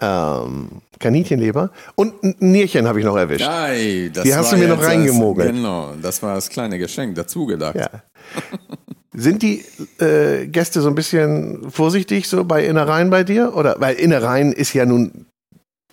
ähm, 0.00 0.82
Kaninchenleber 0.98 1.70
und 1.94 2.22
ein 2.22 2.34
Nierchen 2.38 2.86
habe 2.86 3.00
ich 3.00 3.04
noch 3.04 3.16
erwischt. 3.16 3.46
Ei, 3.46 4.10
das 4.12 4.24
Die 4.24 4.34
hast 4.34 4.52
war 4.52 4.58
du 4.58 4.64
mir 4.64 4.74
noch 4.74 4.82
reingemogelt. 4.82 5.48
Das, 5.48 5.56
genau, 5.56 5.92
das 6.00 6.22
war 6.22 6.34
das 6.34 6.48
kleine 6.48 6.78
Geschenk 6.78 7.14
dazu 7.14 7.46
gedacht. 7.46 7.76
Ja. 7.76 7.88
Sind 9.12 9.42
die 9.42 9.64
äh, 9.98 10.46
Gäste 10.46 10.80
so 10.82 10.88
ein 10.88 10.94
bisschen 10.94 11.70
vorsichtig 11.70 12.28
so 12.28 12.44
bei 12.44 12.66
Innereien 12.66 13.08
bei 13.08 13.24
dir? 13.24 13.54
Oder 13.54 13.76
weil 13.78 13.94
Innereien 13.94 14.52
ist 14.52 14.74
ja 14.74 14.84
nun, 14.84 15.25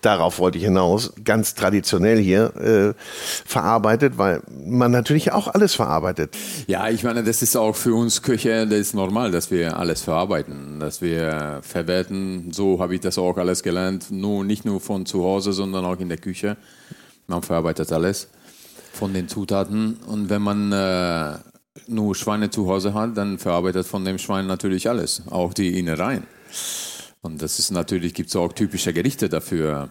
darauf 0.04 0.38
wollte 0.38 0.58
ich 0.58 0.64
hinaus, 0.64 1.12
ganz 1.24 1.54
traditionell 1.54 2.18
hier 2.18 2.56
äh, 2.56 2.94
verarbeitet, 3.46 4.18
weil 4.18 4.42
man 4.50 4.90
natürlich 4.90 5.32
auch 5.32 5.48
alles 5.48 5.74
verarbeitet. 5.74 6.36
Ja, 6.66 6.88
ich 6.88 7.04
meine, 7.04 7.22
das 7.24 7.42
ist 7.42 7.56
auch 7.56 7.74
für 7.74 7.94
uns 7.94 8.22
Köche, 8.22 8.66
das 8.66 8.78
ist 8.78 8.94
normal, 8.94 9.30
dass 9.30 9.50
wir 9.50 9.78
alles 9.78 10.02
verarbeiten, 10.02 10.80
dass 10.80 11.00
wir 11.02 11.60
verwerten. 11.62 12.52
So 12.52 12.80
habe 12.80 12.94
ich 12.94 13.00
das 13.00 13.18
auch 13.18 13.36
alles 13.36 13.62
gelernt, 13.62 14.10
nur, 14.10 14.44
nicht 14.44 14.64
nur 14.64 14.80
von 14.80 15.06
zu 15.06 15.24
Hause, 15.24 15.52
sondern 15.52 15.84
auch 15.84 15.98
in 15.98 16.08
der 16.08 16.18
Küche. 16.18 16.56
Man 17.26 17.42
verarbeitet 17.42 17.90
alles 17.92 18.28
von 18.92 19.12
den 19.14 19.28
Zutaten. 19.28 19.98
Und 20.06 20.30
wenn 20.30 20.42
man 20.42 20.72
äh, 20.72 21.38
nur 21.88 22.14
Schweine 22.14 22.50
zu 22.50 22.68
Hause 22.68 22.94
hat, 22.94 23.16
dann 23.16 23.38
verarbeitet 23.38 23.86
von 23.86 24.04
dem 24.04 24.18
Schwein 24.18 24.46
natürlich 24.46 24.88
alles, 24.88 25.22
auch 25.30 25.54
die 25.54 25.78
Innereien. 25.78 26.24
Und 27.24 27.40
das 27.42 27.58
ist 27.58 27.70
natürlich, 27.70 28.14
gibt 28.14 28.28
es 28.28 28.36
auch 28.36 28.52
typische 28.52 28.92
Gerichte 28.92 29.28
dafür 29.28 29.88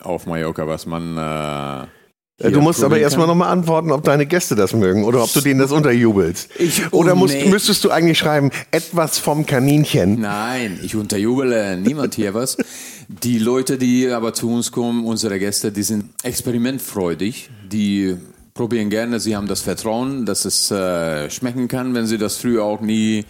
auf 0.00 0.26
Mallorca, 0.26 0.66
was 0.66 0.86
man. 0.86 1.16
Äh, 1.18 1.86
Äh, 2.40 2.52
Du 2.52 2.60
musst 2.60 2.84
aber 2.84 2.98
erstmal 3.00 3.26
nochmal 3.26 3.48
antworten, 3.50 3.90
ob 3.90 4.04
deine 4.04 4.24
Gäste 4.24 4.54
das 4.54 4.72
mögen 4.72 5.02
oder 5.02 5.24
ob 5.24 5.32
du 5.32 5.40
denen 5.40 5.58
das 5.58 5.72
unterjubelst. 5.72 6.50
Ich- 6.56 6.84
oh, 6.92 6.98
oder 6.98 7.16
musst, 7.16 7.34
nee. 7.34 7.48
müsstest 7.48 7.82
du 7.82 7.90
eigentlich 7.90 8.16
schreiben, 8.16 8.52
etwas 8.70 9.18
vom 9.18 9.44
Kaninchen. 9.44 10.20
Nein, 10.20 10.78
ich 10.80 10.94
unterjubele 10.94 11.76
niemand 11.76 12.14
hier 12.14 12.34
was. 12.34 12.56
Die 13.08 13.40
Leute, 13.40 13.76
die 13.76 14.06
aber 14.08 14.34
zu 14.34 14.48
uns 14.52 14.70
kommen, 14.70 15.04
unsere 15.04 15.40
Gäste, 15.40 15.72
die 15.72 15.82
sind 15.82 16.10
experimentfreudig. 16.22 17.50
Die 17.72 18.16
probieren 18.54 18.88
gerne, 18.90 19.18
sie 19.18 19.34
haben 19.36 19.48
das 19.48 19.62
Vertrauen, 19.62 20.24
dass 20.24 20.44
es 20.44 20.70
äh, 20.70 21.28
schmecken 21.30 21.66
kann, 21.66 21.94
wenn 21.94 22.06
sie 22.06 22.18
das 22.18 22.36
früher 22.36 22.62
auch 22.62 22.80
nie 22.80 23.24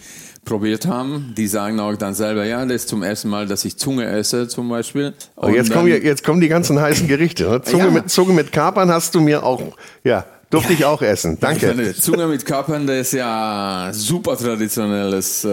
probiert 0.48 0.86
haben. 0.86 1.34
Die 1.36 1.46
sagen 1.46 1.78
auch 1.78 1.94
dann 1.96 2.14
selber, 2.14 2.44
ja, 2.44 2.64
das 2.64 2.76
ist 2.82 2.88
zum 2.88 3.02
ersten 3.02 3.28
Mal, 3.28 3.46
dass 3.46 3.64
ich 3.64 3.76
Zunge 3.76 4.06
esse 4.06 4.48
zum 4.48 4.68
Beispiel. 4.68 5.12
Und 5.36 5.54
jetzt, 5.54 5.70
kommen, 5.70 5.88
jetzt 5.88 6.24
kommen 6.24 6.40
die 6.40 6.48
ganzen 6.48 6.80
heißen 6.80 7.06
Gerichte. 7.06 7.44
Ne? 7.48 7.62
Zunge, 7.62 7.84
Ja. 7.84 7.90
mit, 7.90 8.10
Zunge 8.10 8.32
mit 8.32 8.50
Kapern 8.50 8.90
hast 8.90 9.14
du 9.14 9.20
mir 9.20 9.42
auch, 9.44 9.62
ja, 10.04 10.24
durfte 10.50 10.72
ich 10.72 10.86
auch 10.86 11.02
essen. 11.02 11.36
Danke. 11.38 11.66
meine, 11.68 11.94
Zunge 11.94 12.26
mit 12.26 12.46
Kapern, 12.46 12.86
das 12.86 13.08
ist 13.08 13.12
ja 13.12 13.90
super 13.92 14.36
traditionelles 14.38 15.44
äh, 15.44 15.48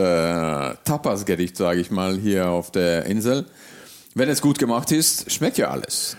Tapas-Gericht, 0.86 1.58
sage 1.58 1.82
ich 1.82 1.92
mal, 1.92 2.16
hier 2.18 2.48
auf 2.50 2.72
der 2.72 3.06
Insel. 3.06 3.46
Wenn 4.14 4.30
es 4.30 4.42
gut 4.42 4.58
gemacht 4.58 4.92
ist, 4.94 5.30
schmeckt 5.30 5.58
ja 5.58 5.70
alles. 5.72 6.16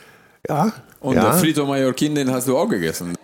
Ja, 0.47 0.71
Und 1.01 1.17
ja. 1.17 1.23
der 1.23 1.33
Frito 1.33 1.65
Mallorquin, 1.65 2.15
den 2.15 2.31
hast 2.31 2.47
du 2.47 2.57
auch 2.59 2.69
gegessen. 2.69 3.16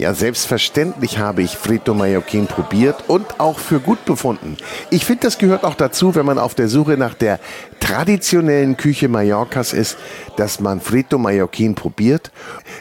Ja, 0.00 0.14
selbstverständlich 0.14 1.18
habe 1.18 1.42
ich 1.42 1.58
Frito 1.58 1.92
Mallorquin 1.92 2.46
probiert 2.46 3.04
und 3.08 3.38
auch 3.38 3.58
für 3.58 3.80
gut 3.80 4.02
befunden. 4.06 4.56
Ich 4.88 5.04
finde, 5.04 5.24
das 5.24 5.36
gehört 5.36 5.62
auch 5.62 5.74
dazu, 5.74 6.14
wenn 6.14 6.24
man 6.24 6.38
auf 6.38 6.54
der 6.54 6.70
Suche 6.70 6.96
nach 6.96 7.12
der 7.12 7.38
traditionellen 7.80 8.78
Küche 8.78 9.08
Mallorcas 9.08 9.74
ist, 9.74 9.98
dass 10.36 10.58
man 10.58 10.80
Frito 10.80 11.18
Mallorquin 11.18 11.74
probiert. 11.74 12.32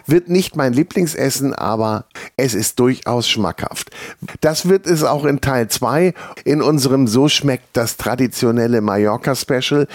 Wird 0.05 0.29
nicht 0.29 0.55
mein 0.55 0.71
Lieblingsessen, 0.71 1.53
aber 1.53 2.05
es 2.37 2.53
ist 2.53 2.79
durchaus 2.79 3.27
schmackhaft. 3.27 3.89
Das 4.39 4.69
wird 4.69 4.87
es 4.87 5.03
auch 5.03 5.25
in 5.25 5.41
Teil 5.41 5.67
2 5.67 6.13
in 6.45 6.61
unserem 6.61 7.05
So 7.05 7.27
schmeckt 7.27 7.67
das 7.73 7.97
traditionelle 7.97 8.79
Mallorca 8.79 9.35
Special. 9.35 9.89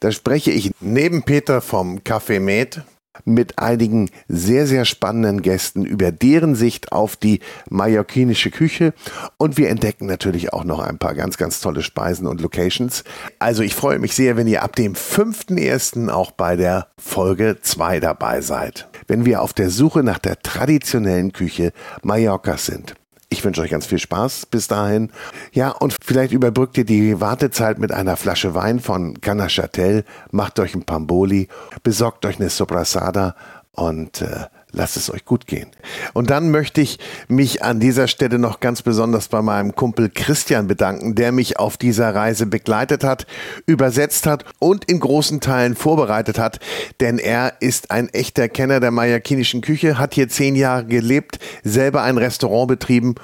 Da 0.00 0.10
spreche 0.10 0.50
ich 0.50 0.72
neben 0.80 1.22
Peter 1.22 1.60
vom 1.60 2.00
Café 2.00 2.40
Med 2.40 2.82
mit 3.24 3.58
einigen 3.58 4.10
sehr, 4.28 4.66
sehr 4.66 4.84
spannenden 4.84 5.42
Gästen 5.42 5.84
über 5.84 6.12
deren 6.12 6.54
Sicht 6.54 6.92
auf 6.92 7.16
die 7.16 7.40
mallorquinische 7.70 8.50
Küche. 8.50 8.94
Und 9.36 9.56
wir 9.56 9.68
entdecken 9.68 10.06
natürlich 10.06 10.52
auch 10.52 10.64
noch 10.64 10.80
ein 10.80 10.98
paar 10.98 11.14
ganz, 11.14 11.36
ganz 11.36 11.60
tolle 11.60 11.82
Speisen 11.82 12.26
und 12.26 12.40
Locations. 12.40 13.04
Also 13.38 13.62
ich 13.62 13.74
freue 13.74 13.98
mich 13.98 14.14
sehr, 14.14 14.36
wenn 14.36 14.46
ihr 14.46 14.62
ab 14.62 14.76
dem 14.76 14.94
5.1. 14.94 16.08
auch 16.08 16.30
bei 16.30 16.56
der 16.56 16.88
Folge 16.98 17.58
2 17.60 18.00
dabei 18.00 18.40
seid. 18.40 18.88
Wenn 19.06 19.24
wir 19.24 19.42
auf 19.42 19.52
der 19.52 19.70
Suche 19.70 20.02
nach 20.02 20.18
der 20.18 20.40
traditionellen 20.40 21.32
Küche 21.32 21.72
Mallorcas 22.02 22.66
sind. 22.66 22.94
Ich 23.28 23.44
wünsche 23.44 23.60
euch 23.60 23.70
ganz 23.70 23.86
viel 23.86 23.98
Spaß. 23.98 24.46
Bis 24.46 24.68
dahin. 24.68 25.10
Ja, 25.52 25.70
und 25.70 25.96
vielleicht 26.00 26.32
überbrückt 26.32 26.78
ihr 26.78 26.84
die 26.84 27.20
Wartezeit 27.20 27.78
mit 27.78 27.92
einer 27.92 28.16
Flasche 28.16 28.54
Wein 28.54 28.80
von 28.80 29.20
Canachatel, 29.20 30.04
macht 30.30 30.60
euch 30.60 30.74
ein 30.74 30.84
Pamboli, 30.84 31.48
besorgt 31.82 32.24
euch 32.24 32.38
eine 32.38 32.50
Soprasada 32.50 33.34
und 33.72 34.22
äh, 34.22 34.46
lasst 34.72 34.96
es 34.96 35.10
euch 35.10 35.24
gut 35.24 35.46
gehen. 35.46 35.68
Und 36.12 36.30
dann 36.30 36.50
möchte 36.50 36.80
ich 36.80 36.98
mich 37.28 37.62
an 37.62 37.80
dieser 37.80 38.08
Stelle 38.08 38.38
noch 38.38 38.60
ganz 38.60 38.82
besonders 38.82 39.28
bei 39.28 39.42
meinem 39.42 39.74
Kumpel 39.74 40.10
Christian 40.10 40.66
bedanken, 40.66 41.14
der 41.14 41.32
mich 41.32 41.58
auf 41.58 41.76
dieser 41.76 42.14
Reise 42.14 42.46
begleitet 42.46 43.02
hat, 43.04 43.26
übersetzt 43.66 44.26
hat 44.26 44.44
und 44.58 44.84
in 44.84 45.00
großen 45.00 45.40
Teilen 45.40 45.74
vorbereitet 45.74 46.38
hat, 46.38 46.60
denn 47.00 47.18
er 47.18 47.54
ist 47.60 47.90
ein 47.90 48.08
echter 48.10 48.48
Kenner 48.48 48.80
der 48.80 48.90
mallorquinischen 48.90 49.62
Küche, 49.62 49.98
hat 49.98 50.14
hier 50.14 50.28
zehn 50.28 50.56
Jahre 50.56 50.84
gelebt, 50.84 51.38
selber 51.64 52.02
ein 52.02 52.18
Restaurant 52.18 52.68
betrieben. 52.68 53.14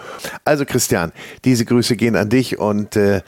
Also 0.45 0.65
Christian, 0.65 1.13
diese 1.45 1.65
Grüße 1.65 1.97
gehen 1.97 2.17
an 2.17 2.29
dich 2.29 2.59
und 2.59 2.97
äh, 2.97 3.23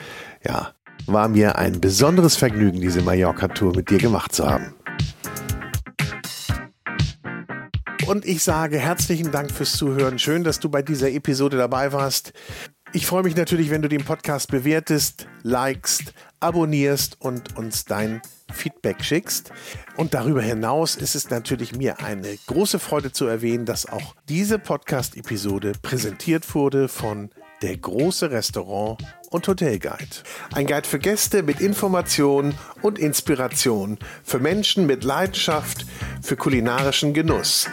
ja, 0.45 0.73
war 1.07 1.29
mir 1.29 1.59
ein 1.59 1.81
besonderes 1.81 2.37
Vergnügen, 2.37 2.81
diese 2.81 3.03
Mallorca-Tour 3.03 3.77
mit 3.77 3.91
dir 3.91 3.99
gemacht 3.99 4.35
zu 4.35 4.49
haben. 4.49 4.75
Und 8.07 8.27
ich 8.27 8.43
sage 8.43 8.79
herzlichen 8.79 9.31
Dank 9.31 9.51
fürs 9.51 9.73
Zuhören. 9.73 10.19
Schön, 10.19 10.45
dass 10.45 10.61
du 10.61 10.69
bei 10.69 10.83
dieser 10.83 11.11
Episode 11.11 11.57
dabei 11.57 11.93
warst. 11.93 12.33
Ich 12.93 13.07
freue 13.07 13.23
mich 13.23 13.35
natürlich, 13.35 13.71
wenn 13.71 13.83
du 13.83 13.89
den 13.89 14.05
Podcast 14.05 14.51
bewertest, 14.51 15.27
likest, 15.43 16.13
abonnierst 16.39 17.21
und 17.21 17.57
uns 17.57 17.87
dein 17.87 18.21
Feedback 18.53 19.03
schickst. 19.03 19.51
Und 19.97 20.15
darüber 20.15 20.43
hinaus 20.43 20.97
ist 20.97 21.15
es 21.15 21.31
natürlich 21.31 21.75
mir 21.75 22.01
eine 22.01 22.37
große 22.47 22.79
Freude 22.79 23.11
zu 23.11 23.27
erwähnen, 23.27 23.65
dass 23.65 23.87
auch 23.87 24.15
diese 24.29 24.59
Podcast-Episode 24.59 25.73
präsentiert 25.83 26.55
wurde 26.55 26.89
von 26.89 27.31
der 27.65 27.79
große 27.79 28.31
Restaurant 28.31 28.99
und 29.31 29.49
Hotelguide. 29.49 30.17
Ein 30.53 30.67
Guide 30.67 30.87
für 30.87 30.99
Gäste 30.99 31.43
mit 31.43 31.63
Informationen 31.63 32.55
und 32.83 32.99
Inspiration 32.99 33.99
für 34.23 34.39
Menschen 34.39 34.85
mit 34.85 35.03
Leidenschaft 35.03 35.87
für 36.21 36.37
kulinarischen 36.37 37.15
Genuss. 37.15 37.67